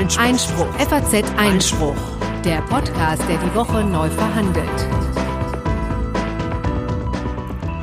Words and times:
Einspruch. 0.00 0.24
Einspruch. 0.24 0.74
FAZ 0.78 1.24
Einspruch. 1.36 1.96
Der 2.42 2.62
Podcast, 2.62 3.22
der 3.28 3.36
die 3.36 3.54
Woche 3.54 3.84
neu 3.84 4.08
verhandelt. 4.08 4.66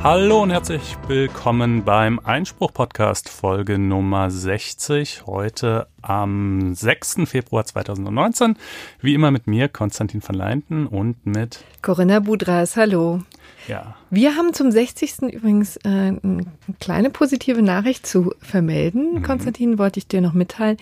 Hallo 0.02 0.42
und 0.42 0.50
herzlich 0.50 0.96
willkommen 1.06 1.84
beim 1.84 2.18
Einspruch-Podcast, 2.18 3.28
Folge 3.28 3.78
Nummer 3.78 4.32
60. 4.32 5.26
Heute 5.26 5.86
am 6.02 6.74
6. 6.74 7.18
Februar 7.26 7.64
2019. 7.64 8.56
Wie 9.00 9.14
immer 9.14 9.30
mit 9.30 9.46
mir, 9.46 9.68
Konstantin 9.68 10.20
van 10.26 10.34
Leinten 10.34 10.88
und 10.88 11.24
mit 11.24 11.62
Corinna 11.82 12.18
Budras. 12.18 12.76
Hallo. 12.76 13.20
Ja. 13.68 13.94
Wir 14.10 14.34
haben 14.34 14.54
zum 14.54 14.70
60. 14.70 15.32
übrigens 15.32 15.76
äh, 15.78 15.88
eine 15.88 16.46
kleine 16.80 17.10
positive 17.10 17.62
Nachricht 17.62 18.06
zu 18.06 18.34
vermelden. 18.40 19.16
Mhm. 19.16 19.22
Konstantin, 19.22 19.78
wollte 19.78 19.98
ich 19.98 20.08
dir 20.08 20.20
noch 20.20 20.32
mitteilen. 20.32 20.78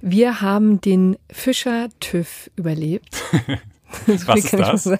Wir 0.00 0.40
haben 0.40 0.80
den 0.80 1.16
Fischer-TÜV 1.30 2.50
überlebt. 2.56 3.22
Was 4.06 4.44
ist 4.44 4.52
das? 4.52 4.90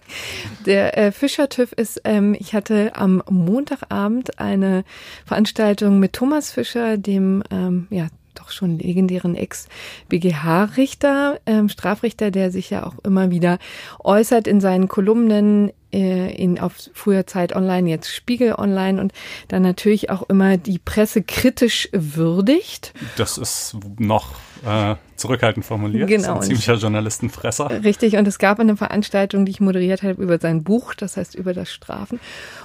Der 0.67 0.99
äh, 0.99 1.13
Fischer-TÜV 1.13 1.73
ist, 1.73 2.01
ähm, 2.05 2.35
ich 2.39 2.55
hatte 2.55 2.97
am 2.97 3.23
Montagabend 3.29 4.41
eine 4.41 4.85
Veranstaltung 5.27 6.01
mit 6.01 6.15
Thomas 6.15 6.51
Fischer, 6.51 6.97
dem 6.97 7.45
ähm, 7.51 7.87
ja, 7.91 8.09
doch 8.35 8.51
schon 8.51 8.79
legendären 8.79 9.35
Ex-BGH-Richter, 9.35 11.41
ähm, 11.47 11.69
Strafrichter, 11.69 12.31
der 12.31 12.51
sich 12.51 12.71
ja 12.71 12.87
auch 12.87 12.99
immer 13.05 13.31
wieder 13.31 13.59
äußert 14.01 14.47
in 14.47 14.61
seinen 14.61 14.89
Kolumnen 14.89 15.71
in 15.91 16.59
auf 16.59 16.75
früher 16.93 17.27
Zeit 17.27 17.55
online, 17.55 17.89
jetzt 17.89 18.15
Spiegel 18.15 18.55
online 18.55 19.01
und 19.01 19.13
dann 19.49 19.63
natürlich 19.63 20.11
auch 20.11 20.29
immer 20.29 20.57
die 20.57 20.79
Presse 20.79 21.23
kritisch 21.23 21.89
würdigt. 21.93 22.93
Das 23.17 23.39
ist 23.39 23.77
noch 23.99 24.35
äh, 24.67 24.97
zurückhaltend 25.17 25.65
formuliert. 25.65 26.09
Genau. 26.09 26.37
ein 26.37 26.43
ziemlicher 26.43 26.75
Journalistenfresser. 26.75 27.85
Richtig, 27.85 28.17
und 28.17 28.27
es 28.27 28.39
gab 28.39 28.61
eine 28.61 28.77
Veranstaltung, 28.77 29.45
die 29.45 29.51
ich 29.51 29.61
moderiert 29.61 30.03
habe 30.03 30.23
über 30.23 30.39
sein 30.39 30.63
Buch, 30.63 30.95
das 30.95 31.17
heißt 31.17 31.35
über 31.35 31.55
das 31.55 31.71
Strafen. 31.71 32.21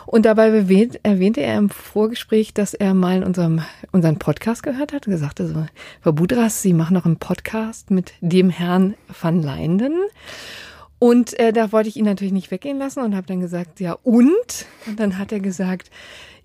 Und 0.06 0.26
dabei 0.26 0.50
erwähnt, 0.50 1.00
erwähnte 1.04 1.42
er 1.42 1.58
im 1.58 1.70
Vorgespräch, 1.70 2.54
dass 2.54 2.74
er 2.74 2.94
mal 2.94 3.18
in 3.18 3.24
unserem 3.24 3.62
unseren 3.92 4.18
Podcast 4.18 4.64
gehört 4.64 4.94
hat 4.94 5.08
und 5.08 5.14
gesagt 5.14 5.40
hat, 5.40 5.48
so, 5.48 5.66
Frau 6.02 6.12
Budras, 6.12 6.62
Sie 6.62 6.74
machen 6.74 6.94
noch 6.94 7.06
einen 7.06 7.18
Podcast 7.18 7.92
mit 7.92 8.14
dem 8.22 8.50
Herrn 8.50 8.96
van 9.22 9.42
Leinden. 9.42 9.94
Und 11.04 11.38
äh, 11.38 11.52
da 11.52 11.74
wollte 11.74 11.90
ich 11.90 11.98
ihn 11.98 12.06
natürlich 12.06 12.32
nicht 12.32 12.50
weggehen 12.50 12.78
lassen 12.78 13.02
und 13.02 13.14
habe 13.14 13.28
dann 13.28 13.42
gesagt, 13.42 13.82
ja 13.82 13.98
und? 14.04 14.66
Und 14.88 15.02
dann 15.02 15.18
hat 15.18 15.34
er 15.34 15.42
gesagt, 15.42 15.92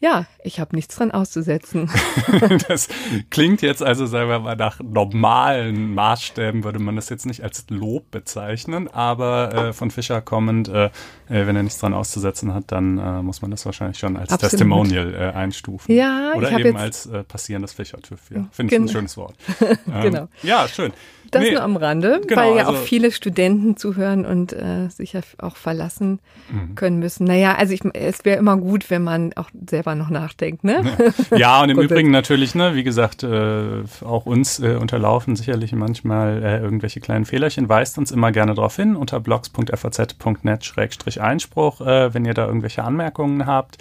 ja, 0.01 0.27
ich 0.43 0.59
habe 0.59 0.75
nichts 0.75 0.97
dran 0.97 1.13
auszusetzen. 1.13 1.89
das 2.69 2.89
klingt 3.31 3.63
jetzt 3.63 3.85
also, 3.85 4.07
sagen 4.07 4.29
wir 4.29 4.41
mal, 4.41 4.57
nach 4.57 4.81
normalen 4.81 5.95
Maßstäben 5.95 6.65
würde 6.65 6.81
man 6.81 6.97
das 6.97 7.09
jetzt 7.09 7.25
nicht 7.25 7.45
als 7.45 7.67
Lob 7.69 8.11
bezeichnen, 8.11 8.89
aber 8.89 9.55
äh, 9.69 9.73
von 9.73 9.93
Fischer 9.93 10.23
kommend, 10.23 10.69
äh, 10.69 10.87
äh 11.29 11.47
wenn 11.47 11.55
er 11.55 11.63
nichts 11.63 11.79
dran 11.79 11.95
auszusetzen 11.95 12.53
hat, 12.53 12.73
dann 12.73 12.99
äh, 12.99 13.23
muss 13.23 13.43
man 13.43 13.53
das 13.53 13.65
wahrscheinlich 13.65 13.99
schon 13.99 14.17
als 14.17 14.33
Absolut. 14.33 14.51
Testimonial 14.51 15.15
äh, 15.15 15.37
einstufen. 15.37 15.95
Ja, 15.95 16.33
Oder 16.35 16.51
eben 16.51 16.65
jetzt- 16.65 16.77
als 16.77 17.07
äh, 17.07 17.23
passierendes 17.23 17.75
Fischer-TÜV. 17.75 18.21
Ja. 18.35 18.49
Finde 18.51 18.75
ich 18.75 18.81
ein 18.81 18.89
schönes 18.89 19.17
Wort. 19.17 19.37
Ähm, 19.89 20.03
Genau. 20.03 20.29
Ja, 20.43 20.69
schön. 20.69 20.93
Das 21.31 21.43
Nee, 21.43 21.53
nur 21.53 21.63
am 21.63 21.77
Rande, 21.77 22.21
genau, 22.27 22.41
weil 22.41 22.57
ja 22.57 22.67
also- 22.67 22.79
auch 22.79 22.83
viele 22.83 23.13
Studenten 23.13 23.77
zuhören 23.77 24.25
und 24.25 24.53
äh, 24.53 24.89
sich 24.89 25.13
ja 25.13 25.21
auch 25.39 25.57
verlassen 25.57 26.19
Mhm. 26.51 26.75
können 26.77 26.99
müssen. 26.99 27.25
Naja, 27.25 27.57
also 27.57 27.75
ich, 27.75 27.81
es 27.95 28.25
wäre 28.25 28.39
immer 28.39 28.57
gut, 28.57 28.89
wenn 28.91 29.03
man 29.03 29.33
auch 29.35 29.51
selber 29.69 29.95
noch 29.95 30.09
nachdenkt, 30.09 30.65
ne? 30.65 30.83
Ja, 31.37 31.63
und 31.63 31.71
im. 31.71 31.79
Übrigen 31.79 32.11
natürlich, 32.11 32.55
ne, 32.55 32.75
wie 32.75 32.85
gesagt, 32.85 33.23
äh, 33.23 33.83
auch 34.05 34.25
uns 34.27 34.59
äh, 34.61 34.77
unterlaufen 34.81 35.37
sicherlich 35.37 35.73
manchmal 35.73 36.43
äh, 36.43 36.59
irgendwelche 36.61 37.01
kleinen 37.01 37.25
Fehlerchen. 37.27 37.69
Weist 37.69 37.99
uns 37.99 38.11
immer 38.11 38.33
gerne 38.33 38.55
darauf 38.55 38.77
hin 38.77 38.97
unter 38.97 39.21
blogs.faz.net-einspruch, 39.21 41.81
äh, 41.81 42.15
wenn 42.15 42.25
ihr 42.25 42.35
da 42.35 42.47
irgendwelche 42.47 42.85
Anmerkungen 42.85 43.47
habt. 43.47 43.79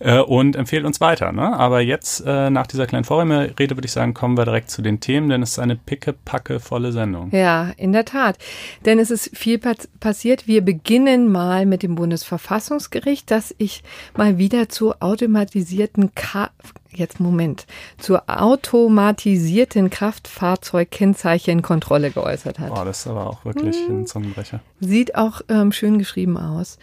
Äh, 0.00 0.20
und 0.20 0.56
empfehlt 0.56 0.84
uns 0.84 1.00
weiter. 1.00 1.32
Ne? 1.32 1.58
Aber 1.58 1.80
jetzt, 1.80 2.22
äh, 2.24 2.50
nach 2.50 2.66
dieser 2.66 2.86
kleinen 2.86 3.04
Vorrede, 3.04 3.54
würde 3.58 3.86
ich 3.86 3.92
sagen, 3.92 4.14
kommen 4.14 4.36
wir 4.36 4.44
direkt 4.44 4.70
zu 4.70 4.82
den 4.82 5.00
Themen, 5.00 5.28
denn 5.28 5.42
es 5.42 5.52
ist 5.52 5.58
eine 5.58 5.76
pickepacke 5.76 6.60
volle 6.60 6.92
Sendung. 6.92 7.30
Ja, 7.32 7.70
in 7.76 7.92
der 7.92 8.04
Tat. 8.04 8.38
Denn 8.84 8.98
es 8.98 9.10
ist 9.10 9.36
viel 9.36 9.58
pas- 9.58 9.88
passiert. 10.00 10.46
Wir 10.46 10.62
beginnen 10.62 11.30
mal 11.32 11.66
mit 11.66 11.82
dem 11.82 11.94
Bundesverfassungsgericht, 11.96 13.30
das 13.30 13.54
ich 13.58 13.82
mal 14.16 14.38
wieder 14.38 14.68
zur 14.68 14.96
automatisierten 15.00 16.14
Ka 16.14 16.50
Jetzt 16.90 17.20
Moment. 17.20 17.66
Zur 17.98 18.22
automatisierten 18.28 19.90
Kraftfahrzeugkennzeichenkontrolle 19.90 22.10
geäußert 22.10 22.58
hat. 22.58 22.74
Boah, 22.74 22.84
das 22.86 23.00
ist 23.00 23.06
aber 23.06 23.26
auch 23.26 23.44
wirklich 23.44 23.76
ein 23.88 24.06
Zungenbrecher. 24.06 24.60
Sieht 24.80 25.14
auch 25.14 25.42
ähm, 25.48 25.70
schön 25.72 25.98
geschrieben 25.98 26.38
aus. 26.38 26.78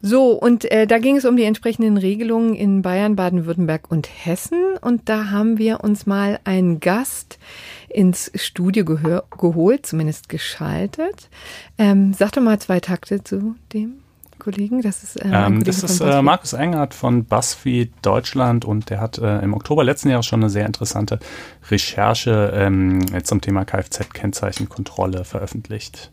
So, 0.00 0.32
und 0.32 0.70
äh, 0.70 0.86
da 0.86 0.98
ging 0.98 1.16
es 1.16 1.24
um 1.24 1.36
die 1.36 1.44
entsprechenden 1.44 1.96
Regelungen 1.96 2.54
in 2.54 2.82
Bayern, 2.82 3.16
Baden-Württemberg 3.16 3.90
und 3.90 4.08
Hessen. 4.08 4.76
Und 4.80 5.08
da 5.08 5.30
haben 5.30 5.58
wir 5.58 5.82
uns 5.82 6.06
mal 6.06 6.38
einen 6.44 6.78
Gast 6.78 7.38
ins 7.88 8.30
Studio 8.34 8.84
gehör 8.84 9.24
geholt, 9.38 9.86
zumindest 9.86 10.28
geschaltet. 10.28 11.28
Ähm, 11.78 12.12
sag 12.14 12.32
doch 12.32 12.42
mal 12.42 12.60
zwei 12.60 12.78
Takte 12.80 13.24
zu 13.24 13.56
dem 13.72 13.94
Kollegen. 14.38 14.82
Das 14.82 15.02
ist, 15.02 15.20
ein 15.20 15.32
Ähm, 15.34 15.64
das 15.64 15.82
ist 15.82 16.00
äh. 16.00 16.22
Markus 16.22 16.52
Engert 16.52 16.94
von 16.94 17.24
BuzzFeed 17.24 17.92
Deutschland 18.02 18.64
und 18.64 18.90
der 18.90 19.00
hat 19.00 19.18
äh, 19.18 19.40
im 19.40 19.52
Oktober 19.52 19.82
letzten 19.82 20.10
Jahres 20.10 20.26
schon 20.26 20.40
eine 20.40 20.50
sehr 20.50 20.66
interessante 20.66 21.18
Recherche 21.70 22.52
ähm, 22.54 23.00
zum 23.24 23.40
Thema 23.40 23.64
Kfz-Kennzeichenkontrolle 23.64 25.24
veröffentlicht. 25.24 26.12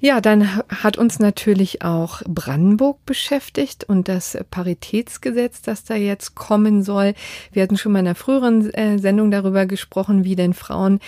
Ja, 0.00 0.20
dann 0.20 0.56
ha- 0.56 0.64
hat 0.68 0.98
uns 0.98 1.18
natürlich 1.18 1.82
auch 1.82 2.22
Brandenburg 2.26 3.04
beschäftigt 3.06 3.84
und 3.84 4.08
das 4.08 4.36
Paritätsgesetz, 4.50 5.62
das 5.62 5.84
da 5.84 5.94
jetzt 5.94 6.34
kommen 6.34 6.82
soll. 6.82 7.14
Wir 7.52 7.62
hatten 7.62 7.78
schon 7.78 7.92
mal 7.92 8.00
in 8.00 8.06
einer 8.06 8.14
früheren 8.14 8.72
äh, 8.74 8.98
Sendung 8.98 9.30
darüber 9.30 9.66
gesprochen, 9.66 10.24
wie 10.24 10.36
denn 10.36 10.52
Frauen 10.54 11.00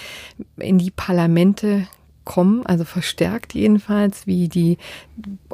in 0.56 0.78
die 0.78 0.91
Parlamente 0.91 1.87
kommen, 2.25 2.65
also 2.66 2.84
verstärkt 2.84 3.54
jedenfalls, 3.54 4.27
wie 4.27 4.48
die 4.48 4.77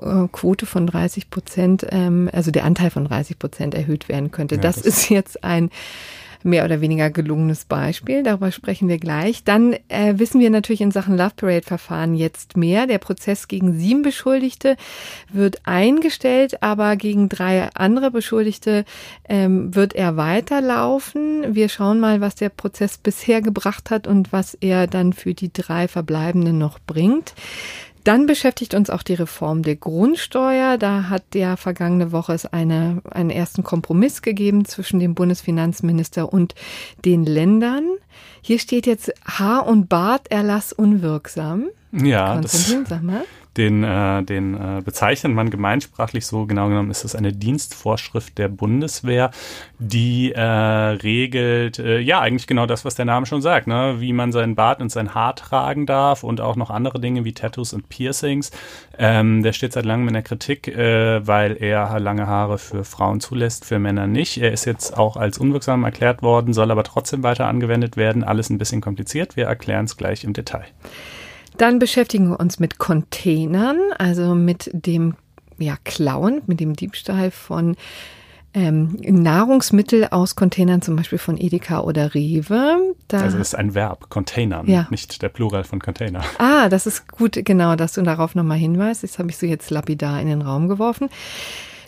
äh, 0.00 0.27
Quote 0.33 0.67
von 0.67 0.87
30 0.89 1.31
Prozent, 1.31 1.87
ähm, 1.91 2.28
also 2.33 2.50
der 2.50 2.65
Anteil 2.65 2.91
von 2.91 3.05
30 3.05 3.39
Prozent 3.39 3.75
erhöht 3.75 4.09
werden 4.09 4.31
könnte. 4.33 4.56
Ja, 4.56 4.61
das, 4.61 4.77
das- 4.77 4.87
ist 4.87 5.09
jetzt 5.09 5.44
ein 5.44 5.71
mehr 6.44 6.65
oder 6.65 6.81
weniger 6.81 7.10
gelungenes 7.10 7.65
Beispiel. 7.65 8.22
Darüber 8.22 8.53
sprechen 8.53 8.88
wir 8.88 8.99
gleich. 8.99 9.44
Dann 9.44 9.72
äh, 9.88 10.15
wissen 10.16 10.41
wir 10.41 10.50
natürlich 10.50 10.81
in 10.81 10.91
Sachen 10.91 11.16
Love 11.16 11.32
Parade-Verfahren 11.37 12.15
jetzt 12.15 12.56
mehr. 12.56 12.87
Der 12.87 12.99
Prozess 12.99 13.49
gegen 13.49 13.72
sieben 13.78 14.03
Beschuldigte 14.03 14.77
wird 15.32 15.62
eingestellt, 15.65 16.62
aber 16.62 16.97
gegen 16.97 17.28
drei 17.28 17.69
andere 17.75 18.10
Beschuldigte 18.10 18.84
ähm, 19.28 19.75
wird 19.75 19.94
er 19.94 20.16
weiterlaufen. 20.16 21.55
Wir 21.55 21.69
schauen 21.69 21.99
mal, 21.99 22.21
was 22.21 22.34
der 22.34 22.50
Prozess 22.50 22.99
bisher 22.99 23.41
gebracht 23.41 23.91
hat 23.91 24.06
und 24.06 24.32
was 24.32 24.55
er 24.55 24.87
dann 24.87 25.12
für 25.12 25.34
die 25.34 25.53
drei 25.53 25.88
Verbleibenden 25.88 26.59
noch 26.59 26.78
bringt. 26.78 27.34
Dann 28.04 28.26
beschäftigt 28.26 28.75
uns 28.75 28.91
auch 28.91 29.03
die 29.03 29.15
Reform 29.15 29.62
der 29.62 29.76
Grundsteuer. 29.76 30.76
Da 30.76 31.09
hat 31.09 31.22
der 31.32 31.56
vergangene 31.56 32.12
Woche 32.12 32.34
es 32.34 32.44
eine, 32.44 33.00
einen 33.10 33.31
ersten 33.31 33.65
Kompromiss 33.65 34.20
gegeben 34.20 34.66
zwischen 34.66 35.00
dem 35.00 35.15
Bundesfinanzminister 35.15 36.31
und 36.31 36.54
den 37.04 37.25
Ländern. 37.25 37.84
Hier 38.43 38.59
steht 38.59 38.87
jetzt 38.87 39.12
Haar- 39.25 39.66
und 39.66 39.88
Barterlass 39.88 40.75
unwirksam. 40.75 41.70
Ja, 41.93 42.38
das, 42.41 42.76
sag 42.87 43.03
mal. 43.03 43.25
Den, 43.56 43.84
äh, 43.84 44.22
den 44.22 44.54
äh, 44.54 44.82
bezeichnet 44.84 45.32
man 45.32 45.50
gemeinsprachlich 45.50 46.26
so. 46.26 46.47
Genau 46.47 46.69
genommen 46.69 46.91
ist 46.91 47.04
es 47.04 47.15
eine 47.15 47.32
Dienstvorschrift 47.32 48.37
der 48.38 48.48
Bundeswehr, 48.48 49.31
die 49.78 50.32
äh, 50.32 50.41
regelt, 50.41 51.78
äh, 51.78 51.98
ja, 52.00 52.20
eigentlich 52.20 52.47
genau 52.47 52.66
das, 52.66 52.84
was 52.84 52.94
der 52.94 53.04
Name 53.04 53.26
schon 53.26 53.43
sagt, 53.43 53.66
ne? 53.66 53.97
wie 53.98 54.12
man 54.12 54.32
seinen 54.32 54.54
Bart 54.54 54.81
und 54.81 54.91
sein 54.91 55.14
Haar 55.14 55.37
tragen 55.37 55.87
darf 55.87 56.25
und 56.25 56.41
auch 56.41 56.56
noch 56.56 56.70
andere 56.70 57.00
Dinge 57.00 57.25
wie 57.25 57.32
Tattoos 57.32 57.73
und 57.73 57.88
Piercings. 57.88 58.50
Ähm, 58.99 59.43
der 59.43 59.52
steht 59.52 59.73
seit 59.73 59.84
langem 59.84 60.08
in 60.08 60.14
der 60.14 60.23
Kritik, 60.23 60.69
äh, 60.69 61.26
weil 61.26 61.56
er 61.61 61.99
lange 62.00 62.26
Haare 62.26 62.58
für 62.58 62.84
Frauen 62.84 63.20
zulässt, 63.20 63.64
für 63.64 63.79
Männer 63.79 64.06
nicht. 64.06 64.38
Er 64.38 64.52
ist 64.52 64.64
jetzt 64.64 64.96
auch 64.96 65.17
als 65.17 65.38
unwirksam 65.38 65.84
erklärt 65.84 66.23
worden, 66.23 66.52
soll 66.52 66.70
aber 66.70 66.84
trotzdem 66.84 67.23
weiter 67.23 67.46
angewendet 67.46 67.96
werden. 67.96 68.25
Alles 68.25 68.50
ein 68.50 68.58
bisschen 68.58 68.81
kompliziert. 68.81 69.37
Wir 69.37 69.46
erklären 69.46 69.84
es 69.84 69.96
gleich 69.96 70.25
im 70.25 70.32
Detail. 70.32 70.67
Dann 71.56 71.79
beschäftigen 71.79 72.31
wir 72.31 72.41
uns 72.41 72.59
mit 72.59 72.79
Containern, 72.79 73.79
also 73.99 74.35
mit 74.35 74.71
dem 74.73 75.15
ja, 75.59 75.77
Klauen, 75.85 76.43
mit 76.47 76.59
dem 76.61 76.75
Diebstahl 76.75 77.31
von 77.31 77.77
ähm, 78.55 78.97
Nahrungsmittel 79.03 80.09
aus 80.11 80.37
Containern, 80.37 80.83
zum 80.83 80.97
Beispiel 80.97 81.19
von 81.19 81.37
Edeka 81.39 81.81
oder 81.81 82.15
Rewe. 82.15 82.95
Da, 83.09 83.21
Also 83.21 83.39
das 83.39 83.49
ist 83.49 83.55
ein 83.55 83.75
Verb, 83.75 84.11
Containern, 84.11 84.67
Ja. 84.67 84.87
nicht 84.91 85.23
der 85.23 85.29
Plural 85.29 85.65
von 85.65 85.81
Container. 85.81 86.23
ah, 86.39 86.69
das 86.69 86.87
ist 86.87 87.09
gut, 87.09 87.39
genau, 87.45 87.77
dass 87.77 87.93
du 87.95 88.03
darauf 88.03 88.35
nochmal 88.35 88.59
hinweist. 88.59 89.03
Das 89.03 89.19
habe 89.19 89.31
ich 89.31 89.39
so 89.39 89.47
jetzt 89.47 89.71
lapidar 89.71 90.21
in 90.21 90.27
den 90.29 90.43
Raum 90.43 90.69
geworfen. 90.69 91.09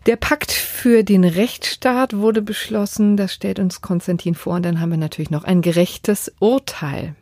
Der 0.07 0.17
Pakt 0.17 0.53
für 0.53 1.03
den 1.03 1.25
Rechtsstaat 1.25 2.17
wurde 2.17 2.41
beschlossen. 2.43 3.17
Das 3.17 3.33
stellt 3.35 3.59
uns 3.59 3.81
Konstantin 3.81 4.37
vor. 4.37 4.55
Und 4.55 4.65
dann 4.65 4.81
haben 4.81 4.91
wir 4.91 4.99
natürlich 4.99 5.31
noch 5.31 5.43
ein 5.43 5.63
gerechtes 5.63 6.33
Urteil. 6.39 7.17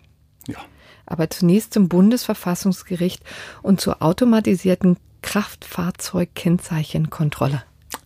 Aber 1.07 1.31
zunächst 1.31 1.73
zum 1.75 1.89
Bundesverfassungsgericht 1.89 3.23
und 3.63 3.81
zur 3.81 4.03
automatisierten 4.03 4.97
Kraftfahrzeugkennzeichenkontrolle. 5.23 7.63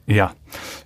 Ja, 0.06 0.34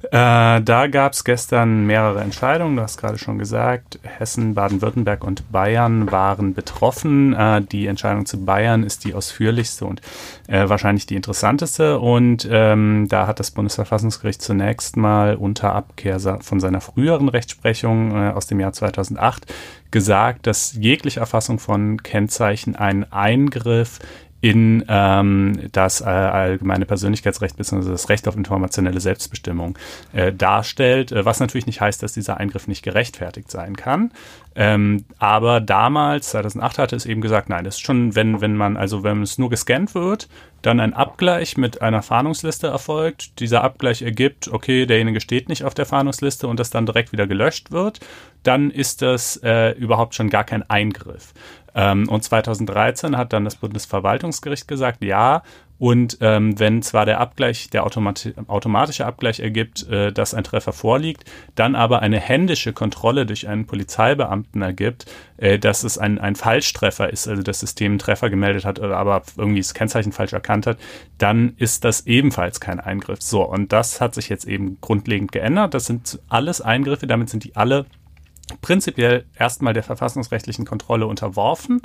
äh, 0.05 0.61
da 0.61 0.87
gab 0.89 1.13
es 1.13 1.25
gestern 1.25 1.87
mehrere 1.87 2.21
Entscheidungen. 2.21 2.77
Du 2.77 2.83
hast 2.83 2.99
gerade 2.99 3.19
schon 3.19 3.39
gesagt, 3.39 3.99
Hessen, 4.03 4.55
Baden-Württemberg 4.55 5.25
und 5.25 5.51
Bayern 5.53 6.11
waren 6.11 6.55
betroffen. 6.55 7.33
Äh, 7.35 7.63
die 7.63 7.87
Entscheidung 7.87 8.27
zu 8.27 8.45
Bayern 8.45 8.83
ist 8.83 9.05
die 9.05 9.15
ausführlichste 9.15 9.85
und 9.85 10.01
äh, 10.49 10.69
wahrscheinlich 10.69 11.07
die 11.07 11.17
interessanteste. 11.17 11.99
Und 12.01 12.49
ähm, 12.51 13.07
da 13.09 13.27
hat 13.27 13.41
das 13.41 13.51
Bundesverfassungsgericht 13.51 14.43
zunächst 14.43 14.97
mal 14.97 15.37
unter 15.37 15.75
Abkehr 15.75 16.19
von 16.41 16.61
seiner 16.61 16.81
früheren 16.81 17.29
Rechtsprechung 17.29 18.13
äh, 18.13 18.31
aus 18.31 18.47
dem 18.47 18.61
Jahr 18.61 18.73
2008 18.73 19.47
gesagt, 19.91 20.47
dass 20.47 20.75
jegliche 20.75 21.21
Erfassung 21.21 21.59
von 21.59 22.03
Kennzeichen 22.03 22.75
ein 22.75 23.11
Eingriff 23.13 24.01
in 24.43 24.85
ähm, 24.89 25.69
das 25.71 26.01
äh, 26.01 26.05
allgemeine 26.05 26.85
Persönlichkeitsrecht 26.85 27.57
bzw. 27.57 27.89
das 27.91 28.09
Recht 28.09 28.27
auf 28.27 28.37
informationelle 28.37 28.99
Selbstbestimmung 28.99 29.79
äh, 30.13 30.33
darstellt, 30.33 31.13
äh, 31.13 31.25
was 31.25 31.39
natürlich 31.39 31.67
nicht 31.67 31.81
heißt, 31.81 32.03
dass 32.03 32.13
dieser 32.13 32.39
Eingriff 32.39 32.67
nicht 32.67 32.83
gerechtfertigt 32.83 33.53
sein 33.53 33.77
kann. 33.77 34.11
Ähm, 34.57 35.05
aber 35.19 35.61
damals, 35.61 36.31
2008, 36.31 36.79
hatte 36.79 36.97
es 36.97 37.07
eben 37.07 37.21
gesagt, 37.21 37.51
nein, 37.51 37.65
das 37.65 37.77
ist 37.77 37.83
schon, 37.83 38.17
wenn, 38.17 38.41
wenn 38.41 38.57
man, 38.57 38.77
also 38.77 39.05
wenn 39.05 39.23
es 39.23 39.39
nur 39.39 39.49
gescannt 39.49 39.95
wird, 39.95 40.29
dann 40.61 40.81
ein 40.81 40.93
Abgleich 40.93 41.57
mit 41.57 41.81
einer 41.81 42.03
Fahndungsliste 42.03 42.67
erfolgt. 42.67 43.39
Dieser 43.39 43.63
Abgleich 43.63 44.03
ergibt, 44.03 44.49
okay, 44.49 44.87
derjenige 44.87 45.21
steht 45.21 45.49
nicht 45.49 45.65
auf 45.65 45.75
der 45.75 45.87
Fahndungsliste 45.87 46.49
und 46.49 46.59
das 46.59 46.71
dann 46.71 46.87
direkt 46.87 47.13
wieder 47.13 47.29
gelöscht 47.29 47.71
wird, 47.71 48.01
dann 48.43 48.71
ist 48.73 49.03
das 49.03 49.37
äh, 49.45 49.71
überhaupt 49.73 50.17
schon 50.17 50.31
gar 50.31 50.45
kein 50.45 50.69
Eingriff. 50.69 51.33
Ähm, 51.75 52.09
und 52.09 52.23
2013 52.23 53.17
hat 53.17 53.33
dann 53.33 53.45
das 53.45 53.57
Bundesverwaltungsgericht 53.57 54.69
gesagt, 54.69 55.03
ja, 55.03 55.43
und 55.83 56.19
ähm, 56.21 56.61
wenn 56.61 56.81
zwar 56.81 57.07
der 57.07 57.19
Abgleich, 57.19 57.69
der 57.69 57.85
automati 57.85 58.35
automatische 58.47 59.05
Abgleich 59.05 59.41
ergibt, 59.41 59.89
äh, 59.89 60.13
dass 60.13 60.33
ein 60.33 60.45
Treffer 60.45 60.73
vorliegt, 60.73 61.25
dann 61.57 61.75
aber 61.75 62.03
eine 62.03 62.21
händische 62.21 62.73
Kontrolle 62.73 63.27
durch 63.27 63.49
einen 63.49 63.67
Polizeibeamten 63.67 64.63
ergibt, 64.63 65.07
äh, 65.39 65.59
dass 65.59 65.83
es 65.83 65.99
ein, 65.99 66.21
ein 66.21 66.37
Falschtreffer 66.37 67.11
ist, 67.13 67.27
also 67.27 67.43
das 67.43 67.59
System 67.59 67.93
einen 67.93 67.99
Treffer 67.99 68.31
gemeldet 68.31 68.65
hat, 68.65 68.79
aber 68.79 69.23
irgendwie 69.37 69.61
das 69.61 69.75
Kennzeichen 69.75 70.13
falsch 70.13 70.35
erkannt 70.35 70.69
hat, 70.69 70.79
dann 71.19 71.55
ist 71.57 71.85
das 71.85 72.07
ebenfalls 72.07 72.61
kein 72.61 72.79
Eingriff. 72.79 73.21
So, 73.21 73.43
und 73.43 73.73
das 73.73 74.01
hat 74.01 74.15
sich 74.15 74.29
jetzt 74.29 74.45
eben 74.45 74.79
grundlegend 74.81 75.33
geändert. 75.33 75.75
Das 75.75 75.87
sind 75.87 76.21
alles 76.29 76.61
Eingriffe, 76.61 77.09
damit 77.09 77.29
sind 77.29 77.43
die 77.43 77.57
alle 77.57 77.87
prinzipiell 78.61 79.25
erstmal 79.37 79.73
der 79.73 79.83
verfassungsrechtlichen 79.83 80.65
Kontrolle 80.65 81.07
unterworfen. 81.07 81.83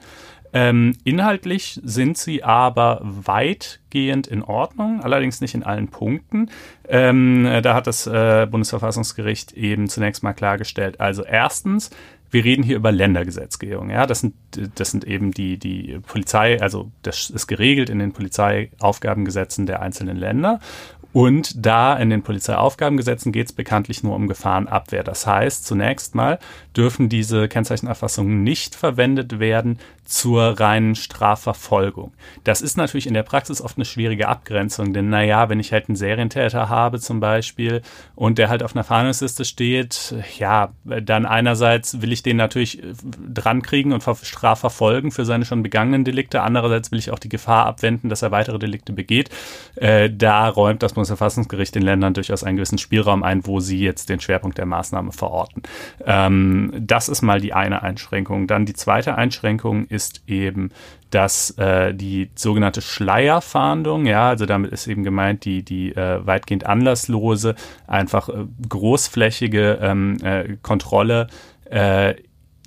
Ähm, 0.54 0.96
inhaltlich 1.04 1.80
sind 1.84 2.18
sie 2.18 2.44
aber 2.44 3.00
weitgehend 3.04 4.28
in 4.28 4.44
Ordnung, 4.44 5.02
allerdings 5.04 5.42
nicht 5.42 5.56
in 5.56 5.64
allen 5.64 5.90
Punkten. 5.90 6.50
Ähm, 6.88 7.48
da 7.62 7.74
hat 7.74 7.88
das 7.88 8.08
äh, 8.08 8.48
Bundesverfassungsgericht 8.50 9.54
eben 9.54 9.90
zunächst 9.90 10.24
mal 10.24 10.34
klargestellt. 10.34 11.02
Also 11.02 11.24
erstens, 11.24 11.90
wir 12.30 12.44
reden 12.44 12.64
hier 12.64 12.76
über 12.76 12.92
Ländergesetzgebung. 12.92 13.90
Ja, 13.90 14.06
das 14.06 14.22
sind, 14.22 14.36
das 14.76 14.92
sind 14.92 15.06
eben 15.06 15.32
die, 15.32 15.58
die 15.58 16.00
Polizei, 16.06 16.62
also 16.62 16.92
das 17.02 17.30
ist 17.30 17.48
geregelt 17.48 17.90
in 17.90 18.00
den 18.00 18.14
Polizeiaufgabengesetzen 18.14 19.66
der 19.66 19.82
einzelnen 19.82 20.18
Länder. 20.18 20.60
Und 21.18 21.66
da 21.66 21.98
in 21.98 22.12
den 22.12 22.22
Polizeiaufgabengesetzen 22.22 23.32
geht 23.32 23.48
es 23.48 23.52
bekanntlich 23.52 24.04
nur 24.04 24.16
um 24.16 24.28
Gefahrenabwehr. 24.28 25.04
Das 25.04 25.26
heißt, 25.26 25.66
zunächst 25.66 26.14
mal 26.14 26.38
dürfen 26.76 27.10
diese 27.10 27.48
Kennzeichenerfassungen 27.48 28.44
nicht 28.44 28.76
verwendet 28.76 29.40
werden 29.40 29.80
zur 30.08 30.58
reinen 30.60 30.96
Strafverfolgung. 30.96 32.14
Das 32.46 32.62
ist 32.62 32.78
natürlich 32.78 33.08
in 33.08 33.14
der 33.14 33.24
Praxis 33.24 33.62
oft 33.62 33.78
eine 33.78 33.84
schwierige 33.84 34.30
Abgrenzung, 34.30 34.94
denn 34.94 35.10
naja, 35.10 35.50
wenn 35.50 35.60
ich 35.60 35.74
halt 35.74 35.90
einen 35.90 35.98
Serientäter 35.98 36.70
habe 36.70 37.00
zum 37.00 37.20
Beispiel 37.20 37.82
und 38.16 38.38
der 38.38 38.48
halt 38.48 38.64
auf 38.64 38.74
einer 38.74 38.86
Fahndungsliste 38.86 39.44
steht, 39.44 40.16
ja, 40.40 40.70
dann 40.86 41.26
einerseits 41.26 42.02
will 42.02 42.14
ich 42.14 42.24
den 42.24 42.38
natürlich 42.38 42.82
äh, 42.82 42.94
drankriegen 43.34 43.92
und 43.92 44.02
strafverfolgen 44.02 45.12
für 45.12 45.26
seine 45.26 45.44
schon 45.44 45.62
begangenen 45.62 46.06
Delikte, 46.06 46.42
andererseits 46.42 46.90
will 46.92 47.00
ich 47.00 47.12
auch 47.12 47.20
die 47.20 47.30
Gefahr 47.30 47.66
abwenden, 47.66 48.08
dass 48.08 48.22
er 48.22 48.32
weitere 48.32 48.60
Delikte 48.60 48.94
begeht. 48.94 49.30
Äh, 49.76 50.10
da 50.10 50.48
räumt 50.48 50.84
das 50.84 50.94
Bundesverfassungsgericht 50.94 51.76
den 51.76 51.84
Ländern 51.84 52.14
durchaus 52.14 52.46
einen 52.46 52.56
gewissen 52.56 52.78
Spielraum 52.78 53.24
ein, 53.24 53.46
wo 53.46 53.60
sie 53.60 53.82
jetzt 53.82 54.08
den 54.08 54.22
Schwerpunkt 54.22 54.58
der 54.58 54.66
Maßnahme 54.66 55.12
verorten. 55.12 55.64
Ähm, 56.06 56.72
das 56.80 57.10
ist 57.10 57.22
mal 57.22 57.42
die 57.42 57.52
eine 57.52 57.82
Einschränkung. 57.82 58.48
Dann 58.48 58.66
die 58.66 58.74
zweite 58.74 59.16
Einschränkung 59.16 59.86
ist 59.88 59.97
eben, 60.28 60.72
dass 61.10 61.52
äh, 61.52 61.94
die 61.94 62.30
sogenannte 62.36 62.82
Schleierfahndung, 62.82 64.06
ja, 64.06 64.30
also 64.30 64.46
damit 64.46 64.72
ist 64.72 64.88
eben 64.88 65.04
gemeint, 65.04 65.46
die, 65.46 65.64
die 65.64 65.96
äh, 65.96 66.26
weitgehend 66.26 66.66
anlasslose, 66.66 67.56
einfach 67.88 68.30
äh, 68.30 68.46
großflächige 68.68 69.80
ähm, 69.82 70.18
äh, 70.24 70.58
Kontrolle 70.62 71.28
äh, 71.70 72.16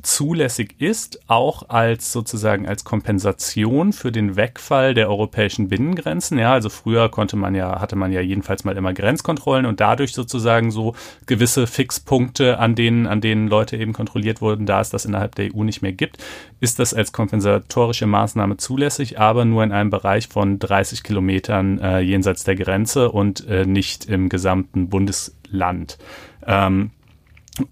zulässig 0.03 0.77
ist, 0.79 1.21
auch 1.27 1.69
als 1.69 2.13
sozusagen 2.13 2.69
als 2.69 2.85
Kompensation 2.85 3.93
für 3.93 4.13
den 4.13 4.37
Wegfall 4.37 4.95
der 4.95 5.09
europäischen 5.09 5.69
Binnengrenzen. 5.69 6.39
Ja, 6.39 6.53
also 6.53 6.69
früher 6.69 7.09
konnte 7.09 7.37
man 7.37 7.55
ja, 7.55 7.81
hatte 7.81 7.97
man 7.97 8.13
ja 8.13 8.21
jedenfalls 8.21 8.65
mal 8.65 8.77
immer 8.77 8.93
Grenzkontrollen 8.93 9.67
und 9.67 9.81
dadurch 9.81 10.13
sozusagen 10.13 10.71
so 10.71 10.95
gewisse 11.27 11.67
Fixpunkte, 11.67 12.59
an 12.59 12.75
denen, 12.75 13.07
an 13.07 13.21
denen 13.21 13.49
Leute 13.49 13.77
eben 13.77 13.93
kontrolliert 13.93 14.41
wurden, 14.41 14.67
da 14.67 14.81
es 14.81 14.91
das 14.91 15.05
innerhalb 15.05 15.35
der 15.35 15.55
EU 15.55 15.65
nicht 15.65 15.83
mehr 15.83 15.93
gibt, 15.93 16.19
ist 16.61 16.79
das 16.79 16.95
als 16.95 17.13
kompensatorische 17.13 18.07
Maßnahme 18.07 18.57
zulässig, 18.57 19.19
aber 19.19 19.45
nur 19.45 19.65
in 19.65 19.73
einem 19.73 19.91
Bereich 19.91 20.29
von 20.29 20.59
30 20.59 21.03
Kilometern 21.03 21.79
äh, 21.79 22.01
jenseits 22.01 22.45
der 22.45 22.57
Grenze 22.57 23.11
und 23.11 23.47
äh, 23.47 23.67
nicht 23.67 24.07
im 24.07 24.29
gesamten 24.29 24.89
Bundesland. 24.89 25.99
Ähm, 26.47 26.91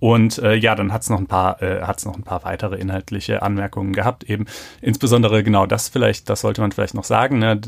und 0.01 0.39
äh, 0.39 0.55
ja, 0.55 0.75
dann 0.75 0.93
hat 0.93 1.03
es 1.03 1.11
noch 1.11 1.19
ein 1.19 1.27
paar, 1.27 1.63
äh, 1.63 1.83
hat 1.83 1.99
es 1.99 2.05
noch 2.05 2.17
ein 2.17 2.25
paar 2.25 2.45
weitere 2.45 2.77
inhaltliche 2.77 3.43
Anmerkungen 3.43 3.93
gehabt, 3.93 4.25
eben 4.25 4.47
insbesondere 4.81 5.43
genau 5.43 5.67
das 5.67 5.89
vielleicht, 5.89 6.29
das 6.29 6.41
sollte 6.41 6.61
man 6.61 6.73
vielleicht 6.73 6.95
noch 6.95 7.05
sagen, 7.05 7.39
ne, 7.39 7.61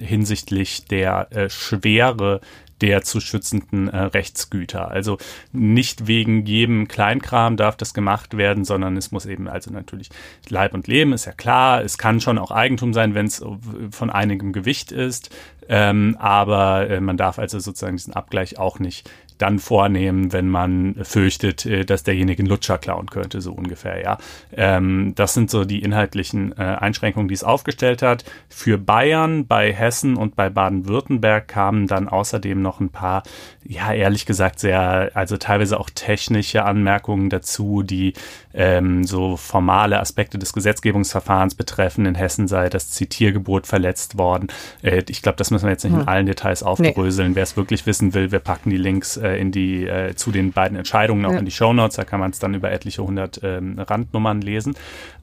hinsichtlich 0.00 0.86
der 0.86 1.28
äh, 1.30 1.50
Schwere 1.50 2.40
der 2.80 3.02
zu 3.02 3.20
schützenden 3.20 3.88
äh, 3.88 3.98
Rechtsgüter. 3.98 4.88
Also 4.90 5.18
nicht 5.52 6.06
wegen 6.06 6.46
jedem 6.46 6.88
Kleinkram 6.88 7.56
darf 7.56 7.76
das 7.76 7.94
gemacht 7.94 8.36
werden, 8.36 8.64
sondern 8.64 8.96
es 8.96 9.10
muss 9.10 9.26
eben 9.26 9.48
also 9.48 9.72
natürlich 9.72 10.10
Leib 10.48 10.74
und 10.74 10.86
Leben 10.86 11.12
ist 11.12 11.24
ja 11.24 11.32
klar. 11.32 11.82
Es 11.82 11.98
kann 11.98 12.20
schon 12.20 12.38
auch 12.38 12.50
Eigentum 12.50 12.92
sein, 12.94 13.14
wenn 13.14 13.26
es 13.26 13.44
von 13.90 14.10
einigem 14.10 14.52
Gewicht 14.52 14.92
ist. 14.92 15.30
Ähm, 15.68 16.16
aber 16.18 16.88
äh, 16.88 17.00
man 17.00 17.16
darf 17.16 17.38
also 17.38 17.58
sozusagen 17.58 17.96
diesen 17.96 18.14
Abgleich 18.14 18.58
auch 18.58 18.78
nicht 18.78 19.10
dann 19.38 19.58
vornehmen, 19.58 20.32
wenn 20.32 20.48
man 20.48 20.96
fürchtet, 21.02 21.66
äh, 21.66 21.84
dass 21.84 22.02
derjenige 22.02 22.40
einen 22.40 22.48
Lutscher 22.48 22.78
klauen 22.78 23.06
könnte, 23.06 23.40
so 23.40 23.52
ungefähr, 23.52 24.02
ja. 24.02 24.18
Ähm, 24.56 25.12
das 25.14 25.34
sind 25.34 25.50
so 25.50 25.64
die 25.64 25.82
inhaltlichen 25.82 26.52
äh, 26.52 26.62
Einschränkungen, 26.62 27.28
die 27.28 27.34
es 27.34 27.44
aufgestellt 27.44 28.02
hat. 28.02 28.24
Für 28.48 28.78
Bayern, 28.78 29.46
bei 29.46 29.72
Hessen 29.72 30.16
und 30.16 30.36
bei 30.36 30.50
Baden-Württemberg 30.50 31.48
kamen 31.48 31.86
dann 31.86 32.08
außerdem 32.08 32.60
noch 32.60 32.80
ein 32.80 32.90
paar, 32.90 33.22
ja, 33.64 33.92
ehrlich 33.92 34.26
gesagt, 34.26 34.60
sehr, 34.60 35.10
also 35.14 35.36
teilweise 35.36 35.78
auch 35.80 35.90
technische 35.90 36.64
Anmerkungen 36.64 37.30
dazu, 37.30 37.82
die 37.82 38.14
ähm, 38.54 39.04
so 39.04 39.36
formale 39.36 40.00
Aspekte 40.00 40.38
des 40.38 40.52
Gesetzgebungsverfahrens 40.52 41.54
betreffen. 41.54 42.06
In 42.06 42.14
Hessen 42.14 42.48
sei 42.48 42.68
das 42.68 42.90
Zitiergebot 42.90 43.66
verletzt 43.66 44.18
worden. 44.18 44.48
Äh, 44.82 45.04
ich 45.08 45.22
glaube, 45.22 45.36
das 45.36 45.50
müssen 45.50 45.64
wir 45.66 45.70
jetzt 45.70 45.84
nicht 45.84 45.92
hm. 45.92 46.02
in 46.02 46.08
allen 46.08 46.26
Details 46.26 46.62
aufdröseln. 46.62 47.30
Nee. 47.30 47.36
Wer 47.36 47.42
es 47.42 47.56
wirklich 47.56 47.86
wissen 47.86 48.14
will, 48.14 48.32
wir 48.32 48.40
packen 48.40 48.70
die 48.70 48.76
Links 48.76 49.16
äh, 49.28 49.40
in 49.40 49.52
die, 49.52 49.86
äh, 49.86 50.14
zu 50.14 50.30
den 50.30 50.52
beiden 50.52 50.76
Entscheidungen 50.76 51.24
auch 51.24 51.32
ja. 51.32 51.38
in 51.38 51.44
die 51.44 51.50
Show 51.50 51.72
Notes. 51.72 51.96
Da 51.96 52.04
kann 52.04 52.20
man 52.20 52.30
es 52.30 52.38
dann 52.38 52.54
über 52.54 52.70
etliche 52.70 53.02
hundert 53.02 53.40
ähm, 53.42 53.78
Randnummern 53.78 54.40
lesen. 54.40 54.74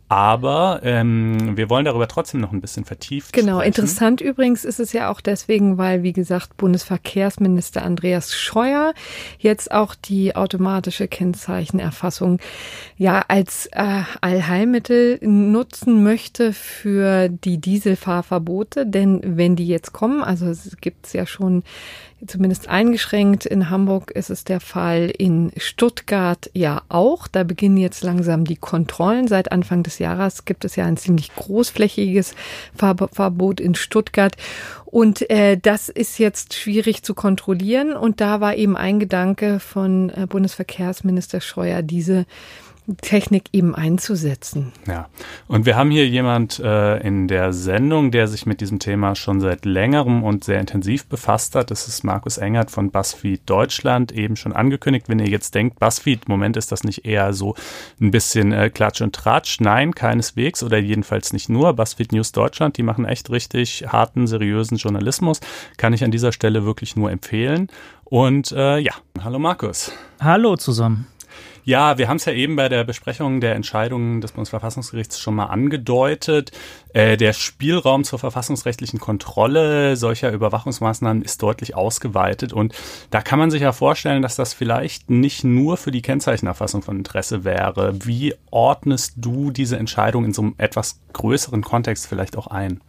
Aber 0.08 0.82
ähm, 0.84 1.58
wir 1.58 1.68
wollen 1.72 1.86
darüber 1.86 2.08
trotzdem 2.08 2.40
noch 2.40 2.52
ein 2.52 2.62
bisschen 2.62 2.86
vertieft. 2.86 3.34
Genau, 3.34 3.56
sprechen. 3.56 3.68
interessant 3.68 4.22
übrigens 4.22 4.64
ist 4.64 4.80
es 4.80 4.94
ja 4.94 5.10
auch 5.10 5.20
deswegen, 5.20 5.80
weil, 5.80 6.04
wie 6.04 6.14
gesagt, 6.14 6.58
Bundesverkehrsminister 6.58 7.82
Andreas 7.82 8.36
Scheuer 8.36 8.94
jetzt 9.40 9.72
auch 9.72 9.96
die 9.96 10.36
automatische 10.36 11.08
Kennzeichenerfassung 11.08 12.40
ja 12.98 13.26
als 13.28 13.66
äh, 13.72 14.04
Allheilmittel 14.22 15.18
nutzen 15.24 16.04
möchte 16.04 16.54
für 16.54 17.28
die 17.30 17.58
Dieselfahrverbote. 17.58 18.86
Denn 18.86 19.22
wenn 19.24 19.56
die 19.56 19.68
jetzt 19.68 19.92
kommen, 19.92 20.24
also 20.24 20.46
es 20.46 20.78
gibt 20.82 21.08
es 21.08 21.14
ja 21.14 21.26
schon 21.26 21.64
zumindest 22.27 22.67
eingeschränkt. 22.67 23.46
In 23.46 23.70
Hamburg 23.70 24.12
ist 24.12 24.29
es 24.29 24.44
der 24.44 24.60
Fall, 24.60 25.12
in 25.15 25.51
Stuttgart 25.58 26.50
ja 26.53 26.82
auch. 26.89 27.27
Da 27.27 27.44
beginnen 27.44 27.77
jetzt 27.77 28.03
langsam 28.03 28.46
die 28.46 28.55
Kontrollen. 28.55 29.27
Seit 29.27 29.51
Anfang 29.51 29.84
des 29.84 30.00
Jahres 30.00 30.46
gibt 30.46 30.65
es 30.65 30.75
ja 30.75 30.86
ein 30.86 30.98
ziemlich 30.98 31.34
großflächiges 31.36 32.36
Verbot 32.75 33.60
in 33.60 33.75
Stuttgart. 33.75 34.36
Und 34.86 35.29
äh, 35.29 35.58
das 35.58 35.89
ist 35.89 36.20
jetzt 36.20 36.53
schwierig 36.53 37.03
zu 37.03 37.13
kontrollieren. 37.13 37.94
Und 37.94 38.22
da 38.22 38.39
war 38.39 38.55
eben 38.55 38.77
ein 38.77 39.00
Gedanke 39.00 39.60
von 39.60 40.10
äh, 40.10 40.25
Bundesverkehrsminister 40.27 41.41
Scheuer, 41.41 41.82
diese 41.82 42.25
Technik 43.01 43.46
eben 43.51 43.74
einzusetzen. 43.74 44.72
Ja, 44.88 45.10
und 45.48 45.65
wir 45.65 45.75
haben 45.75 45.89
hier 45.89 46.08
jemand 46.08 46.60
äh, 46.60 46.98
in 47.00 47.27
der 47.27 47.51
Sendung, 47.51 48.12
der 48.12 48.27
sich 48.27 48.46
mit 48.46 48.62
diesem 48.62 48.80
Thema 48.80 49.15
schon 49.15 49.42
seit 49.42 49.65
längerem 49.65 50.24
und 50.24 50.44
sehr 50.44 50.60
intensiv 50.60 51.08
befasst 51.08 51.56
hat. 51.56 51.72
Das 51.72 51.88
ist 51.88 52.04
Markus 52.04 52.38
Engert 52.38 52.70
von 52.70 52.92
BuzzFeed 52.92 53.42
Deutschland, 53.46 54.12
eben 54.12 54.36
schon 54.36 54.54
angekündigt. 54.54 55.10
Wenn 55.10 55.20
ihr 55.20 55.27
jetzt 55.27 55.56
denkt, 55.56 55.80
BuzzFeed, 55.80 56.30
Moment, 56.30 56.58
ist 56.58 56.72
das 56.72 56.84
nicht 56.84 57.06
eher 57.06 57.34
so 57.34 57.56
ein 58.00 58.12
bisschen 58.12 58.51
äh, 58.51 58.70
Klatsch 58.70 59.01
und 59.01 59.15
Tratsch? 59.15 59.60
Nein, 59.60 59.96
keineswegs 59.96 60.62
oder 60.62 60.77
jedenfalls 60.77 61.34
nicht 61.34 61.50
nur. 61.50 61.74
BuzzFeed 61.74 62.12
News 62.12 62.32
Deutschland, 62.32 62.77
die 62.77 62.84
machen 62.84 63.06
echt 63.06 63.30
richtig 63.32 63.86
harten, 63.88 64.27
seriösen 64.27 64.77
Journalismus. 64.77 65.39
Kann 65.77 65.94
ich 65.94 66.04
an 66.04 66.12
dieser 66.12 66.32
Stelle 66.32 66.65
wirklich 66.65 66.96
nur 66.96 67.12
empfehlen. 67.12 67.70
Und 68.04 68.51
äh, 68.51 68.77
ja, 68.77 68.94
hallo 69.24 69.39
Markus. 69.39 69.92
Hallo 70.20 70.56
zusammen. 70.56 71.08
Ja, 71.67 71.98
wir 71.98 72.07
haben 72.07 72.17
es 72.17 72.25
ja 72.25 72.34
eben 72.34 72.55
bei 72.55 72.69
der 72.69 72.84
Besprechung 72.84 73.41
der 73.41 73.55
Entscheidungen 73.55 74.22
des 74.22 74.34
Bundesverfassungsgerichts 74.34 75.19
schon 75.19 75.34
mal 75.34 75.48
angedeutet. 75.48 76.51
Äh, 76.93 77.17
der 77.17 77.34
Spielraum 77.34 78.03
zur 78.03 78.19
verfassungsrechtlichen 78.19 79.00
Kontrolle 79.00 79.98
solcher 79.98 80.31
Überwachungsmaßnahmen 80.31 81.24
ist 81.24 81.41
deutlich 81.41 81.74
ausgeweitet 81.74 82.53
und 82.53 82.75
da 83.10 83.24
kann 83.24 83.39
man 83.39 83.50
sich 83.50 83.63
ja 83.63 83.72
vorstellen, 83.72 84.22
dass 84.22 84.36
das 84.36 84.53
vielleicht 84.53 85.10
nicht 85.10 85.43
nur 85.43 85.77
für 85.77 85.89
die 85.89 86.03
Kennzeichenerfassung 86.03 86.84
von 86.84 86.98
Interesse 86.98 87.43
wäre. 87.43 87.95
Wie 88.05 88.36
ordnest 88.51 89.13
du 89.15 89.50
diese 89.50 89.77
Entscheidung 89.77 90.24
in 90.24 90.34
so 90.34 90.43
einem 90.43 90.55
etwas 90.60 91.00
größeren 91.13 91.63
Kontext 91.63 92.05
vielleicht 92.05 92.38
auch 92.38 92.45
ein? 92.45 92.79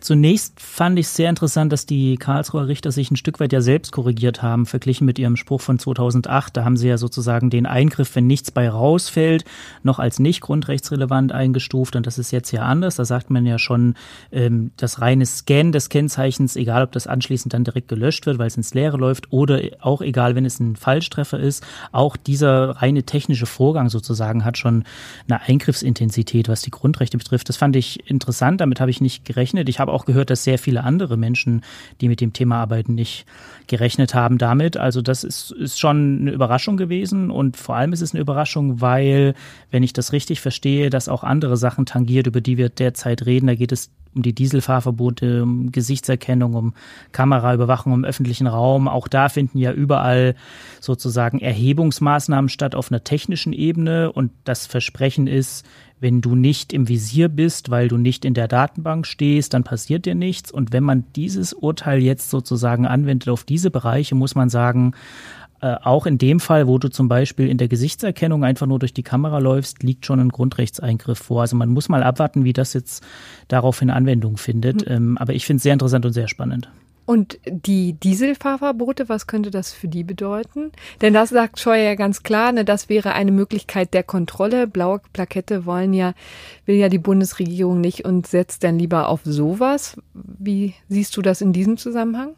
Zunächst 0.00 0.60
fand 0.60 0.98
ich 0.98 1.08
sehr 1.08 1.30
interessant, 1.30 1.72
dass 1.72 1.86
die 1.86 2.16
Karlsruher 2.16 2.66
Richter 2.66 2.92
sich 2.92 3.10
ein 3.10 3.16
Stück 3.16 3.40
weit 3.40 3.52
ja 3.52 3.60
selbst 3.60 3.92
korrigiert 3.92 4.42
haben, 4.42 4.66
verglichen 4.66 5.04
mit 5.04 5.18
ihrem 5.18 5.36
Spruch 5.36 5.60
von 5.60 5.78
2008. 5.78 6.56
Da 6.56 6.64
haben 6.64 6.76
sie 6.76 6.88
ja 6.88 6.98
sozusagen 6.98 7.50
den 7.50 7.66
Eingriff, 7.66 8.14
wenn 8.16 8.26
nichts 8.26 8.50
bei 8.50 8.68
rausfällt, 8.68 9.44
noch 9.82 9.98
als 9.98 10.18
nicht 10.18 10.40
grundrechtsrelevant 10.40 11.32
eingestuft. 11.32 11.96
Und 11.96 12.06
das 12.06 12.18
ist 12.18 12.30
jetzt 12.30 12.50
ja 12.50 12.62
anders. 12.62 12.96
Da 12.96 13.04
sagt 13.04 13.30
man 13.30 13.46
ja 13.46 13.58
schon, 13.58 13.94
ähm, 14.32 14.72
das 14.76 15.00
reine 15.00 15.24
Scan 15.26 15.70
des 15.72 15.88
Kennzeichens, 15.88 16.56
egal 16.56 16.82
ob 16.82 16.92
das 16.92 17.06
anschließend 17.06 17.54
dann 17.54 17.64
direkt 17.64 17.88
gelöscht 17.88 18.26
wird, 18.26 18.38
weil 18.38 18.48
es 18.48 18.56
ins 18.56 18.74
Leere 18.74 18.96
läuft, 18.96 19.32
oder 19.32 19.60
auch 19.80 20.00
egal, 20.00 20.34
wenn 20.34 20.44
es 20.44 20.60
ein 20.60 20.76
Falschtreffer 20.76 21.38
ist, 21.38 21.64
auch 21.92 22.16
dieser 22.16 22.70
reine 22.70 23.04
technische 23.04 23.46
Vorgang 23.46 23.88
sozusagen 23.88 24.44
hat 24.44 24.58
schon 24.58 24.84
eine 25.28 25.42
Eingriffsintensität, 25.42 26.48
was 26.48 26.62
die 26.62 26.70
Grundrechte 26.70 27.18
betrifft. 27.18 27.48
Das 27.48 27.56
fand 27.56 27.76
ich 27.76 28.08
interessant. 28.10 28.60
Damit 28.60 28.80
habe 28.80 28.90
ich 28.90 29.00
nicht 29.00 29.24
gerechnet 29.24 29.61
gerechnet. 29.62 29.68
Ich 29.68 29.80
habe 29.80 29.92
auch 29.92 30.04
gehört, 30.04 30.30
dass 30.30 30.44
sehr 30.44 30.58
viele 30.58 30.84
andere 30.84 31.16
Menschen, 31.16 31.62
die 32.00 32.08
mit 32.08 32.20
dem 32.20 32.32
Thema 32.32 32.56
arbeiten, 32.56 32.94
nicht 32.94 33.26
gerechnet 33.66 34.14
haben 34.14 34.38
damit. 34.38 34.76
Also 34.76 35.02
das 35.02 35.24
ist, 35.24 35.52
ist 35.52 35.78
schon 35.78 36.20
eine 36.20 36.30
Überraschung 36.32 36.76
gewesen 36.76 37.30
und 37.30 37.56
vor 37.56 37.76
allem 37.76 37.92
ist 37.92 38.02
es 38.02 38.12
eine 38.12 38.20
Überraschung, 38.20 38.80
weil, 38.80 39.34
wenn 39.70 39.82
ich 39.82 39.92
das 39.92 40.12
richtig 40.12 40.40
verstehe, 40.40 40.90
dass 40.90 41.08
auch 41.08 41.24
andere 41.24 41.56
Sachen 41.56 41.86
tangiert, 41.86 42.26
über 42.26 42.40
die 42.40 42.58
wir 42.58 42.68
derzeit 42.68 43.26
reden. 43.26 43.46
Da 43.46 43.54
geht 43.54 43.72
es 43.72 43.90
um 44.14 44.22
die 44.22 44.34
Dieselfahrverbote, 44.34 45.42
um 45.42 45.72
Gesichtserkennung, 45.72 46.54
um 46.54 46.74
Kameraüberwachung 47.12 47.94
im 47.94 48.04
öffentlichen 48.04 48.46
Raum. 48.46 48.86
Auch 48.86 49.08
da 49.08 49.30
finden 49.30 49.58
ja 49.58 49.72
überall 49.72 50.34
sozusagen 50.80 51.38
Erhebungsmaßnahmen 51.38 52.50
statt 52.50 52.74
auf 52.74 52.90
einer 52.90 53.04
technischen 53.04 53.54
Ebene. 53.54 54.12
Und 54.12 54.32
das 54.44 54.66
Versprechen 54.66 55.26
ist, 55.26 55.64
wenn 56.02 56.20
du 56.20 56.34
nicht 56.34 56.72
im 56.72 56.88
Visier 56.88 57.28
bist, 57.28 57.70
weil 57.70 57.86
du 57.86 57.96
nicht 57.96 58.24
in 58.24 58.34
der 58.34 58.48
Datenbank 58.48 59.06
stehst, 59.06 59.54
dann 59.54 59.62
passiert 59.62 60.04
dir 60.04 60.16
nichts. 60.16 60.50
Und 60.50 60.72
wenn 60.72 60.82
man 60.82 61.04
dieses 61.14 61.52
Urteil 61.52 62.02
jetzt 62.02 62.28
sozusagen 62.28 62.86
anwendet 62.86 63.28
auf 63.28 63.44
diese 63.44 63.70
Bereiche, 63.70 64.16
muss 64.16 64.34
man 64.34 64.48
sagen, 64.48 64.94
äh, 65.60 65.76
auch 65.80 66.06
in 66.06 66.18
dem 66.18 66.40
Fall, 66.40 66.66
wo 66.66 66.78
du 66.78 66.88
zum 66.88 67.06
Beispiel 67.06 67.48
in 67.48 67.56
der 67.56 67.68
Gesichtserkennung 67.68 68.42
einfach 68.42 68.66
nur 68.66 68.80
durch 68.80 68.92
die 68.92 69.04
Kamera 69.04 69.38
läufst, 69.38 69.84
liegt 69.84 70.04
schon 70.04 70.18
ein 70.18 70.30
Grundrechtseingriff 70.30 71.20
vor. 71.20 71.42
Also 71.42 71.54
man 71.54 71.68
muss 71.68 71.88
mal 71.88 72.02
abwarten, 72.02 72.42
wie 72.42 72.52
das 72.52 72.72
jetzt 72.72 73.04
daraufhin 73.46 73.88
Anwendung 73.88 74.38
findet. 74.38 74.84
Mhm. 74.84 74.92
Ähm, 74.92 75.18
aber 75.18 75.34
ich 75.34 75.46
finde 75.46 75.58
es 75.58 75.62
sehr 75.62 75.72
interessant 75.72 76.04
und 76.04 76.14
sehr 76.14 76.26
spannend. 76.26 76.68
Und 77.04 77.38
die 77.46 77.94
Dieselfahrverbote, 77.94 79.08
was 79.08 79.26
könnte 79.26 79.50
das 79.50 79.72
für 79.72 79.88
die 79.88 80.04
bedeuten? 80.04 80.70
Denn 81.00 81.12
das 81.12 81.30
sagt 81.30 81.58
Scheuer 81.58 81.84
ja 81.84 81.94
ganz 81.94 82.22
klar, 82.22 82.52
ne, 82.52 82.64
das 82.64 82.88
wäre 82.88 83.12
eine 83.12 83.32
Möglichkeit 83.32 83.92
der 83.92 84.04
Kontrolle. 84.04 84.66
Blaue 84.66 85.00
Plakette 85.12 85.66
wollen 85.66 85.94
ja, 85.94 86.14
will 86.64 86.76
ja 86.76 86.88
die 86.88 86.98
Bundesregierung 86.98 87.80
nicht 87.80 88.04
und 88.04 88.26
setzt 88.26 88.62
dann 88.64 88.78
lieber 88.78 89.08
auf 89.08 89.20
sowas. 89.24 90.00
Wie 90.14 90.74
siehst 90.88 91.16
du 91.16 91.22
das 91.22 91.40
in 91.40 91.52
diesem 91.52 91.76
Zusammenhang? 91.76 92.34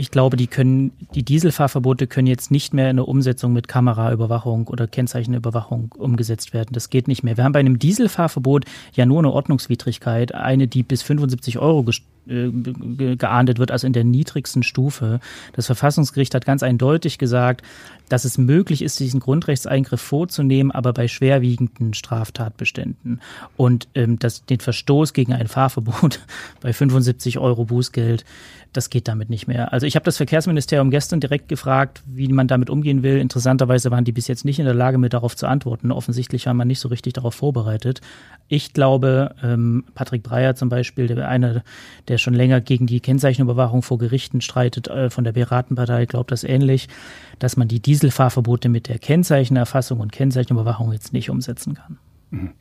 Ich 0.00 0.12
glaube, 0.12 0.36
die 0.36 0.46
können, 0.46 0.92
die 1.16 1.24
Dieselfahrverbote 1.24 2.06
können 2.06 2.28
jetzt 2.28 2.52
nicht 2.52 2.72
mehr 2.72 2.88
in 2.88 2.98
der 2.98 3.08
Umsetzung 3.08 3.52
mit 3.52 3.66
Kameraüberwachung 3.66 4.68
oder 4.68 4.86
Kennzeichenüberwachung 4.86 5.92
umgesetzt 5.98 6.54
werden. 6.54 6.68
Das 6.70 6.88
geht 6.88 7.08
nicht 7.08 7.24
mehr. 7.24 7.36
Wir 7.36 7.42
haben 7.42 7.50
bei 7.50 7.58
einem 7.58 7.80
Dieselfahrverbot 7.80 8.64
ja 8.94 9.06
nur 9.06 9.18
eine 9.18 9.32
Ordnungswidrigkeit, 9.32 10.32
eine, 10.36 10.68
die 10.68 10.84
bis 10.84 11.02
75 11.02 11.58
Euro 11.58 11.84
äh, 11.88 11.92
geahndet 12.28 13.58
wird, 13.58 13.70
also 13.70 13.86
in 13.86 13.92
der 13.92 14.04
niedrigsten 14.04 14.62
Stufe. 14.62 15.20
Das 15.52 15.66
Verfassungsgericht 15.66 16.34
hat 16.34 16.44
ganz 16.44 16.62
eindeutig 16.62 17.18
gesagt, 17.18 17.62
dass 18.08 18.24
es 18.24 18.38
möglich 18.38 18.82
ist, 18.82 19.00
diesen 19.00 19.20
Grundrechtseingriff 19.20 20.00
vorzunehmen, 20.00 20.70
aber 20.70 20.92
bei 20.92 21.08
schwerwiegenden 21.08 21.94
Straftatbeständen. 21.94 23.20
Und 23.56 23.88
ähm, 23.94 24.18
das, 24.18 24.44
den 24.44 24.60
Verstoß 24.60 25.12
gegen 25.12 25.32
ein 25.32 25.48
Fahrverbot 25.48 26.20
bei 26.60 26.72
75 26.72 27.38
Euro 27.38 27.64
Bußgeld 27.64 28.24
das 28.72 28.90
geht 28.90 29.08
damit 29.08 29.30
nicht 29.30 29.48
mehr. 29.48 29.72
Also 29.72 29.86
ich 29.86 29.96
habe 29.96 30.04
das 30.04 30.18
Verkehrsministerium 30.18 30.90
gestern 30.90 31.20
direkt 31.20 31.48
gefragt, 31.48 32.02
wie 32.06 32.28
man 32.28 32.48
damit 32.48 32.68
umgehen 32.68 33.02
will. 33.02 33.18
Interessanterweise 33.18 33.90
waren 33.90 34.04
die 34.04 34.12
bis 34.12 34.28
jetzt 34.28 34.44
nicht 34.44 34.58
in 34.58 34.66
der 34.66 34.74
Lage, 34.74 34.98
mir 34.98 35.08
darauf 35.08 35.36
zu 35.36 35.46
antworten. 35.46 35.90
Offensichtlich 35.90 36.46
war 36.46 36.54
man 36.54 36.68
nicht 36.68 36.80
so 36.80 36.88
richtig 36.88 37.14
darauf 37.14 37.34
vorbereitet. 37.34 38.00
Ich 38.48 38.72
glaube, 38.72 39.34
ähm, 39.42 39.84
Patrick 39.94 40.22
Breyer 40.22 40.54
zum 40.54 40.68
Beispiel, 40.68 41.06
der 41.06 41.28
einer, 41.28 41.62
der 42.08 42.18
schon 42.18 42.34
länger 42.34 42.60
gegen 42.60 42.86
die 42.86 43.00
Kennzeichenüberwachung 43.00 43.82
vor 43.82 43.98
Gerichten 43.98 44.40
streitet, 44.40 44.88
äh, 44.88 45.10
von 45.10 45.24
der 45.24 45.32
Piratenpartei, 45.32 46.06
glaubt 46.06 46.30
das 46.30 46.44
ähnlich, 46.44 46.88
dass 47.38 47.56
man 47.56 47.68
die 47.68 47.80
Dieselfahrverbote 47.98 48.68
mit 48.68 48.88
der 48.88 48.98
Kennzeichenerfassung 48.98 49.98
und 49.98 50.12
Kennzeichenüberwachung 50.12 50.92
jetzt 50.92 51.12
nicht 51.12 51.30
umsetzen 51.30 51.74
kann. 51.74 51.98
Mhm. 52.30 52.52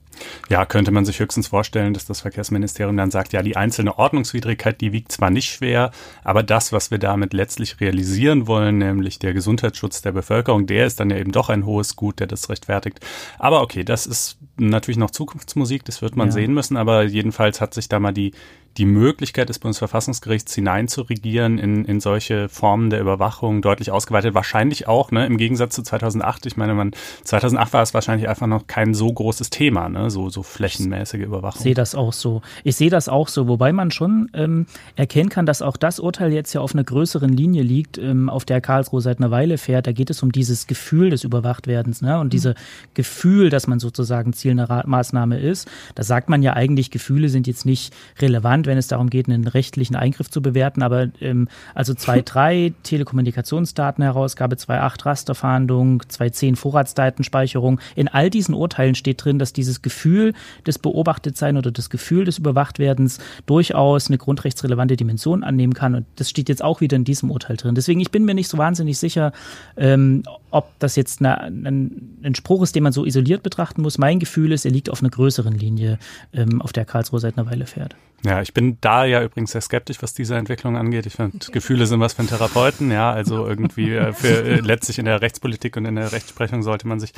Ja, 0.49 0.65
könnte 0.65 0.89
man 0.89 1.05
sich 1.05 1.19
höchstens 1.19 1.47
vorstellen, 1.47 1.93
dass 1.93 2.05
das 2.05 2.21
Verkehrsministerium 2.21 2.97
dann 2.97 3.11
sagt, 3.11 3.33
ja, 3.33 3.43
die 3.43 3.55
einzelne 3.55 3.99
Ordnungswidrigkeit, 3.99 4.81
die 4.81 4.91
wiegt 4.91 5.11
zwar 5.11 5.29
nicht 5.29 5.51
schwer, 5.51 5.91
aber 6.23 6.41
das, 6.41 6.71
was 6.71 6.89
wir 6.89 6.97
damit 6.97 7.33
letztlich 7.33 7.79
realisieren 7.79 8.47
wollen, 8.47 8.79
nämlich 8.79 9.19
der 9.19 9.35
Gesundheitsschutz 9.35 10.01
der 10.01 10.13
Bevölkerung, 10.13 10.65
der 10.65 10.87
ist 10.87 10.99
dann 10.99 11.11
ja 11.11 11.17
eben 11.17 11.31
doch 11.31 11.49
ein 11.49 11.67
hohes 11.67 11.95
Gut, 11.95 12.19
der 12.19 12.25
das 12.25 12.49
rechtfertigt. 12.49 12.99
Aber 13.37 13.61
okay, 13.61 13.83
das 13.83 14.07
ist 14.07 14.39
natürlich 14.57 14.97
noch 14.97 15.11
Zukunftsmusik, 15.11 15.85
das 15.85 16.01
wird 16.01 16.15
man 16.15 16.29
ja. 16.29 16.31
sehen 16.31 16.53
müssen, 16.53 16.77
aber 16.77 17.03
jedenfalls 17.03 17.61
hat 17.61 17.75
sich 17.75 17.87
da 17.87 17.99
mal 17.99 18.13
die, 18.13 18.31
die 18.77 18.85
Möglichkeit 18.85 19.49
des 19.49 19.59
Bundesverfassungsgerichts 19.59 20.53
hineinzuregieren 20.53 21.57
in, 21.57 21.85
in 21.85 21.99
solche 21.99 22.47
Formen 22.47 22.89
der 22.89 23.01
Überwachung 23.01 23.61
deutlich 23.61 23.91
ausgeweitet. 23.91 24.35
Wahrscheinlich 24.35 24.87
auch, 24.87 25.11
ne, 25.11 25.25
im 25.25 25.37
Gegensatz 25.37 25.75
zu 25.75 25.81
2008. 25.81 26.45
Ich 26.45 26.57
meine, 26.57 26.75
man, 26.75 26.91
2008 27.23 27.73
war 27.73 27.81
es 27.81 27.93
wahrscheinlich 27.93 28.29
einfach 28.29 28.47
noch 28.47 28.67
kein 28.67 28.93
so 28.93 29.11
großes 29.11 29.49
Thema, 29.49 29.89
ne, 29.89 30.11
so, 30.11 30.29
so 30.29 30.43
flächenmäßige 30.43 31.21
Überwachung. 31.21 31.59
Ich 31.59 31.63
sehe 31.63 31.73
das 31.73 31.95
auch 31.95 32.13
so. 32.13 32.41
Ich 32.63 32.75
sehe 32.75 32.89
das 32.89 33.09
auch 33.09 33.27
so, 33.27 33.47
wobei 33.47 33.73
man 33.73 33.89
schon 33.89 34.29
ähm, 34.33 34.67
erkennen 34.95 35.29
kann, 35.29 35.45
dass 35.45 35.61
auch 35.61 35.77
das 35.77 35.99
Urteil 35.99 36.31
jetzt 36.31 36.53
ja 36.53 36.61
auf 36.61 36.73
einer 36.73 36.83
größeren 36.83 37.31
Linie 37.31 37.63
liegt, 37.63 37.97
ähm, 37.97 38.29
auf 38.29 38.45
der 38.45 38.61
Karlsruhe 38.61 39.01
seit 39.01 39.17
einer 39.17 39.31
Weile 39.31 39.57
fährt. 39.57 39.87
Da 39.87 39.91
geht 39.91 40.11
es 40.11 40.21
um 40.21 40.31
dieses 40.31 40.67
Gefühl 40.67 41.09
des 41.09 41.23
Überwachtwerdens, 41.23 42.01
ne, 42.01 42.19
und 42.19 42.27
mhm. 42.27 42.31
diese 42.31 42.55
Gefühl, 42.93 43.49
dass 43.49 43.65
man 43.65 43.79
sozusagen 43.79 44.33
Ziel 44.33 44.51
einer 44.51 44.83
Maßnahme 44.85 45.39
ist. 45.39 45.67
Da 45.95 46.03
sagt 46.03 46.29
man 46.29 46.43
ja 46.43 46.53
eigentlich, 46.53 46.91
Gefühle 46.91 47.29
sind 47.29 47.47
jetzt 47.47 47.65
nicht 47.65 47.93
relevant 48.19 48.66
wenn 48.67 48.77
es 48.77 48.87
darum 48.87 49.09
geht, 49.09 49.27
einen 49.27 49.47
rechtlichen 49.47 49.95
Eingriff 49.95 50.29
zu 50.29 50.41
bewerten. 50.41 50.83
Aber 50.83 51.07
ähm, 51.19 51.47
also 51.73 51.93
2.3 51.93 52.73
Telekommunikationsdatenherausgabe, 52.83 54.55
2.8 54.55 55.05
Rasterfahndung, 55.05 56.03
2.10 56.03 56.55
Vorratsdatenspeicherung. 56.55 57.79
In 57.95 58.07
all 58.07 58.29
diesen 58.29 58.53
Urteilen 58.53 58.95
steht 58.95 59.23
drin, 59.23 59.39
dass 59.39 59.53
dieses 59.53 59.81
Gefühl 59.81 60.33
des 60.65 60.77
Beobachtetsein 60.77 61.57
oder 61.57 61.71
das 61.71 61.89
Gefühl 61.89 62.25
des 62.25 62.37
Überwachtwerdens 62.37 63.19
durchaus 63.45 64.07
eine 64.07 64.17
grundrechtsrelevante 64.17 64.95
Dimension 64.95 65.43
annehmen 65.43 65.73
kann. 65.73 65.95
Und 65.95 66.05
das 66.17 66.29
steht 66.29 66.49
jetzt 66.49 66.63
auch 66.63 66.81
wieder 66.81 66.95
in 66.95 67.03
diesem 67.03 67.31
Urteil 67.31 67.57
drin. 67.57 67.75
Deswegen, 67.75 67.99
ich 67.99 68.11
bin 68.11 68.25
mir 68.25 68.35
nicht 68.35 68.49
so 68.49 68.57
wahnsinnig 68.57 68.97
sicher, 68.97 69.31
ähm, 69.75 70.23
ob 70.57 70.77
das 70.79 70.95
jetzt 70.95 71.19
eine, 71.19 71.39
ein, 71.39 72.19
ein, 72.23 72.35
Spruch 72.35 72.63
ist, 72.63 72.75
den 72.75 72.83
man 72.83 72.91
so 72.91 73.05
isoliert 73.05 73.43
betrachten 73.43 73.83
muss. 73.83 73.97
Mein 73.97 74.19
Gefühl 74.19 74.51
ist, 74.51 74.65
er 74.65 74.71
liegt 74.71 74.89
auf 74.89 75.01
einer 75.01 75.11
größeren 75.11 75.53
Linie, 75.53 75.99
ähm, 76.33 76.61
auf 76.61 76.73
der 76.73 76.83
Karlsruhe 76.83 77.19
seit 77.19 77.37
einer 77.37 77.49
Weile 77.49 77.67
fährt. 77.67 77.95
Ja, 78.25 78.41
ich 78.41 78.53
bin 78.53 78.79
da 78.81 79.05
ja 79.05 79.23
übrigens 79.23 79.51
sehr 79.51 79.61
skeptisch, 79.61 80.01
was 80.01 80.15
diese 80.15 80.35
Entwicklung 80.35 80.75
angeht. 80.75 81.05
Ich 81.05 81.13
finde, 81.13 81.37
Gefühle 81.51 81.85
sind 81.85 81.99
was 81.99 82.13
für 82.13 82.19
einen 82.19 82.29
Therapeuten, 82.29 82.91
ja. 82.91 83.11
Also 83.11 83.45
irgendwie 83.45 83.93
äh, 83.93 84.11
für 84.11 84.43
äh, 84.43 84.59
letztlich 84.59 84.97
in 84.97 85.05
der 85.05 85.21
Rechtspolitik 85.21 85.77
und 85.77 85.85
in 85.85 85.95
der 85.95 86.11
Rechtsprechung 86.11 86.63
sollte 86.63 86.87
man 86.87 86.99
sich 86.99 87.13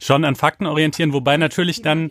schon 0.00 0.24
an 0.24 0.34
Fakten 0.34 0.66
orientieren, 0.66 1.12
wobei 1.12 1.36
natürlich 1.36 1.82
dann. 1.82 2.10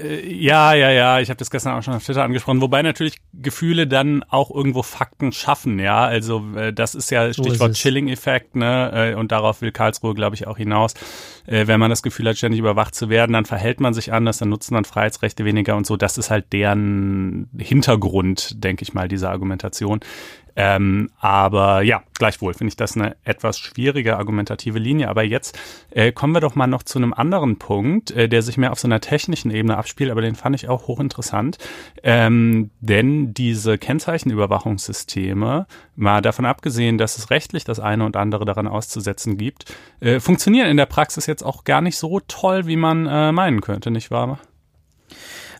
Äh, 0.00 0.32
ja, 0.32 0.74
ja, 0.74 0.90
ja, 0.90 1.20
ich 1.20 1.28
habe 1.28 1.38
das 1.38 1.50
gestern 1.50 1.74
auch 1.74 1.82
schon 1.82 1.94
auf 1.94 2.04
Twitter 2.04 2.22
angesprochen, 2.22 2.60
wobei 2.60 2.82
natürlich 2.82 3.16
Gefühle 3.32 3.86
dann 3.86 4.22
auch 4.24 4.50
irgendwo 4.50 4.82
Fakten 4.82 5.32
schaffen, 5.32 5.78
ja, 5.78 6.04
also 6.04 6.44
äh, 6.56 6.72
das 6.72 6.94
ist 6.94 7.10
ja 7.10 7.32
Stichwort 7.32 7.74
so 7.74 7.82
Chilling-Effekt, 7.82 8.56
ne, 8.56 9.12
äh, 9.12 9.14
und 9.14 9.32
darauf 9.32 9.62
will 9.62 9.72
Karlsruhe, 9.72 10.14
glaube 10.14 10.36
ich, 10.36 10.46
auch 10.46 10.56
hinaus. 10.56 10.94
Wenn 11.48 11.78
man 11.78 11.90
das 11.90 12.02
Gefühl 12.02 12.28
hat, 12.28 12.36
ständig 12.36 12.58
überwacht 12.58 12.96
zu 12.96 13.08
werden, 13.08 13.32
dann 13.32 13.44
verhält 13.44 13.78
man 13.78 13.94
sich 13.94 14.12
anders, 14.12 14.38
dann 14.38 14.48
nutzt 14.48 14.72
man 14.72 14.84
Freiheitsrechte 14.84 15.44
weniger 15.44 15.76
und 15.76 15.86
so, 15.86 15.96
das 15.96 16.18
ist 16.18 16.28
halt 16.28 16.52
deren 16.52 17.48
Hintergrund, 17.56 18.64
denke 18.64 18.82
ich 18.82 18.94
mal, 18.94 19.06
dieser 19.06 19.30
Argumentation. 19.30 20.00
Ähm, 20.56 21.10
aber 21.20 21.82
ja, 21.82 22.02
gleichwohl 22.14 22.54
finde 22.54 22.70
ich 22.70 22.76
das 22.76 22.96
eine 22.96 23.14
etwas 23.24 23.58
schwierige 23.58 24.16
argumentative 24.16 24.78
Linie. 24.78 25.08
Aber 25.08 25.22
jetzt 25.22 25.58
äh, 25.90 26.12
kommen 26.12 26.32
wir 26.34 26.40
doch 26.40 26.54
mal 26.54 26.66
noch 26.66 26.82
zu 26.82 26.98
einem 26.98 27.12
anderen 27.12 27.58
Punkt, 27.58 28.10
äh, 28.10 28.28
der 28.28 28.40
sich 28.42 28.56
mehr 28.56 28.72
auf 28.72 28.80
so 28.80 28.88
einer 28.88 29.00
technischen 29.00 29.50
Ebene 29.50 29.76
abspielt, 29.76 30.10
aber 30.10 30.22
den 30.22 30.34
fand 30.34 30.56
ich 30.56 30.68
auch 30.68 30.88
hochinteressant. 30.88 31.58
Ähm, 32.02 32.70
denn 32.80 33.34
diese 33.34 33.76
Kennzeichenüberwachungssysteme, 33.76 35.66
mal 35.94 36.22
davon 36.22 36.46
abgesehen, 36.46 36.96
dass 36.98 37.18
es 37.18 37.30
rechtlich 37.30 37.64
das 37.64 37.78
eine 37.78 38.04
und 38.04 38.16
andere 38.16 38.46
daran 38.46 38.66
auszusetzen 38.66 39.36
gibt, 39.36 39.66
äh, 40.00 40.20
funktionieren 40.20 40.68
in 40.68 40.78
der 40.78 40.86
Praxis 40.86 41.26
jetzt 41.26 41.42
auch 41.42 41.64
gar 41.64 41.82
nicht 41.82 41.98
so 41.98 42.20
toll, 42.26 42.66
wie 42.66 42.76
man 42.76 43.06
äh, 43.06 43.30
meinen 43.32 43.60
könnte, 43.60 43.90
nicht 43.90 44.10
wahr? 44.10 44.38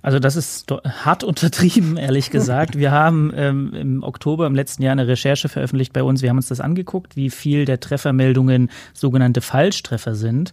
Also 0.03 0.19
das 0.19 0.37
ist 0.37 0.71
hart 0.71 1.25
untertrieben, 1.25 1.97
ehrlich 1.97 2.31
gesagt. 2.31 2.79
Wir 2.79 2.91
haben 2.91 3.33
ähm, 3.35 3.73
im 3.75 4.03
Oktober 4.03 4.47
im 4.47 4.55
letzten 4.55 4.83
Jahr 4.83 4.93
eine 4.93 5.09
Recherche 5.09 5.49
veröffentlicht 5.49 5.93
bei 5.93 6.03
uns. 6.03 6.23
Wir 6.23 6.31
haben 6.31 6.37
uns 6.37 6.49
das 6.49 6.61
angeguckt, 6.61 7.17
wie 7.17 7.31
viel 7.31 7.65
der 7.65 7.81
Treffermeldungen 7.81 8.71
sogenannte 8.95 9.41
Falschtreffer 9.41 10.15
sind. 10.15 10.53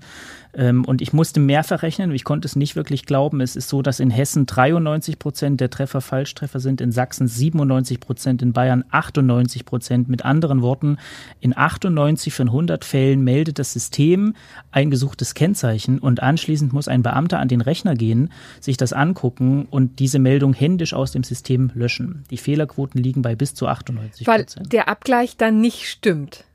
Ähm, 0.55 0.85
und 0.85 1.01
ich 1.01 1.13
musste 1.13 1.39
mehrfach 1.39 1.81
rechnen, 1.81 2.11
ich 2.11 2.23
konnte 2.23 2.47
es 2.47 2.55
nicht 2.55 2.75
wirklich 2.75 3.05
glauben. 3.05 3.41
Es 3.41 3.55
ist 3.55 3.69
so, 3.69 3.81
dass 3.81 3.99
in 3.99 4.11
Hessen 4.11 4.45
93 4.45 5.17
Prozent 5.17 5.59
der 5.59 5.69
Treffer 5.69 6.01
Falschtreffer 6.01 6.59
sind, 6.59 6.79
in 6.79 6.91
Sachsen 6.91 7.27
97 7.27 7.99
Prozent, 7.99 8.41
in 8.41 8.53
Bayern 8.53 8.83
98 8.91 9.65
Prozent. 9.65 10.09
Mit 10.09 10.25
anderen 10.25 10.61
Worten, 10.61 10.97
in 11.39 11.57
98 11.57 12.33
von 12.33 12.47
100 12.49 12.85
Fällen 12.85 13.23
meldet 13.23 13.57
das 13.57 13.73
System 13.73 14.35
ein 14.71 14.91
gesuchtes 14.91 15.33
Kennzeichen 15.33 15.99
und 15.99 16.21
anschließend 16.21 16.71
muss 16.71 16.87
ein 16.87 17.03
Beamter 17.03 17.39
an 17.39 17.47
den 17.47 17.61
Rechner 17.61 17.95
gehen, 17.95 18.31
sich 18.59 18.77
das 18.77 18.93
angucken 18.93 19.42
und 19.69 19.99
diese 19.99 20.19
Meldung 20.19 20.53
händisch 20.53 20.93
aus 20.93 21.11
dem 21.11 21.23
System 21.23 21.71
löschen. 21.73 22.23
Die 22.29 22.37
Fehlerquoten 22.37 23.01
liegen 23.01 23.21
bei 23.21 23.35
bis 23.35 23.53
zu 23.53 23.67
98 23.67 24.25
Prozent. 24.25 24.55
Weil 24.57 24.69
der 24.69 24.87
Abgleich 24.87 25.37
dann 25.37 25.61
nicht 25.61 25.85
stimmt 25.85 26.45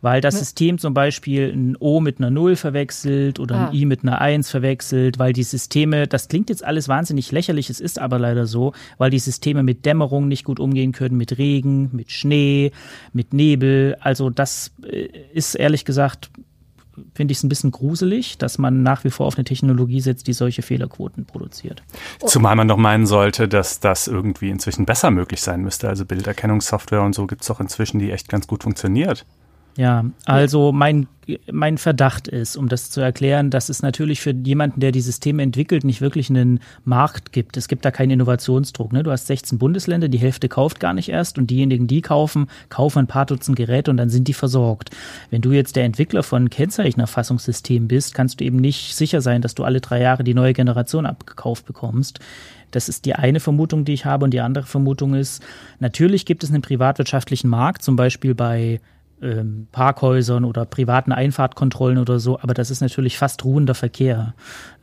weil 0.00 0.20
das 0.20 0.38
System 0.38 0.78
zum 0.78 0.94
Beispiel 0.94 1.52
ein 1.52 1.76
O 1.78 2.00
mit 2.00 2.18
einer 2.18 2.30
0 2.30 2.56
verwechselt 2.56 3.38
oder 3.38 3.54
ah. 3.56 3.68
ein 3.68 3.74
I 3.74 3.84
mit 3.84 4.02
einer 4.02 4.20
1 4.20 4.50
verwechselt, 4.50 5.18
weil 5.18 5.32
die 5.32 5.42
Systeme, 5.42 6.06
das 6.06 6.28
klingt 6.28 6.50
jetzt 6.50 6.64
alles 6.64 6.88
wahnsinnig 6.88 7.32
lächerlich, 7.32 7.70
es 7.70 7.80
ist 7.80 7.98
aber 7.98 8.18
leider 8.18 8.46
so, 8.46 8.72
weil 8.98 9.10
die 9.10 9.18
Systeme 9.18 9.62
mit 9.62 9.84
Dämmerung 9.86 10.28
nicht 10.28 10.44
gut 10.44 10.60
umgehen 10.60 10.92
können, 10.92 11.16
mit 11.16 11.38
Regen, 11.38 11.90
mit 11.92 12.10
Schnee, 12.10 12.72
mit 13.12 13.32
Nebel. 13.32 13.96
Also 14.00 14.30
das 14.30 14.72
äh, 14.82 15.08
ist 15.32 15.54
ehrlich 15.54 15.84
gesagt 15.84 16.30
finde 17.14 17.32
ich 17.32 17.38
es 17.38 17.44
ein 17.44 17.48
bisschen 17.48 17.70
gruselig, 17.70 18.38
dass 18.38 18.58
man 18.58 18.82
nach 18.82 19.04
wie 19.04 19.10
vor 19.10 19.26
auf 19.26 19.36
eine 19.36 19.44
Technologie 19.44 20.00
setzt, 20.00 20.26
die 20.26 20.32
solche 20.32 20.62
Fehlerquoten 20.62 21.24
produziert. 21.24 21.82
Zumal 22.26 22.56
man 22.56 22.68
doch 22.68 22.76
meinen 22.76 23.06
sollte, 23.06 23.48
dass 23.48 23.80
das 23.80 24.06
irgendwie 24.06 24.50
inzwischen 24.50 24.86
besser 24.86 25.10
möglich 25.10 25.40
sein 25.40 25.62
müsste. 25.62 25.88
Also 25.88 26.04
Bilderkennungssoftware 26.04 27.02
und 27.02 27.14
so 27.14 27.26
gibt 27.26 27.42
es 27.42 27.48
doch 27.48 27.60
inzwischen, 27.60 27.98
die 27.98 28.10
echt 28.10 28.28
ganz 28.28 28.46
gut 28.46 28.62
funktioniert. 28.62 29.24
Ja, 29.78 30.06
also 30.24 30.72
mein, 30.72 31.06
mein 31.52 31.78
Verdacht 31.78 32.26
ist, 32.26 32.56
um 32.56 32.68
das 32.68 32.90
zu 32.90 33.00
erklären, 33.00 33.48
dass 33.48 33.68
es 33.68 33.80
natürlich 33.80 34.20
für 34.20 34.32
jemanden, 34.32 34.80
der 34.80 34.90
die 34.90 35.00
Systeme 35.00 35.40
entwickelt, 35.40 35.84
nicht 35.84 36.00
wirklich 36.00 36.28
einen 36.30 36.58
Markt 36.84 37.30
gibt. 37.30 37.56
Es 37.56 37.68
gibt 37.68 37.84
da 37.84 37.92
keinen 37.92 38.10
Innovationsdruck. 38.10 38.92
Ne? 38.92 39.04
Du 39.04 39.12
hast 39.12 39.28
16 39.28 39.56
Bundesländer, 39.56 40.08
die 40.08 40.18
Hälfte 40.18 40.48
kauft 40.48 40.80
gar 40.80 40.94
nicht 40.94 41.10
erst 41.10 41.38
und 41.38 41.48
diejenigen, 41.48 41.86
die 41.86 42.02
kaufen, 42.02 42.48
kaufen 42.70 42.98
ein 42.98 43.06
paar 43.06 43.24
Dutzend 43.24 43.56
Geräte 43.56 43.92
und 43.92 43.98
dann 43.98 44.10
sind 44.10 44.26
die 44.26 44.34
versorgt. 44.34 44.90
Wenn 45.30 45.42
du 45.42 45.52
jetzt 45.52 45.76
der 45.76 45.84
Entwickler 45.84 46.24
von 46.24 46.50
Kennzeichenerfassungssystemen 46.50 47.86
bist, 47.86 48.14
kannst 48.14 48.40
du 48.40 48.44
eben 48.44 48.56
nicht 48.56 48.96
sicher 48.96 49.20
sein, 49.20 49.42
dass 49.42 49.54
du 49.54 49.62
alle 49.62 49.80
drei 49.80 50.00
Jahre 50.00 50.24
die 50.24 50.34
neue 50.34 50.54
Generation 50.54 51.06
abgekauft 51.06 51.66
bekommst. 51.66 52.18
Das 52.72 52.88
ist 52.88 53.04
die 53.04 53.14
eine 53.14 53.38
Vermutung, 53.38 53.84
die 53.84 53.92
ich 53.92 54.06
habe. 54.06 54.24
Und 54.24 54.32
die 54.32 54.40
andere 54.40 54.66
Vermutung 54.66 55.14
ist, 55.14 55.40
natürlich 55.78 56.26
gibt 56.26 56.42
es 56.42 56.50
einen 56.50 56.62
privatwirtschaftlichen 56.62 57.48
Markt, 57.48 57.82
zum 57.82 57.94
Beispiel 57.94 58.34
bei 58.34 58.80
ähm, 59.22 59.66
Parkhäusern 59.72 60.44
oder 60.44 60.64
privaten 60.64 61.12
Einfahrtkontrollen 61.12 61.98
oder 61.98 62.18
so, 62.18 62.38
aber 62.40 62.54
das 62.54 62.70
ist 62.70 62.80
natürlich 62.80 63.18
fast 63.18 63.44
ruhender 63.44 63.74
Verkehr. 63.74 64.34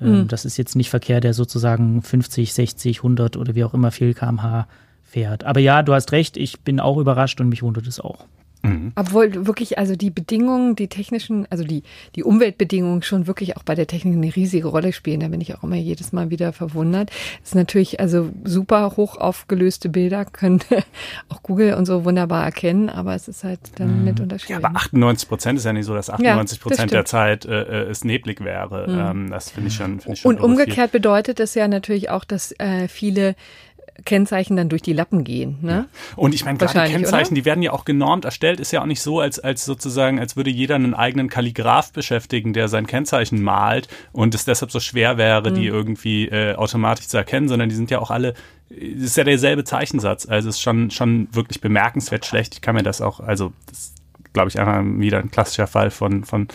Ähm, 0.01 0.21
mhm. 0.21 0.27
Das 0.27 0.45
ist 0.45 0.57
jetzt 0.57 0.75
nicht 0.75 0.89
Verkehr, 0.89 1.21
der 1.21 1.33
sozusagen 1.33 2.01
50, 2.01 2.53
60, 2.53 2.97
100 2.99 3.37
oder 3.37 3.55
wie 3.55 3.63
auch 3.63 3.73
immer 3.73 3.91
viel 3.91 4.13
kmh 4.13 4.67
fährt. 5.03 5.43
Aber 5.43 5.59
ja, 5.59 5.83
du 5.83 5.93
hast 5.93 6.11
recht, 6.11 6.37
ich 6.37 6.61
bin 6.61 6.79
auch 6.79 6.97
überrascht 6.97 7.39
und 7.39 7.49
mich 7.49 7.63
wundert 7.63 7.87
es 7.87 7.99
auch. 7.99 8.25
Mhm. 8.65 8.91
Obwohl 8.95 9.45
wirklich 9.45 9.77
also 9.77 9.95
die 9.95 10.09
Bedingungen, 10.09 10.75
die 10.75 10.87
technischen, 10.87 11.47
also 11.49 11.63
die, 11.63 11.83
die 12.15 12.23
Umweltbedingungen 12.23 13.01
schon 13.01 13.27
wirklich 13.27 13.57
auch 13.57 13.63
bei 13.63 13.75
der 13.75 13.87
Technik 13.87 14.15
eine 14.15 14.35
riesige 14.35 14.67
Rolle 14.67 14.93
spielen. 14.93 15.19
Da 15.19 15.27
bin 15.27 15.41
ich 15.41 15.55
auch 15.55 15.63
immer 15.63 15.75
jedes 15.75 16.11
Mal 16.11 16.29
wieder 16.29 16.53
verwundert. 16.53 17.09
Das 17.41 17.49
ist 17.49 17.55
natürlich 17.55 17.99
also 17.99 18.29
super 18.43 18.93
hoch 18.97 19.17
aufgelöste 19.17 19.89
Bilder, 19.89 20.25
können 20.25 20.61
auch 21.29 21.43
Google 21.43 21.75
und 21.75 21.85
so 21.85 22.05
wunderbar 22.05 22.43
erkennen, 22.43 22.89
aber 22.89 23.15
es 23.15 23.27
ist 23.27 23.43
halt 23.43 23.59
dann 23.77 23.99
mhm. 23.99 24.05
mit 24.05 24.19
unterschiedlich. 24.19 24.61
Ja, 24.61 24.67
aber 24.67 24.77
98 24.77 25.29
Prozent 25.29 25.59
ist 25.59 25.65
ja 25.65 25.73
nicht 25.73 25.85
so, 25.85 25.93
dass 25.93 26.09
98 26.09 26.59
Prozent 26.59 26.91
ja, 26.91 26.97
der 26.97 27.05
Zeit 27.05 27.45
äh, 27.45 27.61
äh, 27.61 27.89
es 27.89 28.03
neblig 28.03 28.43
wäre. 28.43 28.87
Mhm. 28.89 29.21
Ähm, 29.23 29.29
das 29.29 29.51
finde 29.51 29.69
ich 29.69 29.75
schon. 29.75 29.99
Find 29.99 30.15
ich 30.15 30.21
schon 30.21 30.35
und 30.35 30.41
umgekehrt 30.41 30.91
viel. 30.91 30.99
bedeutet 30.99 31.39
das 31.39 31.55
ja 31.55 31.67
natürlich 31.67 32.09
auch, 32.09 32.23
dass 32.23 32.51
äh, 32.59 32.87
viele 32.87 33.35
Kennzeichen 34.03 34.57
dann 34.57 34.69
durch 34.69 34.81
die 34.81 34.93
Lappen 34.93 35.23
gehen. 35.23 35.57
Ne? 35.61 35.87
Und 36.15 36.35
ich 36.35 36.43
meine, 36.43 36.57
gerade 36.57 36.89
Kennzeichen, 36.89 37.27
oder? 37.27 37.35
die 37.35 37.45
werden 37.45 37.61
ja 37.61 37.71
auch 37.71 37.85
genormt 37.85 38.25
erstellt, 38.25 38.59
ist 38.59 38.71
ja 38.71 38.81
auch 38.81 38.85
nicht 38.85 39.01
so, 39.01 39.19
als, 39.19 39.39
als 39.39 39.63
sozusagen, 39.65 40.19
als 40.19 40.35
würde 40.35 40.49
jeder 40.49 40.75
einen 40.75 40.93
eigenen 40.93 41.29
Kalligraph 41.29 41.93
beschäftigen, 41.93 42.53
der 42.53 42.67
sein 42.67 42.87
Kennzeichen 42.87 43.41
malt 43.41 43.87
und 44.11 44.35
es 44.35 44.45
deshalb 44.45 44.71
so 44.71 44.79
schwer 44.79 45.17
wäre, 45.17 45.49
mhm. 45.49 45.55
die 45.55 45.67
irgendwie 45.67 46.27
äh, 46.27 46.55
automatisch 46.55 47.07
zu 47.07 47.17
erkennen, 47.17 47.47
sondern 47.47 47.69
die 47.69 47.75
sind 47.75 47.91
ja 47.91 47.99
auch 47.99 48.11
alle 48.11 48.33
es 48.67 49.03
ist 49.03 49.17
ja 49.17 49.23
derselbe 49.23 49.63
Zeichensatz. 49.63 50.27
Also 50.27 50.49
es 50.49 50.55
ist 50.55 50.61
schon, 50.61 50.89
schon 50.89 51.27
wirklich 51.31 51.61
bemerkenswert 51.61 52.25
schlecht. 52.25 52.55
Ich 52.55 52.61
kann 52.61 52.73
mir 52.73 52.81
das 52.81 52.99
auch, 52.99 53.19
also 53.19 53.53
das 53.67 53.93
glaube 54.35 54.49
ich, 54.49 54.59
einfach 54.59 54.83
wieder 54.83 55.19
ein 55.19 55.31
klassischer 55.31 55.65
Fall 55.65 55.89
von, 55.89 56.23
von 56.23 56.47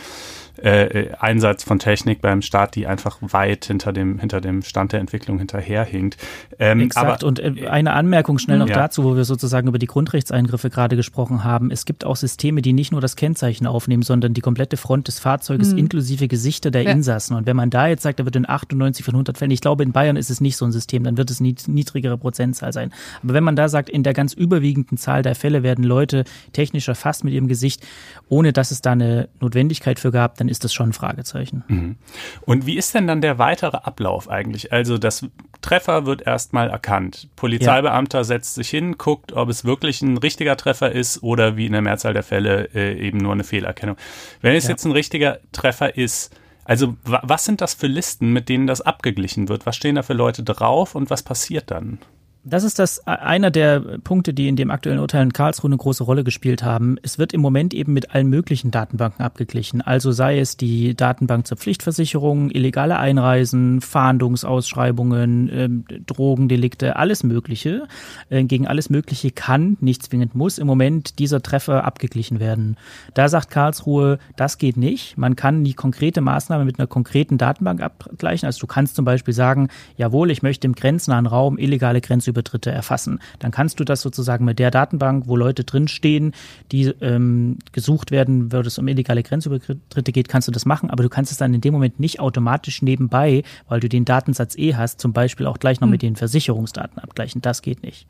äh, 0.63 1.11
Einsatz 1.19 1.65
von 1.65 1.79
Technik 1.79 2.21
beim 2.21 2.43
Staat, 2.43 2.75
die 2.75 2.87
einfach 2.87 3.19
weit 3.21 3.65
hinter 3.65 3.93
dem, 3.93 4.19
hinter 4.19 4.41
dem 4.41 4.63
Stand 4.63 4.93
der 4.93 5.01
Entwicklung 5.01 5.39
hinterherhinkt. 5.39 6.17
Ähm, 6.59 6.81
Exakt. 6.81 7.23
Aber, 7.23 7.27
und 7.27 7.39
äh, 7.39 7.69
eine 7.69 7.93
Anmerkung 7.93 8.39
schnell 8.39 8.59
noch 8.59 8.69
ja. 8.69 8.75
dazu, 8.75 9.05
wo 9.05 9.17
wir 9.17 9.25
sozusagen 9.25 9.69
über 9.69 9.79
die 9.79 9.87
Grundrechtseingriffe 9.87 10.71
gerade 10.71 10.97
gesprochen 10.97 11.45
haben. 11.45 11.71
Es 11.71 11.85
gibt 11.85 12.05
auch 12.05 12.17
Systeme, 12.17 12.63
die 12.63 12.73
nicht 12.73 12.93
nur 12.93 13.01
das 13.01 13.17
Kennzeichen 13.17 13.67
aufnehmen, 13.67 14.03
sondern 14.03 14.35
die 14.35 14.41
komplette 14.41 14.77
Front 14.77 15.09
des 15.09 15.19
Fahrzeuges 15.19 15.73
mhm. 15.73 15.79
inklusive 15.79 16.29
Gesichter 16.29 16.71
der 16.71 16.83
ja. 16.83 16.91
Insassen. 16.91 17.37
Und 17.37 17.47
wenn 17.47 17.57
man 17.57 17.71
da 17.71 17.87
jetzt 17.87 18.03
sagt, 18.03 18.21
da 18.21 18.25
wird 18.25 18.37
in 18.37 18.49
98 18.49 19.05
von 19.05 19.15
100 19.15 19.39
Fällen, 19.39 19.51
ich 19.51 19.61
glaube, 19.61 19.83
in 19.83 19.93
Bayern 19.93 20.17
ist 20.17 20.31
es 20.31 20.41
nicht 20.41 20.57
so 20.57 20.65
ein 20.65 20.73
System, 20.73 21.05
dann 21.05 21.17
wird 21.17 21.31
es 21.31 21.41
niedrigere 21.41 22.19
Prozentzahl 22.19 22.73
sein. 22.73 22.93
Aber 23.23 23.35
wenn 23.35 23.45
man 23.45 23.57
da 23.57 23.69
sagt, 23.69 23.89
in 23.89 24.03
der 24.03 24.13
ganz 24.13 24.35
überwiegenden 24.35 24.99
Zahl 24.99 25.23
der 25.23 25.35
Fälle 25.35 25.63
werden 25.63 25.85
Leute 25.85 26.25
technisch 26.53 26.89
erfasst 26.89 27.25
mit 27.25 27.33
ihrem 27.33 27.49
Gesicht, 27.49 27.87
ohne 28.29 28.53
dass 28.53 28.71
es 28.71 28.83
da 28.83 28.93
eine 28.93 29.29
Notwendigkeit 29.41 29.99
für 29.99 30.11
gab, 30.11 30.37
dann 30.37 30.49
ist 30.51 30.65
das 30.65 30.75
schon 30.75 30.91
ein 30.91 30.93
Fragezeichen. 30.93 31.65
Mhm. 31.69 31.97
Und 32.43 32.67
wie 32.67 32.77
ist 32.77 32.95
denn 32.95 33.07
dann 33.07 33.21
der 33.21 33.39
weitere 33.39 33.77
Ablauf 33.79 34.29
eigentlich? 34.29 34.73
Also 34.73 34.99
das 34.99 35.27
Treffer 35.61 36.07
wird 36.07 36.23
erstmal 36.23 36.71
erkannt. 36.71 37.29
Polizeibeamter 37.37 38.19
ja. 38.19 38.25
setzt 38.25 38.55
sich 38.55 38.69
hin, 38.71 38.99
guckt, 38.99 39.33
ob 39.33 39.49
es 39.49 39.65
wirklich 39.65 40.03
ein 40.03 40.17
richtiger 40.17 40.57
Treffer 40.57 40.93
ist 40.93 41.23
oder 41.23 41.57
wie 41.57 41.67
in 41.67 41.73
der 41.73 41.83
Mehrzahl 41.83 42.15
der 42.15 42.23
Fälle 42.23 42.71
äh, 42.75 42.99
eben 42.99 43.19
nur 43.19 43.33
eine 43.33 43.45
Fehlerkennung. 43.45 43.97
Wenn 44.41 44.55
es 44.55 44.65
ja. 44.65 44.71
jetzt 44.71 44.85
ein 44.85 44.93
richtiger 44.93 45.39
Treffer 45.53 45.97
ist, 45.97 46.35
also 46.65 46.97
was 47.05 47.45
sind 47.45 47.61
das 47.61 47.75
für 47.75 47.89
Listen, 47.89 48.33
mit 48.33 48.49
denen 48.49 48.67
das 48.67 48.81
abgeglichen 48.81 49.49
wird? 49.49 49.67
Was 49.67 49.77
stehen 49.77 49.97
da 49.97 50.03
für 50.03 50.13
Leute 50.13 50.43
drauf 50.43 50.95
und 50.95 51.11
was 51.11 51.23
passiert 51.23 51.71
dann? 51.71 51.99
Das 52.43 52.65
ist 52.65 52.79
das 52.79 52.99
äh, 53.01 53.11
einer 53.11 53.51
der 53.51 53.81
Punkte, 54.03 54.33
die 54.33 54.49
in 54.49 54.57
dem 54.57 54.71
aktuellen 54.71 54.99
Urteil 54.99 55.23
in 55.23 55.33
Karlsruhe 55.33 55.69
eine 55.69 55.77
große 55.77 56.05
Rolle 56.05 56.25
gespielt 56.25 56.63
haben. 56.63 56.97
Es 57.03 57.19
wird 57.19 57.35
im 57.35 57.43
Moment 57.43 57.75
eben 57.75 57.93
mit 57.93 58.15
allen 58.15 58.29
möglichen 58.29 58.71
Datenbanken 58.71 59.23
abgeglichen. 59.23 59.83
Also 59.83 60.11
sei 60.11 60.39
es 60.39 60.57
die 60.57 60.95
Datenbank 60.95 61.47
zur 61.47 61.59
Pflichtversicherung, 61.59 62.51
illegale 62.51 62.99
Einreisen, 62.99 63.83
Fahndungsausschreibungen, 63.83 65.49
äh, 65.51 65.69
Drogendelikte, 66.07 66.97
alles 66.97 67.25
Mögliche. 67.25 67.87
Äh, 68.31 68.45
gegen 68.45 68.67
alles 68.67 68.89
Mögliche 68.89 69.31
kann, 69.33 69.77
nicht 69.81 70.03
zwingend 70.03 70.35
muss, 70.35 70.57
im 70.57 70.67
Moment 70.67 71.19
dieser 71.19 71.43
Treffer 71.43 71.85
abgeglichen 71.85 72.41
werden. 72.41 72.79
Da 73.13 73.29
sagt 73.29 73.51
Karlsruhe, 73.51 74.19
das 74.37 74.57
geht 74.57 74.79
nicht. 74.79 75.19
Man 75.19 75.37
kann 75.37 75.63
die 75.63 75.75
konkrete 75.75 76.23
Maßnahme 76.23 76.65
mit 76.65 76.79
einer 76.79 76.87
konkreten 76.87 77.37
Datenbank 77.37 77.83
abgleichen. 77.83 78.47
Also 78.47 78.61
du 78.61 78.67
kannst 78.67 78.97
zum 78.97 79.05
Beispiel 79.05 79.35
sagen, 79.35 79.69
jawohl, 79.99 80.31
ich 80.31 80.43
möchte 80.43 80.67
im 80.67 80.75
grenznahen 80.75 81.27
Raum 81.27 81.59
illegale 81.59 82.01
Grenzüberschreitungen 82.01 82.30
Grenzübertritte 82.31 82.71
erfassen. 82.71 83.21
Dann 83.39 83.51
kannst 83.51 83.81
du 83.81 83.85
das 83.85 84.01
sozusagen 84.01 84.45
mit 84.45 84.59
der 84.59 84.71
Datenbank, 84.71 85.27
wo 85.27 85.37
Leute 85.37 85.65
drinstehen, 85.65 86.33
die 86.73 86.87
ähm, 87.01 87.59
gesucht 87.73 88.11
werden, 88.11 88.53
würde 88.53 88.69
es 88.69 88.79
um 88.79 88.89
illegale 88.89 89.23
Grenzübertritte 89.23 90.13
geht, 90.13 90.29
kannst 90.29 90.49
du 90.49 90.53
das 90.53 90.65
machen, 90.65 90.91
aber 90.91 91.03
du 91.03 91.09
kannst 91.09 91.33
es 91.33 91.39
dann 91.39 91.55
in 91.55 91.61
dem 91.61 91.73
Moment 91.73 92.01
nicht 92.01 92.21
automatisch 92.21 92.83
nebenbei, 92.83 93.43
weil 93.69 93.81
du 93.81 93.89
den 93.89 94.05
Datensatz 94.05 94.57
eh 94.57 94.75
hast, 94.75 95.01
zum 95.01 95.13
Beispiel 95.13 95.47
auch 95.47 95.59
gleich 95.59 95.81
noch 95.81 95.87
hm. 95.87 95.93
mit 95.93 96.03
den 96.03 96.17
Versicherungsdaten 96.17 96.99
abgleichen. 96.99 97.43
Das 97.43 97.63
geht 97.63 97.83
nicht. 97.83 98.07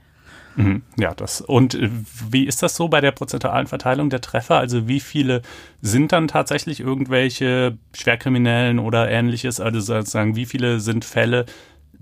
Mhm. 0.56 0.82
Ja, 0.98 1.14
das. 1.14 1.40
Und 1.40 1.74
äh, 1.74 1.90
wie 2.30 2.44
ist 2.44 2.62
das 2.62 2.76
so 2.76 2.88
bei 2.88 3.00
der 3.00 3.12
prozentualen 3.12 3.66
Verteilung 3.66 4.10
der 4.10 4.20
Treffer? 4.20 4.58
Also 4.58 4.88
wie 4.88 5.00
viele 5.00 5.42
sind 5.80 6.12
dann 6.12 6.28
tatsächlich 6.28 6.80
irgendwelche 6.80 7.78
Schwerkriminellen 7.94 8.78
oder 8.78 9.08
ähnliches? 9.08 9.60
Also 9.60 9.80
sozusagen, 9.80 10.36
wie 10.36 10.46
viele 10.46 10.80
sind 10.80 11.04
Fälle, 11.04 11.46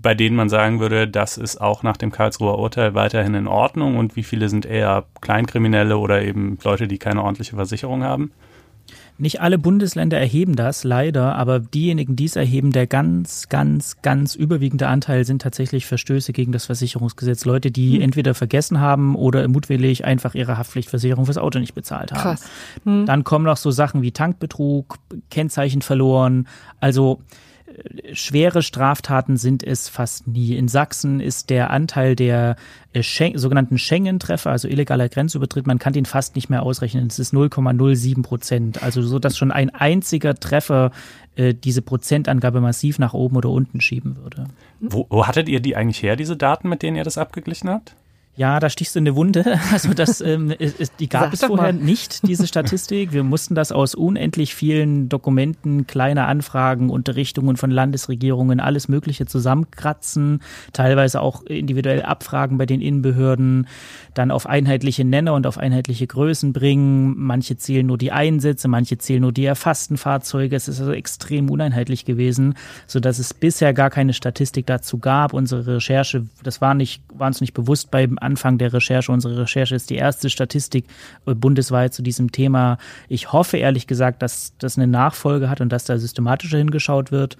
bei 0.01 0.15
denen 0.15 0.35
man 0.35 0.49
sagen 0.49 0.79
würde, 0.79 1.07
das 1.07 1.37
ist 1.37 1.59
auch 1.59 1.83
nach 1.83 1.97
dem 1.97 2.11
Karlsruher 2.11 2.57
Urteil 2.57 2.93
weiterhin 2.93 3.33
in 3.33 3.47
Ordnung 3.47 3.97
und 3.97 4.15
wie 4.15 4.23
viele 4.23 4.49
sind 4.49 4.65
eher 4.65 5.05
Kleinkriminelle 5.21 5.97
oder 5.97 6.21
eben 6.21 6.57
Leute, 6.63 6.87
die 6.87 6.97
keine 6.97 7.23
ordentliche 7.23 7.55
Versicherung 7.55 8.03
haben? 8.03 8.31
Nicht 9.21 9.41
alle 9.41 9.57
Bundesländer 9.57 10.17
erheben 10.17 10.55
das, 10.55 10.85
leider, 10.85 11.35
aber 11.35 11.59
diejenigen, 11.59 12.15
die 12.15 12.23
es 12.23 12.37
erheben, 12.37 12.71
der 12.71 12.87
ganz, 12.87 13.49
ganz, 13.49 14.01
ganz 14.01 14.33
überwiegende 14.33 14.87
Anteil 14.87 15.25
sind 15.25 15.41
tatsächlich 15.41 15.85
Verstöße 15.85 16.31
gegen 16.31 16.53
das 16.53 16.67
Versicherungsgesetz. 16.67 17.43
Leute, 17.43 17.69
die 17.69 17.95
hm. 17.95 18.01
entweder 18.01 18.33
vergessen 18.33 18.79
haben 18.79 19.15
oder 19.15 19.45
mutwillig 19.49 20.05
einfach 20.05 20.35
ihre 20.35 20.57
Haftpflichtversicherung 20.57 21.25
fürs 21.25 21.37
Auto 21.37 21.59
nicht 21.59 21.73
bezahlt 21.75 22.13
haben. 22.13 22.21
Krass. 22.21 22.49
Hm. 22.85 23.05
Dann 23.05 23.25
kommen 23.25 23.43
noch 23.43 23.57
so 23.57 23.71
Sachen 23.71 24.01
wie 24.01 24.11
Tankbetrug, 24.11 24.99
Kennzeichen 25.29 25.81
verloren. 25.81 26.47
Also 26.79 27.19
schwere 28.13 28.61
Straftaten 28.61 29.37
sind 29.37 29.63
es 29.63 29.89
fast 29.89 30.27
nie. 30.27 30.55
In 30.55 30.67
Sachsen 30.67 31.19
ist 31.19 31.49
der 31.49 31.69
Anteil 31.69 32.15
der 32.15 32.55
äh, 32.93 33.03
Schengen, 33.03 33.37
sogenannten 33.37 33.77
Schengen-Treffer, 33.77 34.51
also 34.51 34.67
illegaler 34.67 35.09
Grenzübertritt, 35.09 35.67
man 35.67 35.79
kann 35.79 35.93
den 35.93 36.05
fast 36.05 36.35
nicht 36.35 36.49
mehr 36.49 36.63
ausrechnen. 36.63 37.07
Es 37.07 37.19
ist 37.19 37.33
0,07 37.33 38.23
Prozent. 38.23 38.83
Also 38.83 39.01
so, 39.01 39.19
dass 39.19 39.37
schon 39.37 39.51
ein 39.51 39.69
einziger 39.69 40.35
Treffer 40.35 40.91
äh, 41.35 41.53
diese 41.53 41.81
Prozentangabe 41.81 42.61
massiv 42.61 42.99
nach 42.99 43.13
oben 43.13 43.37
oder 43.37 43.49
unten 43.49 43.81
schieben 43.81 44.17
würde. 44.17 44.45
Wo, 44.79 45.05
wo 45.09 45.27
hattet 45.27 45.49
ihr 45.49 45.59
die 45.59 45.75
eigentlich 45.75 46.01
her, 46.03 46.15
diese 46.15 46.37
Daten, 46.37 46.69
mit 46.69 46.81
denen 46.81 46.97
ihr 46.97 47.03
das 47.03 47.17
abgeglichen 47.17 47.69
habt? 47.69 47.95
Ja, 48.39 48.61
da 48.61 48.69
stichst 48.69 48.95
du 48.95 48.99
in 48.99 49.07
eine 49.07 49.17
Wunde. 49.17 49.43
Also 49.73 49.93
das, 49.93 50.21
ähm, 50.21 50.49
ist, 50.51 50.93
die 50.99 51.09
gab 51.09 51.23
Sag 51.23 51.33
es 51.33 51.43
vorher 51.43 51.73
mal. 51.73 51.83
nicht, 51.83 52.25
diese 52.25 52.47
Statistik. 52.47 53.11
Wir 53.11 53.23
mussten 53.23 53.53
das 53.53 53.73
aus 53.73 53.95
unendlich 53.95 54.55
vielen 54.55 55.09
Dokumenten, 55.09 55.87
kleiner 55.87 56.27
Anfragen, 56.27 56.89
Unterrichtungen 56.89 57.57
von 57.57 57.69
Landesregierungen, 57.69 58.61
alles 58.61 58.87
Mögliche 58.87 59.25
zusammenkratzen, 59.25 60.41
teilweise 60.71 61.21
auch 61.21 61.43
individuell 61.43 62.01
abfragen 62.01 62.57
bei 62.57 62.65
den 62.65 62.81
Innenbehörden, 62.81 63.67
dann 64.13 64.31
auf 64.31 64.47
einheitliche 64.47 65.03
Nenner 65.03 65.33
und 65.33 65.45
auf 65.45 65.57
einheitliche 65.57 66.07
Größen 66.07 66.53
bringen. 66.53 67.15
Manche 67.17 67.57
zählen 67.57 67.85
nur 67.85 67.97
die 67.97 68.13
Einsätze, 68.13 68.69
manche 68.69 68.97
zählen 68.97 69.21
nur 69.21 69.33
die 69.33 69.45
erfassten 69.45 69.97
Fahrzeuge. 69.97 70.55
Es 70.55 70.69
ist 70.69 70.79
also 70.79 70.93
extrem 70.93 71.49
uneinheitlich 71.49 72.05
gewesen, 72.05 72.55
sodass 72.87 73.19
es 73.19 73.33
bisher 73.33 73.73
gar 73.73 73.89
keine 73.89 74.13
Statistik 74.13 74.65
dazu 74.65 74.97
gab. 74.97 75.33
Unsere 75.33 75.75
Recherche, 75.75 76.25
das 76.41 76.61
war 76.61 76.73
nicht, 76.73 77.03
war 77.13 77.27
uns 77.27 77.41
nicht 77.41 77.53
bewusst 77.53 77.91
beim 77.91 78.17
Anfang 78.29 78.57
der 78.57 78.71
Recherche. 78.73 79.11
Unsere 79.11 79.37
Recherche 79.41 79.75
ist 79.75 79.89
die 79.89 79.95
erste 79.95 80.29
Statistik 80.29 80.85
äh, 81.25 81.33
bundesweit 81.33 81.93
zu 81.93 82.01
diesem 82.01 82.31
Thema. 82.31 82.77
Ich 83.07 83.33
hoffe 83.33 83.57
ehrlich 83.57 83.87
gesagt, 83.87 84.21
dass 84.21 84.53
das 84.59 84.77
eine 84.77 84.87
Nachfolge 84.87 85.49
hat 85.49 85.61
und 85.61 85.69
dass 85.69 85.85
da 85.85 85.97
systematischer 85.97 86.59
hingeschaut 86.59 87.11
wird. 87.11 87.37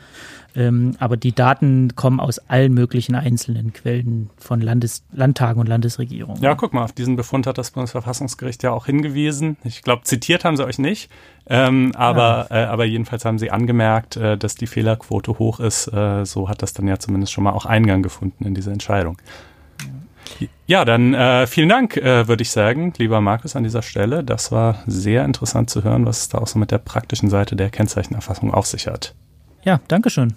Ähm, 0.56 0.96
aber 1.00 1.16
die 1.16 1.32
Daten 1.32 1.96
kommen 1.96 2.20
aus 2.20 2.40
allen 2.50 2.74
möglichen 2.74 3.14
einzelnen 3.16 3.72
Quellen 3.72 4.30
von 4.38 4.62
Landes 4.62 5.04
Landtagen 5.12 5.60
und 5.60 5.68
Landesregierungen. 5.68 6.42
Ja, 6.42 6.56
guck 6.56 6.74
mal, 6.74 6.84
auf 6.84 6.92
diesen 6.92 7.16
Befund 7.16 7.46
hat 7.46 7.58
das 7.58 7.72
Bundesverfassungsgericht 7.72 8.64
ja 8.64 8.72
auch 8.72 8.88
hingewiesen. 8.88 9.58
Ich 9.64 9.84
glaube, 9.84 10.04
zitiert 10.04 10.46
haben 10.46 10.58
sie 10.58 10.66
euch 10.66 10.80
nicht, 10.80 11.12
ähm, 11.48 11.92
aber, 11.96 12.48
ja. 12.50 12.64
äh, 12.64 12.66
aber 12.66 12.86
jedenfalls 12.86 13.26
haben 13.26 13.38
sie 13.38 13.52
angemerkt, 13.52 14.18
äh, 14.18 14.38
dass 14.38 14.56
die 14.56 14.68
Fehlerquote 14.68 15.38
hoch 15.38 15.60
ist. 15.60 15.88
Äh, 15.88 16.26
so 16.26 16.50
hat 16.50 16.62
das 16.64 16.74
dann 16.74 16.88
ja 16.88 16.98
zumindest 16.98 17.32
schon 17.32 17.44
mal 17.44 17.54
auch 17.54 17.66
Eingang 17.66 18.02
gefunden 18.02 18.46
in 18.46 18.56
diese 18.56 18.72
Entscheidung. 18.72 19.18
Ja, 20.68 20.86
dann 20.86 21.14
äh, 21.14 21.48
vielen 21.48 21.70
Dank, 21.70 21.98
äh, 21.98 22.28
würde 22.28 22.42
ich 22.42 22.52
sagen, 22.52 22.94
lieber 22.98 23.22
Markus, 23.22 23.56
an 23.56 23.64
dieser 23.64 23.82
Stelle. 23.82 24.24
Das 24.24 24.52
war 24.52 24.84
sehr 24.88 25.26
interessant 25.26 25.70
zu 25.70 25.84
hören, 25.84 26.06
was 26.06 26.22
es 26.22 26.30
da 26.30 26.38
auch 26.38 26.48
so 26.48 26.60
mit 26.60 26.72
der 26.72 26.78
praktischen 26.78 27.30
Seite 27.30 27.56
der 27.56 27.70
Kennzeichenerfassung 27.70 28.54
auf 28.54 28.68
sich 28.68 28.88
hat. 28.88 29.16
Ja, 29.64 29.82
danke 29.88 30.10
schön. 30.10 30.36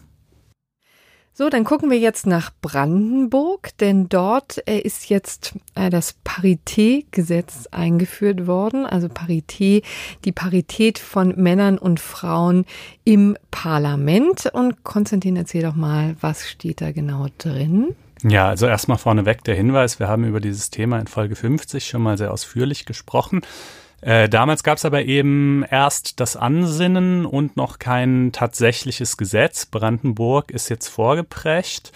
So, 1.34 1.48
dann 1.48 1.64
gucken 1.64 1.90
wir 1.90 1.98
jetzt 1.98 2.26
nach 2.26 2.50
Brandenburg, 2.60 3.70
denn 3.78 4.10
dort 4.10 4.68
äh, 4.68 4.78
ist 4.78 5.08
jetzt 5.08 5.54
äh, 5.74 5.88
das 5.88 6.14
Parität-Gesetz 6.24 7.68
eingeführt 7.70 8.46
worden, 8.46 8.84
also 8.84 9.08
Parität, 9.08 9.86
die 10.26 10.32
Parität 10.32 10.98
von 10.98 11.34
Männern 11.36 11.78
und 11.78 12.00
Frauen 12.00 12.66
im 13.04 13.38
Parlament. 13.50 14.50
Und 14.52 14.84
Konstantin, 14.84 15.36
erzähl 15.36 15.62
doch 15.62 15.74
mal, 15.74 16.16
was 16.20 16.50
steht 16.50 16.82
da 16.82 16.92
genau 16.92 17.28
drin? 17.38 17.96
Ja, 18.24 18.48
also 18.48 18.66
erstmal 18.66 18.98
vorneweg 18.98 19.42
der 19.42 19.56
Hinweis, 19.56 19.98
wir 19.98 20.06
haben 20.06 20.24
über 20.24 20.40
dieses 20.40 20.70
Thema 20.70 20.98
in 21.00 21.08
Folge 21.08 21.34
50 21.34 21.86
schon 21.86 22.02
mal 22.02 22.16
sehr 22.16 22.32
ausführlich 22.32 22.86
gesprochen. 22.86 23.40
Äh, 24.00 24.28
damals 24.28 24.62
gab 24.62 24.78
es 24.78 24.84
aber 24.84 25.04
eben 25.04 25.64
erst 25.68 26.20
das 26.20 26.36
Ansinnen 26.36 27.26
und 27.26 27.56
noch 27.56 27.78
kein 27.78 28.30
tatsächliches 28.32 29.16
Gesetz. 29.16 29.66
Brandenburg 29.66 30.50
ist 30.50 30.68
jetzt 30.68 30.88
vorgeprägt. 30.88 31.92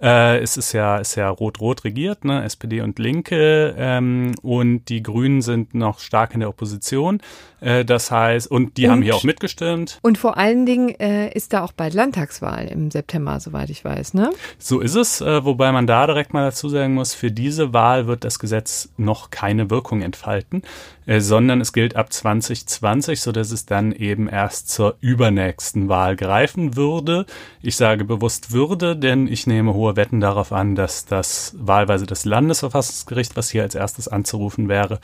Äh, 0.00 0.38
es 0.38 0.56
ist 0.56 0.72
ja, 0.72 0.98
ist 0.98 1.14
ja 1.14 1.28
rot-rot 1.28 1.84
regiert, 1.84 2.24
ne? 2.24 2.42
SPD 2.42 2.80
und 2.80 2.98
Linke 2.98 3.74
ähm, 3.78 4.32
und 4.42 4.86
die 4.88 5.02
Grünen 5.02 5.40
sind 5.42 5.74
noch 5.74 6.00
stark 6.00 6.34
in 6.34 6.40
der 6.40 6.48
Opposition. 6.48 7.20
Äh, 7.64 7.84
das 7.84 8.10
heißt, 8.10 8.50
und 8.50 8.76
die 8.76 8.84
und, 8.84 8.90
haben 8.90 9.02
hier 9.02 9.16
auch 9.16 9.24
mitgestimmt. 9.24 9.98
Und 10.02 10.18
vor 10.18 10.36
allen 10.36 10.66
Dingen 10.66 10.90
äh, 11.00 11.32
ist 11.32 11.52
da 11.52 11.64
auch 11.64 11.72
bald 11.72 11.94
Landtagswahl 11.94 12.66
im 12.68 12.90
September, 12.90 13.40
soweit 13.40 13.70
ich 13.70 13.84
weiß, 13.84 14.14
ne? 14.14 14.30
So 14.58 14.80
ist 14.80 14.94
es, 14.94 15.20
äh, 15.20 15.44
wobei 15.44 15.72
man 15.72 15.86
da 15.86 16.06
direkt 16.06 16.34
mal 16.34 16.44
dazu 16.44 16.68
sagen 16.68 16.94
muss, 16.94 17.14
für 17.14 17.30
diese 17.30 17.72
Wahl 17.72 18.06
wird 18.06 18.24
das 18.24 18.38
Gesetz 18.38 18.90
noch 18.98 19.30
keine 19.30 19.70
Wirkung 19.70 20.02
entfalten, 20.02 20.62
äh, 21.06 21.20
sondern 21.20 21.60
es 21.62 21.72
gilt 21.72 21.96
ab 21.96 22.12
2020, 22.12 23.22
so 23.22 23.32
dass 23.32 23.50
es 23.50 23.64
dann 23.64 23.92
eben 23.92 24.28
erst 24.28 24.68
zur 24.68 24.96
übernächsten 25.00 25.88
Wahl 25.88 26.16
greifen 26.16 26.76
würde. 26.76 27.24
Ich 27.62 27.76
sage 27.76 28.04
bewusst 28.04 28.52
würde, 28.52 28.94
denn 28.94 29.26
ich 29.26 29.46
nehme 29.46 29.72
hohe 29.72 29.96
Wetten 29.96 30.20
darauf 30.20 30.52
an, 30.52 30.74
dass 30.74 31.06
das 31.06 31.54
wahlweise 31.58 32.04
das 32.04 32.26
Landesverfassungsgericht, 32.26 33.36
was 33.36 33.50
hier 33.50 33.62
als 33.62 33.74
erstes 33.74 34.08
anzurufen 34.08 34.68
wäre, 34.68 35.00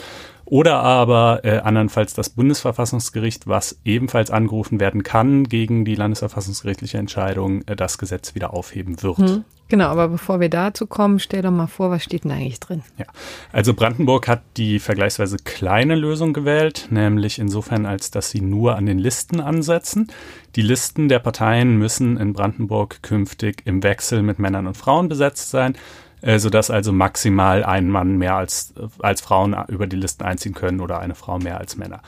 oder 0.50 0.80
aber 0.80 1.44
äh, 1.44 1.58
andernfalls 1.58 2.12
das 2.12 2.28
Bundesverfassungsgericht, 2.28 3.46
was 3.46 3.78
ebenfalls 3.84 4.32
angerufen 4.32 4.80
werden 4.80 5.04
kann 5.04 5.44
gegen 5.44 5.84
die 5.84 5.94
landesverfassungsgerichtliche 5.94 6.98
Entscheidung, 6.98 7.62
äh, 7.68 7.76
das 7.76 7.98
Gesetz 7.98 8.34
wieder 8.34 8.52
aufheben 8.52 9.00
wird. 9.00 9.18
Hm. 9.18 9.44
Genau, 9.68 9.86
aber 9.86 10.08
bevor 10.08 10.40
wir 10.40 10.48
dazu 10.48 10.88
kommen, 10.88 11.20
stell 11.20 11.42
doch 11.42 11.52
mal 11.52 11.68
vor, 11.68 11.92
was 11.92 12.02
steht 12.02 12.24
denn 12.24 12.32
eigentlich 12.32 12.58
drin? 12.58 12.82
Ja, 12.98 13.04
also 13.52 13.72
Brandenburg 13.72 14.26
hat 14.26 14.42
die 14.56 14.80
vergleichsweise 14.80 15.36
kleine 15.36 15.94
Lösung 15.94 16.32
gewählt, 16.32 16.88
nämlich 16.90 17.38
insofern, 17.38 17.86
als 17.86 18.10
dass 18.10 18.30
sie 18.30 18.40
nur 18.40 18.74
an 18.74 18.86
den 18.86 18.98
Listen 18.98 19.40
ansetzen. 19.40 20.10
Die 20.56 20.62
Listen 20.62 21.08
der 21.08 21.20
Parteien 21.20 21.76
müssen 21.76 22.16
in 22.16 22.32
Brandenburg 22.32 23.04
künftig 23.04 23.62
im 23.64 23.84
Wechsel 23.84 24.24
mit 24.24 24.40
Männern 24.40 24.66
und 24.66 24.76
Frauen 24.76 25.08
besetzt 25.08 25.50
sein 25.50 25.76
äh, 26.22 26.38
sodass 26.38 26.70
also 26.70 26.92
maximal 26.92 27.64
ein 27.64 27.88
Mann 27.88 28.18
mehr 28.18 28.36
als, 28.36 28.74
als 29.00 29.20
Frauen 29.20 29.56
über 29.68 29.86
die 29.86 29.96
Listen 29.96 30.24
einziehen 30.24 30.54
können 30.54 30.80
oder 30.80 31.00
eine 31.00 31.14
Frau 31.14 31.38
mehr 31.38 31.58
als 31.58 31.76
Männer. 31.76 32.00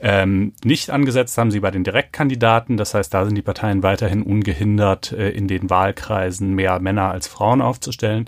Ähm, 0.00 0.52
nicht 0.64 0.90
angesetzt 0.90 1.36
haben 1.36 1.50
sie 1.50 1.60
bei 1.60 1.70
den 1.70 1.84
Direktkandidaten, 1.84 2.76
das 2.76 2.94
heißt, 2.94 3.12
da 3.12 3.24
sind 3.26 3.34
die 3.34 3.42
Parteien 3.42 3.82
weiterhin 3.82 4.22
ungehindert, 4.22 5.12
äh, 5.12 5.30
in 5.30 5.46
den 5.46 5.68
Wahlkreisen 5.68 6.54
mehr 6.54 6.80
Männer 6.80 7.10
als 7.10 7.28
Frauen 7.28 7.60
aufzustellen. 7.60 8.26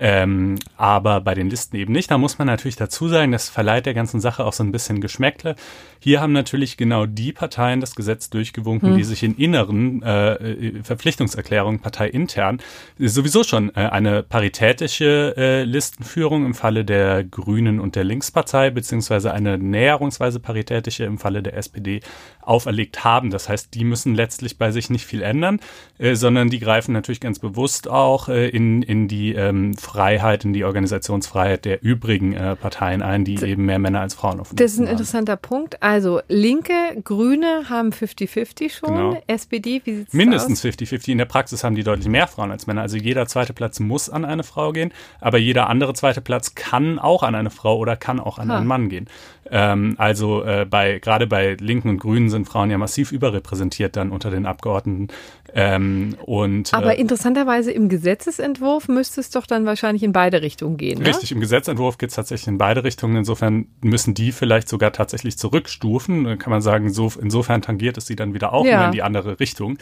Ähm, 0.00 0.58
aber 0.76 1.20
bei 1.20 1.34
den 1.34 1.50
Listen 1.50 1.76
eben 1.76 1.92
nicht. 1.92 2.10
Da 2.10 2.18
muss 2.18 2.38
man 2.38 2.46
natürlich 2.46 2.76
dazu 2.76 3.08
sagen, 3.08 3.32
das 3.32 3.48
verleiht 3.48 3.86
der 3.86 3.94
ganzen 3.94 4.20
Sache 4.20 4.44
auch 4.44 4.52
so 4.52 4.62
ein 4.62 4.72
bisschen 4.72 5.00
Geschmäckle. 5.00 5.56
Hier 5.98 6.20
haben 6.20 6.32
natürlich 6.32 6.76
genau 6.76 7.06
die 7.06 7.32
Parteien 7.32 7.80
das 7.80 7.96
Gesetz 7.96 8.30
durchgewunken, 8.30 8.90
hm. 8.90 8.96
die 8.96 9.04
sich 9.04 9.22
in 9.22 9.34
inneren 9.36 10.02
äh, 10.02 10.82
Verpflichtungserklärungen 10.82 11.80
parteiintern 11.80 12.60
sowieso 12.98 13.44
schon 13.44 13.70
äh, 13.74 13.80
eine 13.80 14.22
paritätische 14.22 15.34
äh, 15.36 15.64
Listenführung 15.64 16.46
im 16.46 16.54
Falle 16.54 16.84
der 16.84 17.24
Grünen 17.24 17.80
und 17.80 17.96
der 17.96 18.04
Linkspartei 18.04 18.70
beziehungsweise 18.70 19.32
eine 19.32 19.58
näherungsweise 19.58 20.40
paritätische 20.40 21.04
im 21.04 21.18
Falle 21.18 21.42
der 21.42 21.56
SPD 21.56 22.00
auferlegt 22.42 23.04
haben. 23.04 23.30
Das 23.30 23.48
heißt, 23.48 23.74
die 23.74 23.84
müssen 23.84 24.14
letztlich 24.14 24.58
bei 24.58 24.70
sich 24.70 24.90
nicht 24.90 25.04
viel 25.04 25.22
ändern, 25.22 25.60
äh, 25.98 26.14
sondern 26.14 26.50
die 26.50 26.60
greifen 26.60 26.92
natürlich 26.92 27.20
ganz 27.20 27.38
bewusst 27.38 27.88
auch 27.88 28.28
äh, 28.28 28.48
in, 28.48 28.82
in 28.82 29.08
die 29.08 29.34
ähm, 29.34 29.76
Freiheit, 29.88 30.44
in 30.44 30.52
die 30.52 30.64
Organisationsfreiheit 30.64 31.64
der 31.64 31.82
übrigen 31.82 32.34
äh, 32.34 32.56
Parteien 32.56 33.00
ein, 33.00 33.24
die 33.24 33.42
eben 33.42 33.64
mehr 33.64 33.78
Männer 33.78 34.00
als 34.00 34.12
Frauen 34.12 34.38
auf 34.38 34.50
Das 34.52 34.72
ist 34.72 34.78
ein 34.78 34.84
haben. 34.84 34.92
interessanter 34.92 35.36
Punkt. 35.36 35.82
Also 35.82 36.20
Linke, 36.28 36.74
Grüne 37.02 37.64
haben 37.70 37.90
50-50 37.90 38.70
schon. 38.70 38.94
Genau. 38.94 39.22
SPD, 39.26 39.80
wie 39.84 39.94
sieht 39.94 40.02
es 40.02 40.08
aus? 40.08 40.14
Mindestens 40.14 40.62
50-50. 40.62 41.12
In 41.12 41.18
der 41.18 41.24
Praxis 41.24 41.64
haben 41.64 41.74
die 41.74 41.84
deutlich 41.84 42.08
mehr 42.08 42.28
Frauen 42.28 42.50
als 42.50 42.66
Männer. 42.66 42.82
Also 42.82 42.98
jeder 42.98 43.26
zweite 43.26 43.54
Platz 43.54 43.80
muss 43.80 44.10
an 44.10 44.26
eine 44.26 44.42
Frau 44.42 44.72
gehen, 44.72 44.92
aber 45.20 45.38
jeder 45.38 45.70
andere 45.70 45.94
zweite 45.94 46.20
Platz 46.20 46.54
kann 46.54 46.98
auch 46.98 47.22
an 47.22 47.34
eine 47.34 47.50
Frau 47.50 47.78
oder 47.78 47.96
kann 47.96 48.20
auch 48.20 48.38
an 48.38 48.50
ha. 48.50 48.58
einen 48.58 48.66
Mann 48.66 48.90
gehen. 48.90 49.08
Ähm, 49.50 49.94
also 49.98 50.44
äh, 50.44 50.66
bei 50.68 50.98
gerade 50.98 51.26
bei 51.26 51.56
Linken 51.58 51.88
und 51.88 51.98
Grünen 51.98 52.28
sind 52.28 52.46
Frauen 52.46 52.70
ja 52.70 52.78
massiv 52.78 53.12
überrepräsentiert 53.12 53.96
dann 53.96 54.10
unter 54.10 54.30
den 54.30 54.46
Abgeordneten. 54.46 55.08
Ähm, 55.54 56.16
und, 56.26 56.74
Aber 56.74 56.96
äh, 56.96 57.00
interessanterweise 57.00 57.72
im 57.72 57.88
Gesetzesentwurf 57.88 58.88
müsste 58.88 59.20
es 59.20 59.30
doch 59.30 59.46
dann 59.46 59.64
wahrscheinlich 59.64 60.02
in 60.02 60.12
beide 60.12 60.42
Richtungen 60.42 60.76
gehen. 60.76 60.98
Ne? 60.98 61.06
Richtig, 61.06 61.32
im 61.32 61.40
Gesetzentwurf 61.40 61.98
geht 61.98 62.10
es 62.10 62.16
tatsächlich 62.16 62.48
in 62.48 62.58
beide 62.58 62.84
Richtungen. 62.84 63.16
Insofern 63.16 63.66
müssen 63.80 64.14
die 64.14 64.32
vielleicht 64.32 64.68
sogar 64.68 64.92
tatsächlich 64.92 65.38
zurückstufen. 65.38 66.24
Dann 66.24 66.38
kann 66.38 66.50
man 66.50 66.60
sagen, 66.60 66.92
so, 66.92 67.10
insofern 67.20 67.62
tangiert 67.62 67.96
es 67.96 68.06
sie 68.06 68.16
dann 68.16 68.34
wieder 68.34 68.52
auch 68.52 68.66
ja. 68.66 68.86
in 68.86 68.92
die 68.92 69.02
andere 69.02 69.40
Richtung. 69.40 69.78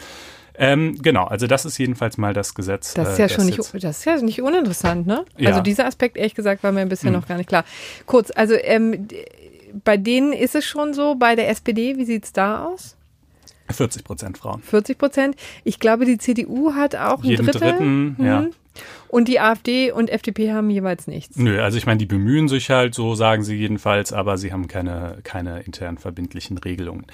Ähm, 0.59 0.97
genau, 1.01 1.25
also 1.25 1.45
das 1.45 1.65
ist 1.65 1.77
jedenfalls 1.77 2.17
mal 2.17 2.33
das 2.33 2.55
Gesetz. 2.55 2.95
Das 2.95 3.11
ist 3.11 3.19
ja 3.19 3.25
äh, 3.25 3.29
schon 3.29 3.45
nicht, 3.45 3.59
das 3.59 3.73
ist 3.73 4.05
ja 4.05 4.19
nicht 4.21 4.41
uninteressant, 4.41 5.05
ne? 5.05 5.23
Ja. 5.37 5.49
Also 5.49 5.61
dieser 5.61 5.85
Aspekt, 5.85 6.17
ehrlich 6.17 6.33
gesagt, 6.33 6.63
war 6.63 6.71
mir 6.71 6.85
bisher 6.87 7.11
hm. 7.11 7.19
noch 7.19 7.27
gar 7.27 7.37
nicht 7.37 7.47
klar. 7.47 7.63
Kurz, 8.07 8.31
also 8.35 8.55
ähm, 8.55 9.07
bei 9.83 9.97
denen 9.97 10.33
ist 10.33 10.55
es 10.55 10.65
schon 10.65 10.93
so, 10.95 11.15
bei 11.15 11.35
der 11.35 11.49
SPD, 11.49 11.97
wie 11.97 12.05
sieht 12.05 12.25
es 12.25 12.33
da 12.33 12.65
aus? 12.65 12.96
40 13.69 14.03
Prozent 14.03 14.37
Frauen. 14.37 14.61
40 14.61 14.97
Prozent. 14.97 15.35
Ich 15.63 15.79
glaube, 15.79 16.05
die 16.05 16.17
CDU 16.17 16.73
hat 16.73 16.95
auch 16.95 17.23
Jeden 17.23 17.41
ein 17.41 17.51
Drittel. 17.51 17.71
Dritten, 17.71 18.15
mhm. 18.17 18.25
ja. 18.25 18.45
Und 19.09 19.27
die 19.27 19.39
AfD 19.39 19.91
und 19.91 20.09
FDP 20.09 20.51
haben 20.51 20.69
jeweils 20.69 21.07
nichts. 21.07 21.37
Nö, 21.37 21.61
also 21.61 21.77
ich 21.77 21.85
meine, 21.85 21.97
die 21.97 22.05
bemühen 22.05 22.47
sich 22.47 22.69
halt, 22.69 22.93
so 22.93 23.15
sagen 23.15 23.43
sie 23.43 23.55
jedenfalls, 23.55 24.11
aber 24.13 24.37
sie 24.37 24.51
haben 24.51 24.67
keine, 24.67 25.19
keine 25.23 25.61
intern 25.61 25.97
verbindlichen 25.97 26.57
Regelungen. 26.57 27.05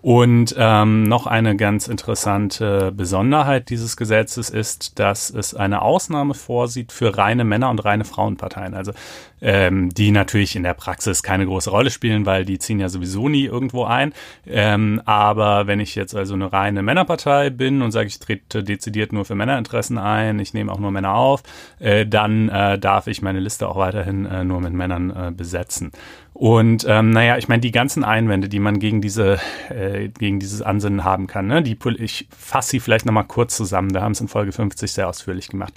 Und 0.00 0.54
ähm, 0.56 1.04
noch 1.04 1.26
eine 1.26 1.56
ganz 1.56 1.88
interessante 1.88 2.92
Besonderheit 2.92 3.68
dieses 3.68 3.96
Gesetzes 3.96 4.48
ist, 4.48 4.98
dass 4.98 5.30
es 5.30 5.54
eine 5.54 5.82
Ausnahme 5.82 6.34
vorsieht 6.34 6.92
für 6.92 7.18
reine 7.18 7.44
Männer- 7.44 7.70
und 7.70 7.84
reine 7.84 8.04
Frauenparteien. 8.04 8.74
Also 8.74 8.92
ähm, 9.40 9.90
die 9.90 10.10
natürlich 10.10 10.56
in 10.56 10.62
der 10.62 10.74
Praxis 10.74 11.22
keine 11.22 11.46
große 11.46 11.70
Rolle 11.70 11.90
spielen, 11.90 12.26
weil 12.26 12.44
die 12.44 12.58
ziehen 12.58 12.80
ja 12.80 12.88
sowieso 12.88 13.28
nie 13.28 13.44
irgendwo 13.44 13.84
ein. 13.84 14.12
Ähm, 14.46 15.02
aber 15.04 15.66
wenn 15.66 15.80
ich 15.80 15.94
jetzt 15.94 16.14
also 16.14 16.34
eine 16.34 16.52
reine 16.52 16.82
Männerpartei 16.82 17.50
bin 17.50 17.82
und 17.82 17.92
sage, 17.92 18.06
ich 18.06 18.18
trete 18.18 18.62
dezidiert 18.62 19.12
nur 19.12 19.24
für 19.24 19.34
Männerinteressen 19.34 19.98
ein, 19.98 20.38
ich 20.38 20.54
nehme 20.54 20.72
auch 20.72 20.78
nur 20.78 20.90
Männer 20.90 21.14
auf, 21.14 21.42
äh, 21.80 22.06
dann 22.06 22.48
äh, 22.48 22.78
darf 22.78 23.06
ich 23.06 23.22
meine 23.22 23.40
Liste 23.40 23.68
auch 23.68 23.76
weiterhin 23.76 24.26
äh, 24.26 24.44
nur 24.44 24.60
mit 24.60 24.72
Männern 24.72 25.10
äh, 25.10 25.30
besetzen. 25.30 25.92
Und 26.38 26.86
ähm, 26.88 27.10
naja, 27.10 27.36
ich 27.36 27.48
meine, 27.48 27.62
die 27.62 27.72
ganzen 27.72 28.04
Einwände, 28.04 28.48
die 28.48 28.60
man 28.60 28.78
gegen 28.78 29.00
diese, 29.00 29.40
äh, 29.70 30.08
gegen 30.08 30.38
dieses 30.38 30.62
Ansinnen 30.62 31.02
haben 31.02 31.26
kann, 31.26 31.48
ne, 31.48 31.64
die 31.64 31.76
ich 31.98 32.28
fasse 32.30 32.70
sie 32.70 32.80
vielleicht 32.80 33.06
nochmal 33.06 33.24
kurz 33.24 33.56
zusammen. 33.56 33.92
Wir 33.92 34.02
haben 34.02 34.12
es 34.12 34.20
in 34.20 34.28
Folge 34.28 34.52
50 34.52 34.92
sehr 34.92 35.08
ausführlich 35.08 35.48
gemacht. 35.48 35.74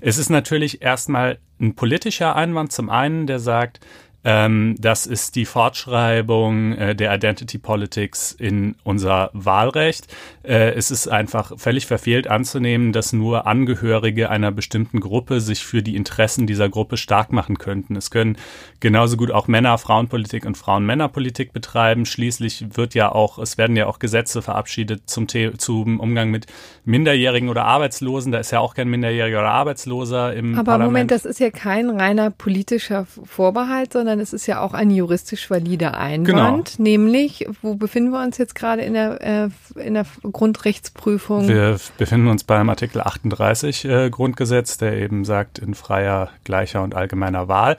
Es 0.00 0.16
ist 0.16 0.30
natürlich 0.30 0.82
erstmal 0.82 1.38
ein 1.60 1.74
politischer 1.74 2.36
Einwand 2.36 2.70
zum 2.70 2.90
einen, 2.90 3.26
der 3.26 3.40
sagt, 3.40 3.80
ähm, 4.24 4.74
das 4.78 5.06
ist 5.06 5.36
die 5.36 5.44
Fortschreibung 5.44 6.72
äh, 6.72 6.96
der 6.96 7.14
Identity 7.14 7.58
Politics 7.58 8.32
in 8.32 8.74
unser 8.82 9.30
Wahlrecht. 9.34 10.06
Äh, 10.42 10.72
es 10.72 10.90
ist 10.90 11.08
einfach 11.08 11.52
völlig 11.58 11.86
verfehlt 11.86 12.26
anzunehmen, 12.26 12.92
dass 12.92 13.12
nur 13.12 13.46
Angehörige 13.46 14.30
einer 14.30 14.50
bestimmten 14.50 15.00
Gruppe 15.00 15.40
sich 15.40 15.64
für 15.64 15.82
die 15.82 15.94
Interessen 15.94 16.46
dieser 16.46 16.70
Gruppe 16.70 16.96
stark 16.96 17.32
machen 17.32 17.58
könnten. 17.58 17.96
Es 17.96 18.10
können 18.10 18.36
genauso 18.80 19.18
gut 19.18 19.30
auch 19.30 19.46
Männer 19.46 19.76
Frauenpolitik 19.76 20.46
und 20.46 20.56
Frauen 20.56 20.86
Männerpolitik 20.86 21.52
betreiben. 21.52 22.06
Schließlich 22.06 22.76
wird 22.76 22.94
ja 22.94 23.12
auch, 23.12 23.38
es 23.38 23.58
werden 23.58 23.76
ja 23.76 23.86
auch 23.86 23.98
Gesetze 23.98 24.40
verabschiedet 24.40 25.02
zum, 25.04 25.28
zum 25.28 26.00
Umgang 26.00 26.30
mit 26.30 26.46
Minderjährigen 26.86 27.50
oder 27.50 27.66
Arbeitslosen. 27.66 28.32
Da 28.32 28.38
ist 28.38 28.52
ja 28.52 28.60
auch 28.60 28.74
kein 28.74 28.88
Minderjähriger 28.88 29.40
oder 29.40 29.50
Arbeitsloser 29.50 30.32
im 30.34 30.54
Aber 30.54 30.64
Parlament. 30.64 30.92
Moment, 30.92 31.10
das 31.10 31.26
ist 31.26 31.40
ja 31.40 31.50
kein 31.50 31.90
reiner 31.90 32.30
politischer 32.30 33.06
Vorbehalt, 33.06 33.92
sondern 33.92 34.13
sondern 34.14 34.22
es 34.22 34.32
ist 34.32 34.46
ja 34.46 34.60
auch 34.60 34.74
ein 34.74 34.90
juristisch 34.90 35.50
valider 35.50 35.96
Einwand, 35.96 36.76
genau. 36.76 36.90
nämlich, 36.90 37.48
wo 37.62 37.74
befinden 37.74 38.10
wir 38.10 38.22
uns 38.22 38.38
jetzt 38.38 38.54
gerade 38.54 38.82
in 38.82 38.92
der, 38.92 39.20
äh, 39.20 39.48
in 39.80 39.94
der 39.94 40.06
Grundrechtsprüfung? 40.22 41.48
Wir 41.48 41.78
befinden 41.98 42.28
uns 42.28 42.44
beim 42.44 42.68
Artikel 42.70 43.00
38 43.00 43.84
äh, 43.84 44.10
Grundgesetz, 44.10 44.78
der 44.78 44.96
eben 44.98 45.24
sagt, 45.24 45.58
in 45.58 45.74
freier, 45.74 46.30
gleicher 46.44 46.82
und 46.82 46.94
allgemeiner 46.94 47.48
Wahl 47.48 47.76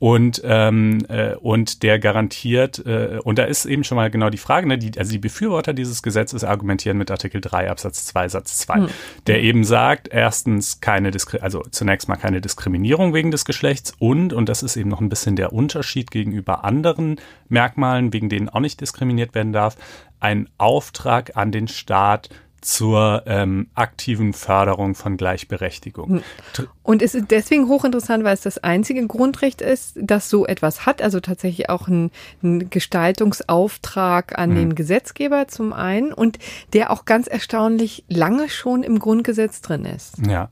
und 0.00 0.40
ähm, 0.46 1.04
äh, 1.10 1.34
und 1.36 1.82
der 1.82 1.98
garantiert 1.98 2.84
äh, 2.86 3.18
und 3.22 3.38
da 3.38 3.44
ist 3.44 3.66
eben 3.66 3.84
schon 3.84 3.96
mal 3.96 4.10
genau 4.10 4.30
die 4.30 4.38
Frage, 4.38 4.66
ne, 4.66 4.78
die, 4.78 4.98
also 4.98 5.12
die 5.12 5.18
Befürworter 5.18 5.74
dieses 5.74 6.02
Gesetzes 6.02 6.42
argumentieren 6.42 6.96
mit 6.96 7.10
Artikel 7.10 7.42
3 7.42 7.70
Absatz 7.70 8.06
2 8.06 8.28
Satz 8.30 8.56
2, 8.56 8.74
hm. 8.74 8.88
der 9.26 9.42
eben 9.42 9.62
sagt, 9.62 10.08
erstens 10.10 10.80
keine 10.80 11.10
Diskri 11.10 11.40
also 11.40 11.62
zunächst 11.70 12.08
mal 12.08 12.16
keine 12.16 12.40
Diskriminierung 12.40 13.12
wegen 13.12 13.30
des 13.30 13.44
Geschlechts 13.44 13.92
und 13.98 14.32
und 14.32 14.48
das 14.48 14.62
ist 14.62 14.78
eben 14.78 14.88
noch 14.88 15.02
ein 15.02 15.10
bisschen 15.10 15.36
der 15.36 15.52
Unterschied 15.52 16.10
gegenüber 16.10 16.64
anderen 16.64 17.20
Merkmalen, 17.50 18.14
wegen 18.14 18.30
denen 18.30 18.48
auch 18.48 18.60
nicht 18.60 18.80
diskriminiert 18.80 19.34
werden 19.34 19.52
darf, 19.52 19.76
ein 20.18 20.48
Auftrag 20.56 21.36
an 21.36 21.52
den 21.52 21.68
Staat 21.68 22.30
zur 22.60 23.22
ähm, 23.26 23.68
aktiven 23.74 24.32
Förderung 24.32 24.94
von 24.94 25.16
Gleichberechtigung. 25.16 26.22
Hm. 26.54 26.68
Und 26.82 27.02
es 27.02 27.14
ist 27.14 27.30
deswegen 27.30 27.68
hochinteressant, 27.68 28.24
weil 28.24 28.34
es 28.34 28.42
das 28.42 28.58
einzige 28.58 29.06
Grundrecht 29.06 29.60
ist, 29.60 29.98
das 30.00 30.28
so 30.28 30.46
etwas 30.46 30.86
hat, 30.86 31.02
also 31.02 31.20
tatsächlich 31.20 31.70
auch 31.70 31.88
ein, 31.88 32.10
ein 32.42 32.70
Gestaltungsauftrag 32.70 34.38
an 34.38 34.50
mhm. 34.50 34.54
den 34.56 34.74
Gesetzgeber 34.74 35.48
zum 35.48 35.72
einen 35.72 36.12
und 36.12 36.38
der 36.72 36.90
auch 36.90 37.04
ganz 37.04 37.26
erstaunlich 37.26 38.04
lange 38.08 38.48
schon 38.48 38.82
im 38.82 38.98
Grundgesetz 38.98 39.60
drin 39.60 39.84
ist. 39.84 40.14
Ja. 40.26 40.48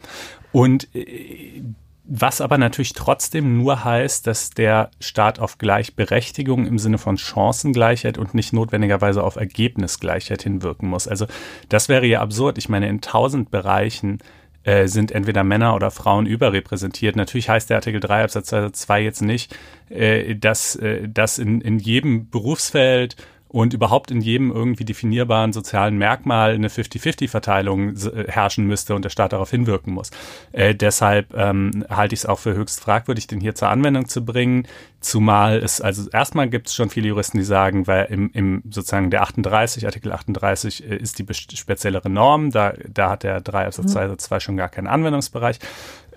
Und 0.52 0.94
äh, 0.94 1.62
was 2.10 2.40
aber 2.40 2.56
natürlich 2.56 2.94
trotzdem 2.94 3.58
nur 3.58 3.84
heißt, 3.84 4.26
dass 4.26 4.48
der 4.48 4.90
Staat 4.98 5.38
auf 5.38 5.58
Gleichberechtigung 5.58 6.66
im 6.66 6.78
Sinne 6.78 6.96
von 6.96 7.18
Chancengleichheit 7.18 8.16
und 8.16 8.32
nicht 8.32 8.54
notwendigerweise 8.54 9.22
auf 9.22 9.36
Ergebnisgleichheit 9.36 10.42
hinwirken 10.42 10.88
muss. 10.88 11.06
Also 11.06 11.26
das 11.68 11.90
wäre 11.90 12.06
ja 12.06 12.22
absurd. 12.22 12.56
Ich 12.56 12.70
meine, 12.70 12.88
in 12.88 13.02
tausend 13.02 13.50
Bereichen 13.50 14.20
äh, 14.64 14.88
sind 14.88 15.12
entweder 15.12 15.44
Männer 15.44 15.74
oder 15.74 15.90
Frauen 15.90 16.24
überrepräsentiert. 16.24 17.14
Natürlich 17.14 17.50
heißt 17.50 17.68
der 17.68 17.76
Artikel 17.76 18.00
3 18.00 18.24
Absatz 18.24 18.48
2 18.72 19.02
jetzt 19.02 19.20
nicht, 19.20 19.54
äh, 19.90 20.34
dass, 20.34 20.76
äh, 20.76 21.06
dass 21.08 21.38
in, 21.38 21.60
in 21.60 21.78
jedem 21.78 22.30
Berufsfeld 22.30 23.16
und 23.48 23.72
überhaupt 23.72 24.10
in 24.10 24.20
jedem 24.20 24.50
irgendwie 24.50 24.84
definierbaren 24.84 25.52
sozialen 25.52 25.96
Merkmal 25.96 26.52
eine 26.52 26.68
50-50-Verteilung 26.68 27.96
äh, 27.96 28.24
herrschen 28.28 28.66
müsste 28.66 28.94
und 28.94 29.04
der 29.04 29.10
Staat 29.10 29.32
darauf 29.32 29.50
hinwirken 29.50 29.92
muss. 29.92 30.10
Äh, 30.52 30.74
deshalb 30.74 31.34
ähm, 31.34 31.84
halte 31.88 32.14
ich 32.14 32.20
es 32.20 32.26
auch 32.26 32.38
für 32.38 32.54
höchst 32.54 32.80
fragwürdig, 32.80 33.26
den 33.26 33.40
hier 33.40 33.54
zur 33.54 33.68
Anwendung 33.68 34.08
zu 34.08 34.24
bringen. 34.24 34.66
Zumal 35.00 35.58
es, 35.58 35.80
also 35.80 36.10
erstmal 36.10 36.48
gibt 36.48 36.68
es 36.68 36.74
schon 36.74 36.90
viele 36.90 37.08
Juristen, 37.08 37.38
die 37.38 37.44
sagen, 37.44 37.86
weil 37.86 38.06
im, 38.06 38.30
im 38.32 38.62
sozusagen 38.68 39.10
der 39.10 39.22
38, 39.22 39.86
Artikel 39.86 40.12
38 40.12 40.88
äh, 40.88 40.96
ist 40.96 41.18
die 41.18 41.26
speziellere 41.32 42.10
Norm, 42.10 42.50
da, 42.50 42.74
da 42.86 43.10
hat 43.10 43.22
der 43.22 43.40
3 43.40 43.66
Absatz 43.66 43.92
2 43.92 44.04
Absatz 44.04 44.24
2 44.24 44.40
schon 44.40 44.56
gar 44.56 44.68
keinen 44.68 44.88
Anwendungsbereich. 44.88 45.58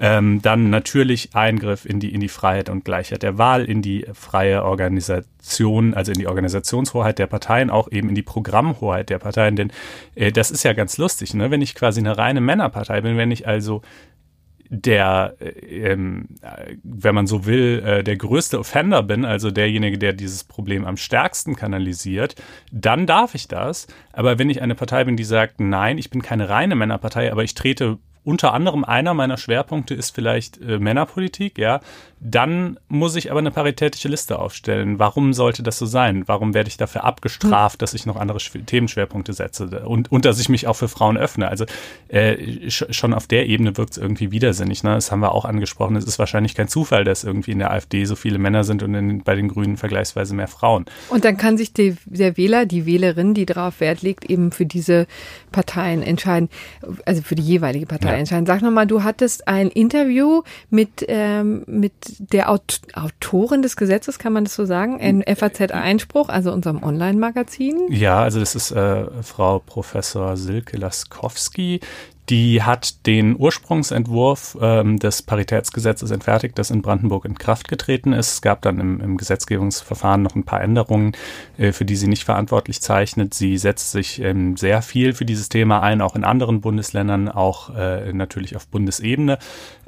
Ähm, 0.04 0.42
dann 0.42 0.72
natürlich 0.72 1.36
Eingriff 1.36 1.86
in 1.86 2.00
die, 2.00 2.12
in 2.12 2.22
die 2.22 2.28
Freiheit 2.28 2.70
und 2.70 2.84
Gleichheit 2.84 3.22
der 3.22 3.38
Wahl, 3.38 3.66
in 3.66 3.84
die 3.84 4.08
freie 4.14 4.64
Organisation, 4.64 5.94
also 5.94 6.12
in 6.12 6.18
die 6.18 6.26
Organisationshoheit 6.26 7.20
der 7.20 7.28
Parteien, 7.28 7.70
auch 7.70 7.88
eben 7.92 8.10
in 8.10 8.16
die 8.16 8.24
Programmhoheit 8.24 9.12
der 9.12 9.20
Parteien. 9.20 9.56
Denn 9.56 9.72
äh, 10.16 10.32
das 10.32 10.50
ist 10.50 10.64
ja 10.64 10.74
ganz 10.74 10.98
lustig, 10.98 11.36
ne? 11.36 11.52
wenn 11.52 11.62
ich 11.62 11.76
quasi 11.76 12.00
eine 12.00 12.18
reine 12.18 12.42
Männerpartei 12.42 13.02
bin, 13.02 13.16
wenn 13.16 13.30
ich 13.30 13.48
also 13.48 13.84
der, 14.72 15.36
äh, 15.40 15.92
ähm, 15.92 16.30
wenn 16.82 17.14
man 17.14 17.28
so 17.28 17.46
will, 17.46 17.84
äh, 17.86 18.04
der 18.04 18.18
größte 18.18 18.58
Offender 18.58 19.04
bin, 19.04 19.24
also 19.24 19.52
derjenige, 19.52 20.00
der 20.00 20.14
dieses 20.14 20.46
Problem 20.46 20.84
am 20.84 20.98
stärksten 20.98 21.56
kanalisiert, 21.56 22.34
dann 22.72 23.06
darf 23.06 23.36
ich 23.36 23.48
das. 23.48 23.86
Aber 24.14 24.40
wenn 24.40 24.50
ich 24.50 24.64
eine 24.64 24.74
Partei 24.74 25.04
bin, 25.04 25.16
die 25.16 25.26
sagt, 25.26 25.60
nein, 25.60 26.00
ich 26.00 26.10
bin 26.10 26.24
keine 26.24 26.50
reine 26.50 26.74
Männerpartei, 26.74 27.32
aber 27.32 27.44
ich 27.44 27.54
trete 27.54 28.00
unter 28.24 28.54
anderem 28.54 28.84
einer 28.84 29.14
meiner 29.14 29.38
Schwerpunkte 29.38 29.96
ist 29.96 30.14
vielleicht 30.14 30.62
äh, 30.62 30.78
Männerpolitik, 30.78 31.58
ja, 31.58 31.80
dann 32.20 32.78
muss 32.88 33.16
ich 33.16 33.32
aber 33.32 33.40
eine 33.40 33.50
paritätische 33.50 34.08
Liste 34.08 34.38
aufstellen. 34.38 35.00
Warum 35.00 35.34
sollte 35.34 35.64
das 35.64 35.80
so 35.80 35.88
sein? 35.88 36.28
Warum 36.28 36.54
werde 36.54 36.68
ich 36.68 36.78
dafür 36.78 37.04
abgestraft, 37.04 37.82
dass 37.82 37.96
ich 37.96 38.06
noch 38.06 38.16
andere 38.16 38.40
Sch 38.40 38.52
Themenschwerpunkte 38.64 39.34
setze 39.34 39.88
und, 39.88 40.12
und 40.12 40.26
dass 40.26 40.40
ich 40.40 40.48
mich 40.48 40.68
auch 40.68 40.76
für 40.76 40.88
Frauen 40.88 41.18
öffne? 41.18 41.48
Also 41.48 41.66
äh, 42.10 42.70
schon 42.70 43.16
auf 43.16 43.26
der 43.26 43.48
Ebene 43.48 43.76
wirkt 43.76 43.94
es 43.94 43.98
irgendwie 43.98 44.32
widersinnig. 44.32 44.84
Ne? 44.84 44.94
Das 44.94 45.12
haben 45.12 45.22
wir 45.22 45.34
auch 45.34 45.46
angesprochen. 45.46 45.96
Es 45.96 46.06
ist 46.06 46.20
wahrscheinlich 46.20 46.54
kein 46.54 46.68
Zufall, 46.68 47.04
dass 47.06 47.24
irgendwie 47.24 47.52
in 47.52 47.60
der 47.60 47.72
AfD 47.72 48.06
so 48.06 48.16
viele 48.16 48.38
Männer 48.38 48.64
sind 48.64 48.84
und 48.84 48.94
in, 48.94 49.24
bei 49.24 49.34
den 49.34 49.48
Grünen 49.48 49.78
vergleichsweise 49.78 50.36
mehr 50.36 50.48
Frauen. 50.48 50.86
Und 51.10 51.26
dann 51.26 51.38
kann 51.38 51.58
sich 51.58 51.74
die, 51.74 51.96
der 52.06 52.38
Wähler, 52.38 52.68
die 52.68 52.86
Wählerin, 52.86 53.34
die 53.34 53.48
darauf 53.48 53.80
Wert 53.80 54.04
legt, 54.04 54.26
eben 54.26 54.52
für 54.52 54.68
diese 54.68 55.08
Parteien 55.52 56.04
entscheiden, 56.04 56.50
also 57.06 57.24
für 57.24 57.34
die 57.34 57.42
jeweilige 57.44 57.88
Partei 57.88 58.11
Fall 58.12 58.18
ja. 58.18 58.20
entscheiden. 58.20 58.46
Sag 58.46 58.62
nochmal, 58.62 58.88
du 58.88 59.04
hattest 59.04 59.48
ein 59.48 59.70
Interview 59.70 60.44
mit, 60.70 61.06
ähm, 61.08 61.64
mit 61.68 61.94
der 62.20 62.50
Aut 62.50 62.82
Autorin 62.94 63.62
des 63.62 63.76
Gesetzes, 63.76 64.20
kann 64.20 64.34
man 64.34 64.44
das 64.46 64.56
so 64.56 64.66
sagen? 64.66 65.00
In 65.00 65.24
FAZ 65.24 65.72
Einspruch, 65.72 66.30
also 66.30 66.52
unserem 66.52 66.84
Online-Magazin. 66.84 67.80
Ja, 67.90 68.22
also 68.22 68.40
das 68.40 68.56
ist 68.56 68.72
äh, 68.72 69.06
Frau 69.22 69.60
Professor 69.60 70.38
Silke 70.38 70.78
Laskowski, 70.78 71.80
die 72.32 72.64
hat 72.64 73.06
den 73.08 73.36
Ursprungsentwurf 73.38 74.58
ähm, 74.62 74.98
des 74.98 75.22
Paritätsgesetzes 75.22 76.12
entfertigt, 76.12 76.58
das 76.58 76.72
in 76.72 76.82
Brandenburg 76.82 77.26
in 77.26 77.38
Kraft 77.38 77.68
getreten 77.68 78.14
ist. 78.14 78.36
Es 78.36 78.42
gab 78.42 78.62
dann 78.62 78.80
im, 78.80 79.02
im 79.02 79.18
Gesetzgebungsverfahren 79.18 80.22
noch 80.22 80.34
ein 80.34 80.46
paar 80.46 80.62
Änderungen, 80.62 81.12
äh, 81.58 81.74
für 81.74 81.84
die 81.84 81.98
sie 81.98 82.08
nicht 82.08 82.24
verantwortlich 82.24 82.82
zeichnet. 82.82 83.34
Sie 83.34 83.58
setzt 83.58 83.92
sich 83.92 84.22
ähm, 84.22 84.56
sehr 84.56 84.82
viel 84.82 85.14
für 85.14 85.26
dieses 85.26 85.50
Thema 85.50 85.82
ein, 85.82 86.00
auch 86.00 86.16
in 86.16 86.24
anderen 86.24 86.62
Bundesländern, 86.62 87.28
auch 87.28 87.76
äh, 87.76 88.14
natürlich 88.14 88.56
auf 88.56 88.66
Bundesebene 88.66 89.38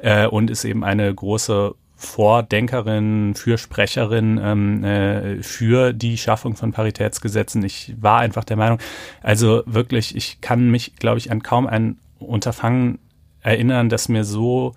äh, 0.00 0.26
und 0.26 0.50
ist 0.50 0.66
eben 0.66 0.84
eine 0.84 1.14
große 1.14 1.74
Vordenkerin, 1.96 3.34
Fürsprecherin 3.34 4.38
ähm, 4.42 4.84
äh, 4.84 5.42
für 5.42 5.94
die 5.94 6.18
Schaffung 6.18 6.56
von 6.56 6.72
Paritätsgesetzen. 6.72 7.64
Ich 7.64 7.94
war 7.98 8.20
einfach 8.20 8.44
der 8.44 8.58
Meinung, 8.58 8.78
also 9.22 9.62
wirklich, 9.64 10.14
ich 10.14 10.42
kann 10.42 10.70
mich, 10.70 10.96
glaube 10.96 11.18
ich, 11.18 11.30
an 11.30 11.42
kaum 11.42 11.66
einen 11.66 11.98
Unterfangen 12.18 12.98
erinnern, 13.40 13.88
das 13.88 14.08
mir 14.08 14.24
so 14.24 14.74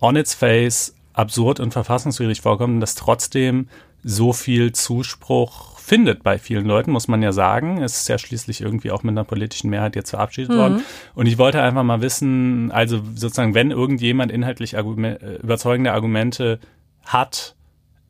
on 0.00 0.16
its 0.16 0.34
face 0.34 0.94
absurd 1.12 1.60
und 1.60 1.72
verfassungswidrig 1.72 2.40
vorkommt, 2.40 2.82
dass 2.82 2.94
trotzdem 2.94 3.68
so 4.02 4.32
viel 4.32 4.72
Zuspruch 4.72 5.78
findet 5.78 6.22
bei 6.22 6.38
vielen 6.38 6.66
Leuten, 6.66 6.92
muss 6.92 7.08
man 7.08 7.22
ja 7.22 7.32
sagen. 7.32 7.82
Es 7.82 8.00
ist 8.00 8.08
ja 8.08 8.18
schließlich 8.18 8.60
irgendwie 8.60 8.90
auch 8.90 9.02
mit 9.02 9.12
einer 9.12 9.24
politischen 9.24 9.70
Mehrheit 9.70 9.96
jetzt 9.96 10.10
verabschiedet 10.10 10.52
mhm. 10.52 10.58
worden. 10.58 10.84
Und 11.14 11.26
ich 11.26 11.38
wollte 11.38 11.60
einfach 11.62 11.82
mal 11.82 12.00
wissen, 12.00 12.70
also 12.72 13.00
sozusagen, 13.14 13.54
wenn 13.54 13.70
irgendjemand 13.70 14.32
inhaltlich 14.32 14.76
Argument, 14.76 15.22
äh, 15.22 15.36
überzeugende 15.36 15.92
Argumente 15.92 16.58
hat, 17.04 17.53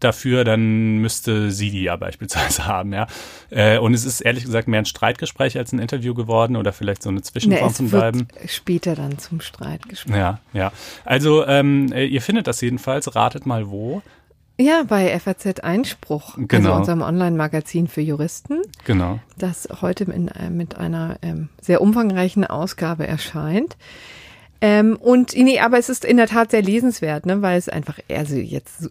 dafür, 0.04 0.44
dann 0.44 0.98
müsste 0.98 1.50
sie 1.50 1.70
die 1.70 1.82
ja 1.82 1.96
beispielsweise 2.04 2.66
haben, 2.66 2.92
ja. 2.92 3.06
Äh, 3.50 3.78
und 3.78 3.94
es 3.94 4.04
ist 4.04 4.20
ehrlich 4.20 4.44
gesagt 4.44 4.68
mehr 4.68 4.80
ein 4.80 4.86
Streitgespräch 4.86 5.56
als 5.58 5.72
ein 5.72 5.78
Interview 5.78 6.14
geworden 6.14 6.56
oder 6.56 6.72
vielleicht 6.72 7.02
so 7.02 7.10
eine 7.10 7.22
Zwischenform 7.22 7.68
nee, 7.68 7.74
von 7.74 7.90
beiden. 7.90 8.28
Später 8.46 8.94
dann 8.94 9.18
zum 9.18 9.40
Streitgespräch. 9.40 10.16
Ja, 10.16 10.40
ja. 10.52 10.72
Also 11.04 11.46
ähm, 11.46 11.92
äh, 11.92 12.04
ihr 12.04 12.22
findet 12.22 12.46
das 12.46 12.60
jedenfalls. 12.60 13.14
Ratet 13.14 13.46
mal 13.46 13.70
wo. 13.70 14.02
Ja, 14.56 14.84
bei 14.86 15.18
FAZ 15.18 15.60
Einspruch, 15.60 16.36
also 16.36 16.46
genau. 16.46 16.68
also 16.70 16.78
unserem 16.78 17.02
Online-Magazin 17.02 17.88
für 17.88 18.02
Juristen. 18.02 18.62
Genau. 18.84 19.18
Das 19.36 19.68
heute 19.80 20.04
in, 20.04 20.28
äh, 20.28 20.48
mit 20.48 20.76
einer 20.76 21.16
ähm, 21.22 21.48
sehr 21.60 21.80
umfangreichen 21.80 22.44
Ausgabe 22.44 23.06
erscheint. 23.06 23.76
Ähm, 24.60 24.96
und 24.96 25.34
nee, 25.36 25.58
aber 25.58 25.78
es 25.78 25.88
ist 25.88 26.04
in 26.04 26.16
der 26.16 26.28
Tat 26.28 26.52
sehr 26.52 26.62
lesenswert, 26.62 27.26
ne, 27.26 27.42
weil 27.42 27.58
es 27.58 27.68
einfach, 27.68 27.98
also 28.08 28.36
jetzt 28.36 28.90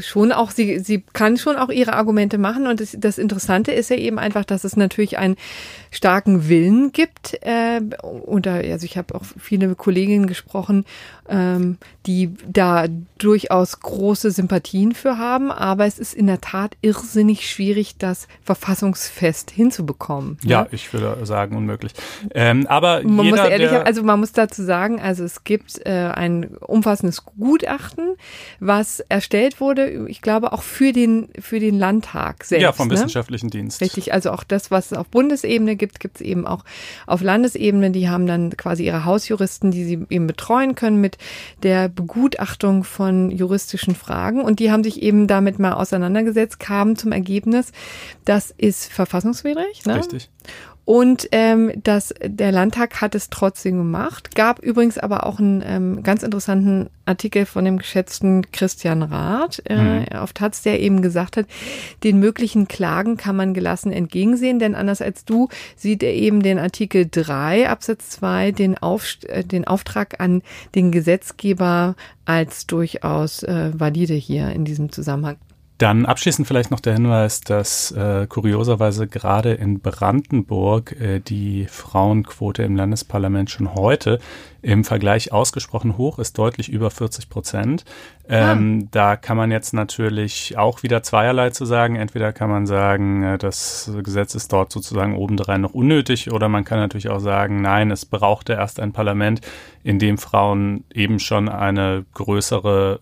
schon 0.00 0.32
auch, 0.32 0.50
sie, 0.50 0.78
sie 0.78 1.02
kann 1.12 1.36
schon 1.36 1.56
auch 1.56 1.68
ihre 1.68 1.94
Argumente 1.94 2.38
machen. 2.38 2.66
Und 2.66 2.80
das, 2.80 2.96
das 2.98 3.18
Interessante 3.18 3.72
ist 3.72 3.90
ja 3.90 3.96
eben 3.96 4.18
einfach, 4.18 4.44
dass 4.44 4.64
es 4.64 4.76
natürlich 4.76 5.18
einen 5.18 5.36
starken 5.90 6.48
Willen 6.48 6.92
gibt. 6.92 7.38
Äh, 7.42 7.80
und 8.02 8.46
da, 8.46 8.56
also 8.56 8.84
ich 8.84 8.96
habe 8.96 9.14
auch 9.14 9.24
viele 9.38 9.74
Kolleginnen 9.74 10.26
gesprochen, 10.26 10.84
ähm, 11.28 11.78
die 12.06 12.34
da 12.46 12.86
durchaus 13.18 13.80
große 13.80 14.30
Sympathien 14.30 14.92
für 14.92 15.18
haben. 15.18 15.50
Aber 15.50 15.86
es 15.86 15.98
ist 15.98 16.14
in 16.14 16.26
der 16.26 16.40
Tat 16.40 16.76
irrsinnig 16.80 17.48
schwierig, 17.50 17.96
das 17.98 18.28
verfassungsfest 18.42 19.50
hinzubekommen. 19.50 20.38
Ne? 20.42 20.50
Ja, 20.50 20.66
ich 20.70 20.92
würde 20.92 21.24
sagen, 21.26 21.56
unmöglich. 21.56 21.92
Ähm, 22.34 22.66
aber 22.66 23.02
man 23.02 23.26
jeder, 23.26 23.42
muss 23.42 23.50
ehrlich, 23.50 23.70
also 23.72 24.02
man 24.02 24.20
muss 24.20 24.32
dazu 24.32 24.62
sagen, 24.62 25.00
also 25.00 25.24
es 25.24 25.44
gibt 25.44 25.84
äh, 25.84 25.90
ein 25.90 26.56
umfassendes 26.56 27.24
Gutachten, 27.24 28.16
was 28.60 29.00
erstellt 29.00 29.60
wurde, 29.60 30.08
ich 30.08 30.22
glaube 30.22 30.52
auch 30.52 30.62
für 30.62 30.92
den 30.92 31.28
für 31.38 31.60
den 31.60 31.78
Landtag 31.78 32.44
selbst. 32.44 32.62
Ja, 32.62 32.72
vom 32.72 32.88
ne? 32.88 32.94
wissenschaftlichen 32.94 33.50
Dienst. 33.50 33.80
Richtig, 33.80 34.12
also 34.12 34.30
auch 34.30 34.44
das, 34.44 34.70
was 34.70 34.92
es 34.92 34.98
auf 34.98 35.08
Bundesebene 35.08 35.76
gibt, 35.80 35.98
gibt 35.98 36.20
es 36.20 36.22
eben 36.22 36.46
auch 36.46 36.64
auf 37.08 37.22
Landesebene. 37.22 37.90
Die 37.90 38.08
haben 38.08 38.28
dann 38.28 38.56
quasi 38.56 38.84
ihre 38.86 39.04
Hausjuristen, 39.04 39.72
die 39.72 39.84
sie 39.84 40.06
eben 40.08 40.28
betreuen 40.28 40.76
können 40.76 41.00
mit 41.00 41.18
der 41.64 41.88
Begutachtung 41.88 42.84
von 42.84 43.32
juristischen 43.32 43.96
Fragen. 43.96 44.42
Und 44.42 44.60
die 44.60 44.70
haben 44.70 44.84
sich 44.84 45.02
eben 45.02 45.26
damit 45.26 45.58
mal 45.58 45.72
auseinandergesetzt, 45.72 46.60
kamen 46.60 46.94
zum 46.94 47.10
Ergebnis, 47.10 47.72
das 48.24 48.54
ist 48.56 48.92
verfassungswidrig. 48.92 49.84
Ne? 49.86 49.96
Richtig. 49.96 50.30
Und 50.84 51.28
ähm, 51.32 51.72
das, 51.82 52.12
der 52.20 52.52
Landtag 52.52 53.00
hat 53.00 53.14
es 53.14 53.30
trotzdem 53.30 53.76
gemacht. 53.76 54.34
Gab 54.34 54.58
übrigens 54.60 54.98
aber 54.98 55.24
auch 55.24 55.38
einen 55.38 55.62
ähm, 55.64 56.02
ganz 56.02 56.22
interessanten 56.22 56.90
Artikel 57.04 57.46
von 57.46 57.64
dem 57.64 57.78
geschätzten 57.78 58.50
Christian 58.50 59.02
Rath 59.02 59.62
äh, 59.66 59.76
mhm. 59.76 60.08
auf 60.16 60.32
Taz, 60.32 60.62
der 60.62 60.80
eben 60.80 61.02
gesagt 61.02 61.36
hat, 61.36 61.46
den 62.02 62.18
möglichen 62.18 62.66
Klagen 62.66 63.16
kann 63.16 63.36
man 63.36 63.54
gelassen 63.54 63.92
entgegensehen, 63.92 64.58
denn 64.58 64.74
anders 64.74 65.02
als 65.02 65.24
du 65.24 65.48
sieht 65.76 66.02
er 66.02 66.14
eben 66.14 66.42
den 66.42 66.58
Artikel 66.58 67.06
3 67.10 67.68
Absatz 67.68 68.10
2 68.10 68.52
den, 68.52 68.78
Auf, 68.78 69.18
äh, 69.26 69.44
den 69.44 69.66
Auftrag 69.66 70.20
an 70.20 70.42
den 70.74 70.90
Gesetzgeber 70.90 71.94
als 72.24 72.66
durchaus 72.66 73.42
äh, 73.42 73.70
valide 73.74 74.14
hier 74.14 74.50
in 74.50 74.64
diesem 74.64 74.90
Zusammenhang. 74.90 75.36
Dann 75.80 76.04
abschließend 76.04 76.46
vielleicht 76.46 76.70
noch 76.70 76.80
der 76.80 76.92
Hinweis, 76.92 77.40
dass 77.40 77.90
äh, 77.92 78.26
kurioserweise 78.26 79.06
gerade 79.06 79.54
in 79.54 79.80
Brandenburg 79.80 80.92
äh, 81.00 81.20
die 81.20 81.68
Frauenquote 81.70 82.62
im 82.64 82.76
Landesparlament 82.76 83.48
schon 83.48 83.74
heute 83.74 84.18
im 84.60 84.84
Vergleich 84.84 85.32
ausgesprochen 85.32 85.96
hoch 85.96 86.18
ist, 86.18 86.36
deutlich 86.36 86.68
über 86.68 86.90
40 86.90 87.30
Prozent. 87.30 87.86
Ähm, 88.28 88.82
ah. 88.82 88.88
Da 88.90 89.16
kann 89.16 89.38
man 89.38 89.50
jetzt 89.50 89.72
natürlich 89.72 90.58
auch 90.58 90.82
wieder 90.82 91.02
zweierlei 91.02 91.48
zu 91.48 91.64
sagen. 91.64 91.96
Entweder 91.96 92.34
kann 92.34 92.50
man 92.50 92.66
sagen, 92.66 93.22
äh, 93.22 93.38
das 93.38 93.90
Gesetz 94.02 94.34
ist 94.34 94.52
dort 94.52 94.72
sozusagen 94.72 95.16
obendrein 95.16 95.62
noch 95.62 95.72
unnötig, 95.72 96.30
oder 96.30 96.50
man 96.50 96.64
kann 96.64 96.78
natürlich 96.78 97.08
auch 97.08 97.20
sagen, 97.20 97.62
nein, 97.62 97.90
es 97.90 98.04
brauchte 98.04 98.52
erst 98.52 98.80
ein 98.80 98.92
Parlament, 98.92 99.40
in 99.82 99.98
dem 99.98 100.18
Frauen 100.18 100.84
eben 100.92 101.20
schon 101.20 101.48
eine 101.48 102.04
größere 102.12 103.00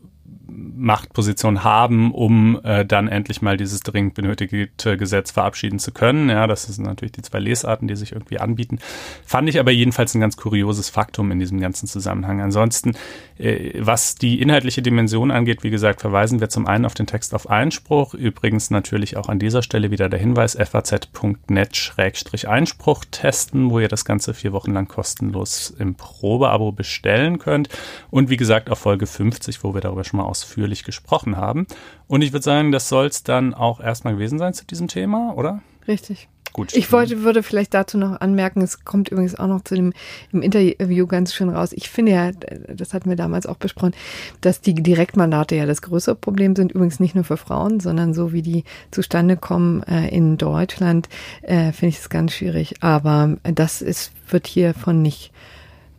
Machtposition 0.48 1.62
haben, 1.62 2.12
um 2.12 2.60
äh, 2.64 2.84
dann 2.84 3.08
endlich 3.08 3.42
mal 3.42 3.56
dieses 3.56 3.80
dringend 3.80 4.14
benötigte 4.14 4.96
Gesetz 4.96 5.30
verabschieden 5.30 5.78
zu 5.78 5.92
können. 5.92 6.30
Ja, 6.30 6.46
das 6.46 6.64
sind 6.64 6.84
natürlich 6.84 7.12
die 7.12 7.22
zwei 7.22 7.38
Lesarten, 7.38 7.88
die 7.88 7.96
sich 7.96 8.12
irgendwie 8.12 8.38
anbieten. 8.38 8.78
Fand 9.24 9.48
ich 9.48 9.60
aber 9.60 9.70
jedenfalls 9.70 10.14
ein 10.14 10.20
ganz 10.20 10.36
kurioses 10.36 10.88
Faktum 10.88 11.30
in 11.30 11.38
diesem 11.38 11.60
ganzen 11.60 11.86
Zusammenhang. 11.86 12.40
Ansonsten, 12.40 12.96
äh, 13.38 13.74
was 13.78 14.14
die 14.14 14.40
inhaltliche 14.40 14.82
Dimension 14.82 15.30
angeht, 15.30 15.62
wie 15.62 15.70
gesagt, 15.70 16.00
verweisen 16.00 16.40
wir 16.40 16.48
zum 16.48 16.66
einen 16.66 16.86
auf 16.86 16.94
den 16.94 17.06
Text 17.06 17.34
auf 17.34 17.50
Einspruch. 17.50 18.14
Übrigens 18.14 18.70
natürlich 18.70 19.16
auch 19.16 19.28
an 19.28 19.38
dieser 19.38 19.62
Stelle 19.62 19.90
wieder 19.90 20.08
der 20.08 20.18
Hinweis 20.18 20.56
faz.net-einspruch 20.58 23.04
testen, 23.10 23.70
wo 23.70 23.80
ihr 23.80 23.88
das 23.88 24.04
Ganze 24.04 24.34
vier 24.34 24.52
Wochen 24.52 24.72
lang 24.72 24.88
kostenlos 24.88 25.74
im 25.78 25.94
Probeabo 25.94 26.72
bestellen 26.72 27.38
könnt. 27.38 27.68
Und 28.10 28.30
wie 28.30 28.36
gesagt, 28.36 28.70
auf 28.70 28.78
Folge 28.78 29.06
50, 29.06 29.62
wo 29.62 29.74
wir 29.74 29.80
darüber 29.80 30.04
schon 30.04 30.18
mal 30.18 30.26
aus 30.26 30.37
ausführlich 30.38 30.84
gesprochen 30.84 31.36
haben. 31.36 31.66
Und 32.06 32.22
ich 32.22 32.32
würde 32.32 32.44
sagen, 32.44 32.72
das 32.72 32.88
soll 32.88 33.06
es 33.06 33.22
dann 33.22 33.54
auch 33.54 33.80
erstmal 33.80 34.14
gewesen 34.14 34.38
sein 34.38 34.54
zu 34.54 34.64
diesem 34.64 34.88
Thema, 34.88 35.34
oder? 35.36 35.62
Richtig. 35.86 36.28
Gut. 36.54 36.74
Ich 36.74 36.90
wollte, 36.92 37.22
würde 37.22 37.42
vielleicht 37.42 37.74
dazu 37.74 37.98
noch 37.98 38.20
anmerken, 38.20 38.62
es 38.62 38.84
kommt 38.84 39.10
übrigens 39.10 39.34
auch 39.34 39.46
noch 39.46 39.62
zu 39.62 39.74
dem 39.74 39.92
im 40.32 40.40
Interview 40.40 41.06
ganz 41.06 41.34
schön 41.34 41.50
raus. 41.50 41.72
Ich 41.72 41.90
finde 41.90 42.12
ja, 42.12 42.30
das 42.32 42.94
hatten 42.94 43.10
wir 43.10 43.16
damals 43.16 43.46
auch 43.46 43.56
besprochen, 43.56 43.94
dass 44.40 44.62
die 44.62 44.74
Direktmandate 44.74 45.56
ja 45.56 45.66
das 45.66 45.82
größere 45.82 46.14
Problem 46.14 46.56
sind. 46.56 46.72
Übrigens 46.72 47.00
nicht 47.00 47.14
nur 47.14 47.24
für 47.24 47.36
Frauen, 47.36 47.80
sondern 47.80 48.14
so 48.14 48.32
wie 48.32 48.42
die 48.42 48.64
zustande 48.90 49.36
kommen 49.36 49.82
äh, 49.82 50.08
in 50.08 50.38
Deutschland, 50.38 51.08
äh, 51.42 51.72
finde 51.72 51.90
ich 51.90 51.98
es 51.98 52.08
ganz 52.08 52.32
schwierig. 52.32 52.82
Aber 52.82 53.36
das 53.42 53.82
ist, 53.82 54.12
wird 54.30 54.46
hiervon 54.46 55.02
nicht 55.02 55.32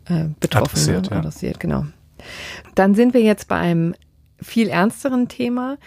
äh, 0.06 0.26
betroffen. 0.40 0.72
Adressiert, 0.72 1.06
ne? 1.06 1.12
ja. 1.12 1.20
Adressiert, 1.20 1.60
genau. 1.60 1.86
Dann 2.76 2.96
sind 2.96 3.14
wir 3.14 3.22
jetzt 3.22 3.48
bei 3.48 3.58
einem 3.58 3.94
viel 4.42 4.70
ernsteren 4.70 5.28
Thema, 5.28 5.78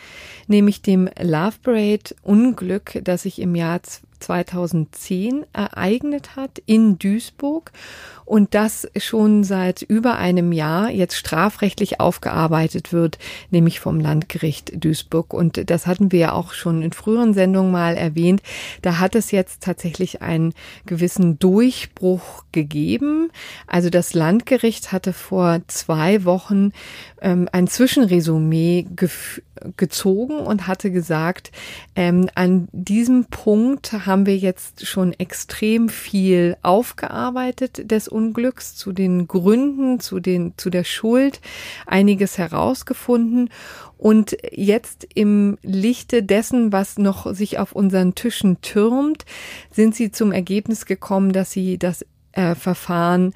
nämlich 0.46 0.82
dem 0.82 1.08
Love 1.20 1.56
Parade 1.62 2.14
Unglück, 2.22 3.00
das 3.04 3.22
sich 3.22 3.40
im 3.40 3.54
Jahr 3.54 3.80
2010 4.20 5.44
ereignet 5.52 6.36
hat 6.36 6.62
in 6.66 6.98
Duisburg 6.98 7.72
und 8.32 8.54
das 8.54 8.88
schon 8.96 9.44
seit 9.44 9.82
über 9.82 10.16
einem 10.16 10.52
Jahr 10.52 10.88
jetzt 10.88 11.16
strafrechtlich 11.16 12.00
aufgearbeitet 12.00 12.90
wird, 12.90 13.18
nämlich 13.50 13.78
vom 13.78 14.00
Landgericht 14.00 14.72
Duisburg. 14.82 15.34
Und 15.34 15.68
das 15.68 15.86
hatten 15.86 16.12
wir 16.12 16.18
ja 16.18 16.32
auch 16.32 16.54
schon 16.54 16.80
in 16.80 16.94
früheren 16.94 17.34
Sendungen 17.34 17.70
mal 17.70 17.94
erwähnt. 17.94 18.40
Da 18.80 18.98
hat 18.98 19.16
es 19.16 19.32
jetzt 19.32 19.62
tatsächlich 19.62 20.22
einen 20.22 20.54
gewissen 20.86 21.38
Durchbruch 21.38 22.44
gegeben. 22.52 23.30
Also 23.66 23.90
das 23.90 24.14
Landgericht 24.14 24.92
hatte 24.92 25.12
vor 25.12 25.60
zwei 25.66 26.24
Wochen 26.24 26.72
ähm, 27.20 27.50
ein 27.52 27.66
Zwischenresümee 27.66 28.86
gezogen 29.76 30.38
und 30.38 30.66
hatte 30.66 30.90
gesagt, 30.90 31.52
ähm, 31.94 32.28
an 32.34 32.68
diesem 32.72 33.26
Punkt 33.26 33.92
haben 34.06 34.26
wir 34.26 34.36
jetzt 34.36 34.86
schon 34.86 35.12
extrem 35.12 35.88
viel 35.88 36.56
aufgearbeitet 36.62 37.90
des 37.90 38.08
Unglücks, 38.22 38.76
zu 38.76 38.92
den 38.92 39.26
Gründen, 39.26 39.98
zu 39.98 40.20
den, 40.20 40.54
zu 40.56 40.70
der 40.70 40.84
Schuld, 40.84 41.40
einiges 41.86 42.38
herausgefunden 42.38 43.50
und 43.98 44.36
jetzt 44.50 45.06
im 45.14 45.58
Lichte 45.62 46.22
dessen, 46.22 46.72
was 46.72 46.98
noch 46.98 47.34
sich 47.34 47.58
auf 47.58 47.72
unseren 47.72 48.14
Tischen 48.14 48.60
türmt, 48.60 49.24
sind 49.70 49.94
sie 49.94 50.10
zum 50.10 50.32
Ergebnis 50.32 50.86
gekommen, 50.86 51.32
dass 51.32 51.50
sie 51.50 51.78
das 51.78 52.04
äh, 52.32 52.54
Verfahren 52.54 53.32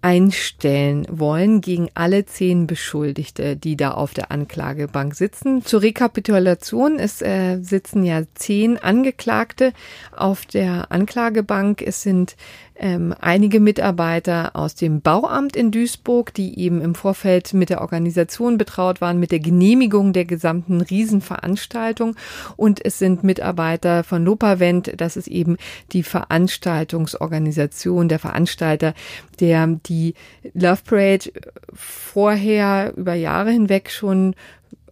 einstellen 0.00 1.06
wollen 1.10 1.60
gegen 1.60 1.88
alle 1.94 2.24
zehn 2.24 2.68
Beschuldigte, 2.68 3.56
die 3.56 3.76
da 3.76 3.90
auf 3.90 4.14
der 4.14 4.30
Anklagebank 4.30 5.14
sitzen. 5.14 5.64
Zur 5.64 5.82
Rekapitulation, 5.82 6.98
es 7.00 7.20
äh, 7.20 7.58
sitzen 7.60 8.04
ja 8.04 8.22
zehn 8.34 8.78
Angeklagte 8.78 9.72
auf 10.16 10.46
der 10.46 10.92
Anklagebank. 10.92 11.82
Es 11.82 12.02
sind 12.02 12.36
ähm, 12.78 13.14
einige 13.20 13.60
Mitarbeiter 13.60 14.54
aus 14.54 14.74
dem 14.74 15.00
Bauamt 15.00 15.56
in 15.56 15.70
Duisburg, 15.70 16.32
die 16.32 16.58
eben 16.58 16.80
im 16.80 16.94
Vorfeld 16.94 17.52
mit 17.52 17.70
der 17.70 17.80
Organisation 17.80 18.56
betraut 18.56 19.00
waren, 19.00 19.18
mit 19.18 19.32
der 19.32 19.40
Genehmigung 19.40 20.12
der 20.12 20.24
gesamten 20.24 20.80
Riesenveranstaltung. 20.80 22.14
Und 22.56 22.84
es 22.84 22.98
sind 22.98 23.24
Mitarbeiter 23.24 24.04
von 24.04 24.24
Lopavent, 24.24 24.92
das 24.96 25.16
ist 25.16 25.28
eben 25.28 25.56
die 25.92 26.04
Veranstaltungsorganisation, 26.04 28.08
der 28.08 28.20
Veranstalter, 28.20 28.94
der 29.40 29.66
die 29.66 30.14
Love 30.54 30.82
Parade 30.84 31.32
vorher 31.72 32.92
über 32.96 33.14
Jahre 33.14 33.50
hinweg 33.50 33.90
schon 33.90 34.34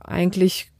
eigentlich 0.01 0.71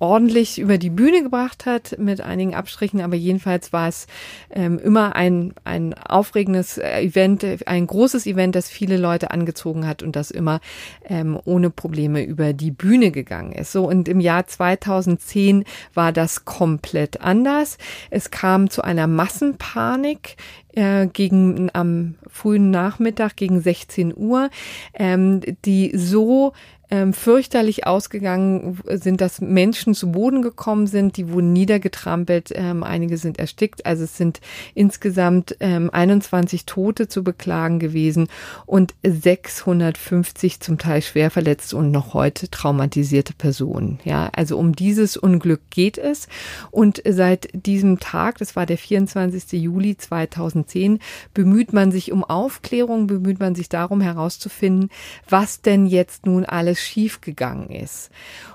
ordentlich 0.00 0.58
über 0.58 0.78
die 0.78 0.90
Bühne 0.90 1.22
gebracht 1.22 1.66
hat, 1.66 1.96
mit 1.98 2.20
einigen 2.20 2.54
Abstrichen, 2.54 3.00
aber 3.00 3.16
jedenfalls 3.16 3.72
war 3.72 3.88
es 3.88 4.06
ähm, 4.50 4.78
immer 4.78 5.16
ein, 5.16 5.54
ein 5.64 5.94
aufregendes 5.94 6.78
Event, 6.78 7.44
ein 7.66 7.86
großes 7.86 8.26
Event, 8.26 8.54
das 8.54 8.68
viele 8.68 8.96
Leute 8.96 9.30
angezogen 9.30 9.86
hat 9.86 10.02
und 10.02 10.16
das 10.16 10.30
immer 10.30 10.60
ähm, 11.04 11.38
ohne 11.44 11.70
Probleme 11.70 12.22
über 12.22 12.52
die 12.52 12.70
Bühne 12.70 13.10
gegangen 13.10 13.52
ist. 13.52 13.72
So, 13.72 13.88
und 13.88 14.08
im 14.08 14.20
Jahr 14.20 14.46
2010 14.46 15.64
war 15.94 16.12
das 16.12 16.44
komplett 16.44 17.20
anders. 17.20 17.78
Es 18.10 18.30
kam 18.30 18.70
zu 18.70 18.82
einer 18.82 19.06
Massenpanik 19.06 20.36
äh, 20.74 21.06
gegen 21.06 21.70
am 21.72 22.16
frühen 22.28 22.70
Nachmittag 22.70 23.36
gegen 23.36 23.60
16 23.60 24.12
Uhr, 24.16 24.50
ähm, 24.94 25.40
die 25.64 25.92
so 25.94 26.52
ähm, 26.90 27.12
fürchterlich 27.12 27.86
ausgegangen 27.86 28.78
sind, 28.88 29.20
dass 29.20 29.40
Menschen 29.40 29.94
zu 29.94 30.12
Boden 30.12 30.42
gekommen 30.42 30.86
sind, 30.86 31.16
die 31.16 31.30
wurden 31.30 31.52
niedergetrampelt, 31.52 32.52
ähm, 32.54 32.82
einige 32.82 33.16
sind 33.16 33.38
erstickt. 33.38 33.86
Also 33.86 34.04
es 34.04 34.16
sind 34.16 34.40
insgesamt 34.74 35.56
ähm, 35.60 35.90
21 35.90 36.66
Tote 36.66 37.08
zu 37.08 37.24
beklagen 37.24 37.78
gewesen 37.78 38.28
und 38.66 38.94
650 39.02 40.60
zum 40.60 40.78
Teil 40.78 41.02
schwer 41.02 41.30
verletzte 41.30 41.76
und 41.76 41.90
noch 41.90 42.14
heute 42.14 42.48
traumatisierte 42.48 43.32
Personen. 43.32 43.98
Ja, 44.04 44.30
also 44.34 44.58
um 44.58 44.74
dieses 44.74 45.16
Unglück 45.16 45.60
geht 45.70 45.98
es. 45.98 46.28
Und 46.70 47.02
seit 47.08 47.48
diesem 47.54 47.98
Tag, 47.98 48.38
das 48.38 48.56
war 48.56 48.66
der 48.66 48.78
24. 48.78 49.52
Juli 49.52 49.96
2010, 49.96 50.98
bemüht 51.32 51.72
man 51.72 51.92
sich 51.92 52.12
um 52.12 52.24
Aufklärung, 52.24 53.06
bemüht 53.06 53.40
man 53.40 53.54
sich 53.54 53.68
darum 53.68 54.00
herauszufinden, 54.00 54.90
was 55.28 55.62
denn 55.62 55.86
jetzt 55.86 56.26
nun 56.26 56.44
alles 56.44 56.73
schiefgegangen 56.80 57.70
ist. 57.70 58.10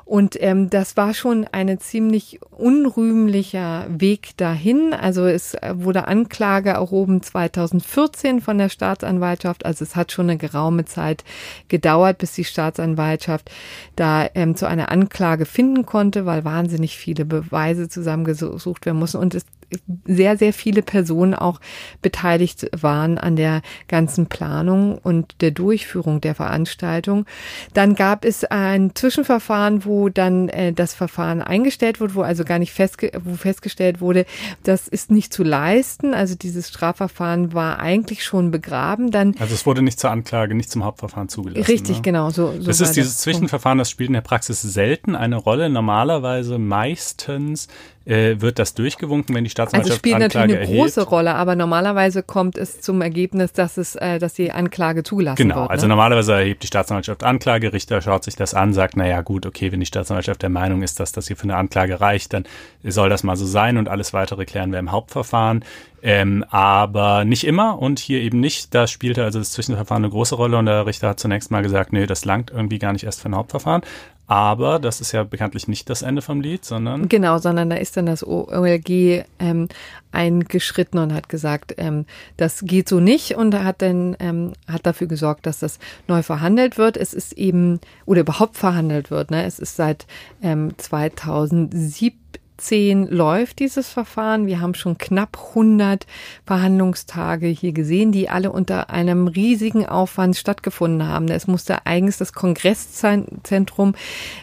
Und 0.06 0.42
ähm, 0.42 0.70
das 0.72 0.98
war 0.98 1.14
schon 1.14 1.46
ein 1.52 1.80
ziemlich 1.80 2.40
unrühmlicher 2.50 3.86
Weg 3.90 4.36
dahin. 4.38 4.94
Also 4.94 5.26
es 5.26 5.56
wurde 5.74 6.08
Anklage 6.08 6.72
erhoben 6.72 7.22
2014 7.22 8.42
von 8.42 8.58
der 8.58 8.70
Staatsanwaltschaft. 8.70 9.66
Also 9.66 9.84
es 9.84 9.96
hat 9.96 10.12
schon 10.12 10.30
eine 10.30 10.38
geraume 10.38 10.86
Zeit 10.86 11.24
gedauert, 11.68 12.18
bis 12.18 12.34
die 12.34 12.44
Staatsanwaltschaft 12.44 13.52
da 13.96 14.28
ähm, 14.34 14.56
zu 14.56 14.66
einer 14.68 14.92
Anklage 14.92 15.46
finden 15.46 15.86
konnte, 15.86 16.26
weil 16.26 16.44
wahnsinnig 16.44 16.98
viele 16.98 17.26
Beweise 17.26 17.88
zusammengesucht 17.88 18.86
werden 18.88 18.98
mussten. 18.98 19.18
Und 19.18 19.36
es 19.36 19.46
sehr, 20.06 20.38
sehr 20.38 20.54
viele 20.54 20.82
Personen 20.82 21.34
auch 21.34 21.60
beteiligt 22.02 22.68
waren 22.80 23.18
an 23.18 23.36
der 23.36 23.62
ganzen 23.88 24.28
Planung 24.28 24.98
und 24.98 25.36
der 25.42 25.52
Durchführung 25.52 26.22
der 26.22 26.36
Veranstaltung. 26.36 27.26
Dann 27.74 27.96
gab 27.96 28.26
es 28.26 28.44
ein 28.46 28.96
Zwischenverfahren, 28.96 29.86
wo 29.86 30.10
dann 30.10 30.50
äh, 30.50 30.74
das 30.74 30.94
Verfahren 30.94 31.42
eingestellt 31.42 32.00
wurde, 32.00 32.16
wo 32.16 32.22
also 32.22 32.44
gar 32.44 32.60
nicht 32.60 32.74
festge 32.74 33.12
wo 33.24 33.36
festgestellt 33.36 34.02
wurde, 34.02 34.26
das 34.64 34.88
ist 34.88 35.12
nicht 35.12 35.34
zu 35.34 35.44
leisten. 35.44 36.14
Also 36.14 36.36
dieses 36.36 36.70
Strafverfahren 36.70 37.54
war 37.54 37.80
eigentlich 37.80 38.24
schon 38.24 38.52
begraben. 38.52 39.12
Dann 39.12 39.36
also 39.40 39.54
es 39.54 39.66
wurde 39.66 39.82
nicht 39.82 40.00
zur 40.00 40.12
Anklage, 40.12 40.56
nicht 40.56 40.72
zum 40.72 40.84
Hauptverfahren 40.84 41.30
zugelassen. 41.30 41.66
Richtig, 41.66 41.98
ne? 41.98 42.02
genau. 42.02 42.30
So, 42.30 42.54
so 42.60 42.68
das 42.68 42.82
ist 42.82 42.96
dieses 42.96 43.14
das 43.14 43.22
Zwischenverfahren, 43.22 43.78
das 43.78 43.90
spielt 43.90 44.10
in 44.10 44.14
der 44.14 44.22
Praxis 44.22 44.62
selten 44.62 45.16
eine 45.16 45.36
Rolle. 45.36 45.70
Normalerweise 45.70 46.58
meistens 46.58 47.68
äh, 48.10 48.42
wird 48.42 48.58
das 48.58 48.74
durchgewunken, 48.74 49.36
wenn 49.36 49.44
die 49.44 49.50
Staatsanwaltschaft 49.52 49.92
Also 49.92 50.00
spielt 50.00 50.16
Anklage 50.16 50.48
natürlich 50.54 50.58
eine 50.70 50.78
erhebt. 50.78 50.96
große 50.96 51.10
Rolle, 51.10 51.36
aber 51.36 51.56
normalerweise 51.56 52.24
kommt 52.24 52.58
es 52.58 52.82
zum 52.82 53.02
Ergebnis, 53.02 53.54
dass 53.54 53.78
es, 53.78 53.96
äh, 53.96 54.18
dass 54.18 54.34
die 54.34 54.52
Anklage 54.52 55.04
zugelassen 55.04 55.38
Genau, 55.38 55.62
wird. 55.62 55.70
also 55.72 55.86
ne? 55.86 55.90
normalerweise 55.90 56.34
erhebt 56.34 56.64
die 56.64 56.68
Staatsanwaltschaft 56.68 57.24
Anklage, 57.24 57.72
Richter 57.72 58.02
schaut 58.02 58.24
sich 58.24 58.36
das 58.36 58.54
an, 58.54 58.74
sagt, 58.74 58.98
naja 58.98 59.22
gut, 59.22 59.46
okay, 59.46 59.72
wenn 59.72 59.80
die 59.80 59.86
Staatsanwaltschaft 59.86 60.42
der 60.42 60.50
Meinung 60.50 60.82
ist, 60.82 61.00
dass 61.00 61.12
das 61.12 61.28
hier 61.28 61.38
für 61.38 61.44
eine 61.44 61.56
Anklage 61.56 62.02
reicht, 62.02 62.34
dann 62.34 62.46
soll 62.84 63.10
das 63.10 63.24
mal 63.24 63.36
so 63.36 63.46
sein 63.46 63.78
und 63.78 63.88
alles 63.88 64.12
weitere 64.14 64.46
klären 64.46 64.72
wir 64.72 64.80
im 64.80 64.92
Hauptverfahren. 64.92 65.64
Ähm, 66.02 66.46
aber 66.50 67.26
nicht 67.26 67.44
immer 67.46 67.78
und 67.80 68.00
hier 68.00 68.22
eben 68.22 68.40
nicht. 68.40 68.74
Da 68.74 68.88
spielte 68.88 69.24
also 69.26 69.38
das 69.40 69.52
Zwischenverfahren 69.52 70.04
eine 70.06 70.12
große 70.12 70.34
Rolle 70.34 70.58
und 70.58 70.66
der 70.66 70.86
Richter 70.86 71.10
hat 71.10 71.20
zunächst 71.20 71.52
mal 71.52 71.62
gesagt, 71.62 71.92
nee, 71.92 72.06
das 72.06 72.24
langt 72.26 72.52
irgendwie 72.52 72.80
gar 72.80 72.94
nicht 72.94 73.04
erst 73.04 73.22
für 73.22 73.28
ein 73.30 73.36
Hauptverfahren. 73.36 73.82
Aber 74.30 74.78
das 74.78 75.02
ist 75.02 75.12
ja 75.12 75.24
bekanntlich 75.24 75.68
nicht 75.68 75.90
das 75.90 76.04
Ende 76.04 76.22
vom 76.22 76.40
Lied, 76.40 76.64
sondern 76.64 77.10
Genau, 77.10 77.40
sondern 77.40 77.72
da 77.72 77.78
ist 77.78 77.98
dann 77.98 78.06
das 78.06 78.24
OLG 78.24 79.24
ähm, 79.40 79.68
eingeschritten 80.12 81.00
und 81.00 81.16
hat 81.16 81.30
gesagt, 81.30 81.74
ähm, 81.80 82.06
das 82.38 82.62
geht 82.64 82.88
so 82.88 83.00
nicht 83.00 83.38
und 83.38 83.56
hat 83.56 83.82
dann 83.82 84.16
ähm, 84.20 84.54
hat 84.68 84.86
dafür 84.86 85.08
gesorgt, 85.08 85.48
dass 85.48 85.58
das 85.58 85.80
neu 86.08 86.22
verhandelt 86.22 86.78
wird. 86.78 86.96
Es 86.96 87.16
ist 87.16 87.34
eben 87.34 87.80
oder 88.06 88.22
überhaupt 88.22 88.56
verhandelt 88.56 89.10
wird. 89.10 89.32
Ne? 89.32 89.46
Es 89.46 89.58
ist 89.58 89.76
seit 89.76 90.06
ähm, 90.44 90.78
2007 90.78 92.20
10 92.60 93.08
läuft 93.08 93.60
dieses 93.60 93.90
Verfahren. 93.90 94.46
Wir 94.46 94.62
haben 94.62 94.74
schon 94.74 94.98
knapp 94.98 95.38
100 95.50 96.06
Verhandlungstage 96.46 97.48
hier 97.48 97.72
gesehen, 97.72 98.12
die 98.12 98.30
alle 98.30 98.52
unter 98.52 98.90
einem 98.90 99.28
riesigen 99.28 99.86
Aufwand 99.86 100.36
stattgefunden 100.36 101.08
haben. 101.08 101.28
Es 101.30 101.48
musste 101.48 101.86
eigens 101.86 102.18
das 102.18 102.34
Kongresszentrum 102.34 103.96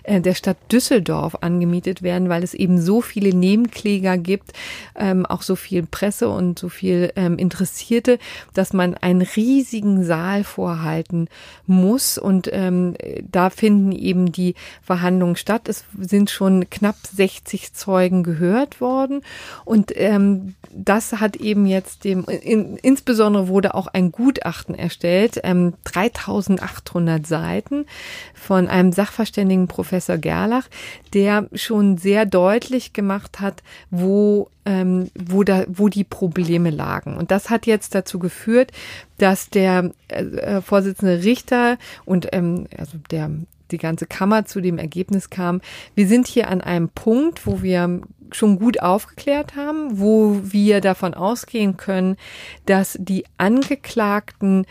äh, 0.02 0.20
der 0.20 0.34
Stadt 0.34 0.56
Düsseldorf 0.72 1.36
angemietet 1.42 2.02
werden, 2.02 2.28
weil 2.28 2.42
es 2.42 2.54
eben 2.54 2.80
so 2.80 3.00
viele 3.00 3.34
Nebenkläger 3.34 4.18
gibt, 4.18 4.52
ähm, 4.96 5.26
auch 5.26 5.42
so 5.42 5.54
viel 5.56 5.84
Presse 5.84 6.28
und 6.28 6.58
so 6.58 6.68
viel 6.68 7.12
ähm, 7.16 7.38
Interessierte, 7.38 8.18
dass 8.54 8.72
man 8.72 8.94
einen 8.94 9.22
riesigen 9.22 10.04
Saal 10.04 10.44
vorhalten 10.44 11.28
muss. 11.66 12.18
Und 12.18 12.48
ähm, 12.52 12.94
da 13.30 13.50
finden 13.50 13.92
eben 13.92 14.32
die 14.32 14.54
Verhandlungen 14.82 15.36
statt. 15.36 15.68
Es 15.68 15.84
sind 15.98 16.30
schon 16.30 16.70
knapp 16.70 16.96
60 17.14 17.74
Zeugen 17.74 18.05
gehört 18.10 18.80
worden. 18.80 19.22
Und 19.64 19.92
ähm, 19.94 20.54
das 20.72 21.12
hat 21.14 21.36
eben 21.36 21.66
jetzt 21.66 22.04
dem, 22.04 22.24
in, 22.24 22.76
insbesondere 22.76 23.48
wurde 23.48 23.74
auch 23.74 23.86
ein 23.86 24.12
Gutachten 24.12 24.74
erstellt, 24.74 25.40
ähm, 25.44 25.74
3800 25.84 27.26
Seiten 27.26 27.86
von 28.34 28.68
einem 28.68 28.92
Sachverständigen 28.92 29.68
Professor 29.68 30.18
Gerlach, 30.18 30.68
der 31.14 31.48
schon 31.54 31.98
sehr 31.98 32.26
deutlich 32.26 32.92
gemacht 32.92 33.40
hat, 33.40 33.62
wo 33.90 34.48
ähm, 34.66 35.10
wo 35.14 35.44
da 35.44 35.64
wo 35.68 35.88
die 35.88 36.04
Probleme 36.04 36.70
lagen 36.70 37.16
und 37.16 37.30
das 37.30 37.50
hat 37.50 37.66
jetzt 37.66 37.94
dazu 37.94 38.18
geführt, 38.18 38.72
dass 39.18 39.48
der 39.48 39.92
äh, 40.08 40.60
Vorsitzende 40.60 41.22
Richter 41.22 41.78
und 42.04 42.28
ähm, 42.32 42.66
also 42.76 42.98
der 43.10 43.30
die 43.70 43.78
ganze 43.78 44.06
Kammer 44.06 44.44
zu 44.44 44.60
dem 44.60 44.78
Ergebnis 44.78 45.30
kam, 45.30 45.60
wir 45.94 46.06
sind 46.06 46.26
hier 46.26 46.48
an 46.48 46.60
einem 46.60 46.88
Punkt, 46.88 47.46
wo 47.46 47.62
wir 47.62 48.00
schon 48.32 48.58
gut 48.58 48.82
aufgeklärt 48.82 49.54
haben, 49.56 50.00
wo 50.00 50.40
wir 50.42 50.80
davon 50.80 51.14
ausgehen 51.14 51.76
können, 51.76 52.16
dass 52.66 52.96
die 53.00 53.24
Angeklagten 53.38 54.66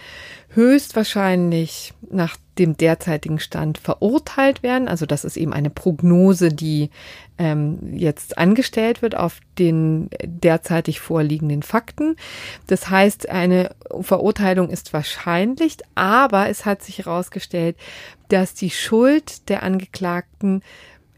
höchstwahrscheinlich 0.49 1.93
nach 2.09 2.37
dem 2.57 2.77
derzeitigen 2.77 3.39
Stand 3.39 3.77
verurteilt 3.77 4.63
werden. 4.63 4.87
Also 4.87 5.05
das 5.05 5.25
ist 5.25 5.37
eben 5.37 5.53
eine 5.53 5.69
Prognose, 5.69 6.49
die 6.49 6.89
ähm, 7.37 7.79
jetzt 7.93 8.37
angestellt 8.37 9.01
wird 9.01 9.15
auf 9.15 9.39
den 9.59 10.09
derzeitig 10.23 10.99
vorliegenden 10.99 11.63
Fakten. 11.63 12.15
Das 12.67 12.89
heißt, 12.89 13.29
eine 13.29 13.75
Verurteilung 13.99 14.69
ist 14.69 14.93
wahrscheinlich, 14.93 15.77
aber 15.95 16.49
es 16.49 16.65
hat 16.65 16.81
sich 16.81 16.99
herausgestellt, 16.99 17.75
dass 18.29 18.53
die 18.53 18.69
Schuld 18.69 19.49
der 19.49 19.63
Angeklagten 19.63 20.61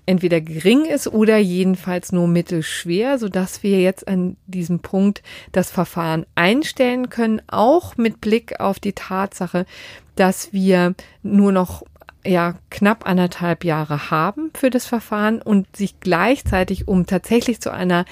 entweder 0.07 0.39
gering 0.39 0.85
ist 0.85 1.07
oder 1.07 1.37
jedenfalls 1.37 2.11
nur 2.11 2.27
mittelschwer, 2.27 3.19
so 3.19 3.27
dass 3.27 3.61
wir 3.61 3.81
jetzt 3.81 4.07
an 4.07 4.37
diesem 4.47 4.79
Punkt 4.79 5.21
das 5.51 5.69
Verfahren 5.69 6.25
einstellen 6.33 7.09
können, 7.09 7.41
auch 7.47 7.97
mit 7.97 8.21
Blick 8.21 8.59
auf 8.59 8.79
die 8.79 8.93
Tatsache, 8.93 9.65
dass 10.19 10.51
wir 10.53 10.93
nur 11.23 11.51
noch 11.51 11.83
ja 12.27 12.55
knapp 12.69 13.07
anderthalb 13.07 13.63
Jahre 13.63 14.11
haben 14.11 14.51
für 14.53 14.69
das 14.69 14.85
Verfahren 14.85 15.41
und 15.41 15.75
sich 15.75 15.99
gleichzeitig, 15.99 16.87
um 16.87 17.05
tatsächlich 17.05 17.61
zu 17.61 17.71
einer 17.71 18.05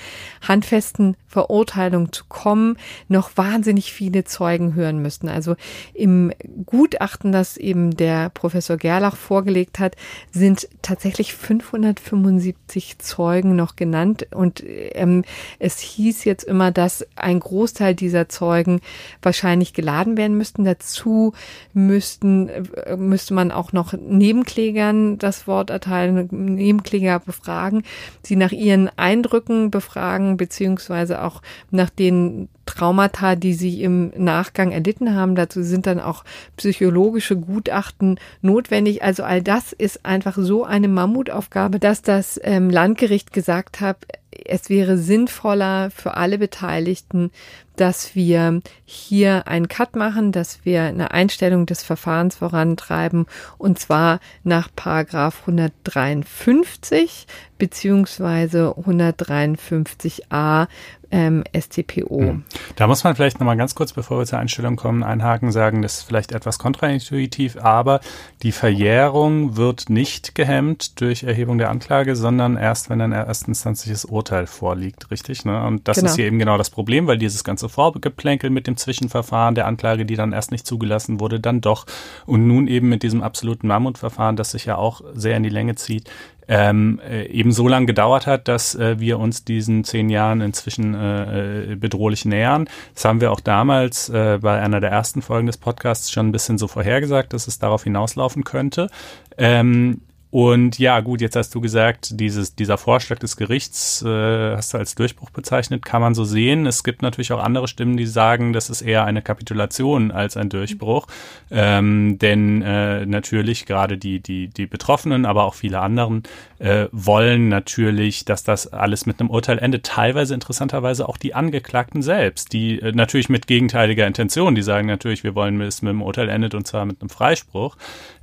handfesten 0.47 1.17
Verurteilung 1.27 2.13
zu 2.13 2.23
kommen, 2.29 2.77
noch 3.09 3.31
wahnsinnig 3.35 3.91
viele 3.91 4.23
Zeugen 4.23 4.73
hören 4.73 5.01
müssten. 5.01 5.27
Also 5.27 5.55
im 5.93 6.31
Gutachten, 6.65 7.33
das 7.33 7.57
eben 7.57 7.91
der 7.91 8.29
Professor 8.29 8.77
Gerlach 8.77 9.17
vorgelegt 9.17 9.79
hat, 9.79 9.97
sind 10.31 10.69
tatsächlich 10.81 11.33
575 11.33 12.99
Zeugen 12.99 13.55
noch 13.55 13.75
genannt 13.75 14.27
und 14.31 14.63
ähm, 14.65 15.25
es 15.59 15.79
hieß 15.79 16.23
jetzt 16.23 16.43
immer, 16.43 16.71
dass 16.71 17.05
ein 17.17 17.41
Großteil 17.41 17.95
dieser 17.95 18.29
Zeugen 18.29 18.79
wahrscheinlich 19.21 19.73
geladen 19.73 20.15
werden 20.15 20.37
müssten. 20.37 20.63
Dazu 20.63 21.33
müssten, 21.73 22.47
äh, 22.47 22.95
müsste 22.95 23.33
man 23.33 23.51
auch 23.51 23.73
noch 23.73 23.93
Nebenklägern 24.07 25.17
das 25.17 25.47
Wort 25.47 25.69
erteilen, 25.69 26.27
Nebenkläger 26.31 27.19
befragen, 27.19 27.83
sie 28.21 28.35
nach 28.35 28.51
ihren 28.51 28.89
Eindrücken 28.97 29.71
befragen, 29.71 30.37
beziehungsweise 30.37 31.23
auch 31.23 31.41
nach 31.71 31.89
den 31.89 32.49
Traumata, 32.65 33.35
die 33.35 33.53
sie 33.53 33.83
im 33.83 34.11
Nachgang 34.17 34.71
erlitten 34.71 35.15
haben. 35.15 35.35
Dazu 35.35 35.61
sind 35.61 35.85
dann 35.85 35.99
auch 35.99 36.23
psychologische 36.57 37.37
Gutachten 37.37 38.19
notwendig. 38.41 39.03
Also 39.03 39.23
all 39.23 39.41
das 39.41 39.71
ist 39.71 40.05
einfach 40.05 40.35
so 40.37 40.63
eine 40.63 40.87
Mammutaufgabe, 40.87 41.79
dass 41.79 42.01
das 42.01 42.39
ähm, 42.43 42.69
Landgericht 42.69 43.33
gesagt 43.33 43.81
hat, 43.81 43.97
es 44.43 44.69
wäre 44.69 44.97
sinnvoller 44.97 45.91
für 45.91 46.15
alle 46.17 46.37
Beteiligten, 46.37 47.31
dass 47.75 48.15
wir 48.15 48.61
hier 48.85 49.47
einen 49.47 49.67
Cut 49.67 49.95
machen, 49.95 50.31
dass 50.31 50.63
wir 50.63 50.83
eine 50.83 51.11
Einstellung 51.11 51.65
des 51.65 51.83
Verfahrens 51.83 52.35
vorantreiben 52.35 53.25
und 53.57 53.79
zwar 53.79 54.19
nach 54.43 54.69
Paragraph 54.75 55.41
153 55.41 57.27
beziehungsweise 57.57 58.75
153a 58.77 60.67
ähm, 61.11 61.43
StPO. 61.57 62.19
Hm. 62.19 62.43
Da 62.75 62.87
muss 62.87 63.03
man 63.03 63.15
vielleicht 63.15 63.39
nochmal 63.39 63.57
ganz 63.57 63.75
kurz, 63.75 63.93
bevor 63.93 64.19
wir 64.19 64.25
zur 64.25 64.39
Einstellung 64.39 64.75
kommen, 64.75 65.03
einhaken, 65.03 65.51
sagen, 65.51 65.81
das 65.81 65.99
ist 65.99 66.03
vielleicht 66.03 66.31
etwas 66.31 66.59
kontraintuitiv, 66.59 67.57
aber 67.57 67.99
die 68.43 68.51
Verjährung 68.51 69.57
wird 69.57 69.89
nicht 69.89 70.35
gehemmt 70.35 70.99
durch 71.01 71.23
Erhebung 71.23 71.57
der 71.57 71.69
Anklage, 71.69 72.15
sondern 72.15 72.57
erst, 72.57 72.89
wenn 72.89 73.01
ein 73.01 73.11
erstinstanzliches 73.11 74.05
Urteil 74.05 74.47
vorliegt, 74.47 75.11
richtig? 75.11 75.45
Ne? 75.45 75.63
Und 75.63 75.87
das 75.87 75.97
genau. 75.97 76.09
ist 76.09 76.15
hier 76.15 76.25
eben 76.25 76.39
genau 76.39 76.57
das 76.57 76.69
Problem, 76.69 77.07
weil 77.07 77.17
dieses 77.17 77.43
ganze 77.43 77.69
Vorgeplänkel 77.69 78.49
mit 78.49 78.67
dem 78.67 78.77
Zwischenverfahren 78.77 79.55
der 79.55 79.67
Anklage, 79.67 80.05
die 80.05 80.15
dann 80.15 80.33
erst 80.33 80.51
nicht 80.51 80.65
zugelassen 80.65 81.19
wurde, 81.19 81.39
dann 81.39 81.61
doch 81.61 81.85
und 82.25 82.47
nun 82.47 82.67
eben 82.67 82.89
mit 82.89 83.03
diesem 83.03 83.21
absoluten 83.21 83.67
Mammutverfahren, 83.67 84.35
das 84.35 84.51
sich 84.51 84.65
ja 84.65 84.77
auch 84.77 85.01
sehr 85.13 85.37
in 85.37 85.43
die 85.43 85.49
Länge 85.49 85.75
zieht, 85.75 86.09
ähm, 86.47 86.99
äh, 87.07 87.25
eben 87.27 87.51
so 87.51 87.67
lange 87.67 87.85
gedauert 87.85 88.27
hat, 88.27 88.47
dass 88.47 88.75
äh, 88.75 88.99
wir 88.99 89.19
uns 89.19 89.43
diesen 89.43 89.83
zehn 89.83 90.09
Jahren 90.09 90.41
inzwischen 90.41 90.93
äh, 90.93 91.71
äh, 91.71 91.75
bedrohlich 91.75 92.25
nähern. 92.25 92.67
Das 92.93 93.05
haben 93.05 93.21
wir 93.21 93.31
auch 93.31 93.39
damals 93.39 94.09
äh, 94.09 94.39
bei 94.41 94.59
einer 94.59 94.79
der 94.79 94.91
ersten 94.91 95.21
Folgen 95.21 95.47
des 95.47 95.57
Podcasts 95.57 96.11
schon 96.11 96.27
ein 96.27 96.31
bisschen 96.31 96.57
so 96.57 96.67
vorhergesagt, 96.67 97.33
dass 97.33 97.47
es 97.47 97.59
darauf 97.59 97.83
hinauslaufen 97.83 98.43
könnte. 98.43 98.89
Ähm, 99.37 100.01
und 100.35 100.79
ja, 100.79 100.99
gut, 100.99 101.21
jetzt 101.21 101.37
hast 101.37 101.55
du 101.55 101.61
gesagt, 101.61 102.19
dieses, 102.19 102.55
dieser 102.55 102.77
Vorschlag 102.77 103.19
des 103.19 103.37
Gerichts 103.37 104.01
äh, 104.01 104.57
hast 104.57 104.73
du 104.73 104.77
als 104.77 104.93
Durchbruch 104.93 105.29
bezeichnet, 105.29 105.85
kann 105.85 106.01
man 106.01 106.13
so 106.13 106.25
sehen. 106.25 106.65
Es 106.65 106.83
gibt 106.83 107.01
natürlich 107.01 107.31
auch 107.31 107.41
andere 107.41 107.69
Stimmen, 107.69 107.95
die 107.95 108.05
sagen, 108.05 108.51
das 108.51 108.69
ist 108.69 108.81
eher 108.81 109.05
eine 109.05 109.21
Kapitulation 109.21 110.11
als 110.11 110.35
ein 110.35 110.49
Durchbruch. 110.49 111.07
Ähm, 111.51 112.19
denn 112.19 112.61
äh, 112.63 113.05
natürlich 113.05 113.65
gerade 113.65 113.97
die, 113.97 114.19
die, 114.19 114.49
die 114.49 114.65
Betroffenen, 114.65 115.25
aber 115.25 115.45
auch 115.45 115.53
viele 115.53 115.79
anderen 115.79 116.23
äh, 116.59 116.87
wollen 116.91 117.47
natürlich, 117.47 118.25
dass 118.25 118.43
das 118.43 118.67
alles 118.73 119.05
mit 119.05 119.21
einem 119.21 119.29
Urteil 119.29 119.57
endet. 119.59 119.85
Teilweise 119.85 120.33
interessanterweise 120.33 121.07
auch 121.07 121.15
die 121.15 121.33
Angeklagten 121.33 122.01
selbst, 122.01 122.51
die 122.51 122.81
äh, 122.81 122.91
natürlich 122.91 123.29
mit 123.29 123.47
gegenteiliger 123.47 124.05
Intention, 124.05 124.53
die 124.53 124.63
sagen 124.63 124.87
natürlich, 124.87 125.23
wir 125.23 125.33
wollen, 125.33 125.61
es 125.61 125.81
mit 125.81 125.91
einem 125.91 126.01
Urteil 126.01 126.27
endet 126.27 126.55
und 126.55 126.67
zwar 126.67 126.85
mit 126.85 126.99
einem 126.99 127.09
Freispruch. 127.09 127.77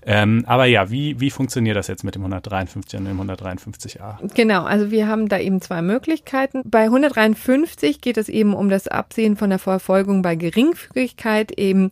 Ähm, 0.04 0.44
aber 0.46 0.66
ja, 0.66 0.90
wie, 0.90 1.20
wie 1.20 1.30
funktioniert 1.30 1.76
das 1.76 1.88
jetzt 1.88 2.04
mit 2.04 2.14
dem 2.14 2.22
153 2.22 2.98
und 2.98 3.06
dem 3.06 3.20
153a? 3.20 4.34
Genau, 4.34 4.64
also 4.64 4.90
wir 4.90 5.06
haben 5.06 5.28
da 5.28 5.38
eben 5.38 5.60
zwei 5.60 5.82
Möglichkeiten. 5.82 6.62
Bei 6.64 6.84
153 6.84 8.00
geht 8.00 8.16
es 8.16 8.28
eben 8.28 8.54
um 8.54 8.68
das 8.68 8.88
Absehen 8.88 9.36
von 9.36 9.50
der 9.50 9.58
Verfolgung 9.58 10.22
bei 10.22 10.34
Geringfügigkeit. 10.34 11.52
Eben 11.58 11.90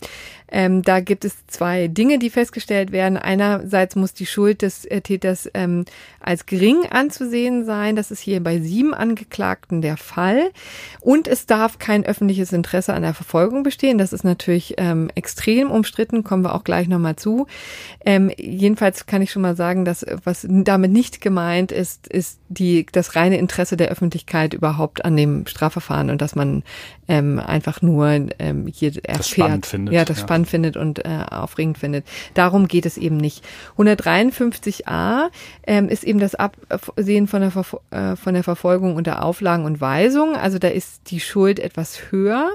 ähm, 0.51 0.83
da 0.83 1.01
gibt 1.01 1.25
es 1.25 1.47
zwei 1.47 1.89
Dinge, 1.89 2.19
die 2.19 2.31
festgestellt 2.31 2.93
werden. 2.93 3.17
Einerseits 3.17 3.95
muss 3.97 4.15
die 4.15 4.27
Schuld 4.27 4.63
des 4.63 4.85
äh, 4.85 5.01
Täters 5.01 5.49
ähm, 5.55 5.85
als 6.19 6.47
gering 6.47 6.87
anzusehen 6.91 7.65
sein. 7.65 7.97
Das 7.97 8.11
ist 8.11 8.21
hier 8.21 8.43
bei 8.43 8.59
sieben 8.59 8.93
Angeklagten 8.93 9.81
der 9.81 9.97
Fall. 9.97 10.51
Und 11.01 11.29
es 11.29 11.47
darf 11.47 11.79
kein 11.79 12.05
öffentliches 12.05 12.53
Interesse 12.53 12.95
an 12.95 13.03
der 13.03 13.15
Verfolgung 13.15 13.63
bestehen. 13.63 13.99
Das 13.99 14.13
ist 14.13 14.25
natürlich 14.25 14.75
ähm, 14.79 15.11
extrem 15.15 15.71
umstritten, 15.71 16.25
kommen 16.25 16.45
wir 16.45 16.55
auch 16.55 16.65
gleich 16.65 16.89
nochmal 16.89 17.17
zu. 17.17 17.47
Ähm, 18.05 18.31
jedenfalls 18.39 19.05
kann 19.05 19.21
ich 19.21 19.31
schon 19.31 19.43
mal 19.43 19.57
sagen, 19.57 19.85
dass 19.85 20.07
was 20.25 20.47
damit 20.49 20.91
nicht 20.91 21.21
gemeint 21.21 21.71
ist, 21.71 22.07
ist 22.09 22.41
die, 22.49 22.87
das 22.91 23.15
reine 23.15 23.39
Interesse 23.39 23.77
der 23.77 23.89
Öffentlichkeit 23.89 24.55
überhaupt 24.55 25.05
an 25.05 25.17
dem 25.17 25.47
Strafverfahren 25.47 26.09
und 26.09 26.23
dass 26.23 26.35
man 26.35 26.63
ähm, 27.09 27.39
einfach 27.39 27.83
nur 27.83 28.09
ähm, 28.39 28.67
hier 28.67 28.93
erfährt. 29.05 29.19
Das 29.19 29.29
spannend 29.29 29.67
findet. 29.67 29.95
Ja, 29.95 30.05
das 30.05 30.19
ja. 30.19 30.23
spannend 30.23 30.49
findet 30.49 30.77
und 30.79 31.05
äh, 31.05 31.25
aufregend 31.31 31.77
findet. 31.77 32.07
Darum 32.33 32.69
geht 32.69 32.87
es 32.87 32.97
eben 32.97 33.19
nicht. 33.19 33.45
153a 33.77 35.29
ähm, 35.67 35.89
ist 35.89 36.05
eben 36.05 36.21
das 36.21 36.35
Absehen 36.35 37.29
von 37.29 37.43
der, 37.43 37.51
Ver 37.51 37.65
äh, 37.91 38.17
von 38.17 38.33
der 38.33 38.45
Verfolgung 38.45 38.97
unter 38.97 39.23
Auflagen 39.23 39.67
und 39.67 39.81
Weisungen. 39.81 40.37
Also 40.37 40.59
da 40.59 40.69
ist 40.69 41.11
die 41.11 41.21
Schuld 41.21 41.59
etwas 41.59 42.11
höher. 42.11 42.51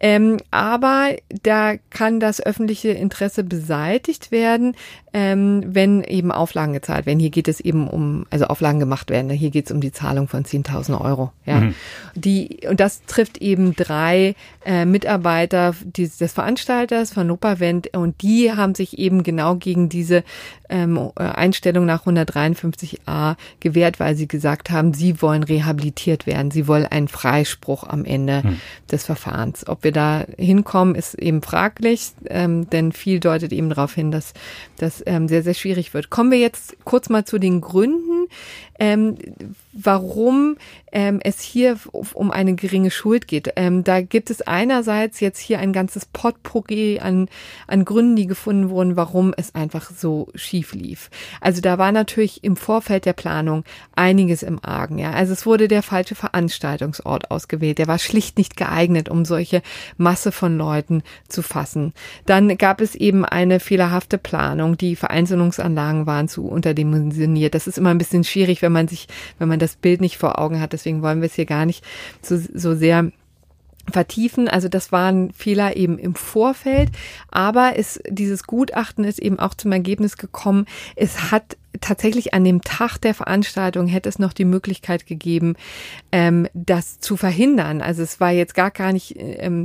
Ähm, 0.00 0.38
aber 0.50 1.16
da 1.42 1.74
kann 1.90 2.20
das 2.20 2.40
öffentliche 2.40 2.90
Interesse 2.90 3.44
beseitigt 3.44 4.30
werden, 4.30 4.76
ähm, 5.12 5.62
wenn 5.66 6.04
eben 6.04 6.30
Auflagen 6.30 6.72
gezahlt 6.72 7.06
werden. 7.06 7.18
Hier 7.18 7.30
geht 7.30 7.48
es 7.48 7.60
eben 7.60 7.88
um, 7.88 8.26
also 8.30 8.46
Auflagen 8.46 8.78
gemacht 8.78 9.10
werden. 9.10 9.30
Hier 9.30 9.50
geht 9.50 9.66
es 9.66 9.72
um 9.72 9.80
die 9.80 9.92
Zahlung 9.92 10.28
von 10.28 10.44
10.000 10.44 11.00
Euro. 11.00 11.32
Ja. 11.46 11.60
Mhm. 11.60 11.74
Die, 12.14 12.60
und 12.68 12.78
das 12.80 13.02
trifft 13.06 13.38
eben 13.38 13.74
drei 13.74 14.34
äh, 14.64 14.84
Mitarbeiter 14.84 15.74
des, 15.84 16.18
des 16.18 16.32
Veranstalters 16.32 17.12
von 17.12 17.26
Nopavent 17.26 17.96
und 17.96 18.22
die 18.22 18.52
haben 18.52 18.74
sich 18.74 18.98
eben 18.98 19.22
genau 19.22 19.56
gegen 19.56 19.88
diese 19.88 20.24
ähm, 20.68 21.10
Einstellung 21.16 21.86
nach 21.86 22.06
153a 22.06 23.36
gewährt, 23.60 24.00
weil 24.00 24.14
sie 24.14 24.28
gesagt 24.28 24.70
haben, 24.70 24.92
sie 24.92 25.22
wollen 25.22 25.42
rehabilitiert 25.42 26.26
werden. 26.26 26.50
Sie 26.50 26.66
wollen 26.66 26.86
einen 26.86 27.08
Freispruch 27.08 27.84
am 27.84 28.04
Ende 28.04 28.42
mhm. 28.44 28.60
des 28.90 29.04
Verfahrens. 29.04 29.66
Ob 29.66 29.84
wir 29.84 29.87
da 29.92 30.24
hinkommen, 30.36 30.94
ist 30.94 31.14
eben 31.14 31.42
fraglich, 31.42 32.12
ähm, 32.28 32.68
denn 32.70 32.92
viel 32.92 33.20
deutet 33.20 33.52
eben 33.52 33.68
darauf 33.68 33.94
hin, 33.94 34.10
dass 34.10 34.32
das 34.78 35.02
ähm, 35.06 35.28
sehr, 35.28 35.42
sehr 35.42 35.54
schwierig 35.54 35.94
wird. 35.94 36.10
Kommen 36.10 36.30
wir 36.30 36.38
jetzt 36.38 36.76
kurz 36.84 37.08
mal 37.08 37.24
zu 37.24 37.38
den 37.38 37.60
Gründen, 37.60 38.17
ähm, 38.78 39.16
warum 39.72 40.56
ähm, 40.92 41.20
es 41.22 41.40
hier 41.40 41.76
um 42.14 42.30
eine 42.30 42.54
geringe 42.54 42.90
Schuld 42.90 43.28
geht. 43.28 43.52
Ähm, 43.56 43.84
da 43.84 44.00
gibt 44.00 44.30
es 44.30 44.42
einerseits 44.42 45.20
jetzt 45.20 45.38
hier 45.38 45.58
ein 45.58 45.72
ganzes 45.72 46.06
Potpourri 46.06 47.00
an, 47.00 47.28
an 47.66 47.84
Gründen, 47.84 48.16
die 48.16 48.26
gefunden 48.26 48.70
wurden, 48.70 48.96
warum 48.96 49.34
es 49.36 49.54
einfach 49.54 49.90
so 49.90 50.28
schief 50.34 50.74
lief. 50.74 51.10
Also 51.40 51.60
da 51.60 51.78
war 51.78 51.92
natürlich 51.92 52.44
im 52.44 52.56
Vorfeld 52.56 53.04
der 53.04 53.12
Planung 53.12 53.64
einiges 53.94 54.42
im 54.42 54.64
Argen. 54.64 54.98
Ja, 54.98 55.12
also 55.12 55.32
es 55.32 55.46
wurde 55.46 55.68
der 55.68 55.82
falsche 55.82 56.14
Veranstaltungsort 56.14 57.30
ausgewählt. 57.30 57.78
Der 57.78 57.88
war 57.88 57.98
schlicht 57.98 58.38
nicht 58.38 58.56
geeignet, 58.56 59.08
um 59.08 59.24
solche 59.24 59.62
Masse 59.96 60.32
von 60.32 60.56
Leuten 60.56 61.02
zu 61.28 61.42
fassen. 61.42 61.92
Dann 62.26 62.56
gab 62.56 62.80
es 62.80 62.94
eben 62.94 63.24
eine 63.24 63.60
fehlerhafte 63.60 64.18
Planung. 64.18 64.76
Die 64.76 64.96
Vereinzelungsanlagen 64.96 66.06
waren 66.06 66.28
zu 66.28 66.46
unterdimensioniert. 66.46 67.54
Das 67.54 67.66
ist 67.66 67.78
immer 67.78 67.90
ein 67.90 67.98
bisschen 67.98 68.17
schwierig, 68.24 68.62
wenn 68.62 68.72
man 68.72 68.88
sich, 68.88 69.08
wenn 69.38 69.48
man 69.48 69.58
das 69.58 69.76
Bild 69.76 70.00
nicht 70.00 70.18
vor 70.18 70.38
Augen 70.38 70.60
hat. 70.60 70.72
Deswegen 70.72 71.02
wollen 71.02 71.20
wir 71.20 71.26
es 71.26 71.34
hier 71.34 71.46
gar 71.46 71.66
nicht 71.66 71.84
so, 72.22 72.38
so 72.54 72.74
sehr 72.74 73.10
vertiefen. 73.90 74.48
Also 74.48 74.68
das 74.68 74.92
waren 74.92 75.32
Fehler 75.32 75.76
eben 75.76 75.98
im 75.98 76.14
Vorfeld, 76.14 76.90
aber 77.30 77.74
es, 77.76 78.00
dieses 78.08 78.44
Gutachten 78.44 79.04
ist 79.04 79.18
eben 79.18 79.38
auch 79.38 79.54
zum 79.54 79.72
Ergebnis 79.72 80.16
gekommen, 80.16 80.66
es 80.96 81.30
hat 81.30 81.56
tatsächlich 81.80 82.34
an 82.34 82.44
dem 82.44 82.62
Tag 82.62 82.98
der 82.98 83.14
Veranstaltung 83.14 83.86
hätte 83.86 84.08
es 84.08 84.18
noch 84.18 84.32
die 84.32 84.44
Möglichkeit 84.44 85.06
gegeben, 85.06 85.54
ähm, 86.12 86.48
das 86.54 86.98
zu 86.98 87.16
verhindern. 87.16 87.82
Also 87.82 88.02
es 88.02 88.20
war 88.20 88.32
jetzt 88.32 88.54
gar 88.54 88.70
gar 88.70 88.92
nicht 88.92 89.14
ähm, 89.18 89.64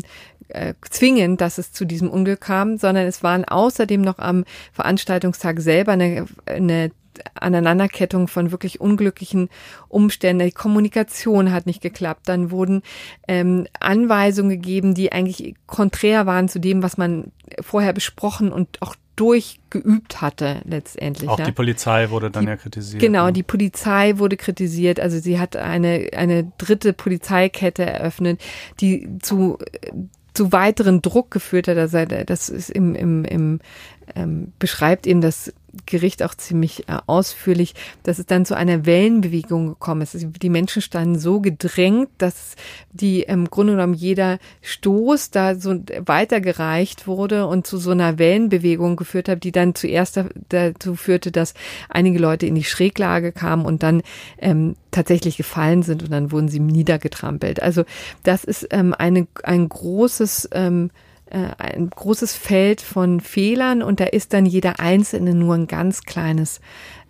äh, 0.50 0.74
zwingend, 0.90 1.42
dass 1.42 1.58
es 1.58 1.72
zu 1.72 1.86
diesem 1.86 2.10
Unglück 2.10 2.42
kam, 2.42 2.78
sondern 2.78 3.08
es 3.08 3.24
waren 3.24 3.46
außerdem 3.46 4.02
noch 4.02 4.20
am 4.20 4.44
Veranstaltungstag 4.72 5.60
selber 5.60 5.94
eine, 5.94 6.26
eine 6.46 6.92
Aneinanderkettung 7.36 8.28
von 8.28 8.52
wirklich 8.52 8.82
unglücklichen 8.82 9.50
Umständen. 9.88 10.46
Die 10.46 10.52
Kommunikation 10.52 11.52
hat 11.52 11.66
nicht 11.66 11.82
geklappt. 11.82 12.24
Dann 12.26 12.52
wurden 12.52 12.82
ähm, 13.28 13.68
Anweisungen 13.80 14.50
gegeben, 14.50 14.94
die 14.94 15.12
eigentlich 15.12 15.56
konträr 15.68 16.26
waren 16.26 16.50
zu 16.50 16.60
dem, 16.60 16.84
was 16.84 16.98
man 16.98 17.32
vorher 17.62 17.94
besprochen 17.94 18.52
und 18.52 18.82
auch 18.82 18.96
durchgeübt 19.16 20.22
hatte 20.22 20.62
letztendlich. 20.66 21.30
Auch 21.30 21.38
ja. 21.38 21.46
die 21.46 21.52
Polizei 21.52 22.10
wurde 22.10 22.32
dann 22.32 22.46
die, 22.46 22.50
ja 22.50 22.58
kritisiert. 22.58 23.02
Genau, 23.02 23.28
ne? 23.28 23.34
die 23.34 23.44
Polizei 23.44 24.18
wurde 24.18 24.38
kritisiert. 24.38 25.00
Also 25.00 25.20
sie 25.20 25.40
hat 25.40 25.56
eine, 25.56 26.10
eine 26.16 26.52
dritte 26.58 26.94
Polizeikette 26.94 27.86
eröffnet, 27.86 28.42
die 28.80 29.20
zu 29.22 29.60
zu 30.34 30.52
weiteren 30.52 31.02
Druck 31.02 31.32
geführt 31.32 31.68
hat. 31.68 31.78
Also 31.78 32.06
das 32.06 32.50
ist 32.50 32.70
im, 32.70 32.96
im, 32.96 33.24
im 33.24 33.60
ähm, 34.16 34.52
beschreibt 34.60 35.08
eben 35.08 35.22
das 35.22 35.54
Gericht 35.86 36.24
auch 36.24 36.36
ziemlich 36.36 36.88
äh, 36.88 36.98
ausführlich, 37.08 37.74
dass 38.04 38.20
es 38.20 38.26
dann 38.26 38.46
zu 38.46 38.56
einer 38.56 38.86
Wellenbewegung 38.86 39.70
gekommen 39.70 40.02
ist. 40.02 40.14
Also 40.14 40.28
die 40.28 40.50
Menschen 40.50 40.82
standen 40.82 41.18
so 41.18 41.40
gedrängt, 41.40 42.10
dass 42.18 42.56
die 42.92 43.22
im 43.24 43.50
Grunde 43.50 43.74
genommen 43.74 43.94
jeder 43.94 44.40
Stoß 44.62 45.32
da 45.32 45.56
so 45.56 45.76
weitergereicht 46.06 47.08
wurde 47.08 47.48
und 47.48 47.66
zu 47.66 47.78
so 47.78 47.92
einer 47.92 48.20
Wellenbewegung 48.20 48.96
geführt 48.96 49.30
hat, 49.30 49.44
die 49.44 49.52
dann 49.52 49.76
zuerst 49.76 50.20
dazu 50.50 50.96
führte, 50.96 51.32
dass 51.32 51.54
einige 51.90 52.20
Leute 52.20 52.46
in 52.46 52.56
die 52.56 52.64
Schräglage 52.64 53.32
kamen 53.32 53.66
und 53.66 53.84
dann 53.84 54.04
ähm, 54.38 54.76
tatsächlich 54.92 55.38
gefallen 55.38 55.82
sind 55.84 56.04
und 56.04 56.12
dann 56.12 56.32
wurden 56.32 56.50
sie 56.50 56.60
niedergetrampelt. 56.60 57.62
Also 57.62 57.84
das 58.24 58.44
ist 58.44 58.68
ähm, 58.72 58.94
eine, 58.94 59.28
ein 59.44 59.68
großes 59.68 60.50
ähm, 60.52 60.92
äh, 60.92 61.13
ein 61.34 61.90
großes 61.90 62.36
Feld 62.36 62.82
von 62.82 63.20
Fehlern 63.20 63.82
und 63.82 64.00
da 64.00 64.06
ist 64.06 64.34
dann 64.34 64.46
jeder 64.46 64.80
Einzelne 64.80 65.34
nur 65.34 65.56
ein 65.56 65.68
ganz 65.68 66.04
kleines 66.04 66.62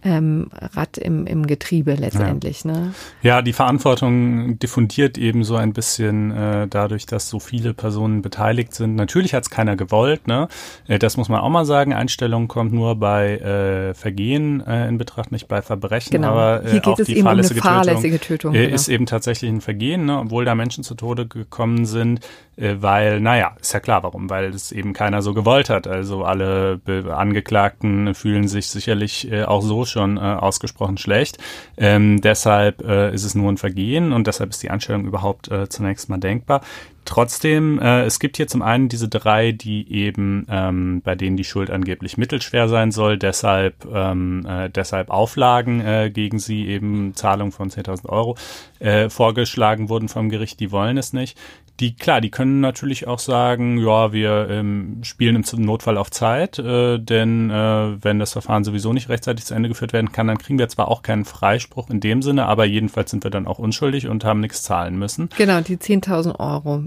ähm, 0.05 0.47
Rad 0.51 0.97
im, 0.97 1.25
im 1.25 1.47
Getriebe 1.47 1.93
letztendlich. 1.93 2.63
Ja. 2.63 2.71
Ne? 2.71 2.93
ja, 3.21 3.41
die 3.41 3.53
Verantwortung 3.53 4.59
diffundiert 4.59 5.17
eben 5.17 5.43
so 5.43 5.55
ein 5.55 5.73
bisschen 5.73 6.31
äh, 6.31 6.67
dadurch, 6.67 7.05
dass 7.05 7.29
so 7.29 7.39
viele 7.39 7.73
Personen 7.73 8.21
beteiligt 8.21 8.73
sind. 8.73 8.95
Natürlich 8.95 9.33
hat 9.33 9.43
es 9.43 9.49
keiner 9.49 9.75
gewollt, 9.75 10.27
ne? 10.27 10.47
Äh, 10.87 10.99
das 10.99 11.17
muss 11.17 11.29
man 11.29 11.39
auch 11.39 11.49
mal 11.49 11.65
sagen. 11.65 11.93
Einstellung 11.93 12.47
kommt 12.47 12.73
nur 12.73 12.95
bei 12.95 13.37
äh, 13.37 13.93
Vergehen 13.93 14.65
äh, 14.65 14.87
in 14.87 14.97
Betracht, 14.97 15.31
nicht 15.31 15.47
bei 15.47 15.61
Verbrechen. 15.61 16.11
Genau. 16.11 16.29
Aber 16.29 16.65
äh, 16.65 16.71
Hier 16.71 16.79
geht 16.81 16.87
auch 16.87 16.99
es 16.99 17.07
die 17.07 17.17
eben 17.17 17.23
fahrlässige, 17.23 17.61
um 17.61 17.67
eine 17.67 17.75
fahrlässige 17.75 18.19
Tötung, 18.19 18.51
Tötung 18.51 18.55
äh, 18.55 18.65
genau. 18.65 18.75
ist 18.75 18.87
eben 18.89 19.05
tatsächlich 19.05 19.49
ein 19.49 19.61
Vergehen, 19.61 20.05
ne? 20.05 20.19
obwohl 20.19 20.45
da 20.45 20.55
Menschen 20.55 20.83
zu 20.83 20.95
Tode 20.95 21.27
gekommen 21.27 21.85
sind, 21.85 22.19
äh, 22.52 22.52
weil, 22.57 23.19
naja, 23.19 23.55
ist 23.59 23.73
ja 23.73 23.79
klar, 23.79 24.03
warum, 24.03 24.29
weil 24.29 24.45
es 24.45 24.71
eben 24.71 24.93
keiner 24.93 25.21
so 25.21 25.33
gewollt 25.33 25.69
hat. 25.69 25.87
Also 25.87 26.23
alle 26.23 26.77
Be 26.77 27.13
Angeklagten 27.15 28.13
fühlen 28.13 28.47
sich 28.47 28.67
sicherlich 28.67 29.31
äh, 29.31 29.43
auch 29.43 29.61
so 29.61 29.85
schon 29.85 30.17
äh, 30.17 30.19
ausgesprochen 30.19 30.97
schlecht. 30.97 31.37
Ähm, 31.77 32.21
deshalb 32.21 32.81
äh, 32.81 33.13
ist 33.13 33.23
es 33.23 33.35
nur 33.35 33.51
ein 33.51 33.57
Vergehen 33.57 34.13
und 34.13 34.27
deshalb 34.27 34.51
ist 34.51 34.61
die 34.63 34.69
Anstellung 34.69 35.05
überhaupt 35.05 35.49
äh, 35.51 35.67
zunächst 35.69 36.09
mal 36.09 36.19
denkbar. 36.19 36.61
Trotzdem, 37.05 37.79
äh, 37.79 38.03
es 38.03 38.19
gibt 38.19 38.37
hier 38.37 38.47
zum 38.47 38.61
einen 38.61 38.87
diese 38.87 39.09
drei, 39.09 39.51
die 39.51 39.91
eben, 39.91 40.45
ähm, 40.49 41.01
bei 41.03 41.15
denen 41.15 41.35
die 41.35 41.43
Schuld 41.43 41.69
angeblich 41.69 42.17
mittelschwer 42.17 42.69
sein 42.69 42.91
soll, 42.91 43.17
deshalb, 43.17 43.85
ähm, 43.93 44.45
äh, 44.47 44.69
deshalb 44.69 45.09
Auflagen 45.09 45.81
äh, 45.81 46.09
gegen 46.13 46.39
sie, 46.39 46.65
eben 46.67 47.13
Zahlung 47.13 47.51
von 47.51 47.69
10.000 47.69 48.07
Euro, 48.07 48.37
äh, 48.79 49.09
vorgeschlagen 49.09 49.89
wurden 49.89 50.07
vom 50.07 50.29
Gericht, 50.29 50.61
die 50.61 50.71
wollen 50.71 50.97
es 50.97 51.11
nicht. 51.11 51.37
Die, 51.79 51.95
klar, 51.95 52.21
die 52.21 52.29
können 52.29 52.59
natürlich 52.59 53.07
auch 53.07 53.19
sagen, 53.19 53.77
ja, 53.77 54.13
wir 54.13 54.47
ähm, 54.49 54.99
spielen 55.03 55.35
im 55.35 55.61
Notfall 55.61 55.97
auf 55.97 56.11
Zeit, 56.11 56.59
äh, 56.59 56.99
denn 56.99 57.49
äh, 57.49 58.03
wenn 58.03 58.19
das 58.19 58.33
Verfahren 58.33 58.63
sowieso 58.63 58.93
nicht 58.93 59.09
rechtzeitig 59.09 59.45
zu 59.45 59.55
Ende 59.55 59.69
geführt 59.69 59.91
werden 59.91 60.11
kann, 60.11 60.27
dann 60.27 60.37
kriegen 60.37 60.59
wir 60.59 60.69
zwar 60.69 60.87
auch 60.87 61.01
keinen 61.01 61.25
Freispruch 61.25 61.89
in 61.89 61.99
dem 61.99 62.21
Sinne, 62.21 62.45
aber 62.45 62.65
jedenfalls 62.65 63.09
sind 63.09 63.23
wir 63.23 63.31
dann 63.31 63.47
auch 63.47 63.57
unschuldig 63.57 64.07
und 64.07 64.23
haben 64.23 64.39
nichts 64.39 64.61
zahlen 64.61 64.97
müssen. 64.99 65.29
Genau, 65.35 65.61
die 65.61 65.77
10.000 65.77 66.39
Euro 66.39 66.85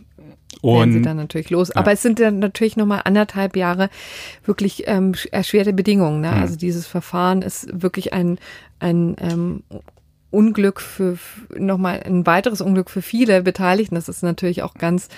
und 0.63 0.93
sie 0.93 1.03
dann 1.03 1.17
natürlich 1.17 1.51
los. 1.51 1.69
Ja. 1.69 1.77
Aber 1.77 1.93
es 1.93 2.03
sind 2.03 2.21
dann 2.21 2.39
natürlich 2.39 2.77
nochmal 2.77 3.03
anderthalb 3.05 3.57
Jahre 3.57 3.91
wirklich 4.45 4.85
ähm, 4.87 5.15
erschwerte 5.31 5.73
Bedingungen. 5.73 6.21
Ne? 6.21 6.31
Mhm. 6.31 6.43
Also 6.43 6.57
dieses 6.57 6.87
Verfahren 6.87 7.43
ist 7.43 7.69
wirklich 7.73 8.13
ein, 8.13 8.39
ein 8.79 9.17
ähm, 9.21 9.63
Unglück 10.37 10.83
für 10.83 11.19
nochmal 11.57 12.03
ein 12.05 12.27
weiteres 12.27 12.61
Unglück 12.61 12.91
für 12.91 13.01
viele 13.01 13.43
Beteiligten. 13.43 13.95
Das 13.95 14.11
ist 14.11 14.23
natürlich 14.23 14.63
auch 14.63 14.75
ganz, 14.75 15.09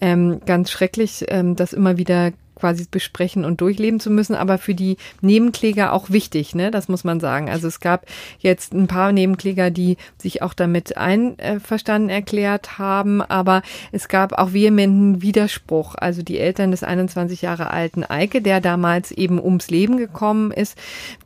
ähm, 0.00 0.40
ganz 0.46 0.70
schrecklich, 0.70 1.24
ähm, 1.28 1.56
das 1.56 1.72
immer 1.72 1.96
wieder 1.96 2.30
quasi 2.60 2.86
besprechen 2.90 3.44
und 3.44 3.60
durchleben 3.60 4.00
zu 4.00 4.10
müssen, 4.10 4.34
aber 4.34 4.58
für 4.58 4.74
die 4.74 4.96
Nebenkläger 5.20 5.92
auch 5.92 6.10
wichtig, 6.10 6.54
ne? 6.54 6.70
Das 6.70 6.88
muss 6.88 7.04
man 7.04 7.20
sagen. 7.20 7.48
Also 7.48 7.66
es 7.68 7.80
gab 7.80 8.06
jetzt 8.38 8.72
ein 8.74 8.86
paar 8.86 9.12
Nebenkläger, 9.12 9.70
die 9.70 9.96
sich 10.18 10.42
auch 10.42 10.54
damit 10.54 10.96
einverstanden 10.96 12.10
erklärt 12.10 12.78
haben, 12.78 13.22
aber 13.22 13.62
es 13.92 14.08
gab 14.08 14.32
auch 14.38 14.52
vehementen 14.52 15.22
Widerspruch. 15.22 15.94
Also 15.94 16.22
die 16.22 16.38
Eltern 16.38 16.70
des 16.70 16.84
21 16.84 17.42
Jahre 17.42 17.70
alten 17.70 18.04
Eike, 18.04 18.42
der 18.42 18.60
damals 18.60 19.10
eben 19.10 19.42
ums 19.42 19.70
Leben 19.70 19.96
gekommen 19.96 20.50
ist, 20.50 20.76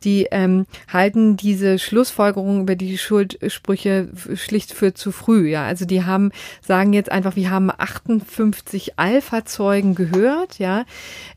die 0.03 0.27
ähm, 0.31 0.65
halten 0.91 1.37
diese 1.37 1.79
Schlussfolgerung 1.79 2.61
über 2.61 2.75
die 2.75 2.97
Schuldsprüche 2.97 4.09
schlicht 4.35 4.73
für 4.73 4.93
zu 4.93 5.11
früh. 5.11 5.49
Ja, 5.49 5.65
also 5.65 5.85
die 5.85 6.03
haben 6.03 6.31
sagen 6.61 6.93
jetzt 6.93 7.11
einfach, 7.11 7.35
wir 7.35 7.49
haben 7.49 7.71
58 7.75 8.97
Alpha-Zeugen 8.97 9.95
gehört, 9.95 10.59
ja. 10.59 10.85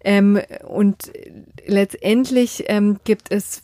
Ähm, 0.04 0.40
und 0.66 1.10
letztendlich 1.66 2.64
ähm, 2.68 2.98
gibt 3.04 3.30
es, 3.30 3.62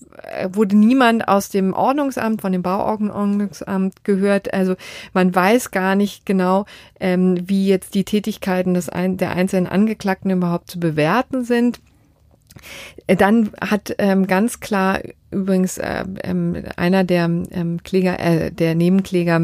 wurde 0.53 0.77
niemand 0.77 1.29
aus 1.29 1.49
dem 1.49 1.73
Ordnungsamt, 1.73 2.41
von 2.41 2.53
dem 2.53 2.63
Bauordnungsamt 2.63 4.05
gehört. 4.05 4.53
Also 4.53 4.77
man 5.13 5.35
weiß 5.35 5.71
gar 5.71 5.95
nicht 5.95 6.27
genau, 6.27 6.67
ähm, 7.01 7.49
wie 7.49 7.67
jetzt 7.67 7.95
die 7.95 8.05
Tätigkeiten 8.05 8.75
des 8.75 8.89
ein, 8.89 9.17
der 9.17 9.33
einzelnen 9.33 9.67
Angeklagten 9.67 10.31
überhaupt 10.31 10.71
zu 10.71 10.81
bewerten 10.81 11.45
sind. 11.45 11.81
Dann 13.07 13.51
hat 13.61 13.95
ähm, 13.99 14.27
ganz 14.27 14.61
klar 14.61 15.01
übrigens 15.35 15.79
äh, 15.79 16.05
ähm, 16.23 16.65
einer 16.77 17.05
der 17.05 17.25
ähm, 17.25 17.83
Kläger, 17.83 18.19
äh, 18.19 18.51
der 18.51 18.75
Nebenkläger, 18.75 19.41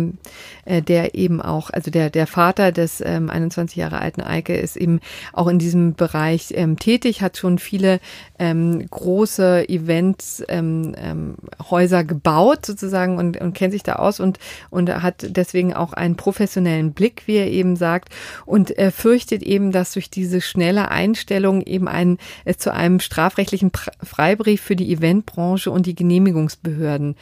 äh, 0.65 0.83
der 0.83 1.15
eben 1.15 1.41
auch, 1.43 1.71
also 1.71 1.91
der 1.91 2.11
der 2.11 2.27
Vater 2.27 2.73
des 2.73 3.03
ähm, 3.05 3.31
21 3.31 3.77
Jahre 3.77 4.01
alten 4.01 4.21
Eike 4.21 4.57
ist 4.57 4.77
eben 4.77 5.01
auch 5.33 5.49
in 5.49 5.59
diesem 5.59 5.95
Bereich 5.95 6.53
ähm, 6.55 6.79
tätig, 6.79 7.23
hat 7.23 7.37
schon 7.37 7.59
viele 7.59 8.01
ähm, 8.39 8.87
große 8.89 9.69
Events 9.69 10.43
ähm, 10.49 10.95
ähm, 10.97 11.35
Häuser 11.71 12.05
gebaut 12.05 12.65
sozusagen 12.65 13.19
und, 13.19 13.41
und 13.41 13.53
kennt 13.53 13.73
sich 13.73 13.83
da 13.83 13.95
aus 13.97 14.21
und 14.21 14.39
und 14.71 14.91
hat 15.03 15.27
deswegen 15.29 15.75
auch 15.75 15.93
einen 15.93 16.17
professionellen 16.17 16.93
Blick, 16.93 17.23
wie 17.27 17.37
er 17.37 17.51
eben 17.51 17.77
sagt 17.77 18.11
und 18.47 18.71
er 18.71 18.93
fürchtet 18.93 19.43
eben, 19.43 19.73
dass 19.73 19.93
durch 19.93 20.11
diese 20.11 20.41
schnelle 20.41 20.91
Einstellung 20.91 21.63
eben 21.63 21.89
ein 21.89 22.19
es 22.45 22.59
zu 22.59 22.73
einem 22.73 23.01
strafrechtlichen 23.01 23.73
Freibrief 24.03 24.61
für 24.61 24.77
die 24.77 24.93
Eventbranche 24.93 25.71
und 25.71 25.80
die 25.83 25.95
Genehmigungsbehörden 25.95 27.17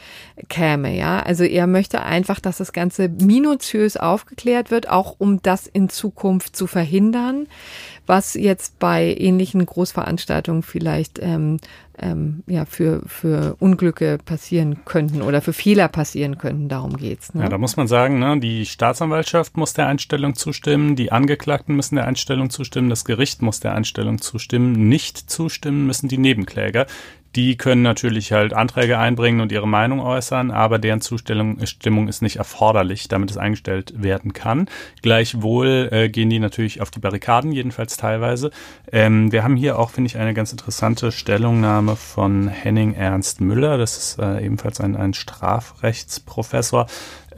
käme. 0.47 0.95
Ja, 0.95 1.21
also 1.21 1.43
er 1.43 1.67
möchte 1.67 2.01
einfach, 2.01 2.39
dass 2.39 2.57
das 2.57 2.73
Ganze 2.73 3.09
minutiös 3.09 3.97
aufgeklärt 3.97 4.71
wird, 4.71 4.89
auch 4.89 5.15
um 5.17 5.41
das 5.41 5.67
in 5.67 5.89
Zukunft 5.89 6.55
zu 6.55 6.67
verhindern, 6.67 7.47
was 8.05 8.33
jetzt 8.33 8.79
bei 8.79 9.15
ähnlichen 9.17 9.65
Großveranstaltungen 9.65 10.63
vielleicht 10.63 11.19
ähm, 11.21 11.59
ähm, 12.01 12.43
ja, 12.47 12.65
für, 12.65 13.01
für 13.05 13.55
Unglücke 13.59 14.17
passieren 14.23 14.85
könnten 14.85 15.21
oder 15.21 15.41
für 15.41 15.53
Fehler 15.53 15.87
passieren 15.87 16.37
könnten. 16.37 16.69
Darum 16.69 16.97
geht's. 16.97 17.33
Ne? 17.33 17.43
Ja, 17.43 17.49
da 17.49 17.57
muss 17.57 17.77
man 17.77 17.87
sagen, 17.87 18.19
ne, 18.19 18.39
die 18.39 18.65
Staatsanwaltschaft 18.65 19.57
muss 19.57 19.73
der 19.73 19.87
Einstellung 19.87 20.35
zustimmen, 20.35 20.95
die 20.95 21.11
Angeklagten 21.11 21.75
müssen 21.75 21.95
der 21.95 22.07
Einstellung 22.07 22.49
zustimmen, 22.49 22.89
das 22.89 23.05
Gericht 23.05 23.41
muss 23.41 23.59
der 23.59 23.75
Einstellung 23.75 24.21
zustimmen, 24.21 24.89
nicht 24.89 25.29
zustimmen 25.29 25.85
müssen 25.85 26.07
die 26.07 26.17
Nebenkläger. 26.17 26.87
Die 27.39 27.55
können 27.55 27.83
natürlich 27.83 28.33
halt 28.33 28.53
Anträge 28.53 28.99
einbringen 28.99 29.39
und 29.39 29.53
ihre 29.53 29.65
Meinung 29.65 30.01
äußern, 30.01 30.51
aber 30.51 30.77
deren 30.77 30.99
Zustimmung 30.99 31.65
Stimmung 31.65 32.09
ist 32.09 32.21
nicht 32.21 32.35
erforderlich, 32.35 33.07
damit 33.07 33.31
es 33.31 33.37
eingestellt 33.37 33.93
werden 33.95 34.33
kann. 34.33 34.67
Gleichwohl 35.01 35.87
äh, 35.89 36.09
gehen 36.09 36.29
die 36.29 36.39
natürlich 36.39 36.81
auf 36.81 36.91
die 36.91 36.99
Barrikaden, 36.99 37.53
jedenfalls 37.53 37.95
teilweise. 37.95 38.51
Ähm, 38.91 39.31
wir 39.31 39.45
haben 39.45 39.55
hier 39.55 39.79
auch, 39.79 39.91
finde 39.91 40.07
ich, 40.07 40.17
eine 40.17 40.33
ganz 40.33 40.51
interessante 40.51 41.13
Stellungnahme 41.13 41.95
von 41.95 42.49
Henning 42.49 42.93
Ernst 42.93 43.39
Müller. 43.39 43.77
Das 43.77 43.95
ist 43.95 44.19
äh, 44.19 44.43
ebenfalls 44.43 44.81
ein, 44.81 44.97
ein 44.97 45.13
Strafrechtsprofessor, 45.13 46.87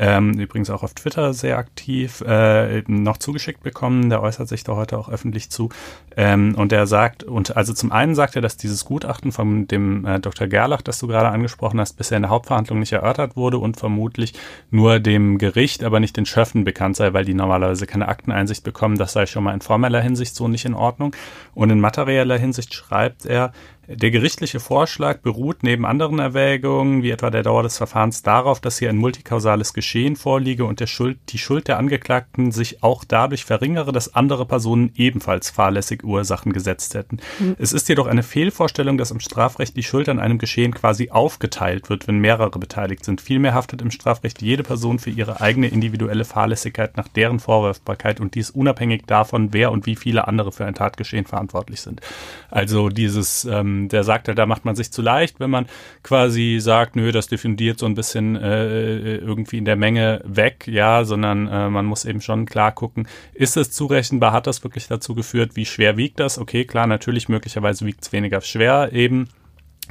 ähm, 0.01 0.33
übrigens 0.33 0.71
auch 0.71 0.81
auf 0.81 0.95
Twitter 0.95 1.31
sehr 1.31 1.59
aktiv, 1.59 2.21
äh, 2.21 2.81
noch 2.87 3.17
zugeschickt 3.17 3.61
bekommen. 3.61 4.09
Der 4.09 4.23
äußert 4.23 4.49
sich 4.49 4.63
da 4.63 4.75
heute 4.75 4.97
auch 4.97 5.09
öffentlich 5.09 5.51
zu. 5.51 5.69
Ähm, 6.17 6.55
und 6.55 6.71
der 6.71 6.87
sagt, 6.87 7.23
und 7.23 7.55
also 7.55 7.71
zum 7.71 7.91
einen 7.91 8.15
sagt 8.15 8.35
er, 8.35 8.41
dass 8.41 8.57
dieses 8.57 8.83
Gutachten 8.83 9.31
von 9.31 9.67
dem 9.67 10.03
äh, 10.07 10.19
Dr. 10.19 10.47
Gerlach, 10.47 10.81
das 10.81 10.97
du 10.97 11.05
gerade 11.05 11.29
angesprochen 11.29 11.79
hast, 11.79 11.97
bisher 11.97 12.17
in 12.17 12.23
der 12.23 12.31
Hauptverhandlung 12.31 12.79
nicht 12.79 12.93
erörtert 12.93 13.35
wurde 13.35 13.59
und 13.59 13.77
vermutlich 13.77 14.33
nur 14.71 14.99
dem 14.99 15.37
Gericht, 15.37 15.83
aber 15.83 15.99
nicht 15.99 16.17
den 16.17 16.25
Schöffen 16.25 16.63
bekannt 16.63 16.95
sei, 16.95 17.13
weil 17.13 17.23
die 17.25 17.35
normalerweise 17.35 17.85
keine 17.85 18.07
Akteneinsicht 18.07 18.63
bekommen. 18.63 18.97
Das 18.97 19.13
sei 19.13 19.27
schon 19.27 19.43
mal 19.43 19.53
in 19.53 19.61
formeller 19.61 20.01
Hinsicht 20.01 20.35
so 20.35 20.47
nicht 20.47 20.65
in 20.65 20.73
Ordnung. 20.73 21.15
Und 21.53 21.69
in 21.69 21.79
materieller 21.79 22.39
Hinsicht 22.39 22.73
schreibt 22.73 23.27
er, 23.27 23.53
Der 23.95 24.11
gerichtliche 24.11 24.59
Vorschlag 24.59 25.19
beruht 25.19 25.63
neben 25.63 25.85
anderen 25.85 26.19
Erwägungen, 26.19 27.03
wie 27.03 27.11
etwa 27.11 27.29
der 27.29 27.43
Dauer 27.43 27.63
des 27.63 27.77
Verfahrens, 27.77 28.23
darauf, 28.23 28.59
dass 28.59 28.79
hier 28.79 28.89
ein 28.89 28.97
multikausales 28.97 29.73
Geschehen 29.73 30.15
vorliege 30.15 30.65
und 30.65 30.79
der 30.79 30.87
Schuld, 30.87 31.19
die 31.29 31.37
Schuld 31.37 31.67
der 31.67 31.77
Angeklagten 31.77 32.51
sich 32.51 32.83
auch 32.83 33.03
dadurch 33.03 33.45
verringere, 33.45 33.91
dass 33.91 34.15
andere 34.15 34.45
Personen 34.45 34.91
ebenfalls 34.95 35.49
fahrlässig 35.49 36.03
Ursachen 36.03 36.53
gesetzt 36.53 36.93
hätten. 36.93 37.17
Mhm. 37.39 37.55
Es 37.59 37.73
ist 37.73 37.89
jedoch 37.89 38.07
eine 38.07 38.23
Fehlvorstellung, 38.23 38.97
dass 38.97 39.11
im 39.11 39.19
Strafrecht 39.19 39.75
die 39.75 39.83
Schuld 39.83 40.09
an 40.09 40.19
einem 40.19 40.37
Geschehen 40.37 40.73
quasi 40.73 41.09
aufgeteilt 41.09 41.89
wird, 41.89 42.07
wenn 42.07 42.19
mehrere 42.19 42.59
beteiligt 42.59 43.03
sind. 43.03 43.21
Vielmehr 43.21 43.53
haftet 43.53 43.81
im 43.81 43.91
Strafrecht 43.91 44.41
jede 44.41 44.63
Person 44.63 44.99
für 44.99 45.09
ihre 45.09 45.41
eigene 45.41 45.67
individuelle 45.67 46.25
Fahrlässigkeit 46.25 46.97
nach 46.97 47.07
deren 47.07 47.39
Vorwurfbarkeit 47.39 48.19
und 48.19 48.35
dies 48.35 48.49
unabhängig 48.49 49.03
davon, 49.05 49.53
wer 49.53 49.71
und 49.71 49.85
wie 49.85 49.95
viele 49.95 50.27
andere 50.27 50.51
für 50.51 50.65
ein 50.65 50.75
Tatgeschehen 50.75 51.25
verantwortlich 51.25 51.81
sind. 51.81 52.01
Also 52.49 52.89
dieses, 52.89 53.45
ähm, 53.45 53.80
der 53.89 54.03
sagt 54.03 54.27
ja, 54.27 54.34
da 54.34 54.45
macht 54.45 54.65
man 54.65 54.75
sich 54.75 54.91
zu 54.91 55.01
leicht, 55.01 55.39
wenn 55.39 55.49
man 55.49 55.67
quasi 56.03 56.57
sagt, 56.59 56.95
nö, 56.95 57.11
das 57.11 57.27
diffundiert 57.27 57.79
so 57.79 57.86
ein 57.86 57.95
bisschen 57.95 58.36
äh, 58.36 59.15
irgendwie 59.17 59.57
in 59.57 59.65
der 59.65 59.75
Menge 59.75 60.21
weg, 60.23 60.67
ja, 60.67 61.03
sondern 61.03 61.47
äh, 61.47 61.69
man 61.69 61.86
muss 61.86 62.05
eben 62.05 62.21
schon 62.21 62.45
klar 62.45 62.71
gucken, 62.71 63.07
ist 63.34 63.57
es 63.57 63.71
zurechenbar, 63.71 64.32
hat 64.34 64.47
das 64.47 64.63
wirklich 64.63 64.88
dazu 64.88 65.15
geführt, 65.15 65.55
wie 65.55 65.65
schwer 65.65 65.97
wiegt 65.97 66.19
das? 66.19 66.38
Okay, 66.39 66.65
klar, 66.65 66.88
natürlich, 66.88 67.29
möglicherweise 67.29 67.86
wiegt 67.86 68.03
es 68.03 68.11
weniger 68.11 68.41
schwer 68.41 68.91
eben 68.93 69.27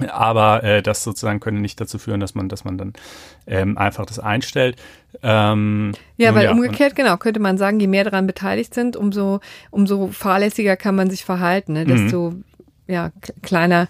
aber 0.08 0.62
äh, 0.64 0.82
das 0.82 1.04
sozusagen 1.04 1.40
könnte 1.40 1.60
nicht 1.60 1.80
dazu 1.80 1.98
führen, 1.98 2.20
dass 2.20 2.34
man, 2.34 2.48
dass 2.48 2.64
man 2.64 2.78
dann 2.78 2.92
ähm, 3.46 3.76
einfach 3.76 4.06
das 4.06 4.18
einstellt. 4.18 4.76
Ähm, 5.22 5.92
ja, 6.16 6.34
weil 6.34 6.44
ja, 6.44 6.52
umgekehrt, 6.52 6.94
genau, 6.94 7.16
könnte 7.16 7.40
man 7.40 7.58
sagen, 7.58 7.80
je 7.80 7.86
mehr 7.86 8.04
daran 8.04 8.26
beteiligt 8.26 8.72
sind, 8.74 8.96
umso, 8.96 9.40
umso 9.70 10.08
fahrlässiger 10.08 10.76
kann 10.76 10.94
man 10.94 11.10
sich 11.10 11.24
verhalten, 11.24 11.72
ne? 11.72 11.84
desto 11.84 12.30
mhm. 12.30 12.44
Ja, 12.90 13.10
kleiner 13.42 13.88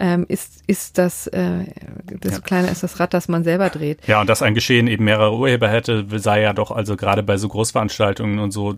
ähm, 0.00 0.26
ist, 0.28 0.62
ist 0.66 0.96
das, 0.96 1.26
äh, 1.26 1.64
desto 2.04 2.38
ja. 2.38 2.42
kleiner 2.42 2.70
ist 2.70 2.82
das 2.82 3.00
Rad, 3.00 3.14
das 3.14 3.28
man 3.28 3.42
selber 3.42 3.68
dreht. 3.68 4.06
Ja, 4.06 4.20
und 4.20 4.28
dass 4.28 4.42
ein 4.42 4.54
Geschehen 4.54 4.86
eben 4.86 5.04
mehrere 5.04 5.36
Urheber 5.36 5.68
hätte, 5.68 6.06
sei 6.18 6.42
ja 6.42 6.52
doch 6.52 6.70
also 6.70 6.96
gerade 6.96 7.22
bei 7.22 7.36
so 7.36 7.48
Großveranstaltungen 7.48 8.38
und 8.38 8.52
so 8.52 8.76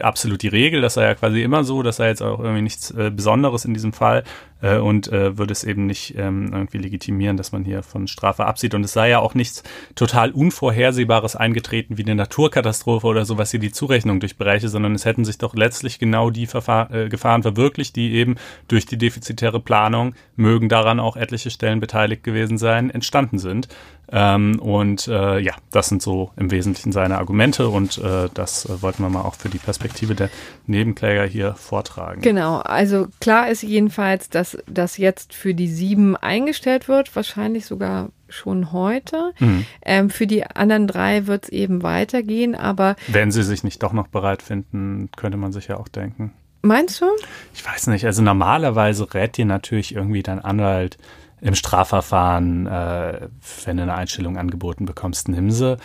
absolut 0.00 0.42
die 0.42 0.48
Regel. 0.48 0.80
Das 0.80 0.94
sei 0.94 1.04
ja 1.04 1.14
quasi 1.14 1.42
immer 1.42 1.62
so. 1.64 1.82
Das 1.82 1.96
sei 1.96 2.08
jetzt 2.08 2.22
auch 2.22 2.40
irgendwie 2.40 2.62
nichts 2.62 2.90
äh, 2.90 3.10
Besonderes 3.14 3.64
in 3.64 3.74
diesem 3.74 3.92
Fall 3.92 4.24
äh, 4.62 4.78
und 4.78 5.12
äh, 5.12 5.36
würde 5.36 5.52
es 5.52 5.64
eben 5.64 5.86
nicht 5.86 6.14
ähm, 6.16 6.50
irgendwie 6.52 6.78
legitimieren, 6.78 7.36
dass 7.36 7.52
man 7.52 7.64
hier 7.64 7.82
von 7.82 8.06
Strafe 8.06 8.46
absieht. 8.46 8.74
Und 8.74 8.84
es 8.84 8.92
sei 8.92 9.10
ja 9.10 9.18
auch 9.18 9.34
nichts 9.34 9.62
total 9.94 10.30
Unvorhersehbares 10.30 11.36
eingetreten 11.36 11.98
wie 11.98 12.02
eine 12.02 12.14
Naturkatastrophe 12.14 13.06
oder 13.06 13.24
so, 13.24 13.36
was 13.36 13.50
hier 13.50 13.60
die 13.60 13.72
Zurechnung 13.72 14.20
durch 14.20 14.36
Bereiche, 14.36 14.68
sondern 14.68 14.94
es 14.94 15.04
hätten 15.04 15.24
sich 15.24 15.38
doch 15.38 15.54
letztlich 15.54 15.98
genau 15.98 16.30
die 16.30 16.46
Verfahr 16.46 16.90
äh, 16.90 17.08
Gefahren 17.08 17.42
verwirklicht, 17.42 17.96
die 17.96 18.12
eben 18.14 18.36
durch 18.68 18.86
die 18.86 18.96
defizitäre 18.96 19.60
Planung, 19.60 20.14
mögen 20.36 20.68
daran 20.68 21.00
auch 21.00 21.16
etliche 21.16 21.50
Stellen 21.50 21.80
beteiligt 21.80 22.22
gewesen 22.22 22.56
sein, 22.56 22.90
entstanden 22.90 23.38
sind. 23.38 23.68
Ähm, 24.12 24.60
und 24.60 25.08
äh, 25.08 25.38
ja, 25.38 25.54
das 25.70 25.88
sind 25.88 26.02
so 26.02 26.32
im 26.36 26.50
Wesentlichen 26.50 26.92
seine 26.92 27.16
Argumente 27.16 27.68
und 27.68 27.96
äh, 27.96 28.28
das 28.34 28.66
äh, 28.66 28.82
wollten 28.82 29.02
wir 29.02 29.08
mal 29.08 29.22
auch 29.22 29.34
für 29.34 29.48
die 29.48 29.58
Perspektive 29.58 30.14
der 30.14 30.28
Nebenkläger 30.66 31.24
hier 31.24 31.54
vortragen. 31.54 32.20
Genau, 32.20 32.58
also 32.58 33.08
klar 33.20 33.48
ist 33.48 33.62
jedenfalls, 33.62 34.28
dass 34.28 34.58
das 34.66 34.98
jetzt 34.98 35.32
für 35.34 35.54
die 35.54 35.68
sieben 35.68 36.14
eingestellt 36.14 36.88
wird, 36.88 37.16
wahrscheinlich 37.16 37.64
sogar 37.64 38.10
schon 38.28 38.72
heute. 38.72 39.32
Mhm. 39.38 39.66
Ähm, 39.82 40.10
für 40.10 40.26
die 40.26 40.44
anderen 40.44 40.86
drei 40.86 41.26
wird 41.26 41.44
es 41.44 41.48
eben 41.48 41.82
weitergehen, 41.82 42.54
aber. 42.54 42.96
Wenn 43.08 43.30
sie 43.30 43.42
sich 43.42 43.64
nicht 43.64 43.82
doch 43.82 43.94
noch 43.94 44.08
bereit 44.08 44.42
finden, 44.42 45.08
könnte 45.16 45.38
man 45.38 45.52
sich 45.52 45.68
ja 45.68 45.78
auch 45.78 45.88
denken. 45.88 46.32
Meinst 46.62 47.00
du? 47.00 47.06
Ich 47.54 47.66
weiß 47.66 47.88
nicht. 47.88 48.06
Also 48.06 48.22
normalerweise 48.22 49.12
rät 49.14 49.36
dir 49.36 49.46
natürlich 49.46 49.94
irgendwie 49.94 50.22
dein 50.22 50.38
Anwalt, 50.38 50.96
im 51.42 51.54
Strafverfahren, 51.54 52.66
äh, 52.66 53.28
wenn 53.64 53.76
du 53.76 53.82
eine 53.82 53.94
Einstellung 53.94 54.38
angeboten 54.38 54.86
bekommst, 54.86 55.28
nimm 55.28 55.50
sie. 55.50 55.76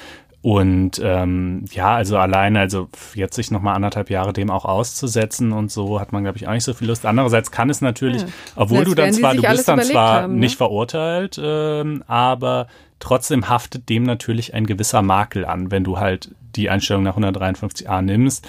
Und 0.44 1.02
ähm, 1.04 1.66
ja, 1.72 1.96
also 1.96 2.18
alleine, 2.18 2.60
also 2.60 2.88
jetzt 3.16 3.36
sich 3.36 3.50
nochmal 3.50 3.76
anderthalb 3.76 4.10
Jahre 4.10 4.34
dem 4.34 4.52
auch 4.52 4.66
auszusetzen 4.66 5.52
und 5.52 5.72
so, 5.72 6.00
hat 6.00 6.14
man, 6.14 6.24
glaube 6.24 6.38
ich, 6.38 6.48
auch 6.48 6.54
nicht 6.54 6.64
so 6.64 6.74
viel 6.74 6.88
Lust. 6.88 7.06
Andererseits 7.06 7.52
kann 7.52 7.70
es 7.70 7.82
natürlich, 7.82 8.22
ja. 8.22 8.28
obwohl 8.56 8.84
du 8.84 8.94
dann 8.94 9.12
zwar, 9.12 9.34
du 9.34 9.42
bist 9.42 9.68
dann 9.68 9.82
zwar 9.82 10.22
haben, 10.22 10.36
ne? 10.36 10.40
nicht 10.40 10.56
verurteilt, 10.56 11.42
ähm, 11.44 12.04
aber 12.08 12.68
trotzdem 13.00 13.50
haftet 13.50 13.90
dem 13.90 14.04
natürlich 14.04 14.54
ein 14.54 14.68
gewisser 14.68 15.02
Makel 15.02 15.44
an, 15.44 15.72
wenn 15.72 15.84
du 15.84 15.98
halt 15.98 16.34
die 16.56 16.70
Einstellung 16.70 17.04
nach 17.04 17.18
153a 17.18 18.02
nimmst 18.02 18.48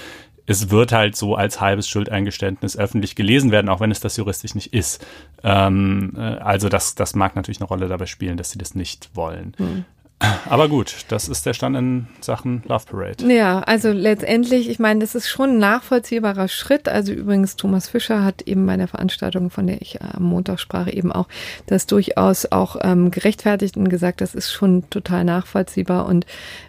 es 0.48 0.70
wird 0.70 0.92
halt 0.92 1.14
so 1.14 1.34
als 1.34 1.60
halbes 1.60 1.88
Schuldeingeständnis 1.88 2.76
öffentlich 2.76 3.14
gelesen 3.14 3.50
werden, 3.50 3.68
auch 3.68 3.80
wenn 3.80 3.90
es 3.90 4.00
das 4.00 4.16
juristisch 4.16 4.54
nicht 4.54 4.72
ist. 4.72 5.06
Ähm, 5.44 6.14
äh, 6.16 6.20
also 6.20 6.70
das, 6.70 6.94
das 6.94 7.14
mag 7.14 7.36
natürlich 7.36 7.60
eine 7.60 7.68
Rolle 7.68 7.86
dabei 7.86 8.06
spielen, 8.06 8.38
dass 8.38 8.50
sie 8.50 8.58
das 8.58 8.74
nicht 8.74 9.10
wollen. 9.14 9.52
Hm. 9.58 9.84
Aber 10.20 10.68
gut, 10.68 11.04
das 11.08 11.28
ist 11.28 11.46
der 11.46 11.54
Stand 11.54 11.76
in 11.76 12.08
Sachen 12.20 12.62
Love 12.66 12.86
Parade. 12.86 13.32
Ja, 13.32 13.60
also 13.60 13.92
letztendlich, 13.92 14.68
ich 14.68 14.80
meine, 14.80 15.00
das 15.00 15.14
ist 15.14 15.28
schon 15.28 15.50
ein 15.50 15.58
nachvollziehbarer 15.58 16.48
Schritt. 16.48 16.88
Also 16.88 17.12
übrigens, 17.12 17.54
Thomas 17.54 17.88
Fischer 17.88 18.24
hat 18.24 18.42
eben 18.42 18.66
bei 18.66 18.76
der 18.76 18.88
Veranstaltung, 18.88 19.50
von 19.50 19.68
der 19.68 19.80
ich 19.80 20.02
am 20.02 20.24
Montag 20.24 20.58
sprach, 20.58 20.88
eben 20.88 21.12
auch 21.12 21.28
das 21.66 21.86
durchaus 21.86 22.50
auch 22.50 22.76
ähm, 22.80 23.12
gerechtfertigt 23.12 23.76
und 23.76 23.88
gesagt, 23.88 24.20
das 24.20 24.34
ist 24.34 24.52
schon 24.52 24.90
total 24.90 25.24
nachvollziehbar. 25.24 26.06
Und 26.06 26.26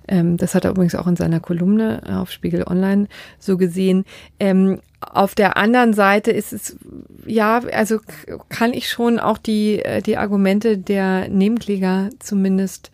ähm, 0.07 0.37
das 0.37 0.53
hat 0.53 0.65
er 0.65 0.71
übrigens 0.71 0.93
auch 0.93 1.07
in 1.07 1.15
seiner 1.15 1.39
Kolumne 1.39 2.03
auf 2.07 2.31
Spiegel 2.31 2.63
Online 2.67 3.07
so 3.39 3.57
gesehen. 3.57 4.05
Ähm, 4.39 4.79
auf 4.99 5.33
der 5.33 5.57
anderen 5.57 5.93
Seite 5.93 6.31
ist 6.31 6.53
es, 6.53 6.77
ja, 7.25 7.61
also 7.73 7.99
kann 8.49 8.73
ich 8.73 8.89
schon 8.89 9.17
auch 9.17 9.37
die, 9.37 9.79
äh, 9.79 10.01
die 10.01 10.17
Argumente 10.17 10.77
der 10.77 11.29
Nebenkläger 11.29 12.09
zumindest 12.19 12.91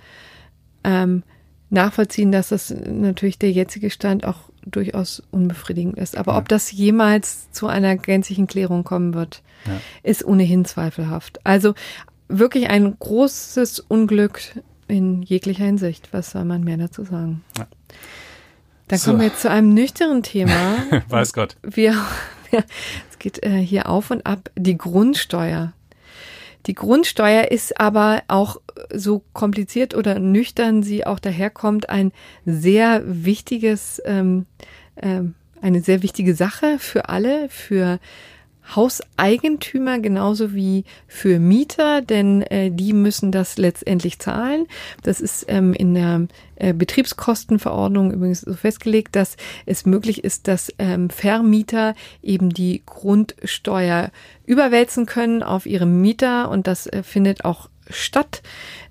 ähm, 0.86 1.24
nachvollziehen, 1.70 2.32
dass 2.32 2.50
das 2.50 2.74
natürlich 2.88 3.40
der 3.40 3.52
jetzige 3.52 3.90
Stand 3.90 4.26
auch 4.26 4.50
durchaus 4.66 5.22
unbefriedigend 5.32 5.98
ist. 5.98 6.18
Aber 6.18 6.34
ja. 6.34 6.38
ob 6.38 6.48
das 6.48 6.72
jemals 6.72 7.52
zu 7.52 7.68
einer 7.68 7.96
gänzlichen 7.98 8.48
Klärung 8.48 8.84
kommen 8.84 9.14
wird, 9.14 9.42
ja. 9.66 9.80
ist 10.04 10.26
ohnehin 10.26 10.66
zweifelhaft. 10.66 11.40
Also 11.44 11.74
wirklich 12.28 12.70
ein 12.70 12.98
großes 12.98 13.80
Unglück 13.82 14.40
in 14.88 15.22
jeglicher 15.24 15.66
Hinsicht. 15.66 16.10
Was 16.12 16.32
soll 16.32 16.46
man 16.46 16.64
mehr 16.64 16.78
dazu 16.78 17.04
sagen? 17.04 17.44
Ja. 17.58 17.68
Dann 18.88 19.00
so. 19.00 19.12
kommen 19.12 19.22
wir 19.22 19.28
jetzt 19.28 19.42
zu 19.42 19.50
einem 19.50 19.74
nüchternen 19.74 20.24
Thema. 20.24 20.78
Weiß 21.10 21.34
Gott. 21.34 21.58
Wir, 21.64 22.00
es 23.10 23.18
geht 23.18 23.44
äh, 23.44 23.58
hier 23.58 23.90
auf 23.90 24.12
und 24.12 24.26
ab. 24.26 24.52
Die 24.56 24.78
Grundsteuer. 24.78 25.74
Die 26.68 26.74
Grundsteuer 26.74 27.51
ist 27.51 27.80
aber 27.80 28.24
auch 28.28 28.59
so 28.93 29.24
kompliziert 29.34 29.95
oder 29.95 30.20
nüchtern 30.20 30.84
sie 30.84 31.05
auch 31.05 31.20
daherkommt, 31.20 31.89
ein 31.89 32.11
sehr 32.45 33.03
wichtiges, 33.05 34.01
ähm, 34.05 34.45
ähm, 35.01 35.36
eine 35.61 35.82
sehr 35.82 36.01
wichtige 36.03 36.36
Sache 36.36 36.78
für 36.80 37.09
alle, 37.09 37.49
für 37.49 37.99
Hauseigentümer 38.74 39.99
genauso 39.99 40.53
wie 40.53 40.86
für 41.07 41.39
Mieter, 41.39 42.01
denn 42.01 42.41
äh, 42.43 42.72
die 42.72 42.93
müssen 42.93 43.32
das 43.32 43.57
letztendlich 43.57 44.20
zahlen. 44.20 44.68
Das 45.03 45.22
ist 45.22 45.45
ähm, 45.47 45.74
in 45.74 45.93
der 45.93 46.28
äh, 46.55 46.74
Betriebskostenverordnung 46.74 48.11
übrigens 48.11 48.41
so 48.41 48.53
festgelegt, 48.53 49.16
dass 49.16 49.38
es 49.66 49.86
möglich 49.86 50.24
ist, 50.24 50.47
dass 50.47 50.74
ähm, 50.80 51.09
Vermieter 51.09 51.95
eben 52.24 52.49
die 52.49 52.82
Grundsteuer 52.86 54.11
überwälzen 54.45 55.05
können 55.05 55.43
auf 55.43 55.66
ihre 55.66 55.86
Mieter 55.86 56.49
und 56.49 56.68
das 56.68 56.88
äh, 56.88 57.03
findet 57.03 57.45
auch 57.45 57.70
statt. 57.90 58.42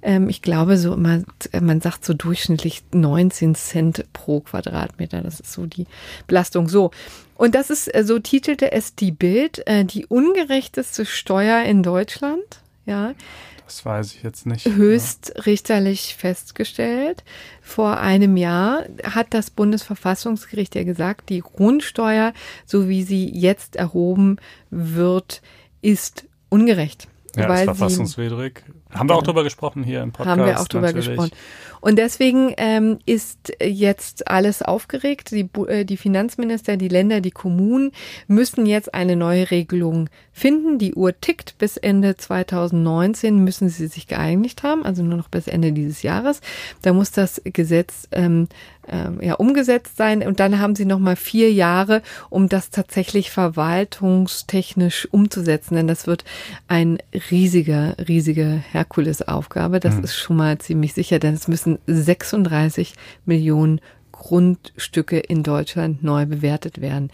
Ähm, 0.03 0.29
ich 0.29 0.43
glaube, 0.43 0.77
so 0.79 0.95
immer, 0.95 1.23
man 1.61 1.81
sagt 1.81 2.05
so 2.05 2.15
durchschnittlich 2.15 2.83
19 2.93 3.55
Cent 3.55 4.05
pro 4.13 4.41
Quadratmeter. 4.41 5.21
Das 5.23 5.41
ist 5.41 5.53
so 5.53 5.67
die 5.67 5.87
Belastung. 6.27 6.69
So. 6.69 6.91
Und 7.37 7.55
das 7.55 7.71
ist, 7.71 7.95
äh, 7.95 8.05
so 8.05 8.19
titelte 8.19 8.73
es 8.73 8.95
die 8.95 9.13
Bild, 9.13 9.67
äh, 9.67 9.85
die 9.85 10.07
ungerechteste 10.07 11.07
Steuer 11.07 11.65
in 11.65 11.83
Deutschland. 11.83 12.61
Ja. 12.87 13.15
Das 13.65 13.85
weiß 13.85 14.15
ich 14.15 14.23
jetzt 14.23 14.45
nicht. 14.47 14.67
Höchstrichterlich 14.67 16.17
festgestellt. 16.17 17.25
Vor 17.63 17.99
einem 17.99 18.37
Jahr 18.37 18.85
hat 19.03 19.29
das 19.31 19.51
Bundesverfassungsgericht 19.51 20.75
ja 20.75 20.85
gesagt, 20.85 21.31
die 21.31 21.41
Grundsteuer, 21.41 22.35
so 22.67 22.89
wie 22.89 23.03
sie 23.03 23.27
jetzt 23.31 23.77
erhoben 23.77 24.37
wird, 24.71 25.41
ist 25.81 26.27
ungerecht. 26.51 27.09
Ja, 27.37 27.49
weil 27.49 27.61
ist 27.61 27.65
verfassungswidrig. 27.65 28.63
Haben 28.95 29.09
wir 29.09 29.17
auch 29.17 29.23
drüber 29.23 29.43
gesprochen 29.43 29.83
hier 29.83 30.03
im 30.03 30.13
Podcast. 30.13 30.39
Haben 30.39 30.47
wir 30.47 30.61
auch 30.61 30.69
drüber 30.69 30.87
natürlich. 30.87 31.09
gesprochen. 31.09 31.31
Und 31.85 31.97
deswegen 31.97 32.55
ähm, 32.57 32.99
ist 33.05 33.53
jetzt 33.63 34.27
alles 34.29 34.63
aufgeregt. 34.63 35.33
Die, 35.33 35.47
äh, 35.69 35.85
die 35.85 35.99
Finanzminister, 35.99 36.79
die 36.79 36.89
Länder, 36.89 37.21
die 37.21 37.31
Kommunen 37.31 37.93
müssen 38.27 38.65
jetzt 38.65 38.95
eine 38.95 39.17
neue 39.17 39.51
Regelung 39.51 40.09
finden. 40.33 40.79
Die 40.79 40.95
Uhr 40.95 41.21
tickt. 41.21 41.59
Bis 41.59 41.77
Ende 41.77 42.17
2019 42.17 43.45
müssen 43.45 43.69
sie 43.69 43.89
sich 43.89 44.07
geeinigt 44.07 44.63
haben, 44.63 44.83
also 44.87 45.03
nur 45.03 45.19
noch 45.19 45.29
bis 45.29 45.47
Ende 45.47 45.73
dieses 45.73 46.03
Jahres. 46.03 46.41
Da 46.81 46.95
muss 46.95 47.11
das 47.11 47.43
Gesetz 47.45 48.09
ähm, 48.13 48.49
ähm, 48.89 49.21
ja, 49.21 49.35
umgesetzt 49.35 49.97
sein. 49.97 50.27
Und 50.27 50.41
dann 50.41 50.59
haben 50.59 50.77
sie 50.77 50.85
noch 50.85 50.99
mal 50.99 51.17
vier 51.17 51.53
Jahre, 51.53 52.03
um 52.31 52.49
das 52.49 52.71
tatsächlich 52.71 53.31
verwaltungstechnisch 53.31 55.09
umzusetzen. 55.11 55.75
Denn 55.75 55.87
das 55.87 56.07
wird 56.07 56.25
ein 56.67 56.99
riesiger, 57.31 57.95
riesiger 58.09 58.61
Herkulesaufgabe. 58.85 59.81
Das 59.81 59.97
mhm. 59.97 60.05
ist 60.05 60.17
schon 60.17 60.37
mal 60.37 60.59
ziemlich 60.59 60.95
sicher, 60.95 61.19
denn 61.19 61.35
es 61.35 61.49
müssen 61.49 61.79
36 61.87 62.95
Millionen 63.25 63.81
Grundstücke 64.13 65.19
in 65.19 65.43
Deutschland 65.43 66.05
neu 66.05 66.25
bewertet 66.25 66.81
werden. 66.81 67.11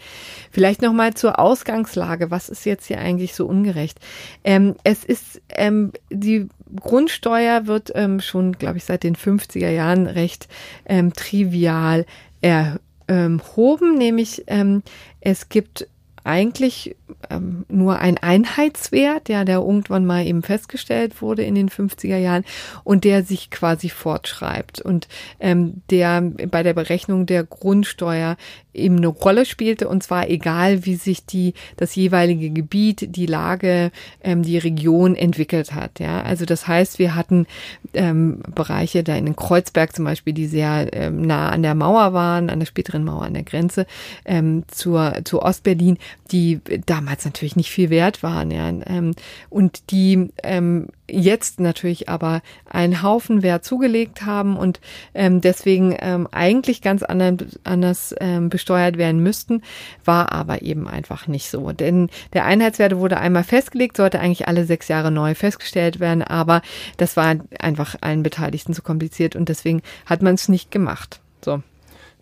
Vielleicht 0.51 0.81
noch 0.81 0.93
mal 0.93 1.13
zur 1.13 1.39
Ausgangslage. 1.39 2.29
Was 2.29 2.47
ist 2.47 2.65
jetzt 2.65 2.85
hier 2.85 2.99
eigentlich 2.99 3.33
so 3.33 3.47
ungerecht? 3.47 3.99
Ähm, 4.43 4.75
es 4.83 5.03
ist 5.03 5.41
ähm, 5.49 5.93
die 6.11 6.47
Grundsteuer 6.79 7.65
wird 7.67 7.91
ähm, 7.95 8.21
schon, 8.21 8.53
glaube 8.53 8.77
ich, 8.77 8.85
seit 8.85 9.03
den 9.03 9.15
50er 9.15 9.69
Jahren 9.69 10.07
recht 10.07 10.47
ähm, 10.85 11.11
trivial 11.11 12.05
erhoben, 12.39 13.97
nämlich 13.97 14.43
ähm, 14.47 14.81
es 15.19 15.49
gibt 15.49 15.87
eigentlich 16.23 16.95
ähm, 17.29 17.65
nur 17.67 17.99
ein 17.99 18.17
Einheitswert, 18.17 19.29
ja, 19.29 19.43
der 19.43 19.57
irgendwann 19.57 20.05
mal 20.05 20.25
eben 20.25 20.43
festgestellt 20.43 21.21
wurde 21.21 21.43
in 21.43 21.55
den 21.55 21.69
50er 21.69 22.17
Jahren 22.17 22.45
und 22.83 23.03
der 23.03 23.23
sich 23.23 23.49
quasi 23.49 23.89
fortschreibt 23.89 24.81
und 24.81 25.07
ähm, 25.39 25.81
der 25.89 26.21
bei 26.21 26.63
der 26.63 26.73
Berechnung 26.73 27.25
der 27.25 27.43
Grundsteuer 27.43 28.37
eben 28.73 28.97
eine 28.97 29.07
Rolle 29.07 29.45
spielte 29.45 29.87
und 29.89 30.03
zwar 30.03 30.29
egal, 30.29 30.85
wie 30.85 30.95
sich 30.95 31.25
die 31.25 31.53
das 31.77 31.95
jeweilige 31.95 32.49
Gebiet, 32.49 33.15
die 33.15 33.25
Lage, 33.25 33.91
ähm, 34.23 34.43
die 34.43 34.57
Region 34.57 35.15
entwickelt 35.15 35.73
hat. 35.73 35.99
Ja, 35.99 36.21
also 36.21 36.45
das 36.45 36.67
heißt, 36.67 36.99
wir 36.99 37.15
hatten 37.15 37.47
ähm, 37.93 38.41
Bereiche 38.53 39.03
da 39.03 39.15
in 39.15 39.35
Kreuzberg 39.35 39.95
zum 39.95 40.05
Beispiel, 40.05 40.33
die 40.33 40.47
sehr 40.47 40.89
ähm, 40.93 41.21
nah 41.21 41.49
an 41.49 41.63
der 41.63 41.75
Mauer 41.75 42.13
waren, 42.13 42.49
an 42.49 42.59
der 42.59 42.65
späteren 42.65 43.03
Mauer 43.03 43.23
an 43.23 43.33
der 43.33 43.43
Grenze 43.43 43.85
ähm, 44.25 44.63
zur 44.67 45.21
zu 45.23 45.41
Ostberlin, 45.41 45.97
die 46.31 46.61
damals 46.85 47.25
natürlich 47.25 47.55
nicht 47.55 47.71
viel 47.71 47.89
wert 47.89 48.23
waren. 48.23 48.51
Ja, 48.51 48.69
ähm, 48.69 49.13
und 49.49 49.91
die 49.91 50.29
ähm, 50.43 50.87
jetzt 51.11 51.59
natürlich 51.59 52.09
aber 52.09 52.41
einen 52.69 53.01
Haufen 53.03 53.43
Wert 53.43 53.63
zugelegt 53.65 54.25
haben 54.25 54.57
und 54.57 54.79
ähm, 55.13 55.41
deswegen 55.41 55.95
ähm, 55.99 56.27
eigentlich 56.31 56.81
ganz 56.81 57.03
anders, 57.03 57.59
anders 57.63 58.15
ähm, 58.19 58.49
besteuert 58.49 58.97
werden 58.97 59.21
müssten, 59.21 59.61
war 60.05 60.31
aber 60.31 60.61
eben 60.61 60.87
einfach 60.87 61.27
nicht 61.27 61.49
so. 61.49 61.71
Denn 61.71 62.09
der 62.33 62.45
Einheitswert 62.45 62.95
wurde 62.95 63.17
einmal 63.17 63.43
festgelegt, 63.43 63.97
sollte 63.97 64.19
eigentlich 64.19 64.47
alle 64.47 64.65
sechs 64.65 64.87
Jahre 64.87 65.11
neu 65.11 65.35
festgestellt 65.35 65.99
werden, 65.99 66.23
aber 66.23 66.61
das 66.97 67.17
war 67.17 67.35
einfach 67.59 67.95
allen 68.01 68.23
Beteiligten 68.23 68.73
zu 68.73 68.81
kompliziert 68.81 69.35
und 69.35 69.49
deswegen 69.49 69.81
hat 70.05 70.21
man 70.21 70.35
es 70.35 70.49
nicht 70.49 70.71
gemacht. 70.71 71.19
So. 71.43 71.61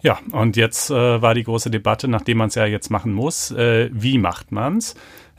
Ja, 0.02 0.20
und 0.32 0.56
jetzt 0.56 0.90
äh, 0.92 1.22
war 1.22 1.34
die 1.34 1.44
große 1.44 1.70
Debatte, 1.70 2.08
nachdem 2.08 2.38
man 2.38 2.48
es 2.48 2.56
ja 2.56 2.66
jetzt 2.66 2.90
machen 2.90 3.14
muss, 3.14 3.52
äh, 3.52 3.90
wie 3.92 4.18
macht 4.18 4.52
man's? 4.52 4.96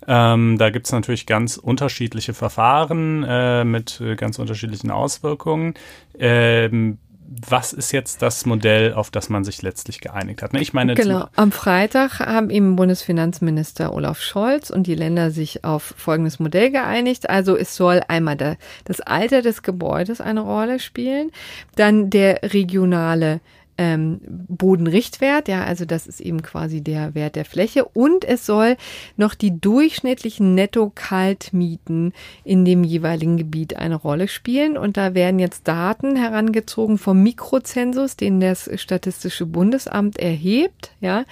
Ähm, 0.07 0.59
da 0.59 0.70
gibt 0.70 0.86
es 0.86 0.92
natürlich 0.92 1.26
ganz 1.26 1.57
unterschiedliche 1.57 2.34
Verfahren 2.34 3.24
äh, 3.26 3.64
mit 3.64 4.01
äh, 4.01 4.16
ganz 4.16 4.38
unterschiedlichen 4.38 4.90
Auswirkungen. 4.90 5.74
Ähm, 6.18 6.98
was 7.30 7.72
ist 7.72 7.92
jetzt 7.92 8.22
das 8.22 8.44
Modell, 8.44 8.92
auf 8.92 9.11
das 9.11 9.28
man 9.28 9.44
sich 9.44 9.62
letztlich 9.62 10.01
geeinigt 10.01 10.42
hat? 10.42 10.53
Ne, 10.53 10.61
ich 10.61 10.72
meine, 10.72 10.94
genau. 10.94 11.28
Am 11.36 11.53
Freitag 11.53 12.18
haben 12.18 12.51
eben 12.51 12.74
Bundesfinanzminister 12.74 13.94
Olaf 13.94 14.20
Scholz 14.20 14.68
und 14.70 14.88
die 14.88 14.96
Länder 14.96 15.30
sich 15.30 15.64
auf 15.64 15.94
folgendes 15.96 16.40
Modell 16.40 16.72
geeinigt. 16.72 17.30
Also 17.30 17.57
es 17.57 17.76
soll 17.76 18.03
einmal 18.09 18.36
das 18.84 19.01
Alter 19.01 19.42
des 19.42 19.62
Gebäudes 19.62 20.20
eine 20.20 20.40
Rolle 20.40 20.80
spielen, 20.80 21.30
dann 21.76 22.11
der 22.11 22.40
regionale 22.53 23.40
ähm, 23.79 24.21
Bodenrichtwert, 24.49 25.49
ja, 25.49 25.64
also 25.64 25.85
das 25.85 26.07
ist 26.07 26.21
eben 26.21 26.43
quasi 26.43 26.83
der 26.83 27.14
Wert 27.14 27.37
der 27.37 27.45
Fläche. 27.45 27.85
Und 27.85 28.25
es 28.25 28.45
soll 28.45 28.77
noch 29.16 29.35
die 29.35 29.59
durchschnittlichen 29.59 30.55
Netto-Kaltmieten 30.55 32.12
in 32.45 32.64
dem 32.64 32.85
jeweiligen 32.85 33.37
Gebiet 33.37 33.77
eine 33.77 33.97
Rolle 33.97 34.29
spielen. 34.29 34.77
Und 34.77 34.97
da 34.97 35.14
werden 35.14 35.39
jetzt 35.39 35.66
Daten 35.66 36.16
herangezogen 36.16 36.99
vom 36.99 37.23
Mikrozensus, 37.23 38.16
den 38.16 38.41
das 38.41 38.71
Statistische 38.75 39.47
Bundesamt 39.47 40.18
erhebt, 40.18 40.93
ja, 41.01 41.25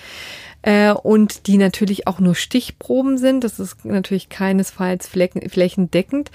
äh, 0.69 0.93
und 0.93 1.47
die 1.47 1.57
natürlich 1.57 2.07
auch 2.07 2.19
nur 2.21 2.35
Stichproben 2.35 3.17
sind. 3.17 3.43
Das 3.43 3.59
ist 3.59 3.87
natürlich 3.87 4.29
keinesfalls 4.29 5.09
flächen, 5.09 5.49
flächendeckend. 5.49 6.31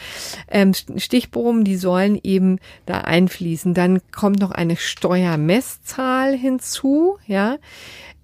Ähm, 0.49 0.73
Stichproben, 0.73 1.63
die 1.63 1.75
sollen 1.75 2.19
eben 2.23 2.57
da 2.87 3.01
einfließen. 3.01 3.75
Dann 3.75 4.01
kommt 4.11 4.39
noch 4.39 4.49
eine 4.49 4.75
Steuermesszahl 4.75 6.35
hinzu, 6.35 7.19
ja. 7.27 7.57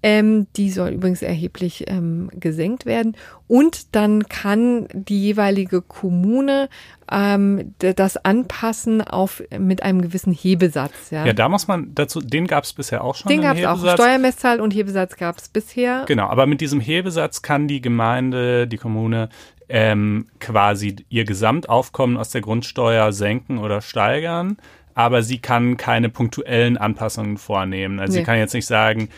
Ähm, 0.02 0.46
die 0.56 0.70
soll 0.70 0.90
übrigens 0.90 1.22
erheblich 1.22 1.84
ähm, 1.88 2.30
gesenkt 2.32 2.86
werden. 2.86 3.16
Und 3.46 3.94
dann 3.94 4.28
kann 4.28 4.88
die 4.92 5.20
jeweilige 5.20 5.82
Kommune 5.82 6.68
ähm, 7.10 7.74
das 7.78 8.16
anpassen 8.16 9.02
auf 9.02 9.42
mit 9.58 9.82
einem 9.82 10.00
gewissen 10.00 10.32
Hebesatz. 10.32 11.10
Ja, 11.10 11.26
ja 11.26 11.32
da 11.32 11.48
muss 11.48 11.68
man 11.68 11.94
dazu, 11.94 12.20
den 12.20 12.46
gab 12.46 12.64
es 12.64 12.72
bisher 12.72 13.04
auch 13.04 13.14
schon. 13.14 13.30
Den 13.30 13.42
gab 13.42 13.58
es 13.58 13.64
auch. 13.64 13.78
Steuermesszahl 13.94 14.60
und 14.60 14.72
Hebesatz 14.72 15.16
gab 15.16 15.38
es 15.38 15.48
bisher. 15.48 16.04
Genau, 16.06 16.28
aber 16.28 16.46
mit 16.46 16.60
diesem 16.60 16.80
Hebesatz 16.80 17.42
kann 17.42 17.68
die 17.68 17.80
Gemeinde, 17.80 18.66
die 18.66 18.78
Kommune 18.78 19.28
ähm, 19.68 20.28
quasi 20.38 20.96
ihr 21.10 21.24
Gesamtaufkommen 21.24 22.16
aus 22.16 22.30
der 22.30 22.40
Grundsteuer 22.40 23.12
senken 23.12 23.58
oder 23.58 23.80
steigern 23.80 24.56
aber 24.94 25.22
sie 25.22 25.38
kann 25.38 25.76
keine 25.76 26.08
punktuellen 26.08 26.76
Anpassungen 26.76 27.38
vornehmen. 27.38 28.00
Also 28.00 28.12
nee. 28.12 28.18
sie 28.18 28.24
kann 28.24 28.38
jetzt 28.38 28.54
nicht 28.54 28.66
sagen, 28.66 29.08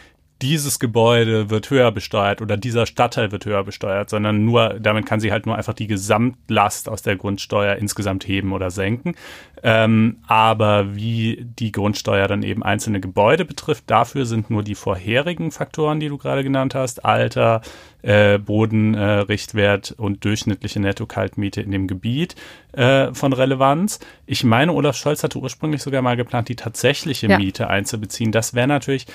dieses 0.43 0.81
Gebäude 0.81 1.51
wird 1.51 1.71
höher 1.71 1.93
besteuert 1.93 2.43
oder 2.43 2.57
dieser 2.57 2.85
Stadtteil 2.85 3.31
wird 3.31 3.47
höher 3.47 3.63
besteuert, 3.63 4.11
sondern 4.11 4.45
nur, 4.45 4.81
damit 4.81 5.07
kann 5.07 5.21
sie 5.21 5.31
halt 5.31 5.47
nur 5.47 5.57
einfach 5.57 5.73
die 5.73 5.87
Gesamtlast 5.87 6.89
aus 6.89 7.03
der 7.03 7.17
Grundsteuer 7.17 7.77
insgesamt 7.77 8.27
heben 8.27 8.53
oder 8.53 8.71
senken. 8.71 9.15
Ähm, 9.63 10.17
aber 10.27 10.97
wie 10.97 11.47
die 11.59 11.71
Grundsteuer 11.71 12.27
dann 12.27 12.43
eben 12.43 12.65
einzelne 12.65 13.01
Gebäude 13.01 13.45
betrifft, 13.45 13.85
dafür 13.87 14.27
sind 14.27 14.51
nur 14.51 14.65
die 14.65 14.75
vorherigen 14.75 15.53
Faktoren, 15.53 16.01
die 16.01 16.09
du 16.09 16.19
gerade 16.19 16.43
genannt 16.43 16.75
hast, 16.75 17.05
Alter, 17.05 17.63
äh, 18.03 18.39
Bodenrichtwert 18.39 19.93
äh, 19.97 20.03
und 20.03 20.25
durchschnittliche 20.25 20.81
Netto-Kaltmiete 20.81 21.61
in 21.61 21.71
dem 21.71 21.87
Gebiet 21.87 22.35
äh, 22.73 23.15
von 23.15 23.33
Relevanz. 23.33 24.01
Ich 24.27 24.43
meine, 24.43 24.73
Olaf 24.73 24.97
Scholz 24.97 25.23
hatte 25.23 25.39
ursprünglich 25.39 25.83
sogar 25.83 26.03
mal 26.03 26.17
geplant, 26.17 26.49
die 26.49 26.57
tatsächliche 26.57 27.29
ja. 27.29 27.39
Miete 27.39 27.69
einzubeziehen. 27.69 28.33
Das 28.33 28.55
wäre 28.55 28.67
natürlich 28.67 29.07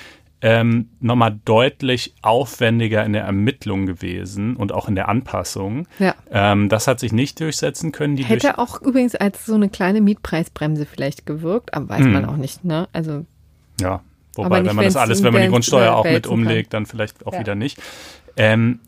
ähm, 0.41 0.89
nochmal 0.99 1.39
deutlich 1.45 2.13
aufwendiger 2.21 3.03
in 3.03 3.13
der 3.13 3.23
Ermittlung 3.23 3.85
gewesen 3.85 4.55
und 4.55 4.71
auch 4.71 4.87
in 4.87 4.95
der 4.95 5.09
Anpassung. 5.09 5.87
Ja. 5.97 6.15
Ähm, 6.31 6.69
das 6.69 6.87
hat 6.87 6.99
sich 6.99 7.11
nicht 7.11 7.39
durchsetzen 7.39 7.91
können. 7.91 8.15
Die 8.15 8.25
Hätte 8.25 8.59
auch 8.59 8.81
übrigens 8.81 9.15
als 9.15 9.45
so 9.45 9.55
eine 9.55 9.69
kleine 9.69 10.01
Mietpreisbremse 10.01 10.85
vielleicht 10.85 11.25
gewirkt, 11.25 11.73
aber 11.73 11.89
weiß 11.89 12.01
hm. 12.01 12.13
man 12.13 12.25
auch 12.25 12.37
nicht, 12.37 12.63
ne? 12.63 12.87
Also. 12.93 13.25
Ja. 13.81 14.01
Wobei, 14.35 14.63
wenn 14.63 14.75
man 14.75 14.85
das 14.85 14.95
alles, 14.95 15.23
wenn 15.23 15.33
man 15.33 15.41
die 15.41 15.47
Grundsteuer 15.47 15.95
auch 15.95 16.05
mit 16.05 16.27
umlegt, 16.27 16.73
dann 16.73 16.85
vielleicht 16.85 17.25
auch 17.25 17.33
ja. 17.33 17.39
wieder 17.39 17.55
nicht. 17.55 17.81
Ähm, 18.35 18.79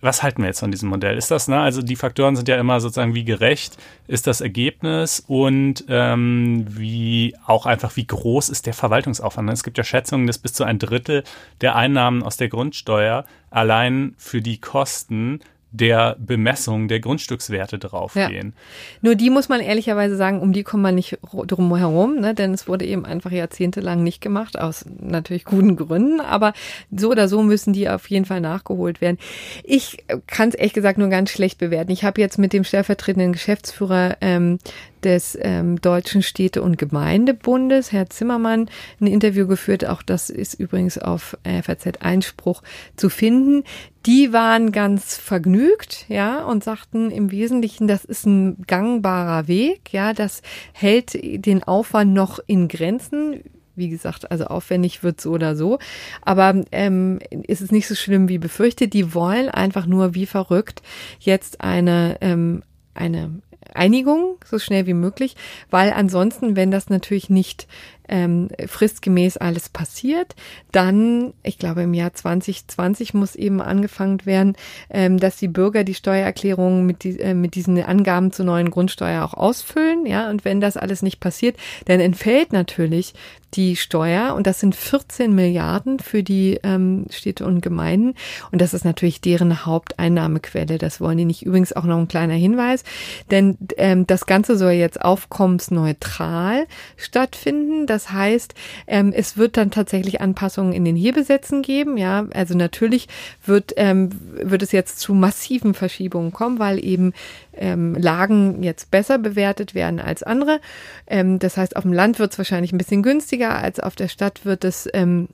was 0.00 0.22
halten 0.22 0.42
wir 0.42 0.48
jetzt 0.48 0.60
von 0.60 0.70
diesem 0.70 0.88
Modell? 0.88 1.16
Ist 1.16 1.30
das, 1.30 1.48
ne, 1.48 1.58
also 1.60 1.82
die 1.82 1.96
Faktoren 1.96 2.36
sind 2.36 2.48
ja 2.48 2.56
immer 2.56 2.80
sozusagen, 2.80 3.14
wie 3.14 3.24
gerecht 3.24 3.76
ist 4.06 4.26
das 4.26 4.40
Ergebnis 4.40 5.24
und 5.26 5.84
ähm, 5.88 6.66
wie 6.68 7.34
auch 7.46 7.66
einfach, 7.66 7.96
wie 7.96 8.06
groß 8.06 8.48
ist 8.48 8.66
der 8.66 8.74
Verwaltungsaufwand? 8.74 9.50
Es 9.50 9.64
gibt 9.64 9.78
ja 9.78 9.84
Schätzungen, 9.84 10.26
dass 10.26 10.38
bis 10.38 10.52
zu 10.52 10.64
ein 10.64 10.78
Drittel 10.78 11.24
der 11.60 11.74
Einnahmen 11.74 12.22
aus 12.22 12.36
der 12.36 12.48
Grundsteuer 12.48 13.24
allein 13.50 14.14
für 14.18 14.40
die 14.40 14.60
Kosten 14.60 15.40
der 15.70 16.16
Bemessung 16.18 16.88
der 16.88 17.00
Grundstückswerte 17.00 17.78
draufgehen. 17.78 18.54
Ja. 18.54 18.98
Nur 19.02 19.14
die 19.14 19.28
muss 19.28 19.48
man 19.48 19.60
ehrlicherweise 19.60 20.16
sagen, 20.16 20.40
um 20.40 20.52
die 20.52 20.62
kommt 20.62 20.82
man 20.82 20.94
nicht 20.94 21.18
drum 21.22 21.74
herum, 21.76 22.20
ne? 22.20 22.34
denn 22.34 22.54
es 22.54 22.66
wurde 22.68 22.86
eben 22.86 23.04
einfach 23.04 23.30
jahrzehntelang 23.30 24.02
nicht 24.02 24.20
gemacht, 24.20 24.58
aus 24.58 24.86
natürlich 25.00 25.44
guten 25.44 25.76
Gründen, 25.76 26.20
aber 26.20 26.54
so 26.90 27.10
oder 27.10 27.28
so 27.28 27.42
müssen 27.42 27.72
die 27.72 27.88
auf 27.88 28.08
jeden 28.08 28.24
Fall 28.24 28.40
nachgeholt 28.40 29.00
werden. 29.00 29.18
Ich 29.62 30.04
kann 30.26 30.48
es 30.48 30.54
ehrlich 30.54 30.72
gesagt 30.72 30.98
nur 30.98 31.08
ganz 31.08 31.30
schlecht 31.30 31.58
bewerten. 31.58 31.90
Ich 31.90 32.04
habe 32.04 32.20
jetzt 32.20 32.38
mit 32.38 32.52
dem 32.52 32.64
stellvertretenden 32.64 33.32
Geschäftsführer 33.32 34.16
ähm, 34.22 34.58
des 35.04 35.38
ähm, 35.40 35.80
Deutschen 35.80 36.22
Städte- 36.22 36.62
und 36.62 36.78
Gemeindebundes, 36.78 37.92
Herr 37.92 38.10
Zimmermann, 38.10 38.68
ein 39.00 39.06
Interview 39.06 39.46
geführt. 39.46 39.84
Auch 39.84 40.02
das 40.02 40.30
ist 40.30 40.54
übrigens 40.54 40.98
auf 40.98 41.36
FAZ 41.44 41.98
Einspruch 42.00 42.62
zu 42.96 43.08
finden. 43.08 43.64
Die 44.06 44.32
waren 44.32 44.72
ganz 44.72 45.16
vergnügt, 45.16 46.06
ja, 46.08 46.44
und 46.44 46.64
sagten 46.64 47.10
im 47.10 47.30
Wesentlichen, 47.30 47.88
das 47.88 48.04
ist 48.04 48.26
ein 48.26 48.62
gangbarer 48.66 49.48
Weg, 49.48 49.92
ja, 49.92 50.12
das 50.12 50.42
hält 50.72 51.12
den 51.14 51.62
Aufwand 51.62 52.14
noch 52.14 52.38
in 52.46 52.68
Grenzen 52.68 53.42
wie 53.78 53.88
gesagt, 53.88 54.30
also 54.30 54.46
aufwendig 54.46 55.02
wird 55.02 55.20
so 55.20 55.30
oder 55.30 55.56
so. 55.56 55.78
Aber 56.22 56.62
ähm, 56.72 57.20
ist 57.30 57.62
es 57.62 57.70
nicht 57.70 57.86
so 57.86 57.94
schlimm 57.94 58.28
wie 58.28 58.38
befürchtet. 58.38 58.92
Die 58.92 59.14
wollen 59.14 59.48
einfach 59.48 59.86
nur 59.86 60.14
wie 60.14 60.26
verrückt 60.26 60.82
jetzt 61.20 61.60
eine, 61.62 62.18
ähm, 62.20 62.62
eine 62.92 63.40
Einigung 63.74 64.36
so 64.44 64.58
schnell 64.58 64.86
wie 64.86 64.94
möglich, 64.94 65.36
weil 65.70 65.92
ansonsten, 65.92 66.56
wenn 66.56 66.70
das 66.70 66.88
natürlich 66.88 67.30
nicht 67.30 67.66
ähm, 68.08 68.48
fristgemäß 68.66 69.36
alles 69.36 69.68
passiert. 69.68 70.34
Dann, 70.72 71.32
ich 71.42 71.58
glaube, 71.58 71.82
im 71.82 71.94
Jahr 71.94 72.12
2020 72.12 73.14
muss 73.14 73.34
eben 73.34 73.60
angefangen 73.60 74.24
werden, 74.24 74.56
ähm, 74.90 75.18
dass 75.18 75.36
die 75.36 75.48
Bürger 75.48 75.84
die 75.84 75.94
Steuererklärungen 75.94 76.86
mit, 76.86 77.04
die, 77.04 77.18
äh, 77.20 77.34
mit 77.34 77.54
diesen 77.54 77.82
Angaben 77.82 78.32
zur 78.32 78.46
neuen 78.46 78.70
Grundsteuer 78.70 79.24
auch 79.24 79.34
ausfüllen. 79.34 80.06
Ja, 80.06 80.30
und 80.30 80.44
wenn 80.44 80.60
das 80.60 80.76
alles 80.76 81.02
nicht 81.02 81.20
passiert, 81.20 81.56
dann 81.86 82.00
entfällt 82.00 82.52
natürlich 82.52 83.14
die 83.54 83.76
Steuer 83.76 84.34
und 84.34 84.46
das 84.46 84.60
sind 84.60 84.74
14 84.74 85.34
Milliarden 85.34 86.00
für 86.00 86.22
die 86.22 86.60
ähm, 86.62 87.06
Städte 87.10 87.46
und 87.46 87.62
Gemeinden 87.62 88.14
und 88.52 88.60
das 88.60 88.74
ist 88.74 88.84
natürlich 88.84 89.20
deren 89.20 89.64
Haupteinnahmequelle. 89.64 90.76
Das 90.76 91.00
wollen 91.00 91.16
die 91.16 91.24
nicht. 91.24 91.46
Übrigens 91.46 91.72
auch 91.72 91.84
noch 91.84 91.96
ein 91.96 92.08
kleiner 92.08 92.34
Hinweis, 92.34 92.84
denn 93.30 93.56
ähm, 93.78 94.06
das 94.06 94.26
Ganze 94.26 94.58
soll 94.58 94.72
jetzt 94.72 95.00
aufkommensneutral 95.00 96.66
stattfinden. 96.96 97.86
Das 97.86 97.97
das 97.98 98.12
heißt, 98.12 98.54
ähm, 98.86 99.12
es 99.12 99.36
wird 99.36 99.56
dann 99.56 99.72
tatsächlich 99.72 100.20
Anpassungen 100.20 100.72
in 100.72 100.84
den 100.84 100.94
Hebesätzen 100.94 101.62
geben. 101.62 101.96
Ja, 101.96 102.26
also 102.32 102.56
natürlich 102.56 103.08
wird, 103.44 103.74
ähm, 103.76 104.10
wird 104.40 104.62
es 104.62 104.70
jetzt 104.70 105.00
zu 105.00 105.14
massiven 105.14 105.74
Verschiebungen 105.74 106.32
kommen, 106.32 106.60
weil 106.60 106.84
eben 106.84 107.12
ähm, 107.54 107.96
Lagen 107.96 108.62
jetzt 108.62 108.92
besser 108.92 109.18
bewertet 109.18 109.74
werden 109.74 109.98
als 109.98 110.22
andere. 110.22 110.60
Ähm, 111.08 111.40
das 111.40 111.56
heißt, 111.56 111.74
auf 111.74 111.82
dem 111.82 111.92
Land 111.92 112.20
wird 112.20 112.30
es 112.30 112.38
wahrscheinlich 112.38 112.70
ein 112.70 112.78
bisschen 112.78 113.02
günstiger, 113.02 113.56
als 113.56 113.80
auf 113.80 113.96
der 113.96 114.06
Stadt 114.06 114.44
wird 114.44 114.62
es, 114.62 114.88
ähm, 114.92 115.26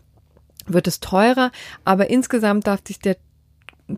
wird 0.65 0.87
es 0.87 1.01
teurer. 1.01 1.53
Aber 1.85 2.09
insgesamt 2.09 2.67
darf 2.67 2.81
sich 2.87 2.99
der 2.99 3.17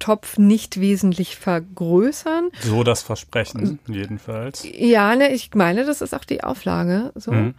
Topf 0.01 0.39
nicht 0.39 0.81
wesentlich 0.81 1.37
vergrößern. 1.37 2.51
So 2.63 2.83
das 2.83 3.03
Versprechen, 3.03 3.79
jedenfalls. 3.87 4.67
Ja, 4.73 5.15
ne, 5.15 5.33
ich 5.33 5.55
meine, 5.55 5.85
das 5.85 6.01
ist 6.01 6.15
auch 6.15 6.25
die 6.25 6.43
Auflage. 6.43 7.13
So. 7.15 7.31
Mhm. 7.31 7.55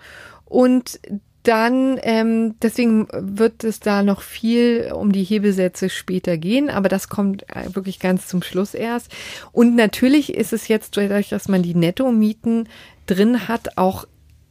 Und 0.47 0.99
dann, 1.43 1.97
ähm, 2.03 2.55
deswegen 2.61 3.07
wird 3.13 3.63
es 3.63 3.79
da 3.79 4.03
noch 4.03 4.21
viel 4.21 4.91
um 4.93 5.13
die 5.13 5.23
Hebesätze 5.23 5.89
später 5.89 6.37
gehen, 6.37 6.69
aber 6.69 6.89
das 6.89 7.07
kommt 7.07 7.43
äh, 7.43 7.73
wirklich 7.73 7.99
ganz 7.99 8.27
zum 8.27 8.41
Schluss 8.41 8.73
erst. 8.73 9.11
Und 9.53 9.75
natürlich 9.75 10.33
ist 10.33 10.51
es 10.51 10.67
jetzt 10.67 10.97
dadurch, 10.97 11.29
dass 11.29 11.47
man 11.47 11.63
die 11.63 11.75
Nettomieten 11.75 12.67
drin 13.05 13.47
hat, 13.47 13.77
auch 13.77 14.05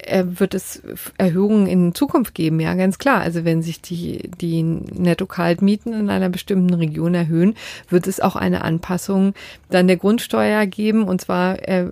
wird 0.04 0.54
es 0.54 0.82
Erhöhungen 1.18 1.66
in 1.66 1.94
Zukunft 1.94 2.34
geben, 2.34 2.60
ja, 2.60 2.74
ganz 2.74 2.98
klar. 2.98 3.20
Also 3.20 3.44
wenn 3.44 3.62
sich 3.62 3.80
die, 3.80 4.30
die 4.40 4.62
Netto-Kaltmieten 4.62 5.92
in 5.94 6.10
einer 6.10 6.28
bestimmten 6.28 6.74
Region 6.74 7.14
erhöhen, 7.14 7.54
wird 7.88 8.06
es 8.06 8.20
auch 8.20 8.36
eine 8.36 8.62
Anpassung 8.62 9.34
dann 9.70 9.88
der 9.88 9.96
Grundsteuer 9.96 10.66
geben 10.66 11.04
und 11.04 11.20
zwar 11.20 11.66
äh, 11.66 11.86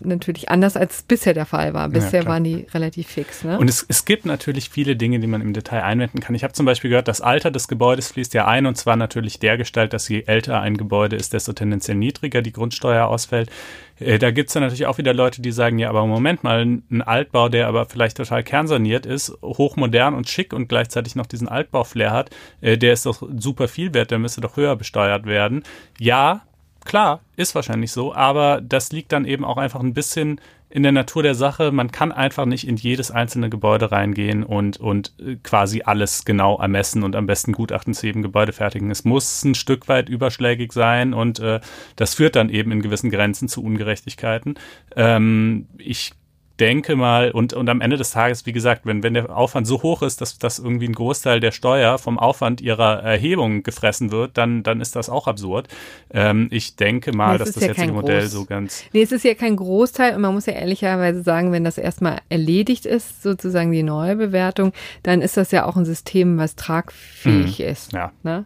natürlich 0.00 0.50
anders 0.50 0.76
als 0.76 1.02
bisher 1.02 1.32
der 1.32 1.46
Fall 1.46 1.74
war. 1.74 1.88
Bisher 1.88 2.22
ja, 2.22 2.28
waren 2.28 2.44
die 2.44 2.66
relativ 2.74 3.06
fix. 3.06 3.44
Ne? 3.44 3.58
Und 3.58 3.68
es, 3.68 3.84
es 3.88 4.04
gibt 4.04 4.26
natürlich 4.26 4.68
viele 4.68 4.96
Dinge, 4.96 5.20
die 5.20 5.26
man 5.26 5.40
im 5.40 5.52
Detail 5.52 5.84
einwenden 5.84 6.20
kann. 6.20 6.34
Ich 6.34 6.42
habe 6.42 6.52
zum 6.52 6.66
Beispiel 6.66 6.90
gehört, 6.90 7.08
das 7.08 7.20
Alter 7.20 7.50
des 7.50 7.68
Gebäudes 7.68 8.08
fließt 8.12 8.34
ja 8.34 8.46
ein 8.46 8.66
und 8.66 8.76
zwar 8.76 8.96
natürlich 8.96 9.38
der 9.38 9.56
Gestalt, 9.56 9.92
dass 9.92 10.08
je 10.08 10.24
älter 10.26 10.60
ein 10.60 10.76
Gebäude 10.76 11.16
ist, 11.16 11.32
desto 11.32 11.52
tendenziell 11.52 11.96
niedriger 11.96 12.42
die 12.42 12.52
Grundsteuer 12.52 13.06
ausfällt. 13.06 13.50
Äh, 13.98 14.18
da 14.18 14.30
gibt's 14.30 14.52
dann 14.52 14.62
natürlich 14.62 14.86
auch 14.86 14.98
wieder 14.98 15.14
Leute, 15.14 15.42
die 15.42 15.52
sagen, 15.52 15.78
ja, 15.78 15.88
aber 15.88 16.06
Moment 16.06 16.44
mal, 16.44 16.64
ein 16.64 17.02
Altbau, 17.02 17.48
der 17.48 17.68
aber 17.68 17.86
vielleicht 17.86 18.16
total 18.16 18.42
kernsaniert 18.42 19.06
ist, 19.06 19.36
hochmodern 19.42 20.14
und 20.14 20.28
schick 20.28 20.52
und 20.52 20.68
gleichzeitig 20.68 21.16
noch 21.16 21.26
diesen 21.26 21.48
Altbau-Flair 21.48 22.12
hat, 22.12 22.30
äh, 22.60 22.78
der 22.78 22.92
ist 22.92 23.06
doch 23.06 23.22
super 23.38 23.68
viel 23.68 23.94
wert, 23.94 24.10
der 24.10 24.18
müsste 24.18 24.40
doch 24.40 24.56
höher 24.56 24.76
besteuert 24.76 25.26
werden. 25.26 25.62
Ja, 25.98 26.42
klar, 26.84 27.20
ist 27.36 27.54
wahrscheinlich 27.54 27.92
so, 27.92 28.14
aber 28.14 28.60
das 28.60 28.92
liegt 28.92 29.12
dann 29.12 29.24
eben 29.24 29.44
auch 29.44 29.56
einfach 29.56 29.80
ein 29.80 29.94
bisschen 29.94 30.40
in 30.70 30.82
der 30.82 30.92
Natur 30.92 31.22
der 31.22 31.34
Sache, 31.34 31.72
man 31.72 31.90
kann 31.90 32.12
einfach 32.12 32.44
nicht 32.44 32.66
in 32.66 32.76
jedes 32.76 33.10
einzelne 33.10 33.48
Gebäude 33.48 33.90
reingehen 33.90 34.42
und, 34.42 34.76
und 34.78 35.14
äh, 35.18 35.36
quasi 35.42 35.82
alles 35.84 36.24
genau 36.24 36.58
ermessen 36.58 37.02
und 37.02 37.16
am 37.16 37.26
besten 37.26 37.52
Gutachten 37.52 37.94
zu 37.94 38.06
jedem 38.06 38.22
Gebäude 38.22 38.52
fertigen. 38.52 38.90
Es 38.90 39.04
muss 39.04 39.44
ein 39.44 39.54
Stück 39.54 39.88
weit 39.88 40.08
überschlägig 40.08 40.72
sein 40.72 41.14
und 41.14 41.40
äh, 41.40 41.60
das 41.96 42.14
führt 42.14 42.36
dann 42.36 42.50
eben 42.50 42.70
in 42.72 42.82
gewissen 42.82 43.10
Grenzen 43.10 43.48
zu 43.48 43.62
Ungerechtigkeiten. 43.62 44.58
Ähm, 44.94 45.68
ich 45.78 46.12
denke 46.60 46.96
mal, 46.96 47.30
und, 47.30 47.52
und 47.52 47.68
am 47.68 47.80
Ende 47.80 47.96
des 47.96 48.10
Tages, 48.10 48.46
wie 48.46 48.52
gesagt, 48.52 48.84
wenn, 48.84 49.02
wenn 49.02 49.14
der 49.14 49.36
Aufwand 49.36 49.66
so 49.66 49.82
hoch 49.82 50.02
ist, 50.02 50.20
dass, 50.20 50.38
dass 50.38 50.58
irgendwie 50.58 50.86
ein 50.86 50.94
Großteil 50.94 51.40
der 51.40 51.52
Steuer 51.52 51.98
vom 51.98 52.18
Aufwand 52.18 52.60
ihrer 52.60 53.02
Erhebung 53.02 53.62
gefressen 53.62 54.10
wird, 54.10 54.36
dann, 54.36 54.62
dann 54.62 54.80
ist 54.80 54.96
das 54.96 55.08
auch 55.08 55.26
absurd. 55.26 55.68
Ähm, 56.10 56.48
ich 56.50 56.76
denke 56.76 57.16
mal, 57.16 57.32
nee, 57.32 57.38
dass 57.38 57.52
das 57.52 57.62
ja 57.62 57.68
jetzige 57.70 57.92
Modell 57.92 58.22
Groß. 58.22 58.30
so 58.30 58.44
ganz. 58.44 58.84
Nee, 58.92 59.02
es 59.02 59.12
ist 59.12 59.24
ja 59.24 59.34
kein 59.34 59.56
Großteil 59.56 60.14
und 60.14 60.22
man 60.22 60.34
muss 60.34 60.46
ja 60.46 60.54
ehrlicherweise 60.54 61.22
sagen, 61.22 61.52
wenn 61.52 61.64
das 61.64 61.78
erstmal 61.78 62.18
erledigt 62.28 62.86
ist, 62.86 63.22
sozusagen 63.22 63.70
die 63.72 63.82
neue 63.82 64.16
Bewertung, 64.16 64.72
dann 65.02 65.22
ist 65.22 65.36
das 65.36 65.50
ja 65.50 65.64
auch 65.64 65.76
ein 65.76 65.84
System, 65.84 66.38
was 66.38 66.56
tragfähig 66.56 67.58
hm. 67.58 67.66
ist. 67.66 67.92
Ja. 67.92 68.12
Ne? 68.22 68.44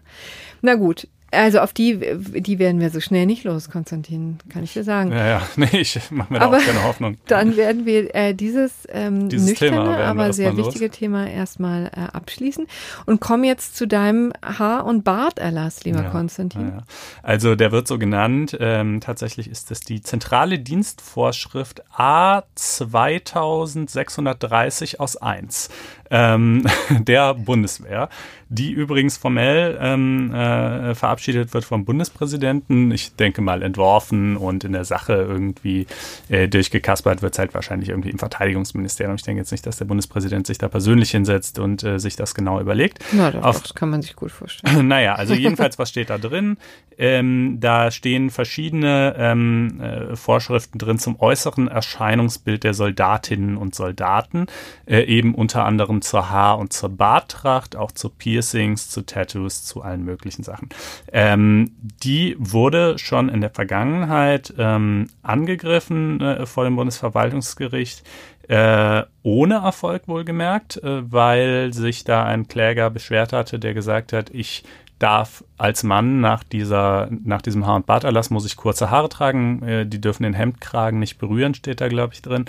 Na 0.60 0.76
gut, 0.76 1.08
also 1.32 1.58
auf 1.60 1.72
die, 1.72 1.98
die 2.18 2.58
werden 2.58 2.80
wir 2.80 2.90
so 2.90 3.00
schnell 3.00 3.24
nicht 3.26 3.44
los, 3.44 3.70
Konstantin, 3.70 4.36
kann 4.50 4.62
ich 4.62 4.74
dir 4.74 4.84
sagen. 4.84 5.10
Ja, 5.12 5.26
ja, 5.26 5.42
nee, 5.56 5.68
ich 5.72 5.98
mache 6.10 6.30
mir 6.32 6.38
da 6.38 6.44
aber 6.46 6.58
auch 6.58 6.62
keine 6.62 6.84
Hoffnung. 6.84 7.16
Dann 7.26 7.56
werden 7.56 7.86
wir 7.86 8.14
äh, 8.14 8.34
dieses, 8.34 8.86
ähm, 8.90 9.30
dieses 9.30 9.48
nüchterne, 9.48 10.04
aber 10.04 10.32
sehr 10.32 10.56
wichtige 10.56 10.86
los. 10.86 10.96
Thema 10.96 11.28
erstmal 11.28 11.86
äh, 11.86 12.12
abschließen 12.12 12.68
und 13.06 13.20
kommen 13.20 13.42
jetzt 13.44 13.76
zu 13.76 13.88
deinem 13.88 14.32
Haar- 14.44 14.84
und 14.84 15.04
Barterlass, 15.04 15.84
lieber 15.84 16.02
ja, 16.02 16.10
Konstantin. 16.10 16.68
Ja. 16.68 16.82
Also 17.22 17.54
der 17.54 17.72
wird 17.72 17.88
so 17.88 17.98
genannt, 17.98 18.54
ähm, 18.60 19.00
tatsächlich 19.00 19.48
ist 19.48 19.70
das 19.70 19.80
die 19.80 20.02
zentrale 20.02 20.58
Dienstvorschrift 20.58 21.82
A 21.98 22.42
2630 22.54 25.00
aus 25.00 25.16
1 25.16 25.70
ähm, 26.12 26.64
der 26.90 27.34
Bundeswehr, 27.34 28.08
die 28.50 28.70
übrigens 28.70 29.16
formell 29.16 29.78
ähm, 29.80 30.32
äh, 30.32 30.94
verabschiedet 30.94 31.54
wird 31.54 31.64
vom 31.64 31.86
Bundespräsidenten. 31.86 32.90
Ich 32.92 33.16
denke 33.16 33.40
mal 33.40 33.62
entworfen 33.62 34.36
und 34.36 34.62
in 34.62 34.72
der 34.72 34.84
Sache 34.84 35.14
irgendwie 35.14 35.86
äh, 36.28 36.48
durchgekaspert 36.48 37.22
wird 37.22 37.32
es 37.32 37.38
halt 37.38 37.54
wahrscheinlich 37.54 37.88
irgendwie 37.88 38.10
im 38.10 38.18
Verteidigungsministerium. 38.18 39.16
Ich 39.16 39.22
denke 39.22 39.40
jetzt 39.40 39.52
nicht, 39.52 39.66
dass 39.66 39.78
der 39.78 39.86
Bundespräsident 39.86 40.46
sich 40.46 40.58
da 40.58 40.68
persönlich 40.68 41.10
hinsetzt 41.10 41.58
und 41.58 41.82
äh, 41.82 41.98
sich 41.98 42.14
das 42.14 42.34
genau 42.34 42.60
überlegt. 42.60 43.02
Na, 43.12 43.30
doch, 43.30 43.42
Auf, 43.42 43.62
das 43.62 43.74
kann 43.74 43.88
man 43.88 44.02
sich 44.02 44.14
gut 44.14 44.30
vorstellen. 44.30 44.86
naja, 44.88 45.14
also 45.14 45.32
jedenfalls, 45.32 45.78
was 45.78 45.88
steht 45.88 46.10
da 46.10 46.18
drin? 46.18 46.58
Ähm, 46.98 47.56
da 47.58 47.90
stehen 47.90 48.28
verschiedene 48.28 49.14
ähm, 49.16 49.80
äh, 49.80 50.14
Vorschriften 50.14 50.78
drin 50.78 50.98
zum 50.98 51.18
äußeren 51.18 51.68
Erscheinungsbild 51.68 52.64
der 52.64 52.74
Soldatinnen 52.74 53.56
und 53.56 53.74
Soldaten, 53.74 54.46
äh, 54.84 55.00
eben 55.04 55.34
unter 55.34 55.64
anderem 55.64 56.01
zur 56.02 56.30
Haar- 56.30 56.58
und 56.58 56.72
zur 56.72 56.90
Barttracht, 56.90 57.76
auch 57.76 57.92
zu 57.92 58.08
Piercings, 58.08 58.90
zu 58.90 59.04
Tattoos, 59.06 59.64
zu 59.64 59.82
allen 59.82 60.04
möglichen 60.04 60.42
Sachen. 60.42 60.68
Ähm, 61.12 61.72
die 62.02 62.36
wurde 62.38 62.98
schon 62.98 63.28
in 63.28 63.40
der 63.40 63.50
Vergangenheit 63.50 64.54
ähm, 64.58 65.08
angegriffen 65.22 66.20
äh, 66.20 66.46
vor 66.46 66.64
dem 66.64 66.76
Bundesverwaltungsgericht. 66.76 68.02
Äh, 68.48 69.04
ohne 69.22 69.54
Erfolg 69.54 70.08
wohlgemerkt, 70.08 70.82
äh, 70.82 71.10
weil 71.10 71.72
sich 71.72 72.04
da 72.04 72.24
ein 72.24 72.48
Kläger 72.48 72.90
beschwert 72.90 73.32
hatte, 73.32 73.58
der 73.58 73.72
gesagt 73.72 74.12
hat, 74.12 74.30
ich 74.30 74.64
darf 75.02 75.44
als 75.58 75.82
Mann 75.82 76.20
nach 76.20 76.44
dieser, 76.44 77.08
nach 77.24 77.42
diesem 77.42 77.66
Haar- 77.66 77.76
und 77.76 77.86
Barterlass 77.86 78.30
muss 78.30 78.46
ich 78.46 78.56
kurze 78.56 78.90
Haare 78.90 79.08
tragen, 79.08 79.62
äh, 79.62 79.86
die 79.86 80.00
dürfen 80.00 80.22
den 80.22 80.34
Hemdkragen 80.34 81.00
nicht 81.00 81.18
berühren, 81.18 81.54
steht 81.54 81.80
da, 81.80 81.88
glaube 81.88 82.14
ich, 82.14 82.22
drin. 82.22 82.44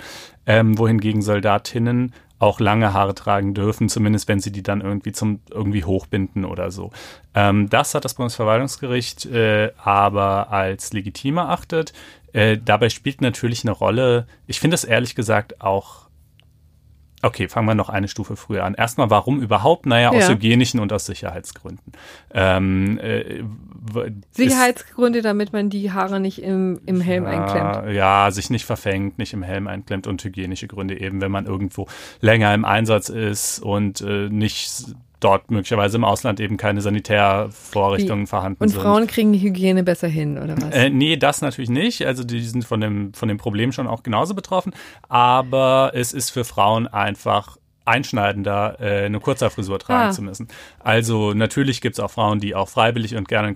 Ähm, 0.46 0.78
wohingegen 0.78 1.22
Soldatinnen 1.22 2.12
auch 2.44 2.60
lange 2.60 2.92
Haare 2.92 3.14
tragen 3.14 3.54
dürfen, 3.54 3.88
zumindest 3.88 4.28
wenn 4.28 4.38
sie 4.38 4.52
die 4.52 4.62
dann 4.62 4.82
irgendwie 4.82 5.12
zum 5.12 5.40
irgendwie 5.50 5.84
hochbinden 5.84 6.44
oder 6.44 6.70
so. 6.70 6.92
Ähm, 7.34 7.70
das 7.70 7.94
hat 7.94 8.04
das 8.04 8.14
Bundesverwaltungsgericht 8.14 9.26
äh, 9.26 9.72
aber 9.82 10.50
als 10.52 10.92
legitim 10.92 11.38
erachtet. 11.38 11.94
Äh, 12.34 12.58
dabei 12.62 12.90
spielt 12.90 13.22
natürlich 13.22 13.64
eine 13.64 13.72
Rolle, 13.72 14.26
ich 14.46 14.60
finde 14.60 14.74
es 14.74 14.84
ehrlich 14.84 15.14
gesagt 15.14 15.62
auch 15.62 16.03
Okay, 17.24 17.48
fangen 17.48 17.66
wir 17.66 17.74
noch 17.74 17.88
eine 17.88 18.06
Stufe 18.06 18.36
früher 18.36 18.64
an. 18.64 18.74
Erstmal, 18.74 19.08
warum 19.08 19.40
überhaupt? 19.40 19.86
Naja, 19.86 20.10
aus 20.10 20.24
Ja. 20.24 20.28
hygienischen 20.28 20.78
und 20.78 20.92
aus 20.92 21.06
Sicherheitsgründen. 21.06 21.92
Ähm, 22.32 22.98
äh, 22.98 23.42
Sicherheitsgründe, 24.32 25.22
damit 25.22 25.52
man 25.52 25.70
die 25.70 25.90
Haare 25.90 26.20
nicht 26.20 26.42
im, 26.42 26.80
im 26.84 27.00
Helm 27.00 27.24
ja, 27.24 27.30
einklemmt. 27.30 27.94
Ja, 27.94 28.30
sich 28.30 28.50
nicht 28.50 28.66
verfängt, 28.66 29.18
nicht 29.18 29.32
im 29.32 29.42
Helm 29.42 29.68
einklemmt 29.68 30.06
und 30.06 30.22
hygienische 30.22 30.66
Gründe 30.66 31.00
eben, 31.00 31.22
wenn 31.22 31.30
man 31.30 31.46
irgendwo 31.46 31.86
länger 32.20 32.52
im 32.52 32.66
Einsatz 32.66 33.08
ist 33.08 33.58
und 33.60 34.02
äh, 34.02 34.28
nicht 34.28 34.94
dort 35.24 35.50
möglicherweise 35.50 35.96
im 35.96 36.04
Ausland 36.04 36.38
eben 36.40 36.56
keine 36.56 36.80
Sanitärvorrichtungen 36.80 38.26
vorhanden 38.26 38.62
Und 38.62 38.68
sind. 38.70 38.80
Frauen 38.82 39.06
kriegen 39.06 39.32
die 39.32 39.40
Hygiene 39.40 39.82
besser 39.82 40.08
hin, 40.08 40.38
oder 40.38 40.56
was? 40.60 40.70
Äh, 40.74 40.90
nee, 40.90 41.16
das 41.16 41.40
natürlich 41.40 41.70
nicht. 41.70 42.06
Also 42.06 42.24
die 42.24 42.40
sind 42.40 42.64
von 42.64 42.80
dem, 42.80 43.14
von 43.14 43.28
dem 43.28 43.38
Problem 43.38 43.72
schon 43.72 43.86
auch 43.86 44.02
genauso 44.02 44.34
betroffen. 44.34 44.74
Aber 45.08 45.92
es 45.94 46.12
ist 46.12 46.30
für 46.30 46.44
Frauen 46.44 46.86
einfach 46.86 47.56
einschneidender, 47.86 48.76
äh, 48.80 49.04
eine 49.06 49.20
Kurzhaarfrisur 49.20 49.78
tragen 49.78 50.08
Ah. 50.08 50.12
zu 50.12 50.22
müssen. 50.22 50.48
Also 50.80 51.34
natürlich 51.34 51.80
gibt 51.80 51.96
es 51.98 52.00
auch 52.00 52.10
Frauen, 52.10 52.40
die 52.40 52.54
auch 52.54 52.68
freiwillig 52.68 53.14
und 53.16 53.28
gerne 53.28 53.46
einen 53.48 53.54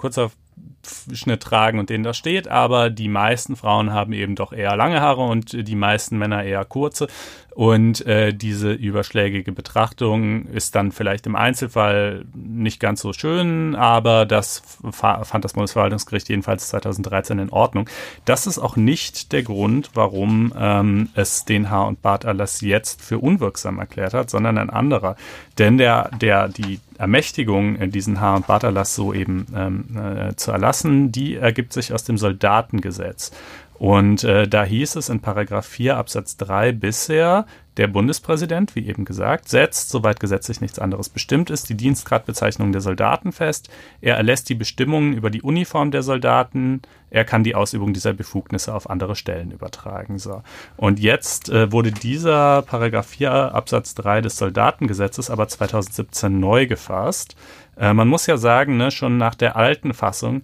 Kurzhaarschnitt 0.88 1.42
tragen 1.42 1.78
und 1.78 1.90
denen 1.90 2.04
das 2.04 2.16
steht, 2.16 2.48
aber 2.48 2.90
die 2.90 3.08
meisten 3.08 3.56
Frauen 3.56 3.92
haben 3.92 4.12
eben 4.12 4.34
doch 4.34 4.52
eher 4.52 4.76
lange 4.76 5.00
Haare 5.00 5.22
und 5.22 5.52
die 5.68 5.74
meisten 5.76 6.18
Männer 6.18 6.42
eher 6.44 6.64
kurze. 6.64 7.08
Und 7.54 8.06
äh, 8.06 8.32
diese 8.32 8.70
überschlägige 8.70 9.50
Betrachtung 9.50 10.46
ist 10.46 10.76
dann 10.76 10.92
vielleicht 10.92 11.26
im 11.26 11.34
Einzelfall 11.34 12.24
nicht 12.32 12.78
ganz 12.78 13.00
so 13.00 13.12
schön, 13.12 13.74
aber 13.74 14.26
das 14.26 14.62
fa- 14.92 15.24
fand 15.24 15.44
das 15.44 15.54
Bundesverwaltungsgericht 15.54 16.28
jedenfalls 16.28 16.68
2013 16.68 17.40
in 17.40 17.50
Ordnung. 17.50 17.90
Das 18.24 18.46
ist 18.46 18.60
auch 18.60 18.76
nicht 18.76 19.32
der 19.32 19.42
Grund, 19.42 19.90
warum 19.94 20.52
ähm, 20.56 21.08
es 21.14 21.46
den 21.46 21.68
Haar- 21.68 21.88
und 21.88 22.00
Barterlass 22.00 22.60
jetzt 22.60 23.02
für 23.02 23.18
unwirksam 23.18 23.80
erklärt 23.80 24.14
hat, 24.14 24.30
sondern 24.30 24.56
ein 24.56 24.70
anderer. 24.70 25.16
Denn 25.58 25.78
der, 25.78 26.10
der, 26.20 26.46
die 26.46 26.78
Ermächtigung, 26.96 27.74
äh, 27.74 27.88
diesen 27.88 28.20
Haar- 28.20 28.36
und 28.36 28.46
Barterlass 28.46 28.94
so 28.94 29.12
eben 29.12 29.46
ähm, 29.52 29.84
äh, 29.96 30.36
zu 30.36 30.52
erlassen, 30.52 30.77
die 30.84 31.36
ergibt 31.36 31.72
sich 31.72 31.92
aus 31.92 32.04
dem 32.04 32.18
Soldatengesetz. 32.18 33.32
Und 33.78 34.24
äh, 34.24 34.48
da 34.48 34.64
hieß 34.64 34.96
es 34.96 35.08
in 35.08 35.20
Paragraph 35.20 35.66
4 35.66 35.96
Absatz 35.96 36.36
3 36.36 36.72
bisher, 36.72 37.46
der 37.76 37.86
Bundespräsident, 37.86 38.74
wie 38.74 38.88
eben 38.88 39.04
gesagt, 39.04 39.48
setzt, 39.48 39.90
soweit 39.90 40.18
gesetzlich 40.18 40.60
nichts 40.60 40.80
anderes 40.80 41.08
bestimmt 41.08 41.48
ist, 41.48 41.68
die 41.68 41.76
Dienstgradbezeichnung 41.76 42.72
der 42.72 42.80
Soldaten 42.80 43.30
fest. 43.30 43.70
Er 44.00 44.16
erlässt 44.16 44.48
die 44.48 44.56
Bestimmungen 44.56 45.12
über 45.12 45.30
die 45.30 45.42
Uniform 45.42 45.92
der 45.92 46.02
Soldaten. 46.02 46.82
Er 47.10 47.24
kann 47.24 47.44
die 47.44 47.54
Ausübung 47.54 47.92
dieser 47.92 48.14
Befugnisse 48.14 48.74
auf 48.74 48.90
andere 48.90 49.14
Stellen 49.14 49.52
übertragen. 49.52 50.18
So. 50.18 50.42
Und 50.76 50.98
jetzt 50.98 51.48
äh, 51.50 51.70
wurde 51.70 51.92
dieser 51.92 52.62
Paragraph 52.62 53.06
4 53.06 53.54
Absatz 53.54 53.94
3 53.94 54.22
des 54.22 54.36
Soldatengesetzes 54.36 55.30
aber 55.30 55.46
2017 55.46 56.40
neu 56.40 56.66
gefasst. 56.66 57.36
Äh, 57.76 57.94
man 57.94 58.08
muss 58.08 58.26
ja 58.26 58.38
sagen, 58.38 58.76
ne, 58.76 58.90
schon 58.90 59.18
nach 59.18 59.36
der 59.36 59.54
alten 59.54 59.94
Fassung 59.94 60.42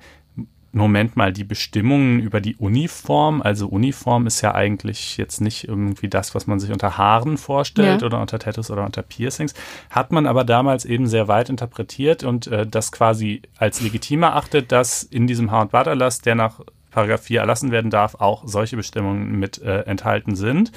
Moment 0.79 1.16
mal, 1.16 1.33
die 1.33 1.45
Bestimmungen 1.45 2.20
über 2.20 2.41
die 2.41 2.57
Uniform, 2.57 3.43
also 3.43 3.68
Uniform 3.68 4.27
ist 4.27 4.41
ja 4.41 4.55
eigentlich 4.55 5.16
jetzt 5.16 5.41
nicht 5.41 5.68
irgendwie 5.68 6.09
das, 6.09 6.35
was 6.35 6.47
man 6.47 6.61
sich 6.61 6.70
unter 6.70 6.99
Haaren 6.99 7.37
vorstellt 7.39 8.01
Ja. 8.03 8.07
oder 8.07 8.20
unter 8.20 8.39
Tattoos 8.39 8.70
oder 8.70 8.85
unter 8.85 9.03
Piercings, 9.03 9.55
hat 9.91 10.12
man 10.12 10.27
aber 10.27 10.45
damals 10.45 10.85
eben 10.85 11.07
sehr 11.07 11.29
weit 11.29 11.49
interpretiert 11.49 12.25
und 12.25 12.47
äh, 12.49 12.66
das 12.66 12.93
quasi 12.93 13.43
als 13.57 13.81
legitim 13.81 14.22
erachtet, 14.22 14.72
dass 14.72 15.03
in 15.03 15.27
diesem 15.27 15.51
Haar- 15.51 15.62
und 15.62 15.70
Barterlass, 15.70 16.20
der 16.20 16.35
nach 16.35 16.61
Paragraph 16.91 17.22
4 17.22 17.41
erlassen 17.41 17.72
werden 17.72 17.91
darf, 17.91 18.14
auch 18.16 18.43
solche 18.47 18.77
Bestimmungen 18.77 19.39
mit 19.39 19.61
äh, 19.61 19.81
enthalten 19.81 20.37
sind. 20.37 20.70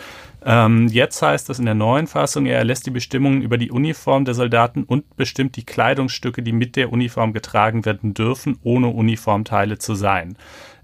Ähm, 0.49 0.87
jetzt 0.87 1.21
heißt 1.21 1.49
es 1.49 1.59
in 1.59 1.65
der 1.65 1.75
neuen 1.75 2.07
Fassung, 2.07 2.45
er 2.45 2.57
erlässt 2.57 2.85
die 2.85 2.91
Bestimmungen 2.91 3.41
über 3.41 3.57
die 3.57 3.69
Uniform 3.69 4.23
der 4.23 4.33
Soldaten 4.33 4.83
und 4.83 5.17
bestimmt 5.17 5.57
die 5.57 5.65
Kleidungsstücke, 5.65 6.41
die 6.41 6.53
mit 6.53 6.77
der 6.77 6.93
Uniform 6.93 7.33
getragen 7.33 7.83
werden 7.83 8.13
dürfen, 8.13 8.57
ohne 8.63 8.87
Uniformteile 8.87 9.77
zu 9.77 9.93
sein. 9.93 10.37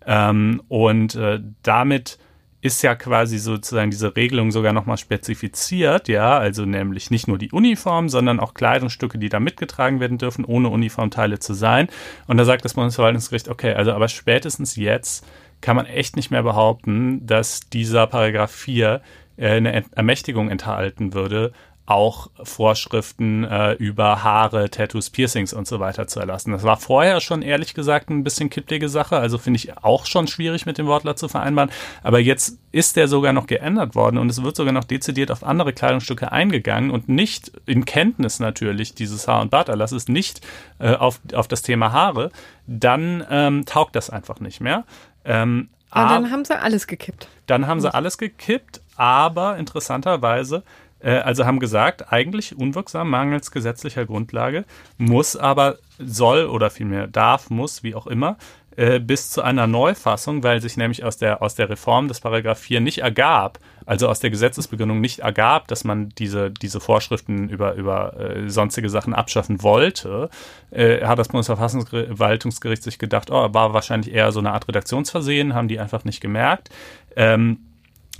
Ähm, 0.05 0.61
und 0.67 1.15
äh, 1.15 1.39
damit 1.61 2.17
ist 2.59 2.81
ja 2.81 2.93
quasi 2.95 3.37
sozusagen 3.37 3.89
diese 3.89 4.17
Regelung 4.17 4.51
sogar 4.51 4.73
nochmal 4.73 4.97
spezifiziert, 4.97 6.09
ja, 6.09 6.37
also 6.37 6.65
nämlich 6.65 7.09
nicht 7.09 7.29
nur 7.29 7.37
die 7.37 7.51
Uniform, 7.51 8.09
sondern 8.09 8.41
auch 8.41 8.53
Kleidungsstücke, 8.53 9.17
die 9.17 9.29
da 9.29 9.39
mitgetragen 9.39 10.01
werden 10.01 10.17
dürfen, 10.17 10.43
ohne 10.43 10.69
Uniformteile 10.69 11.39
zu 11.39 11.53
sein. 11.53 11.87
Und 12.27 12.35
da 12.35 12.43
sagt 12.43 12.65
das 12.65 12.73
Bundesverwaltungsgericht, 12.73 13.47
okay, 13.47 13.73
also 13.73 13.93
aber 13.93 14.09
spätestens 14.09 14.75
jetzt 14.75 15.25
kann 15.63 15.77
man 15.77 15.85
echt 15.85 16.17
nicht 16.17 16.29
mehr 16.29 16.43
behaupten, 16.43 17.25
dass 17.25 17.61
dieser 17.61 18.05
Paragraph 18.05 18.51
4 18.51 18.95
äh, 18.95 18.99
eine 19.37 19.73
Ent- 19.73 19.93
Ermächtigung 19.93 20.49
enthalten 20.49 21.13
würde, 21.13 21.51
auch 21.85 22.29
Vorschriften 22.43 23.43
äh, 23.43 23.73
über 23.73 24.23
Haare, 24.23 24.69
Tattoos, 24.69 25.09
Piercings 25.09 25.51
und 25.51 25.67
so 25.67 25.81
weiter 25.81 26.07
zu 26.07 26.21
erlassen. 26.21 26.53
Das 26.53 26.63
war 26.63 26.77
vorher 26.77 27.19
schon 27.19 27.41
ehrlich 27.41 27.73
gesagt 27.73 28.09
ein 28.09 28.23
bisschen 28.23 28.49
kipplige 28.49 28.87
Sache, 28.87 29.17
also 29.17 29.37
finde 29.37 29.57
ich 29.57 29.77
auch 29.83 30.05
schon 30.05 30.27
schwierig 30.27 30.65
mit 30.65 30.77
dem 30.77 30.85
Wortlaut 30.87 31.19
zu 31.19 31.27
vereinbaren. 31.27 31.69
Aber 32.01 32.19
jetzt 32.19 32.57
ist 32.71 32.95
der 32.95 33.09
sogar 33.09 33.33
noch 33.33 33.47
geändert 33.47 33.95
worden 33.95 34.17
und 34.17 34.29
es 34.29 34.41
wird 34.41 34.55
sogar 34.55 34.71
noch 34.71 34.85
dezidiert 34.85 35.29
auf 35.29 35.43
andere 35.43 35.73
Kleidungsstücke 35.73 36.31
eingegangen 36.31 36.89
und 36.89 37.09
nicht 37.09 37.51
in 37.65 37.83
Kenntnis 37.83 38.39
natürlich 38.39 38.95
dieses 38.95 39.27
Haar- 39.27 39.41
und 39.41 39.51
Barterlasses, 39.51 40.07
nicht 40.07 40.39
äh, 40.79 40.95
auf, 40.95 41.19
auf 41.33 41.49
das 41.49 41.63
Thema 41.63 41.91
Haare, 41.91 42.31
dann 42.65 43.25
ähm, 43.29 43.65
taugt 43.65 43.97
das 43.97 44.09
einfach 44.09 44.39
nicht 44.39 44.61
mehr. 44.61 44.85
Ähm, 45.25 45.67
aber- 45.89 46.13
dann 46.15 46.31
haben 46.31 46.45
sie 46.45 46.57
alles 46.59 46.87
gekippt. 46.87 47.27
dann 47.45 47.67
haben 47.67 47.81
sie 47.81 47.93
alles 47.93 48.17
gekippt, 48.17 48.81
aber 48.95 49.57
interessanterweise, 49.57 50.63
äh, 50.99 51.17
also 51.17 51.45
haben 51.45 51.59
gesagt, 51.59 52.11
eigentlich 52.11 52.57
unwirksam, 52.57 53.09
mangels 53.09 53.51
gesetzlicher 53.51 54.05
Grundlage, 54.05 54.65
muss 54.97 55.35
aber, 55.35 55.77
soll 55.99 56.45
oder 56.45 56.69
vielmehr 56.69 57.07
darf, 57.07 57.49
muss, 57.49 57.83
wie 57.83 57.95
auch 57.95 58.07
immer, 58.07 58.37
äh, 58.75 58.99
bis 58.99 59.29
zu 59.29 59.43
einer 59.43 59.67
Neufassung, 59.67 60.41
weil 60.41 60.59
sich 60.59 60.77
nämlich 60.77 61.03
aus 61.03 61.17
der, 61.17 61.43
aus 61.43 61.53
der 61.53 61.69
Reform 61.69 62.07
des 62.07 62.19
Paragraph 62.21 62.59
4 62.59 62.81
nicht 62.81 62.99
ergab, 62.99 63.59
also 63.85 64.07
aus 64.07 64.19
der 64.19 64.31
Gesetzesbegründung 64.31 64.99
nicht 64.99 65.19
ergab, 65.19 65.67
dass 65.67 65.83
man 65.83 66.09
diese, 66.17 66.49
diese 66.49 66.79
Vorschriften 66.79 67.49
über, 67.49 67.75
über 67.75 68.19
äh, 68.19 68.49
sonstige 68.49 68.89
Sachen 68.89 69.13
abschaffen 69.13 69.61
wollte, 69.61 70.29
äh, 70.71 71.05
hat 71.05 71.19
das 71.19 71.27
Bundesverfassungsverwaltungsgericht 71.27 72.81
sich 72.81 72.97
gedacht, 72.97 73.29
oh, 73.29 73.53
war 73.53 73.73
wahrscheinlich 73.73 74.11
eher 74.11 74.31
so 74.31 74.39
eine 74.39 74.53
Art 74.53 74.67
Redaktionsversehen, 74.67 75.53
haben 75.53 75.67
die 75.67 75.79
einfach 75.79 76.03
nicht 76.03 76.21
gemerkt. 76.21 76.69
Ähm, 77.15 77.59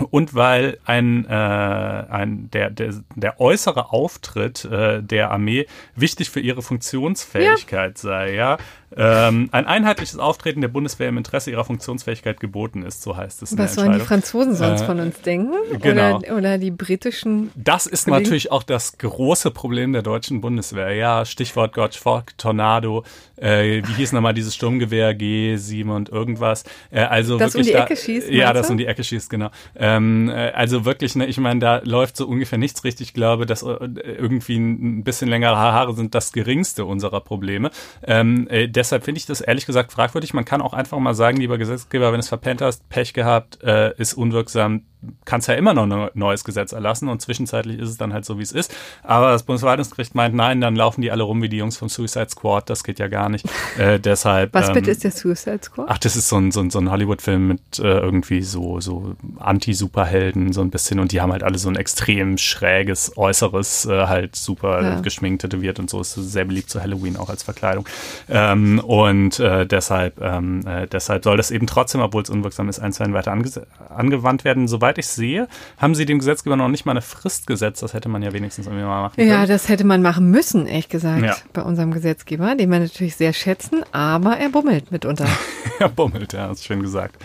und 0.09 0.33
weil 0.33 0.79
ein, 0.85 1.25
äh, 1.25 1.33
ein 1.33 2.49
der, 2.51 2.71
der, 2.71 2.93
der 3.15 3.39
äußere 3.39 3.91
Auftritt 3.91 4.65
äh, 4.65 5.03
der 5.03 5.31
Armee 5.31 5.67
wichtig 5.95 6.31
für 6.31 6.39
ihre 6.39 6.63
Funktionsfähigkeit 6.63 7.97
sei, 7.97 8.33
ja. 8.33 8.57
Ähm, 8.95 9.49
ein 9.51 9.65
einheitliches 9.65 10.17
Auftreten 10.19 10.61
der 10.61 10.67
Bundeswehr 10.67 11.09
im 11.09 11.17
Interesse 11.17 11.49
ihrer 11.51 11.63
Funktionsfähigkeit 11.65 12.39
geboten 12.39 12.83
ist, 12.83 13.01
so 13.01 13.17
heißt 13.17 13.41
es 13.41 13.57
Was 13.57 13.75
sollen 13.75 13.93
die. 13.93 13.99
Franzosen 13.99 14.55
sonst 14.55 14.81
Äh, 14.81 14.85
von 14.85 14.99
uns 14.99 15.21
denken? 15.21 15.53
genau. 15.81 16.17
Oder, 16.17 16.37
oder 16.37 16.57
die 16.57 16.71
britischen. 16.71 17.51
Das 17.55 17.85
ist 17.87 18.05
Kollegen? 18.05 18.23
natürlich 18.23 18.51
auch 18.51 18.63
das 18.63 18.97
große 18.97 19.51
Problem 19.51 19.93
der 19.93 20.01
deutschen 20.03 20.41
Bundeswehr. 20.41 20.91
Ja, 20.93 21.25
Stichwort 21.25 21.73
Gotch 21.73 21.97
Fock, 21.97 22.37
Tornado, 22.37 23.03
äh, 23.37 23.81
wie 23.85 23.93
hieß 23.93 24.11
nochmal 24.13 24.33
dieses 24.33 24.53
Sturmgewehr 24.55 25.11
G7 25.17 25.89
und 25.89 26.09
irgendwas. 26.09 26.63
Äh, 26.91 27.01
also 27.01 27.37
Das 27.37 27.55
um 27.55 27.59
wirklich 27.61 27.67
die 27.67 27.73
da, 27.77 27.83
Ecke 27.85 27.95
schießt, 27.95 28.29
Ja, 28.29 28.53
das 28.53 28.69
um 28.69 28.77
die 28.77 28.85
Ecke 28.85 29.03
schießt, 29.03 29.29
genau. 29.29 29.49
Ähm, 29.75 30.29
äh, 30.29 30.51
also 30.51 30.85
wirklich, 30.85 31.15
ne, 31.15 31.25
ich 31.25 31.37
meine, 31.39 31.59
da 31.59 31.81
läuft 31.83 32.15
so 32.17 32.27
ungefähr 32.27 32.57
nichts 32.59 32.83
richtig. 32.83 33.07
Ich 33.07 33.13
glaube, 33.13 33.45
dass 33.45 33.63
äh, 33.63 33.67
irgendwie 34.05 34.57
ein 34.57 35.03
bisschen 35.03 35.29
längere 35.29 35.57
Haare 35.57 35.93
sind 35.95 36.13
das 36.15 36.31
geringste 36.31 36.85
unserer 36.85 37.21
Probleme. 37.21 37.71
Ähm, 38.03 38.47
äh, 38.49 38.67
deshalb 38.83 39.05
finde 39.05 39.17
ich 39.19 39.25
das 39.25 39.39
ehrlich 39.39 39.65
gesagt 39.65 39.93
fragwürdig. 39.93 40.33
Man 40.33 40.43
kann 40.43 40.61
auch 40.61 40.73
einfach 40.73 40.99
mal 40.99 41.13
sagen, 41.15 41.37
lieber 41.37 41.57
Gesetzgeber, 41.57 42.11
wenn 42.11 42.19
es 42.19 42.27
verpennt 42.27 42.61
hast, 42.61 42.87
Pech 42.89 43.13
gehabt, 43.13 43.63
äh, 43.63 43.93
ist 43.97 44.13
unwirksam, 44.13 44.81
kannst 45.25 45.47
ja 45.47 45.55
immer 45.55 45.73
noch 45.73 45.83
ein 45.83 46.09
neues 46.13 46.43
Gesetz 46.43 46.71
erlassen 46.71 47.09
und 47.09 47.21
zwischenzeitlich 47.21 47.79
ist 47.79 47.89
es 47.89 47.97
dann 47.97 48.13
halt 48.13 48.25
so, 48.25 48.39
wie 48.39 48.43
es 48.43 48.51
ist. 48.51 48.73
Aber 49.03 49.31
das 49.31 49.43
Bundesverwaltungsgericht 49.43 50.15
meint, 50.15 50.35
nein, 50.35 50.61
dann 50.61 50.75
laufen 50.75 51.01
die 51.01 51.11
alle 51.11 51.23
rum 51.23 51.41
wie 51.41 51.49
die 51.49 51.57
Jungs 51.57 51.77
vom 51.77 51.89
Suicide 51.89 52.29
Squad, 52.29 52.69
das 52.69 52.83
geht 52.83 52.99
ja 52.99 53.07
gar 53.07 53.29
nicht. 53.29 53.45
Äh, 53.77 53.99
deshalb. 54.03 54.53
Was 54.53 54.67
ähm, 54.69 54.75
bitte 54.75 54.91
ist 54.91 55.03
der 55.03 55.11
Suicide 55.11 55.59
Squad? 55.61 55.87
Ach, 55.89 55.97
das 55.97 56.15
ist 56.15 56.29
so 56.29 56.37
ein, 56.37 56.51
so 56.51 56.61
ein, 56.61 56.69
so 56.69 56.79
ein 56.79 56.89
Hollywood-Film 56.91 57.47
mit 57.47 57.79
äh, 57.79 57.99
irgendwie 57.99 58.41
so, 58.43 58.79
so 58.79 59.15
Anti-Superhelden, 59.39 60.53
so 60.53 60.61
ein 60.61 60.69
bisschen. 60.69 60.99
Und 60.99 61.11
die 61.11 61.21
haben 61.21 61.31
halt 61.31 61.43
alle 61.43 61.57
so 61.57 61.69
ein 61.69 61.75
extrem 61.75 62.37
schräges 62.37 63.17
Äußeres, 63.17 63.85
äh, 63.85 64.07
halt 64.07 64.35
super 64.35 64.81
Ja. 64.83 64.99
geschminkt, 65.01 65.41
tätowiert 65.41 65.79
und 65.79 65.89
so. 65.89 66.01
Ist 66.01 66.13
sehr 66.13 66.45
beliebt 66.45 66.69
zu 66.69 66.81
Halloween 66.81 67.17
auch 67.17 67.29
als 67.29 67.43
Verkleidung. 67.43 67.85
Ähm, 68.29 68.72
und 68.79 69.39
äh, 69.39 69.65
deshalb, 69.65 70.21
ähm, 70.21 70.65
äh, 70.67 70.87
deshalb 70.87 71.23
soll 71.23 71.37
das 71.37 71.51
eben 71.51 71.67
trotzdem, 71.67 72.01
obwohl 72.01 72.21
es 72.23 72.29
unwirksam 72.29 72.69
ist, 72.69 72.79
einzeln 72.79 73.13
weiter 73.13 73.31
ange 73.31 73.49
angewandt 73.89 74.43
werden. 74.43 74.67
Soweit 74.67 74.97
ich 74.97 75.07
sehe, 75.07 75.47
haben 75.77 75.95
sie 75.95 76.05
dem 76.05 76.19
Gesetzgeber 76.19 76.55
noch 76.55 76.67
nicht 76.69 76.85
mal 76.85 76.91
eine 76.91 77.01
Frist 77.01 77.47
gesetzt. 77.47 77.83
Das 77.83 77.93
hätte 77.93 78.09
man 78.09 78.21
ja 78.23 78.33
wenigstens 78.33 78.67
irgendwie 78.67 78.85
mal 78.85 79.01
machen 79.01 79.15
können. 79.15 79.29
Ja, 79.29 79.45
das 79.45 79.69
hätte 79.69 79.83
man 79.83 80.01
machen 80.01 80.31
müssen, 80.31 80.65
ehrlich 80.67 80.89
gesagt, 80.89 81.23
Ja. 81.23 81.35
bei 81.53 81.61
unserem 81.61 81.91
Gesetzgeber, 81.91 82.55
den 82.55 82.69
wir 82.71 82.79
natürlich 82.79 83.15
sehr 83.15 83.33
schätzen, 83.33 83.83
aber 83.91 84.37
er 84.37 84.49
bummelt 84.49 84.91
mitunter. 84.91 85.27
er 85.79 85.89
bummelt, 85.89 86.33
ja, 86.33 86.47
hast 86.49 86.65
schön 86.65 86.81
gesagt. 86.81 87.15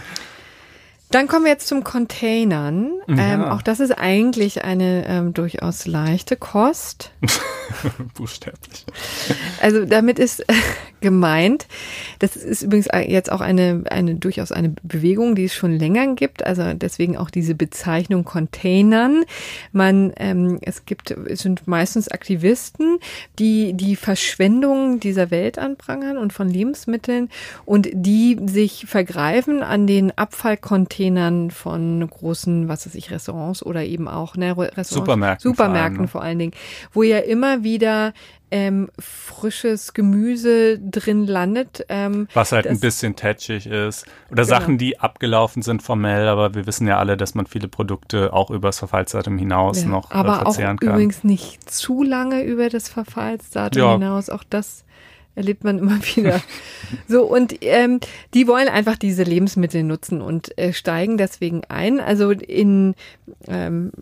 Dann 1.11 1.27
kommen 1.27 1.45
wir 1.45 1.53
jetzt 1.53 1.69
zum 1.69 1.85
Containern. 1.85 2.91
Ja. 3.07 3.35
Ähm, 3.35 3.45
auch 3.45 3.63
das 3.63 3.81
ist 3.81 3.93
eigentlich 3.93 4.65
eine 4.65 5.07
ähm, 5.07 5.33
durchaus 5.33 5.87
leichte 5.87 6.37
Kost. 6.37 7.13
Buchstäblich. 8.15 8.85
Also 9.63 9.87
damit 9.87 10.19
ist 10.19 10.41
äh, 10.41 10.55
gemeint, 11.01 11.67
das 12.19 12.37
ist 12.37 12.63
übrigens 12.63 12.89
jetzt 13.07 13.33
auch 13.33 13.41
eine, 13.41 13.85
eine 13.89 14.17
durchaus 14.17 14.53
eine 14.53 14.75
Bewegung, 14.83 15.35
die 15.35 15.47
es 15.47 15.55
schon 15.55 15.79
länger 15.79 16.15
gibt. 16.15 16.45
Also 16.45 16.75
deswegen 16.75 17.17
auch 17.17 17.31
diese 17.31 17.55
Bezeichnung 17.55 18.25
Containern. 18.25 19.25
Man, 19.73 20.13
ähm, 20.17 20.59
es 20.61 20.85
gibt, 20.85 21.11
es 21.11 21.41
sind 21.41 21.67
meistens 21.67 22.09
Aktivisten, 22.09 22.99
die 23.39 23.73
die 23.73 23.97
Verschwendung 23.97 25.01
dieser 25.01 25.31
Welt 25.31 25.59
anprangern 25.59 26.19
und 26.19 26.35
von 26.35 26.51
Lebensmitteln 26.51 27.31
und 27.65 27.89
die 27.93 28.39
sich 28.45 28.85
vergreifen 28.87 29.63
an 29.63 29.87
den 29.87 30.17
Abfallcontainern 30.17 30.98
von 31.51 32.07
großen, 32.09 32.69
was 32.69 32.87
weiß 32.87 32.95
ich, 32.95 33.11
Restaurants 33.11 33.63
oder 33.65 33.85
eben 33.85 34.09
auch 34.09 34.37
ne, 34.37 34.57
Restaurants, 34.57 34.91
Supermärkten, 34.91 35.51
Supermärkten 35.51 35.97
vor 35.97 36.01
allem, 36.01 36.09
vor 36.09 36.23
allen 36.23 36.39
Dingen, 36.39 36.53
wo 36.93 37.03
ja 37.03 37.19
immer 37.19 37.63
wieder 37.63 38.13
ähm, 38.51 38.89
frisches 38.99 39.93
Gemüse 39.93 40.79
drin 40.79 41.27
landet. 41.27 41.85
Ähm, 41.91 42.29
Was 42.35 42.53
halt 42.53 42.65
das- 42.65 42.73
ein 42.73 42.81
bisschen 42.81 43.15
tätschig 43.15 43.67
ist. 43.67 44.07
Oder 44.31 44.45
Genau. 44.45 44.59
Sachen, 44.59 44.79
die 44.79 44.99
abgelaufen 45.01 45.63
sind 45.63 45.83
formell, 45.83 46.27
aber 46.29 46.55
wir 46.55 46.67
wissen 46.67 46.87
ja 46.89 46.99
alle, 46.99 47.17
dass 47.19 47.35
man 47.35 47.47
viele 47.47 47.69
Produkte 47.69 48.33
auch 48.33 48.51
übers 48.51 48.79
Verfallsdatum 48.79 49.37
hinaus 49.39 49.83
ja, 49.83 49.89
noch 49.89 50.11
äh, 50.11 50.15
aber 50.15 50.39
auch 50.39 50.43
verzehren 50.55 50.79
kann. 50.79 50.89
übrigens 50.95 51.25
nicht 51.25 51.71
zu 51.71 52.03
lange 52.03 52.43
über 52.43 52.71
das 52.71 52.89
Verfallsdatum 52.89 53.83
Ja. 53.83 53.93
hinaus. 53.93 54.31
Auch 54.31 54.45
das 54.49 54.85
erlebt 55.39 55.65
man 55.65 55.79
immer 55.79 55.99
wieder. 56.17 56.41
so, 57.09 57.25
und 57.25 57.57
ähm, 57.63 58.01
die 58.35 58.47
wollen 58.47 58.69
einfach 58.69 58.97
diese 58.97 59.23
Lebensmittel 59.23 59.83
nutzen 59.83 60.21
und 60.21 60.57
äh, 60.59 60.73
steigen 60.73 61.17
deswegen 61.17 61.63
ein. 61.69 62.01
Also 62.01 62.31
in 62.31 62.95
ähm, 63.47 63.93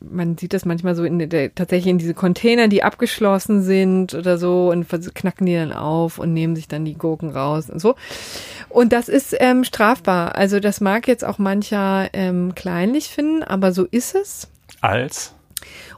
man 0.00 0.36
sieht 0.38 0.52
das 0.52 0.64
manchmal 0.64 0.94
so 0.94 1.04
in 1.04 1.18
der, 1.18 1.54
tatsächlich 1.54 1.90
in 1.90 1.98
diese 1.98 2.14
Container, 2.14 2.68
die 2.68 2.82
abgeschlossen 2.82 3.62
sind 3.62 4.14
oder 4.14 4.38
so 4.38 4.70
und 4.70 4.86
knacken 5.14 5.46
die 5.46 5.54
dann 5.54 5.72
auf 5.72 6.18
und 6.18 6.32
nehmen 6.32 6.56
sich 6.56 6.68
dann 6.68 6.84
die 6.84 6.94
Gurken 6.94 7.30
raus 7.30 7.70
und 7.70 7.80
so. 7.80 7.94
Und 8.68 8.92
das 8.92 9.08
ist 9.08 9.34
ähm, 9.38 9.64
strafbar. 9.64 10.36
Also 10.36 10.60
das 10.60 10.80
mag 10.80 11.08
jetzt 11.08 11.24
auch 11.24 11.38
mancher 11.38 12.08
ähm, 12.12 12.54
kleinlich 12.54 13.08
finden, 13.08 13.42
aber 13.42 13.72
so 13.72 13.84
ist 13.84 14.14
es. 14.14 14.48
Als 14.80 15.35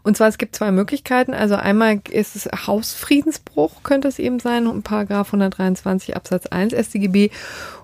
Und 0.02 0.16
zwar, 0.16 0.28
es 0.28 0.38
gibt 0.38 0.56
zwei 0.56 0.70
Möglichkeiten. 0.70 1.34
Also 1.34 1.56
einmal 1.56 2.00
ist 2.10 2.36
es 2.36 2.48
Hausfriedensbruch, 2.66 3.82
könnte 3.82 4.08
es 4.08 4.18
eben 4.18 4.38
sein, 4.40 4.82
Paragraph 4.82 5.28
123 5.28 6.16
Absatz 6.16 6.46
1 6.46 6.72
StGB 6.74 7.30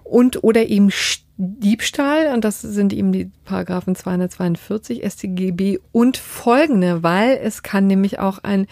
und 0.05 0.45
oder 0.45 0.67
eben 0.67 0.91
Diebstahl, 1.37 2.33
und 2.33 2.45
das 2.45 2.61
sind 2.61 2.93
eben 2.93 3.11
die 3.11 3.31
Paragraphen 3.45 3.97
242 3.97 5.03
StGB 5.05 5.81
und 5.91 6.17
folgende, 6.17 7.03
weil 7.03 7.41
es 7.43 7.65
kann 7.65 7.89
nämlich 7.89 8.21
auch 8.21 8.39
ein 8.45 8.69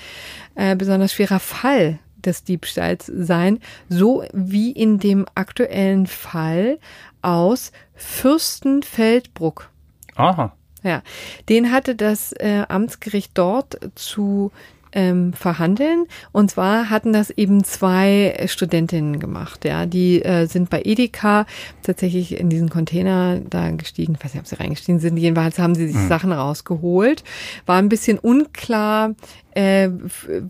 äh, 0.54 0.76
besonders 0.76 1.12
schwerer 1.12 1.40
Fall 1.40 1.98
des 2.24 2.44
Diebstahls 2.44 3.06
sein, 3.06 3.58
so 3.88 4.22
wie 4.32 4.70
in 4.70 5.00
dem 5.00 5.26
aktuellen 5.34 6.06
Fall 6.06 6.78
aus 7.20 7.72
Fürstenfeldbruck. 7.96 9.68
aha. 10.14 10.52
Ja, 10.82 11.02
den 11.48 11.70
hatte 11.70 11.94
das 11.94 12.32
äh, 12.32 12.64
Amtsgericht 12.68 13.32
dort 13.34 13.78
zu 13.94 14.50
ähm, 14.92 15.32
verhandeln. 15.32 16.06
Und 16.32 16.50
zwar 16.50 16.90
hatten 16.90 17.12
das 17.12 17.30
eben 17.30 17.64
zwei 17.64 18.34
äh, 18.36 18.48
Studentinnen 18.48 19.18
gemacht. 19.18 19.64
Ja, 19.64 19.86
die 19.86 20.22
äh, 20.22 20.46
sind 20.46 20.70
bei 20.70 20.82
Edeka 20.84 21.46
tatsächlich 21.82 22.38
in 22.38 22.50
diesen 22.50 22.68
Container 22.68 23.40
da 23.40 23.70
gestiegen. 23.70 24.14
Ich 24.18 24.24
weiß 24.24 24.34
nicht, 24.34 24.42
ob 24.42 24.46
sie 24.46 24.60
reingestiegen 24.60 25.00
sind. 25.00 25.16
Jedenfalls 25.16 25.58
haben 25.58 25.74
sie 25.74 25.88
sich 25.88 26.00
Sachen 26.08 26.32
rausgeholt. 26.32 27.24
War 27.66 27.78
ein 27.78 27.88
bisschen 27.88 28.18
unklar, 28.18 29.14
äh, 29.54 29.88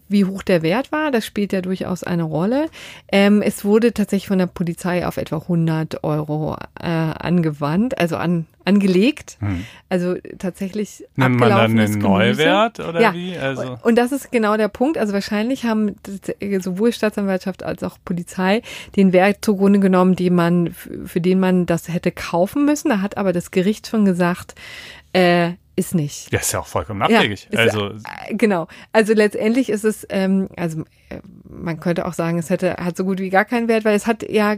wie 0.09 0.25
hoch 0.25 0.43
der 0.43 0.63
Wert 0.63 0.93
war. 0.93 1.11
Das 1.11 1.27
spielt 1.27 1.53
ja 1.53 1.61
durchaus 1.61 2.05
eine 2.05 2.23
Rolle. 2.23 2.67
Ähm, 3.11 3.43
es 3.43 3.65
wurde 3.65 3.93
tatsächlich 3.93 4.29
von 4.29 4.39
der 4.39 4.47
Polizei 4.47 5.07
auf 5.07 5.17
etwa 5.17 5.37
100 5.39 6.05
Euro 6.05 6.57
äh, 6.81 6.87
angewandt, 6.87 7.99
also 7.99 8.17
an, 8.17 8.47
angelegt. 8.65 9.39
Also 9.89 10.15
tatsächlich 10.39 11.05
Nimmt 11.17 11.41
man 11.41 11.49
dann 11.51 11.77
den 11.77 11.87
Gemüse. 11.87 11.99
Neuwert 11.99 12.81
oder 12.81 13.01
ja. 13.01 13.13
wie? 13.15 13.37
Also 13.37 13.79
Und 13.83 13.97
das 13.97 14.13
ist 14.13 14.31
genau 14.31 14.57
der 14.57 14.69
Punkt. 14.69 14.99
Also 14.99 15.13
wahrscheinlich 15.13 15.65
haben 15.65 15.97
das- 16.05 16.63
sowohl 16.65 16.93
Staatsanwaltschaft 16.93 17.63
als 17.65 17.83
auch 17.83 17.99
Polizei 18.05 18.63
den 18.97 19.13
Wert 19.13 19.39
zugrunde 19.45 19.81
genommen, 19.81 20.15
den 20.17 20.35
man, 20.35 20.71
für 21.07 21.21
den 21.21 21.41
man 21.41 21.67
das 21.67 21.89
hätte 21.89 22.13
kaufen 22.13 22.65
müssen. 22.65 22.89
Da 22.91 23.01
hat 23.01 23.17
aber 23.17 23.33
das 23.33 23.51
Gericht 23.51 23.89
schon 23.89 24.05
gesagt, 24.05 24.55
äh, 25.13 25.53
ist 25.83 25.95
nicht. 25.95 26.33
ja, 26.33 26.39
ist 26.39 26.53
ja 26.53 26.61
auch 26.61 26.67
vollkommen 26.67 27.03
abwegig. 27.03 27.49
ist, 27.51 27.57
also 27.57 27.91
äh, 27.91 28.35
genau. 28.35 28.69
Also 28.93 29.13
letztendlich 29.13 29.69
ist 29.69 29.85
es, 29.85 30.07
ähm, 30.11 30.49
also 30.57 30.83
äh, 31.09 31.21
man 31.49 31.81
könnte 31.81 32.07
auch 32.07 32.13
sagen, 32.13 32.39
es 32.39 32.51
hätte 32.51 32.77
hat 32.79 32.97
so 32.97 33.05
gut 33.05 33.19
wie 33.19 33.31
gar 33.31 33.45
keinen 33.45 33.69
Wert, 33.69 33.85
weil 33.85 33.97
es 33.97 34.07
hat 34.07 34.29
ja, 34.29 34.57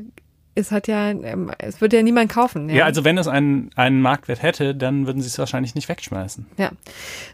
es 0.55 0.71
hat 0.71 0.87
ja, 0.87 1.11
ähm, 1.11 1.51
es 1.59 1.81
würde 1.81 1.97
ja 1.97 2.03
niemand 2.03 2.31
kaufen. 2.31 2.69
ja. 2.69 2.85
also 2.85 3.05
wenn 3.05 3.19
es 3.19 3.27
einen, 3.27 3.71
einen 3.75 4.01
Marktwert 4.01 4.43
hätte, 4.43 4.75
dann 4.75 5.07
würden 5.07 5.21
sie 5.21 5.29
es 5.29 5.39
wahrscheinlich 5.39 5.75
nicht 5.75 5.89
wegschmeißen. 5.89 6.47
Ja. 6.59 6.71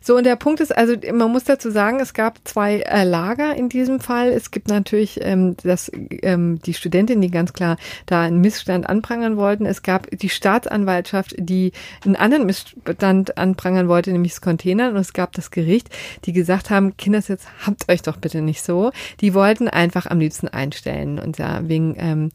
So, 0.00 0.16
und 0.16 0.24
der 0.24 0.36
Punkt 0.36 0.60
ist, 0.60 0.76
also 0.76 0.94
man 1.12 1.30
muss 1.30 1.44
dazu 1.44 1.70
sagen, 1.70 2.00
es 2.00 2.14
gab 2.14 2.38
zwei 2.44 2.80
äh, 2.80 3.04
Lager 3.04 3.54
in 3.54 3.68
diesem 3.68 4.00
Fall. 4.00 4.30
Es 4.30 4.50
gibt 4.50 4.68
natürlich 4.68 5.20
ähm, 5.22 5.56
das, 5.62 5.90
ähm, 6.22 6.60
die 6.62 6.74
Studentin, 6.74 7.20
die 7.20 7.30
ganz 7.30 7.52
klar 7.52 7.76
da 8.06 8.22
einen 8.22 8.40
Missstand 8.40 8.88
anprangern 8.88 9.36
wollten. 9.36 9.66
Es 9.66 9.82
gab 9.82 10.08
die 10.10 10.28
Staatsanwaltschaft, 10.30 11.34
die 11.38 11.72
einen 12.04 12.16
anderen 12.16 12.46
Missstand 12.46 13.36
anprangern 13.36 13.88
wollte, 13.88 14.12
nämlich 14.12 14.32
das 14.32 14.40
Container. 14.40 14.90
Und 14.90 14.96
es 14.96 15.12
gab 15.12 15.32
das 15.32 15.50
Gericht, 15.50 15.90
die 16.24 16.32
gesagt 16.32 16.70
haben, 16.70 16.96
Kinders, 16.96 17.28
jetzt 17.28 17.48
habt 17.66 17.90
euch 17.90 18.02
doch 18.02 18.16
bitte 18.16 18.40
nicht 18.40 18.62
so. 18.62 18.92
Die 19.20 19.34
wollten 19.34 19.68
einfach 19.68 20.06
am 20.06 20.20
liebsten 20.20 20.48
einstellen. 20.48 21.18
Und 21.18 21.38
ja, 21.38 21.68
wegen 21.68 21.96
ähm, 21.98 22.30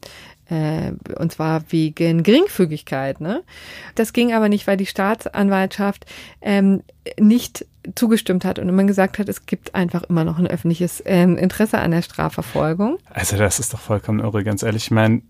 äh, 0.48 0.92
und 1.18 1.32
zwar 1.32 1.62
wegen 1.70 2.22
Geringfügigkeit. 2.22 3.20
Ne? 3.20 3.42
Das 3.94 4.12
ging 4.12 4.32
aber 4.32 4.48
nicht, 4.48 4.66
weil 4.66 4.76
die 4.76 4.86
Staatsanwaltschaft 4.86 6.06
ähm, 6.40 6.82
nicht 7.18 7.66
zugestimmt 7.94 8.44
hat 8.44 8.58
und 8.58 8.74
man 8.74 8.86
gesagt 8.86 9.18
hat, 9.18 9.28
es 9.28 9.46
gibt 9.46 9.74
einfach 9.74 10.02
immer 10.04 10.24
noch 10.24 10.38
ein 10.38 10.46
öffentliches 10.46 11.02
ähm, 11.06 11.36
Interesse 11.36 11.78
an 11.78 11.92
der 11.92 12.02
Strafverfolgung. 12.02 12.98
Also 13.10 13.36
das 13.36 13.60
ist 13.60 13.72
doch 13.72 13.80
vollkommen 13.80 14.20
irre, 14.20 14.42
ganz 14.42 14.62
ehrlich. 14.62 14.84
Ich 14.84 14.90
meine, 14.90 15.22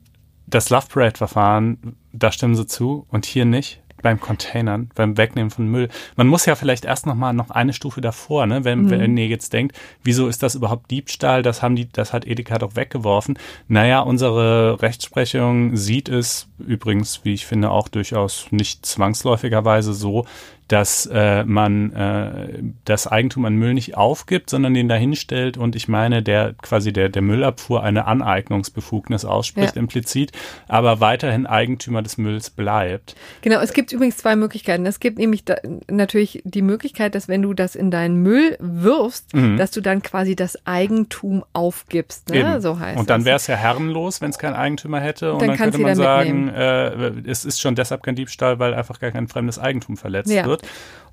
das 0.46 0.70
Love 0.70 0.86
Parade-Verfahren, 0.88 1.96
da 2.12 2.32
stimmen 2.32 2.54
sie 2.54 2.66
zu 2.66 3.06
und 3.10 3.26
hier 3.26 3.44
nicht. 3.44 3.82
Beim 4.02 4.20
Containern, 4.20 4.90
beim 4.94 5.16
Wegnehmen 5.16 5.50
von 5.50 5.68
Müll. 5.68 5.88
Man 6.16 6.28
muss 6.28 6.46
ja 6.46 6.54
vielleicht 6.54 6.84
erst 6.84 7.06
noch 7.06 7.14
mal 7.14 7.32
noch 7.32 7.50
eine 7.50 7.72
Stufe 7.72 8.00
davor, 8.00 8.46
ne? 8.46 8.64
Wenn, 8.64 8.90
wenn 8.90 9.16
ihr 9.16 9.26
jetzt 9.26 9.52
denkt, 9.52 9.76
wieso 10.02 10.28
ist 10.28 10.42
das 10.42 10.54
überhaupt 10.54 10.90
Diebstahl? 10.90 11.42
Das 11.42 11.62
haben 11.62 11.76
die, 11.76 11.90
das 11.90 12.12
hat 12.12 12.26
Edeka 12.26 12.58
doch 12.58 12.76
weggeworfen. 12.76 13.38
Naja, 13.68 14.00
unsere 14.00 14.80
Rechtsprechung 14.82 15.76
sieht 15.76 16.08
es 16.08 16.48
übrigens, 16.58 17.24
wie 17.24 17.34
ich 17.34 17.46
finde, 17.46 17.70
auch 17.70 17.88
durchaus 17.88 18.46
nicht 18.50 18.84
zwangsläufigerweise 18.84 19.94
so, 19.94 20.26
dass 20.68 21.06
äh, 21.06 21.44
man 21.44 21.92
äh, 21.92 22.62
das 22.84 23.06
Eigentum 23.06 23.44
an 23.44 23.54
Müll 23.54 23.74
nicht 23.74 23.96
aufgibt, 23.96 24.50
sondern 24.50 24.74
den 24.74 24.88
dahinstellt 24.88 25.56
und 25.56 25.76
ich 25.76 25.86
meine, 25.88 26.22
der 26.22 26.54
quasi 26.60 26.92
der, 26.92 27.08
der 27.08 27.22
Müllabfuhr 27.22 27.82
eine 27.82 28.06
Aneignungsbefugnis 28.06 29.24
ausspricht 29.24 29.76
Ja. 29.76 29.80
implizit, 29.80 30.32
aber 30.68 31.00
weiterhin 31.00 31.46
Eigentümer 31.46 32.02
des 32.02 32.18
Mülls 32.18 32.50
bleibt. 32.50 33.14
Genau, 33.42 33.60
es 33.60 33.72
gibt 33.72 33.92
übrigens 33.92 34.16
zwei 34.16 34.36
Möglichkeiten. 34.36 34.86
Es 34.86 35.00
gibt 35.00 35.18
nämlich 35.18 35.44
da, 35.44 35.56
natürlich 35.90 36.42
die 36.44 36.62
Möglichkeit, 36.62 37.14
dass 37.14 37.28
wenn 37.28 37.42
du 37.42 37.54
das 37.54 37.74
in 37.76 37.90
deinen 37.90 38.16
Müll 38.22 38.56
wirfst, 38.58 39.32
dass 39.56 39.70
du 39.70 39.80
dann 39.80 40.02
quasi 40.02 40.34
das 40.36 40.66
Eigentum 40.66 41.44
aufgibst. 41.52 42.30
Ne? 42.30 42.40
Eben. 42.40 42.60
So 42.60 42.78
heißt 42.78 42.98
und 42.98 43.10
dann 43.10 43.24
wäre 43.24 43.36
es 43.36 43.46
ja 43.46 43.54
herrenlos, 43.56 44.20
wenn 44.20 44.30
es 44.30 44.38
keinen 44.38 44.54
Eigentümer 44.54 45.00
hätte. 45.00 45.32
Und 45.32 45.40
Dann 45.42 45.48
dann, 45.48 45.58
könnte 45.58 45.78
man 45.78 45.94
sagen, 45.94 46.48
äh, 46.48 47.12
es 47.26 47.44
ist 47.44 47.60
schon 47.60 47.74
deshalb 47.74 48.02
kein 48.02 48.16
Diebstahl, 48.16 48.58
weil 48.58 48.74
einfach 48.74 48.98
gar 48.98 49.10
kein 49.10 49.28
fremdes 49.28 49.58
Eigentum 49.58 49.96
verletzt 49.96 50.30
Ja. 50.30 50.44
wird. 50.46 50.55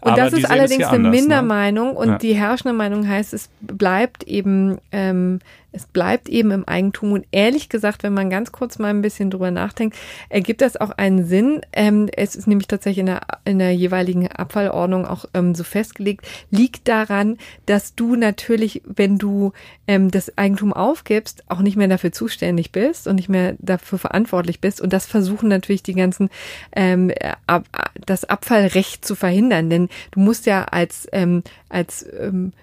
Und 0.01 0.11
Aber 0.11 0.21
das 0.21 0.33
ist 0.33 0.49
allerdings 0.49 0.83
eine 0.83 0.97
anders, 0.97 1.13
ne? 1.13 1.21
Mindermeinung 1.21 1.95
und 1.95 2.09
Ja. 2.09 2.17
die 2.17 2.33
herrschende 2.33 2.73
Meinung 2.75 3.07
heißt, 3.07 3.33
es 3.33 3.49
bleibt 3.61 4.23
eben, 4.23 4.77
ähm, 4.91 5.39
es 5.73 5.87
bleibt 5.87 6.29
eben 6.29 6.51
im 6.51 6.67
Eigentum. 6.67 7.11
Und 7.11 7.25
ehrlich 7.31 7.67
gesagt, 7.67 8.03
wenn 8.03 8.13
man 8.13 8.29
ganz 8.29 8.51
kurz 8.51 8.79
mal 8.79 8.89
ein 8.89 9.01
bisschen 9.01 9.29
drüber 9.29 9.51
nachdenkt, 9.51 9.97
ergibt 10.29 10.61
das 10.61 10.77
auch 10.77 10.91
einen 10.91 11.25
Sinn. 11.25 11.61
Ähm, 11.73 12.09
es 12.15 12.35
ist 12.35 12.47
nämlich 12.47 12.67
tatsächlich 12.67 12.99
in 12.99 13.07
der, 13.07 13.21
in 13.43 13.59
der 13.59 13.75
jeweiligen 13.75 14.27
Abfallordnung 14.27 15.05
auch 15.05 15.25
ähm, 15.33 15.55
so 15.55 15.63
festgelegt, 15.63 16.25
liegt 16.51 16.87
daran, 16.87 17.37
dass 17.65 17.95
du 17.95 18.15
natürlich, 18.15 18.83
wenn 18.85 19.17
du 19.17 19.51
ähm, 19.87 20.11
das 20.11 20.37
Eigentum 20.37 20.73
aufgibst, 20.73 21.43
auch 21.49 21.59
nicht 21.59 21.75
mehr 21.75 21.87
dafür 21.87 22.11
zuständig 22.11 22.71
bist 22.71 23.07
und 23.07 23.15
nicht 23.15 23.29
mehr 23.29 23.55
dafür 23.59 23.97
verantwortlich 23.97 24.61
bist. 24.61 24.79
Und 24.79 24.93
das 24.93 25.07
versuchen 25.07 25.49
natürlich 25.49 25.83
die 25.83 25.95
ganzen, 25.95 26.29
ähm, 26.75 27.11
ab, 27.47 27.65
das 28.05 28.25
Abfallrecht 28.25 29.03
zu 29.03 29.15
verhindern. 29.15 29.69
Denn 29.69 29.89
du 30.11 30.19
musst 30.19 30.45
ja 30.45 30.65
als, 30.65 31.07
ähm, 31.11 31.43
als 31.69 32.05
ähm, 32.19 32.53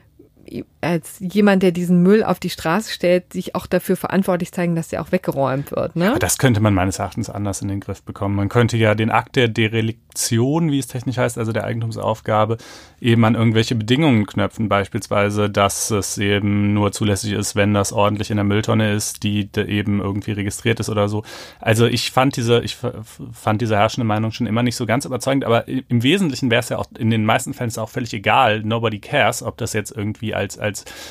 als 0.80 1.16
jemand, 1.20 1.62
der 1.62 1.72
diesen 1.72 2.02
Müll 2.02 2.24
auf 2.24 2.40
die 2.40 2.50
Straße 2.50 2.90
stellt, 2.92 3.32
sich 3.32 3.54
auch 3.54 3.66
dafür 3.66 3.96
verantwortlich 3.96 4.52
zeigen, 4.52 4.74
dass 4.74 4.88
der 4.88 5.02
auch 5.02 5.12
weggeräumt 5.12 5.72
wird. 5.72 5.96
Ne? 5.96 6.10
Aber 6.10 6.18
das 6.18 6.38
könnte 6.38 6.60
man 6.60 6.72
meines 6.72 6.98
Erachtens 6.98 7.28
anders 7.28 7.60
in 7.60 7.68
den 7.68 7.80
Griff 7.80 8.02
bekommen. 8.02 8.34
Man 8.34 8.48
könnte 8.48 8.76
ja 8.76 8.94
den 8.94 9.10
Akt 9.10 9.36
der 9.36 9.48
Dereliktion, 9.48 10.70
wie 10.70 10.78
es 10.78 10.86
technisch 10.86 11.18
heißt, 11.18 11.38
also 11.38 11.52
der 11.52 11.64
Eigentumsaufgabe, 11.64 12.56
eben 13.00 13.24
an 13.24 13.34
irgendwelche 13.34 13.74
Bedingungen 13.74 14.26
knöpfen. 14.26 14.68
Beispielsweise, 14.68 15.50
dass 15.50 15.90
es 15.90 16.16
eben 16.16 16.72
nur 16.72 16.92
zulässig 16.92 17.32
ist, 17.32 17.56
wenn 17.56 17.74
das 17.74 17.92
ordentlich 17.92 18.30
in 18.30 18.36
der 18.36 18.44
Mülltonne 18.44 18.92
ist, 18.92 19.22
die 19.22 19.50
eben 19.56 20.00
irgendwie 20.00 20.32
registriert 20.32 20.80
ist 20.80 20.88
oder 20.88 21.08
so. 21.08 21.24
Also 21.60 21.86
ich 21.86 22.10
fand 22.10 22.36
diese, 22.36 22.60
ich 22.60 22.76
fand 22.76 23.60
diese 23.60 23.76
herrschende 23.76 24.06
Meinung 24.06 24.32
schon 24.32 24.46
immer 24.46 24.62
nicht 24.62 24.76
so 24.76 24.86
ganz 24.86 25.04
überzeugend, 25.04 25.44
aber 25.44 25.68
im 25.68 26.02
Wesentlichen 26.02 26.50
wäre 26.50 26.60
es 26.60 26.70
ja 26.70 26.78
auch 26.78 26.86
in 26.98 27.10
den 27.10 27.24
meisten 27.24 27.52
Fällen 27.52 27.70
auch 27.76 27.90
völlig 27.90 28.14
egal. 28.14 28.62
Nobody 28.62 28.98
cares, 28.98 29.42
ob 29.42 29.58
das 29.58 29.74
jetzt 29.74 29.94
irgendwie 29.94 30.34
als, 30.34 30.58
als 30.58 30.69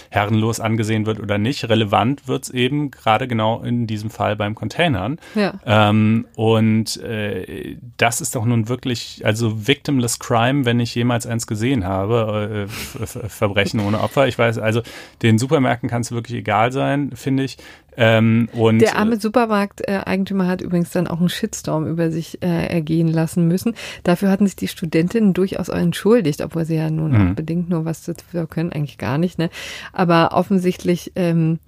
herrenlos 0.09 0.59
angesehen 0.59 1.05
wird 1.05 1.19
oder 1.19 1.37
nicht. 1.37 1.67
Relevant 1.69 2.27
wird 2.27 2.43
es 2.43 2.49
eben 2.49 2.91
gerade 2.91 3.27
genau 3.27 3.61
in 3.61 3.87
diesem 3.87 4.09
Fall 4.09 4.35
beim 4.35 4.55
Containern. 4.55 5.17
Ja. 5.35 5.59
Ähm, 5.65 6.27
und 6.35 6.97
äh, 6.97 7.77
das 7.97 8.21
ist 8.21 8.35
doch 8.35 8.45
nun 8.45 8.69
wirklich, 8.69 9.21
also 9.25 9.67
victimless 9.67 10.19
crime, 10.19 10.65
wenn 10.65 10.79
ich 10.79 10.95
jemals 10.95 11.25
eins 11.25 11.47
gesehen 11.47 11.85
habe, 11.85 12.67
äh, 12.67 13.05
Verbrechen 13.05 13.79
ohne 13.79 14.01
Opfer. 14.01 14.27
Ich 14.27 14.37
weiß, 14.37 14.57
also 14.59 14.81
den 15.21 15.37
Supermärkten 15.37 15.89
kann 15.89 16.01
es 16.01 16.11
wirklich 16.11 16.37
egal 16.37 16.71
sein, 16.71 17.11
finde 17.15 17.43
ich. 17.43 17.57
Ähm, 18.01 18.47
und 18.53 18.79
der 18.79 18.95
arme 18.95 19.19
Supermarkteigentümer 19.19 20.47
hat 20.47 20.61
übrigens 20.61 20.91
dann 20.91 21.05
auch 21.05 21.19
einen 21.19 21.27
Shitstorm 21.27 21.85
über 21.85 22.11
sich 22.11 22.41
äh, 22.41 22.67
ergehen 22.67 23.09
lassen 23.09 23.45
müssen. 23.45 23.75
Dafür 24.03 24.31
hatten 24.31 24.47
sich 24.47 24.55
die 24.55 24.69
Studentinnen 24.69 25.33
durchaus 25.33 25.69
auch 25.69 25.77
entschuldigt, 25.77 26.41
obwohl 26.41 26.63
sie 26.63 26.77
ja 26.77 26.89
nun 26.89 27.11
mhm. 27.11 27.35
bedingt 27.35 27.69
nur 27.69 27.83
was 27.83 28.03
dafür 28.03 28.47
können, 28.47 28.71
eigentlich 28.71 28.97
gar 28.97 29.17
nicht. 29.17 29.37
Ne? 29.37 29.49
Aber 29.91 30.29
offensichtlich 30.31 31.11
ähm, 31.17 31.59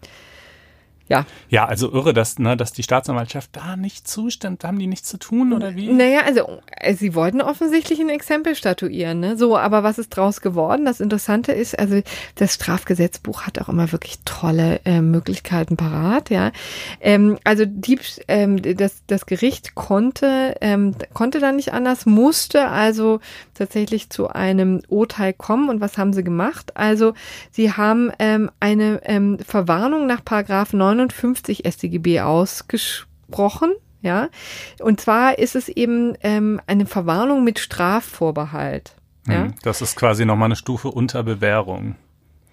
ja. 1.12 1.26
Ja, 1.50 1.66
also 1.66 1.92
irre, 1.92 2.14
dass, 2.14 2.40
ne, 2.40 2.56
dass 2.56 2.72
die 2.72 2.84
Staatsanwaltschaft 2.84 3.50
da 3.54 3.76
nicht 3.76 4.08
zustimmt. 4.08 4.64
Haben 4.64 4.80
die 4.80 4.88
nichts 4.88 5.10
zu 5.10 5.18
tun 5.18 5.52
oder 5.52 5.76
wie? 5.76 5.92
Naja, 5.92 6.22
also 6.26 6.60
äh, 6.72 6.94
sie 6.94 7.14
wollten 7.16 7.42
offensichtlich 7.42 8.00
ein 8.00 8.10
Exempel 8.10 8.56
statuieren. 8.56 9.20
Ne? 9.20 9.38
So, 9.38 9.58
aber 9.58 9.84
was 9.84 9.98
ist 9.98 10.10
draus 10.10 10.40
geworden? 10.40 10.86
Das 10.86 11.02
Interessante 11.02 11.52
ist, 11.52 11.78
also 11.78 12.02
das 12.36 12.54
Strafgesetzbuch 12.54 13.44
hat 13.44 13.60
auch 13.60 13.68
immer 13.68 13.92
wirklich 13.92 14.20
tolle 14.24 14.80
äh, 14.86 15.02
Möglichkeiten 15.02 15.76
parat. 15.76 16.30
Ja, 16.30 16.52
ähm, 17.02 17.38
also 17.44 17.66
Dieb, 17.66 18.02
ähm, 18.30 18.62
das, 18.62 19.04
das 19.08 19.26
Gericht 19.26 19.76
konnte 19.76 20.56
ähm, 20.62 20.96
konnte 21.14 21.40
da 21.40 21.52
nicht 21.52 21.74
anders, 21.74 22.06
musste 22.06 22.68
also 22.68 23.20
tatsächlich 23.54 24.10
zu 24.10 24.30
einem 24.30 24.82
Urteil 24.88 25.34
kommen. 25.34 25.70
Und 25.70 25.82
was 25.82 25.98
haben 25.98 26.14
sie 26.14 26.24
gemacht? 26.24 26.78
Also 26.78 27.14
sie 27.52 27.74
haben 27.74 28.12
ähm, 28.20 28.50
eine 28.60 29.02
ähm, 29.04 29.38
Verwarnung 29.40 30.08
nach 30.08 30.24
Paragraph 30.24 30.74
59 31.08 31.64
StGB 31.66 32.22
ausgesprochen. 32.22 33.74
Ja, 34.04 34.30
und 34.80 35.00
zwar 35.00 35.38
ist 35.38 35.56
es 35.56 35.70
eben 35.70 36.16
ähm, 36.22 36.60
eine 36.66 36.88
Verwarnung 36.88 37.44
mit 37.44 37.60
Strafvorbehalt. 37.60 38.96
Ja? 39.28 39.44
Hm, 39.44 39.54
das 39.62 39.82
ist 39.82 39.96
quasi 39.96 40.26
nochmal 40.26 40.48
eine 40.48 40.56
Stufe 40.56 40.90
unter 40.90 41.22
Bewährung. 41.22 41.96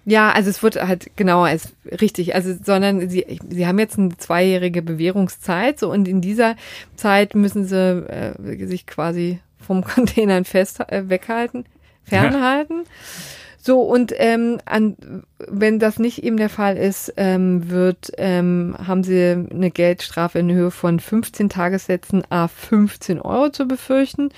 Ja, 0.05 0.31
also 0.31 0.49
es 0.49 0.63
wird 0.63 0.75
halt 0.75 1.15
genauer 1.17 1.47
als 1.47 1.73
richtig, 2.01 2.35
also 2.35 2.55
sondern 2.63 3.09
sie, 3.09 3.39
sie 3.47 3.67
haben 3.67 3.79
jetzt 3.79 3.97
eine 3.97 4.15
zweijährige 4.17 4.81
Bewährungszeit, 4.81 5.79
so 5.79 5.91
und 5.91 6.07
in 6.07 6.21
dieser 6.21 6.55
Zeit 6.95 7.35
müssen 7.35 7.65
sie 7.65 8.07
äh, 8.07 8.67
sich 8.67 8.85
quasi 8.85 9.39
vom 9.59 9.83
Containern 9.83 10.45
fest 10.45 10.79
äh, 10.79 11.09
weghalten, 11.09 11.65
fernhalten. 12.03 12.83
Ja. 12.83 12.89
So, 13.61 13.81
und 13.81 14.13
ähm, 14.15 14.59
an, 14.65 14.95
wenn 15.47 15.79
das 15.79 15.99
nicht 15.99 16.23
eben 16.23 16.37
der 16.37 16.49
Fall 16.49 16.77
ist, 16.77 17.13
ähm, 17.17 17.69
wird, 17.69 18.11
ähm, 18.17 18.75
haben 18.85 19.03
sie 19.03 19.47
eine 19.51 19.69
Geldstrafe 19.69 20.39
in 20.39 20.51
Höhe 20.51 20.71
von 20.71 20.99
15 20.99 21.49
Tagessätzen 21.49 22.23
a 22.29 22.47
15 22.47 23.19
Euro 23.19 23.49
zu 23.49 23.67
befürchten. 23.67 24.29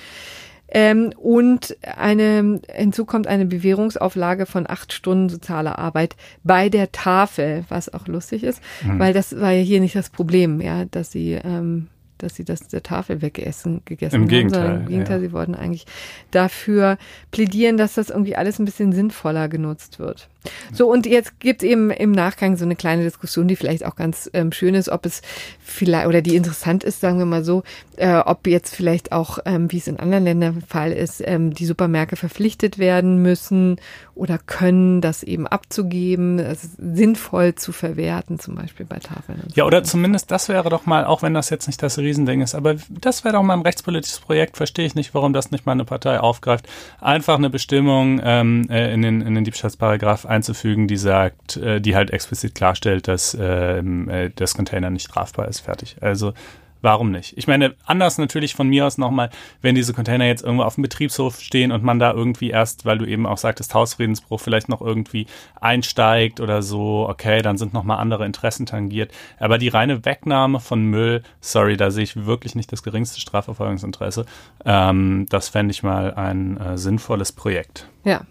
Ähm, 0.73 1.14
und 1.18 1.77
eine, 1.85 2.61
hinzu 2.73 3.06
kommt 3.06 3.27
eine 3.27 3.45
Bewährungsauflage 3.45 4.45
von 4.45 4.68
acht 4.68 4.93
Stunden 4.93 5.30
sozialer 5.30 5.77
Arbeit 5.77 6.15
bei 6.43 6.69
der 6.69 6.91
Tafel, 6.93 7.65
was 7.68 7.93
auch 7.93 8.07
lustig 8.07 8.43
ist, 8.43 8.61
mhm. 8.84 8.98
weil 8.98 9.14
das 9.14 9.39
war 9.39 9.52
ja 9.52 9.61
hier 9.61 9.81
nicht 9.81 9.95
das 9.95 10.10
Problem, 10.10 10.61
ja, 10.61 10.85
dass 10.85 11.11
sie 11.11 11.34
ähm, 11.34 11.89
dass 12.23 12.35
sie 12.35 12.45
das 12.45 12.68
der 12.68 12.84
Tafel 12.84 13.22
wegessen 13.22 13.81
gegessen 13.85 14.15
Im 14.15 14.22
haben. 14.22 14.27
Gegenteil. 14.30 14.77
Im 14.77 14.88
Gegenteil, 14.88 15.22
ja. 15.22 15.27
sie 15.27 15.34
wollten 15.34 15.56
eigentlich 15.56 15.85
dafür 16.31 16.98
plädieren, 17.31 17.77
dass 17.77 17.95
das 17.95 18.10
irgendwie 18.10 18.35
alles 18.35 18.60
ein 18.60 18.65
bisschen 18.65 18.91
sinnvoller 18.93 19.49
genutzt 19.49 19.99
wird. 19.99 20.30
So, 20.73 20.91
und 20.91 21.06
jetzt 21.06 21.39
gibt 21.39 21.61
es 21.61 21.69
eben 21.69 21.91
im 21.91 22.11
Nachgang 22.11 22.57
so 22.57 22.65
eine 22.65 22.76
kleine 22.76 23.03
Diskussion, 23.03 23.48
die 23.48 23.56
vielleicht 23.56 23.85
auch 23.85 23.95
ganz 23.95 24.30
ähm, 24.34 24.52
schön 24.52 24.73
ist, 24.73 24.89
ob 24.89 25.06
es 25.06 25.22
vielleicht, 25.60 26.07
oder 26.07 26.22
die 26.22 26.35
interessant 26.35 26.84
ist, 26.84 26.99
sagen 26.99 27.19
wir 27.19 27.26
mal 27.26 27.43
so, 27.43 27.61
äh, 27.98 28.15
ob 28.15 28.48
jetzt 28.48 28.76
vielleicht 28.76 29.11
auch, 29.11 29.38
ähm, 29.45 29.72
wie 29.72 29.77
es 29.77 29.88
in 29.88 29.99
anderen 29.99 30.23
Ländern 30.23 30.53
der 30.56 30.68
Fall 30.68 30.91
ist, 30.91 31.22
ähm, 31.23 31.53
die 31.53 31.65
Supermärkte 31.65 32.15
verpflichtet 32.15 32.80
werden 32.80 33.22
müssen 33.22 33.80
oder 34.15 34.39
können, 34.39 35.02
das 35.02 35.22
eben 35.22 35.45
abzugeben, 35.45 36.39
also 36.39 36.68
sinnvoll 36.77 37.53
zu 37.53 37.72
verwerten, 37.72 38.39
zum 38.39 38.56
Beispiel 38.56 38.85
bei 38.85 38.98
Tafeln. 38.98 39.43
Ja, 39.53 39.65
oder 39.65 39.84
zumindest 39.84 40.31
das 40.31 40.49
wäre 40.49 40.69
doch 40.69 40.88
mal, 40.88 41.06
auch 41.06 41.22
wenn 41.22 41.35
das 41.35 41.52
jetzt 41.52 41.68
nicht 41.68 41.84
das 41.84 41.98
Riesending 42.11 42.41
ist, 42.41 42.55
aber 42.55 42.75
das 42.89 43.23
wäre 43.23 43.33
doch 43.33 43.43
mal 43.43 43.53
ein 43.53 43.61
rechtspolitisches 43.61 44.19
Projekt, 44.19 44.57
verstehe 44.57 44.85
ich 44.85 44.95
nicht, 44.95 45.13
warum 45.13 45.31
das 45.31 45.51
nicht 45.51 45.65
mal 45.65 45.71
eine 45.71 45.85
Partei 45.85 46.19
aufgreift. 46.19 46.67
Einfach 46.99 47.38
eine 47.38 47.49
Bestimmung 47.49 48.19
ähm, 48.23 48.67
äh, 48.69 48.93
in 48.93 49.01
den, 49.01 49.21
in 49.21 49.35
den 49.35 49.43
Diebstahlsparagraph 49.45 50.25
einzufügen, 50.25 50.88
die 50.88 50.97
sagt, 50.97 51.57
äh, 51.57 51.79
die 51.79 51.95
halt 51.95 52.11
explizit 52.11 52.53
klarstellt, 52.55 53.07
dass 53.07 53.38
ähm, 53.39 54.09
äh, 54.09 54.29
das 54.35 54.55
Container 54.55 54.89
nicht 54.89 55.07
strafbar 55.07 55.47
ist. 55.47 55.61
Fertig. 55.61 55.95
Also 56.01 56.33
warum 56.82 57.12
nicht? 57.12 57.38
Ich 57.38 57.48
meine, 57.48 57.76
anders 57.86 58.18
natürlich 58.18 58.56
von 58.56 58.68
mir 58.68 58.86
aus 58.86 58.98
nochmal, 58.98 59.30
wenn 59.62 59.76
diese 59.76 59.94
Container 59.94 60.26
jetzt 60.26 60.44
irgendwo 60.44 60.64
auf 60.64 60.76
dem 60.76 60.82
Betriebshof 60.82 61.40
stehen 61.40 61.72
und 61.72 61.84
man 61.84 61.99
da 61.99 62.12
irgendwie 62.14 62.49
erst, 62.49 62.86
weil 62.86 62.98
du 62.98 63.06
eben 63.06 63.26
auch 63.26 63.38
sagtest, 63.38 63.74
Hausfriedensbruch 63.74 64.40
vielleicht 64.40 64.70
noch 64.70 64.82
irgendwie 64.82 65.28
einsteigt 65.60 66.40
oder 66.40 66.62
so, 66.62 67.08
okay, 67.10 67.41
dann 67.41 67.58
sind 67.58 67.74
nochmal 67.74 67.99
andere 67.99 68.26
Interessen 68.26 68.66
tangiert. 68.66 69.12
Aber 69.40 69.58
die 69.58 69.70
reine 69.70 70.06
Wegnahme 70.06 70.60
von 70.60 70.84
Müll, 70.84 71.24
sorry, 71.40 71.78
da 71.78 71.91
sehe 71.91 72.03
ich 72.03 72.26
wirklich 72.26 72.56
nicht 72.56 72.72
das 72.72 72.84
geringste 72.84 73.20
Strafverfolgungsinteresse. 73.20 74.26
Ähm, 74.66 75.26
das 75.30 75.49
fände 75.49 75.72
ich 75.72 75.84
mal 75.84 76.14
ein 76.14 76.58
äh, 76.58 76.78
sinnvolles 76.78 77.32
Projekt. 77.32 77.88
Ja, 78.03 78.22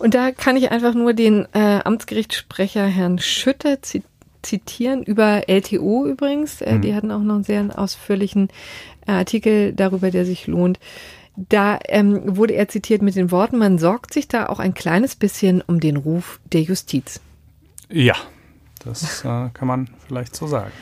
und 0.00 0.14
da 0.14 0.32
kann 0.32 0.56
ich 0.56 0.70
einfach 0.70 0.94
nur 0.94 1.12
den 1.12 1.46
äh, 1.52 1.80
Amtsgerichtssprecher 1.84 2.86
Herrn 2.86 3.18
Schütte 3.18 3.82
zitieren, 3.82 4.09
über 5.06 5.48
LTO 5.48 6.06
übrigens. 6.06 6.60
Äh, 6.60 6.74
mhm. 6.74 6.82
Die 6.82 6.94
hatten 6.94 7.10
auch 7.10 7.20
noch 7.20 7.36
einen 7.36 7.44
sehr 7.44 7.78
ausführlichen 7.78 8.48
äh, 9.06 9.12
Artikel 9.12 9.72
darüber, 9.72 10.10
der 10.10 10.24
sich 10.24 10.46
lohnt. 10.46 10.78
Da 11.36 11.78
ähm, 11.88 12.36
wurde 12.36 12.54
er 12.54 12.68
zitiert 12.68 13.02
mit 13.02 13.16
den 13.16 13.30
Worten, 13.30 13.58
man 13.58 13.78
sorgt 13.78 14.12
sich 14.12 14.28
da 14.28 14.46
auch 14.46 14.58
ein 14.58 14.74
kleines 14.74 15.14
bisschen 15.16 15.62
um 15.62 15.80
den 15.80 15.96
Ruf 15.96 16.40
der 16.52 16.62
Justiz. 16.62 17.20
Ja, 17.88 18.16
das 18.84 19.24
äh, 19.24 19.48
kann 19.54 19.68
man 19.68 19.88
vielleicht 20.06 20.36
so 20.36 20.46
sagen. 20.46 20.72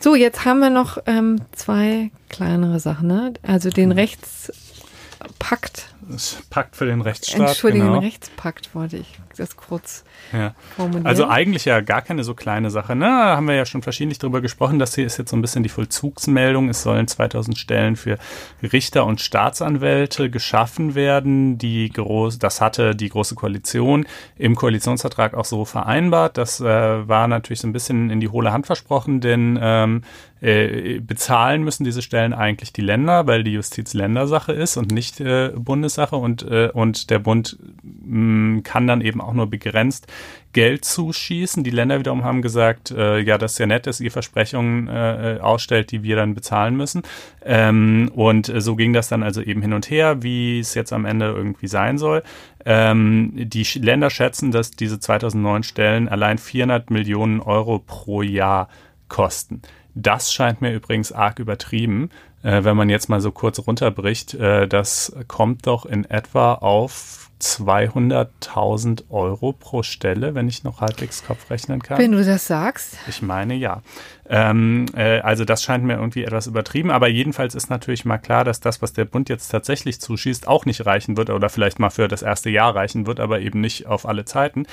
So, 0.00 0.14
jetzt 0.14 0.44
haben 0.44 0.60
wir 0.60 0.70
noch 0.70 0.98
ähm, 1.06 1.40
zwei 1.52 2.10
kleinere 2.28 2.80
Sachen. 2.80 3.08
Ne? 3.08 3.34
Also 3.42 3.70
den 3.70 3.90
mhm. 3.90 3.96
Rechtspakt 3.96 5.88
das 6.08 6.38
Pakt 6.50 6.76
für 6.76 6.86
den 6.86 7.00
Rechtsstaat. 7.00 7.48
Entschuldigung, 7.48 7.88
genau. 7.88 8.00
Rechtspakt 8.00 8.74
wollte 8.74 8.96
ich 8.96 9.18
das 9.38 9.56
kurz 9.56 10.04
ja. 10.32 10.54
formulieren. 10.76 11.06
Also 11.06 11.26
eigentlich 11.26 11.64
ja 11.64 11.80
gar 11.80 12.02
keine 12.02 12.24
so 12.24 12.34
kleine 12.34 12.70
Sache. 12.70 12.94
Ne? 12.94 13.06
Da 13.06 13.36
haben 13.36 13.48
wir 13.48 13.54
ja 13.54 13.66
schon 13.66 13.82
verschiedentlich 13.82 14.18
darüber 14.18 14.40
gesprochen. 14.40 14.78
Das 14.78 14.94
hier 14.94 15.06
ist 15.06 15.16
jetzt 15.16 15.30
so 15.30 15.36
ein 15.36 15.42
bisschen 15.42 15.62
die 15.62 15.68
Vollzugsmeldung. 15.68 16.68
Es 16.68 16.82
sollen 16.82 17.08
2000 17.08 17.56
Stellen 17.58 17.96
für 17.96 18.18
Richter 18.62 19.06
und 19.06 19.20
Staatsanwälte 19.20 20.30
geschaffen 20.30 20.94
werden. 20.94 21.58
Die 21.58 21.90
groß, 21.90 22.38
das 22.38 22.60
hatte 22.60 22.94
die 22.94 23.08
Große 23.08 23.34
Koalition 23.34 24.06
im 24.36 24.54
Koalitionsvertrag 24.54 25.34
auch 25.34 25.44
so 25.44 25.64
vereinbart. 25.64 26.36
Das 26.36 26.60
äh, 26.60 26.64
war 27.08 27.28
natürlich 27.28 27.60
so 27.60 27.68
ein 27.68 27.72
bisschen 27.72 28.10
in 28.10 28.20
die 28.20 28.28
hohle 28.28 28.52
Hand 28.52 28.66
versprochen, 28.66 29.20
denn 29.20 29.58
ähm, 29.60 30.02
äh, 30.40 31.00
bezahlen 31.00 31.64
müssen 31.64 31.82
diese 31.82 32.02
Stellen 32.02 32.32
eigentlich 32.32 32.72
die 32.72 32.80
Länder, 32.80 33.26
weil 33.26 33.42
die 33.42 33.52
Justiz 33.52 33.92
Ländersache 33.92 34.52
ist 34.52 34.76
und 34.76 34.92
nicht 34.92 35.20
äh, 35.20 35.52
Bundessache 35.56 36.14
und, 36.14 36.42
äh, 36.42 36.70
und 36.72 37.10
der 37.10 37.18
Bund 37.18 37.58
mh, 37.82 38.58
mm, 38.58 38.62
kann 38.62 38.86
dann 38.86 39.00
eben 39.00 39.20
auch 39.28 39.34
nur 39.34 39.48
begrenzt 39.48 40.06
Geld 40.52 40.84
zuschießen. 40.84 41.62
Die 41.62 41.70
Länder 41.70 41.98
wiederum 41.98 42.24
haben 42.24 42.42
gesagt, 42.42 42.90
äh, 42.90 43.20
ja, 43.20 43.38
das 43.38 43.52
ist 43.52 43.58
ja 43.58 43.66
nett, 43.66 43.86
dass 43.86 44.00
ihr 44.00 44.10
Versprechungen 44.10 44.88
äh, 44.88 45.38
ausstellt, 45.40 45.92
die 45.92 46.02
wir 46.02 46.16
dann 46.16 46.34
bezahlen 46.34 46.76
müssen. 46.76 47.02
Ähm, 47.44 48.10
und 48.14 48.52
so 48.56 48.74
ging 48.74 48.92
das 48.92 49.08
dann 49.08 49.22
also 49.22 49.42
eben 49.42 49.62
hin 49.62 49.74
und 49.74 49.90
her, 49.90 50.22
wie 50.22 50.58
es 50.58 50.74
jetzt 50.74 50.92
am 50.92 51.04
Ende 51.04 51.26
irgendwie 51.26 51.68
sein 51.68 51.98
soll. 51.98 52.22
Ähm, 52.64 53.32
die 53.34 53.64
Länder 53.78 54.10
schätzen, 54.10 54.50
dass 54.50 54.70
diese 54.70 54.98
2009 54.98 55.62
Stellen 55.62 56.08
allein 56.08 56.38
400 56.38 56.90
Millionen 56.90 57.40
Euro 57.40 57.78
pro 57.78 58.22
Jahr 58.22 58.68
kosten. 59.08 59.62
Das 59.94 60.32
scheint 60.32 60.60
mir 60.60 60.72
übrigens 60.72 61.12
arg 61.12 61.38
übertrieben, 61.38 62.10
äh, 62.42 62.62
wenn 62.64 62.76
man 62.76 62.88
jetzt 62.88 63.08
mal 63.08 63.20
so 63.20 63.32
kurz 63.32 63.58
runterbricht. 63.58 64.34
Äh, 64.34 64.68
das 64.68 65.14
kommt 65.26 65.66
doch 65.66 65.86
in 65.86 66.04
etwa 66.04 66.54
auf 66.54 67.27
200.000 67.40 69.04
Euro 69.10 69.52
pro 69.52 69.82
Stelle, 69.82 70.34
wenn 70.34 70.48
ich 70.48 70.64
noch 70.64 70.80
halbwegs 70.80 71.24
Kopf 71.24 71.50
rechnen 71.50 71.80
kann. 71.82 71.98
Wenn 71.98 72.12
du 72.12 72.24
das 72.24 72.46
sagst. 72.46 72.96
Ich 73.08 73.22
meine 73.22 73.54
ja. 73.54 73.82
Ähm, 74.28 74.86
äh, 74.94 75.20
also 75.20 75.44
das 75.44 75.62
scheint 75.62 75.84
mir 75.84 75.94
irgendwie 75.94 76.24
etwas 76.24 76.46
übertrieben, 76.46 76.90
aber 76.90 77.08
jedenfalls 77.08 77.54
ist 77.54 77.70
natürlich 77.70 78.04
mal 78.04 78.18
klar, 78.18 78.44
dass 78.44 78.60
das, 78.60 78.82
was 78.82 78.92
der 78.92 79.04
Bund 79.04 79.28
jetzt 79.28 79.48
tatsächlich 79.48 80.00
zuschießt, 80.00 80.48
auch 80.48 80.66
nicht 80.66 80.84
reichen 80.84 81.16
wird 81.16 81.30
oder 81.30 81.48
vielleicht 81.48 81.78
mal 81.78 81.90
für 81.90 82.08
das 82.08 82.22
erste 82.22 82.50
Jahr 82.50 82.74
reichen 82.74 83.06
wird, 83.06 83.20
aber 83.20 83.40
eben 83.40 83.60
nicht 83.60 83.86
auf 83.86 84.06
alle 84.06 84.24
Zeiten. 84.24 84.66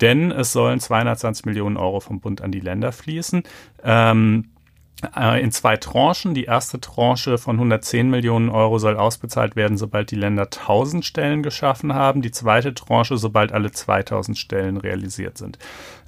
Denn 0.00 0.32
es 0.32 0.52
sollen 0.52 0.80
220 0.80 1.44
Millionen 1.46 1.76
Euro 1.76 2.00
vom 2.00 2.20
Bund 2.20 2.40
an 2.40 2.50
die 2.50 2.60
Länder 2.60 2.92
fließen. 2.92 3.42
Ähm, 3.84 4.46
äh, 4.46 4.55
in 5.38 5.52
zwei 5.52 5.76
Tranchen. 5.76 6.32
Die 6.32 6.44
erste 6.44 6.80
Tranche 6.80 7.36
von 7.36 7.56
110 7.56 8.08
Millionen 8.08 8.48
Euro 8.48 8.78
soll 8.78 8.96
ausbezahlt 8.96 9.54
werden, 9.54 9.76
sobald 9.76 10.10
die 10.10 10.16
Länder 10.16 10.44
1000 10.44 11.04
Stellen 11.04 11.42
geschaffen 11.42 11.92
haben. 11.92 12.22
Die 12.22 12.30
zweite 12.30 12.72
Tranche, 12.72 13.18
sobald 13.18 13.52
alle 13.52 13.70
2000 13.70 14.38
Stellen 14.38 14.78
realisiert 14.78 15.36
sind. 15.36 15.58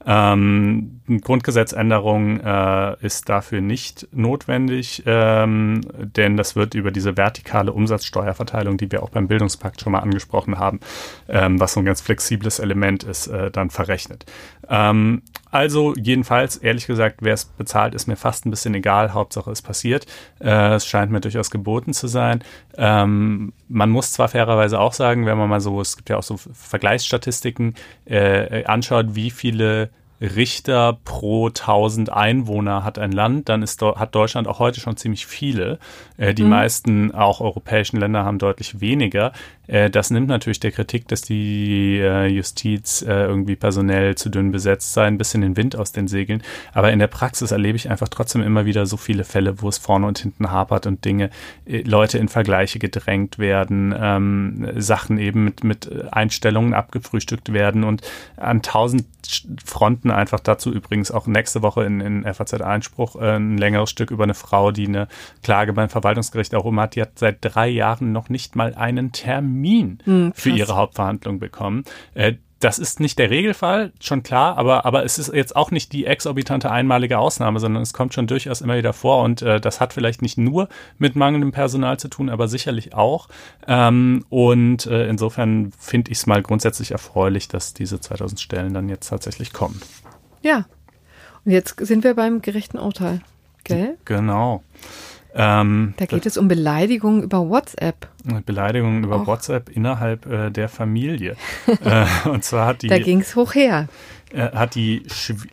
Ähm, 0.07 1.01
Grundgesetzänderung 1.21 2.41
äh, 2.41 2.97
ist 3.05 3.29
dafür 3.29 3.61
nicht 3.61 4.09
notwendig, 4.13 5.03
ähm, 5.05 5.83
denn 5.99 6.39
das 6.39 6.57
wird 6.57 6.75
über 6.75 6.91
diese 6.91 7.19
vertikale 7.19 7.73
Umsatzsteuerverteilung, 7.73 8.79
die 8.79 8.91
wir 8.91 9.03
auch 9.03 9.11
beim 9.11 9.29
Bildungspakt 9.29 9.83
schon 9.83 9.93
mal 9.93 9.99
angesprochen 9.99 10.59
haben, 10.59 10.81
ähm, 11.29 11.61
was 11.61 11.75
so 11.75 11.81
ein 11.81 11.85
ganz 11.85 12.01
flexibles 12.01 12.59
Element 12.59 13.03
ist, 13.05 13.27
äh, 13.27 13.51
dann 13.51 13.69
verrechnet. 13.69 14.25
Ähm, 14.71 15.23
also 15.51 15.95
jedenfalls, 15.95 16.57
ehrlich 16.57 16.87
gesagt, 16.87 17.19
wer 17.21 17.35
es 17.35 17.45
bezahlt, 17.45 17.95
ist 17.95 18.07
mir 18.07 18.17
fast 18.17 18.47
ein 18.47 18.51
bisschen 18.51 18.75
egal. 18.75 19.15
Hauptsache 19.15 19.51
es 19.51 19.63
passiert. 19.63 20.07
Äh, 20.41 20.75
es 20.75 20.87
scheint 20.87 21.11
mir 21.11 21.21
durchaus 21.21 21.51
geboten 21.51 21.95
zu 21.95 22.07
sein. 22.07 22.45
Ähm, 22.77 23.53
man 23.69 23.91
muss 23.91 24.13
zwar 24.13 24.29
fairerweise 24.29 24.79
auch 24.79 24.93
sagen, 24.93 25.27
wenn 25.27 25.39
man 25.39 25.49
mal 25.49 25.61
so, 25.61 25.81
es 25.81 25.97
gibt 25.97 26.11
ja 26.11 26.17
auch 26.17 26.23
so 26.23 26.37
Vergleichsstatistiken, 26.37 27.75
äh, 28.05 28.65
anschaut, 28.65 29.15
wie 29.15 29.31
viele 29.31 29.91
Richter 30.21 30.99
pro 31.05 31.49
1000 31.49 32.11
Einwohner 32.11 32.83
hat 32.83 32.99
ein 32.99 33.13
Land, 33.13 33.49
dann 33.49 33.63
ist, 33.63 33.81
hat 33.83 34.15
Deutschland 34.15 34.49
auch 34.49 34.59
heute 34.59 34.81
schon 34.81 34.97
ziemlich 34.97 35.27
viele. 35.27 35.79
Äh, 36.17 36.35
die 36.35 36.43
mhm. 36.43 36.51
meisten 36.51 37.15
auch 37.15 37.41
europäischen 37.41 37.99
Länder 37.99 38.25
haben 38.25 38.39
deutlich 38.39 38.81
weniger. 38.81 39.33
Äh, 39.69 39.91
das 39.91 40.11
nimmt 40.11 40.27
natürlich 40.27 40.59
der 40.59 40.73
Kritik, 40.73 41.07
dass 41.09 41.23
die 41.23 41.99
äh, 42.01 42.27
Justiz 42.27 43.03
äh, 43.03 43.27
irgendwie 43.27 43.55
personell 43.55 44.17
zu 44.17 44.31
dünn 44.31 44.51
besetzt 44.51 44.95
sei, 44.95 45.05
ein 45.05 45.19
bisschen 45.19 45.43
den 45.43 45.57
Wind 45.57 45.77
aus 45.77 45.93
den 45.93 46.09
Segeln. 46.09 46.43
Aber 46.73 46.91
in 46.91 46.99
der 46.99 47.07
Praxis 47.07 47.53
erlebe 47.53 47.77
ich 47.77 47.91
einfach 47.91 48.09
trotzdem 48.09 48.43
immer 48.43 48.65
wieder 48.65 48.87
so 48.87 48.97
viele 48.97 49.25
Fälle, 49.25 49.63
wo 49.63 49.69
es 49.69 49.79
vorne 49.79 50.07
und 50.07 50.19
hinten 50.19 50.51
hapert 50.51 50.87
und 50.87 51.05
Dinge, 51.05 51.31
Leute 51.67 52.19
in 52.19 52.29
Vergleiche 52.29 52.79
gedrängt 52.79 53.39
werden, 53.39 53.95
ähm, 53.97 54.69
Sachen 54.77 55.19
eben 55.19 55.45
mit, 55.45 55.63
mit 55.63 56.13
Einstellungen 56.13 56.75
abgefrühstückt 56.75 57.53
werden 57.53 57.85
und 57.85 58.03
an 58.37 58.63
tausend 58.63 59.07
Fronten 59.63 60.11
einfach 60.11 60.41
dazu 60.41 60.73
übrigens 60.73 61.11
auch 61.11 61.27
nächste 61.27 61.61
Woche 61.61 61.85
in, 61.85 62.01
in 62.01 62.35
FAZ 62.35 62.55
Einspruch 62.55 63.17
äh, 63.17 63.37
ein 63.37 63.59
längeres 63.59 63.91
Stück 63.91 64.11
über 64.11 64.25
eine 64.25 64.35
Frau, 64.35 64.71
die 64.71 64.87
eine 64.87 65.09
Klage 65.43 65.75
beim 65.75 65.91
Verwaltungsgericht 65.91 66.55
erhoben 66.55 66.81
hat. 66.81 66.95
Die 66.95 67.03
hat 67.03 67.19
seit 67.19 67.39
drei 67.43 67.69
Jahren 67.69 68.13
noch 68.13 68.31
nicht 68.31 68.57
mal 68.57 68.75
einen 68.75 69.13
Termin 69.13 69.58
Termin 69.59 69.99
hm, 70.05 70.33
für 70.35 70.51
ihre 70.51 70.77
Hauptverhandlung 70.77 71.39
bekommen. 71.39 71.85
Äh, 72.15 72.35
das 72.61 72.81
ist 72.81 72.99
nicht 72.99 73.21
der 73.21 73.31
Regelfall, 73.31 73.93
schon 74.01 74.25
klar, 74.25 74.59
aber, 74.59 74.85
aber 74.85 75.05
es 75.05 75.17
ist 75.17 75.33
jetzt 75.33 75.55
auch 75.55 75.71
nicht 75.71 75.93
die 75.93 76.07
exorbitante 76.07 76.73
einmalige 76.73 77.19
Ausnahme, 77.19 77.61
sondern 77.61 77.85
es 77.85 77.93
kommt 77.93 78.15
schon 78.15 78.27
durchaus 78.27 78.63
immer 78.63 78.77
wieder 78.77 78.93
vor 78.93 79.23
und 79.23 79.43
äh, 79.43 79.61
das 79.61 79.81
hat 79.81 79.93
vielleicht 79.93 80.23
nicht 80.23 80.39
nur 80.39 80.69
mit 80.99 81.15
mangelndem 81.15 81.53
Personal 81.53 82.01
zu 82.01 82.09
tun, 82.09 82.29
aber 82.29 82.49
sicherlich 82.49 82.95
auch. 82.95 83.29
Ähm, 83.69 84.25
und 84.29 84.87
äh, 84.87 85.07
insofern 85.07 85.71
finde 85.79 86.11
ich 86.11 86.19
es 86.19 86.27
mal 86.27 86.43
grundsätzlich 86.43 86.91
erfreulich, 86.91 87.47
dass 87.47 87.75
diese 87.75 88.01
2000 88.01 88.41
Stellen 88.41 88.75
dann 88.75 88.89
jetzt 88.89 89.09
tatsächlich 89.09 89.53
kommen. 89.53 89.81
Ja. 90.43 90.67
Und 91.45 91.53
jetzt 91.53 91.79
sind 91.87 92.03
wir 92.03 92.15
beim 92.15 92.43
gerechten 92.43 92.79
Urteil, 92.79 93.21
gell? 93.63 93.99
Genau. 94.05 94.65
Ähm, 95.35 95.95
da 95.99 96.07
geht 96.07 96.27
es 96.27 96.37
um 96.37 96.49
Beleidigungen 96.49 97.23
über 97.23 97.49
WhatsApp. 97.49 98.09
Beleidigungen 98.47 99.05
über 99.05 99.21
Och. 99.21 99.27
WhatsApp 99.27 99.69
innerhalb 99.69 100.27
äh, 100.27 100.51
der 100.51 100.69
Familie. 100.69 101.37
äh, 101.85 102.29
und 102.29 102.45
zwar 102.45 102.67
hat 102.67 102.83
die. 102.83 102.89
Da 102.89 102.99
ging 102.99 103.21
es 103.21 103.37
hoch 103.37 103.55
her. 103.55 103.89
Äh, 104.31 104.51
hat 104.53 104.75
die, 104.75 105.03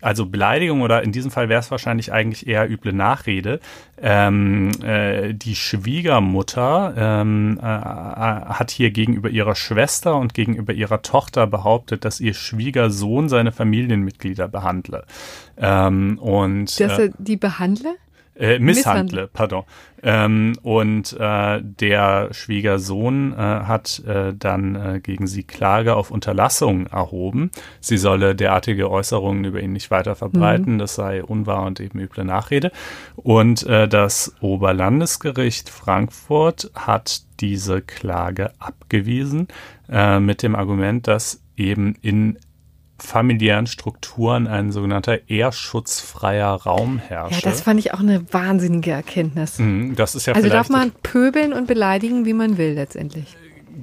also 0.01 0.25
Beleidigung 0.25 0.81
oder 0.81 1.01
in 1.03 1.11
diesem 1.11 1.31
Fall 1.31 1.47
wäre 1.47 1.59
es 1.59 1.71
wahrscheinlich 1.71 2.11
eigentlich 2.11 2.47
eher 2.47 2.69
üble 2.69 2.91
Nachrede. 2.91 3.59
Ähm, 4.01 4.71
äh, 4.83 5.33
die 5.33 5.55
Schwiegermutter 5.55 6.93
ähm, 6.97 7.57
äh, 7.61 7.63
hat 7.63 8.71
hier 8.71 8.91
gegenüber 8.91 9.29
ihrer 9.29 9.55
Schwester 9.55 10.17
und 10.17 10.33
gegenüber 10.33 10.73
ihrer 10.73 11.01
Tochter 11.01 11.47
behauptet, 11.47 12.03
dass 12.03 12.19
ihr 12.19 12.33
Schwiegersohn 12.33 13.29
seine 13.29 13.53
Familienmitglieder 13.53 14.49
behandle. 14.49 15.05
Ähm, 15.57 16.17
und, 16.19 16.77
dass 16.79 16.99
er 16.99 17.09
die 17.17 17.37
behandle? 17.37 17.95
Äh, 18.35 18.59
misshandle, 18.59 19.29
pardon. 19.31 19.63
Ähm, 20.03 20.53
und 20.61 21.15
äh, 21.19 21.61
der 21.63 22.29
Schwiegersohn 22.31 23.33
äh, 23.33 23.37
hat 23.37 24.03
äh, 24.05 24.33
dann 24.37 24.75
äh, 24.75 24.99
gegen 24.99 25.25
sie 25.25 25.43
Klage 25.43 25.95
auf 25.95 26.11
Unterlassung 26.11 26.87
erhoben. 26.87 27.49
Sie 27.79 27.97
solle 27.97 28.35
derartige 28.35 28.91
Äußerungen 28.91 29.45
über 29.45 29.61
ihn 29.61 29.71
nicht 29.71 29.89
weiter 29.89 30.15
verbreiten. 30.15 30.73
Mhm. 30.73 30.79
Das 30.79 30.95
sei 30.95 31.23
unwahr 31.23 31.65
und 31.65 31.79
eben 31.79 31.99
üble 31.99 32.25
Nachrede. 32.25 32.71
Und 33.15 33.65
äh, 33.67 33.87
das 33.87 34.35
Oberlandesgericht 34.41 35.69
Frankfurt 35.69 36.71
hat 36.75 37.21
diese 37.39 37.81
Klage 37.81 38.51
abgewiesen 38.59 39.47
äh, 39.89 40.19
mit 40.19 40.43
dem 40.43 40.55
Argument, 40.55 41.07
dass 41.07 41.41
eben 41.57 41.95
in 42.01 42.37
familiären 42.97 43.67
Strukturen 43.67 44.47
ein 44.47 44.71
sogenannter 44.71 45.29
ehrschutzfreier 45.29 46.53
Raum 46.53 46.97
herrscht. 46.97 47.43
Ja, 47.43 47.49
das 47.49 47.61
fand 47.61 47.79
ich 47.79 47.93
auch 47.93 47.99
eine 47.99 48.31
wahnsinnige 48.31 48.91
Erkenntnis. 48.91 49.59
Mhm, 49.59 49.95
das 49.95 50.15
ist 50.15 50.25
ja 50.27 50.33
also 50.33 50.47
darf 50.47 50.69
man 50.69 50.91
pöbeln 51.03 51.51
und 51.51 51.67
beleidigen, 51.67 52.25
wie 52.25 52.33
man 52.33 52.57
will 52.57 52.73
letztendlich. 52.73 53.35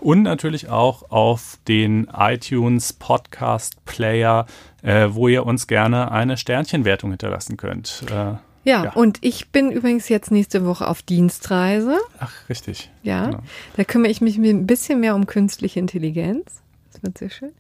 und 0.01 0.23
natürlich 0.23 0.67
auch 0.67 1.09
auf 1.09 1.57
den 1.69 2.09
iTunes 2.13 2.91
Podcast 2.91 3.85
Player, 3.85 4.47
äh, 4.81 5.07
wo 5.11 5.29
ihr 5.29 5.45
uns 5.45 5.67
gerne 5.67 6.11
eine 6.11 6.35
Sternchenwertung 6.35 7.11
hinterlassen 7.11 7.55
könnt. 7.55 8.03
Äh, 8.11 8.33
Ja, 8.65 8.85
ja, 8.85 8.93
und 8.93 9.19
ich 9.21 9.49
bin 9.49 9.71
übrigens 9.71 10.09
jetzt 10.09 10.31
nächste 10.31 10.65
Woche 10.65 10.87
auf 10.87 11.03
Dienstreise. 11.03 11.97
Ach, 12.19 12.33
richtig. 12.49 12.89
Ja, 13.03 13.27
genau. 13.27 13.39
da 13.77 13.83
kümmere 13.83 14.11
ich 14.11 14.21
mich 14.21 14.37
ein 14.37 14.65
bisschen 14.65 14.99
mehr 14.99 15.15
um 15.15 15.27
künstliche 15.27 15.79
Intelligenz. 15.79 16.61
Das 16.91 17.03
wird 17.03 17.17
sehr 17.17 17.29
schön. 17.29 17.51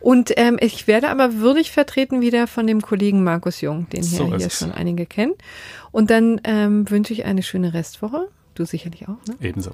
Und 0.00 0.32
ähm, 0.36 0.58
ich 0.60 0.86
werde 0.88 1.08
aber 1.08 1.36
würdig 1.36 1.70
vertreten 1.70 2.20
wieder 2.20 2.46
von 2.46 2.66
dem 2.66 2.80
Kollegen 2.80 3.22
Markus 3.22 3.60
Jung, 3.60 3.88
den 3.90 4.02
so 4.02 4.26
hier, 4.26 4.38
hier 4.38 4.50
schon 4.50 4.72
einige 4.72 5.06
kennen. 5.06 5.34
Und 5.92 6.10
dann 6.10 6.40
ähm, 6.44 6.90
wünsche 6.90 7.12
ich 7.12 7.24
eine 7.24 7.42
schöne 7.42 7.72
Restwoche. 7.72 8.28
Du 8.54 8.64
sicherlich 8.64 9.04
auch, 9.04 9.24
ne? 9.28 9.36
Ebenso. 9.40 9.70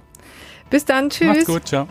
Bis 0.69 0.85
dann, 0.85 1.09
tschüss. 1.11 1.29
Macht's 1.29 1.47
gut, 1.47 1.67
ciao. 1.67 1.89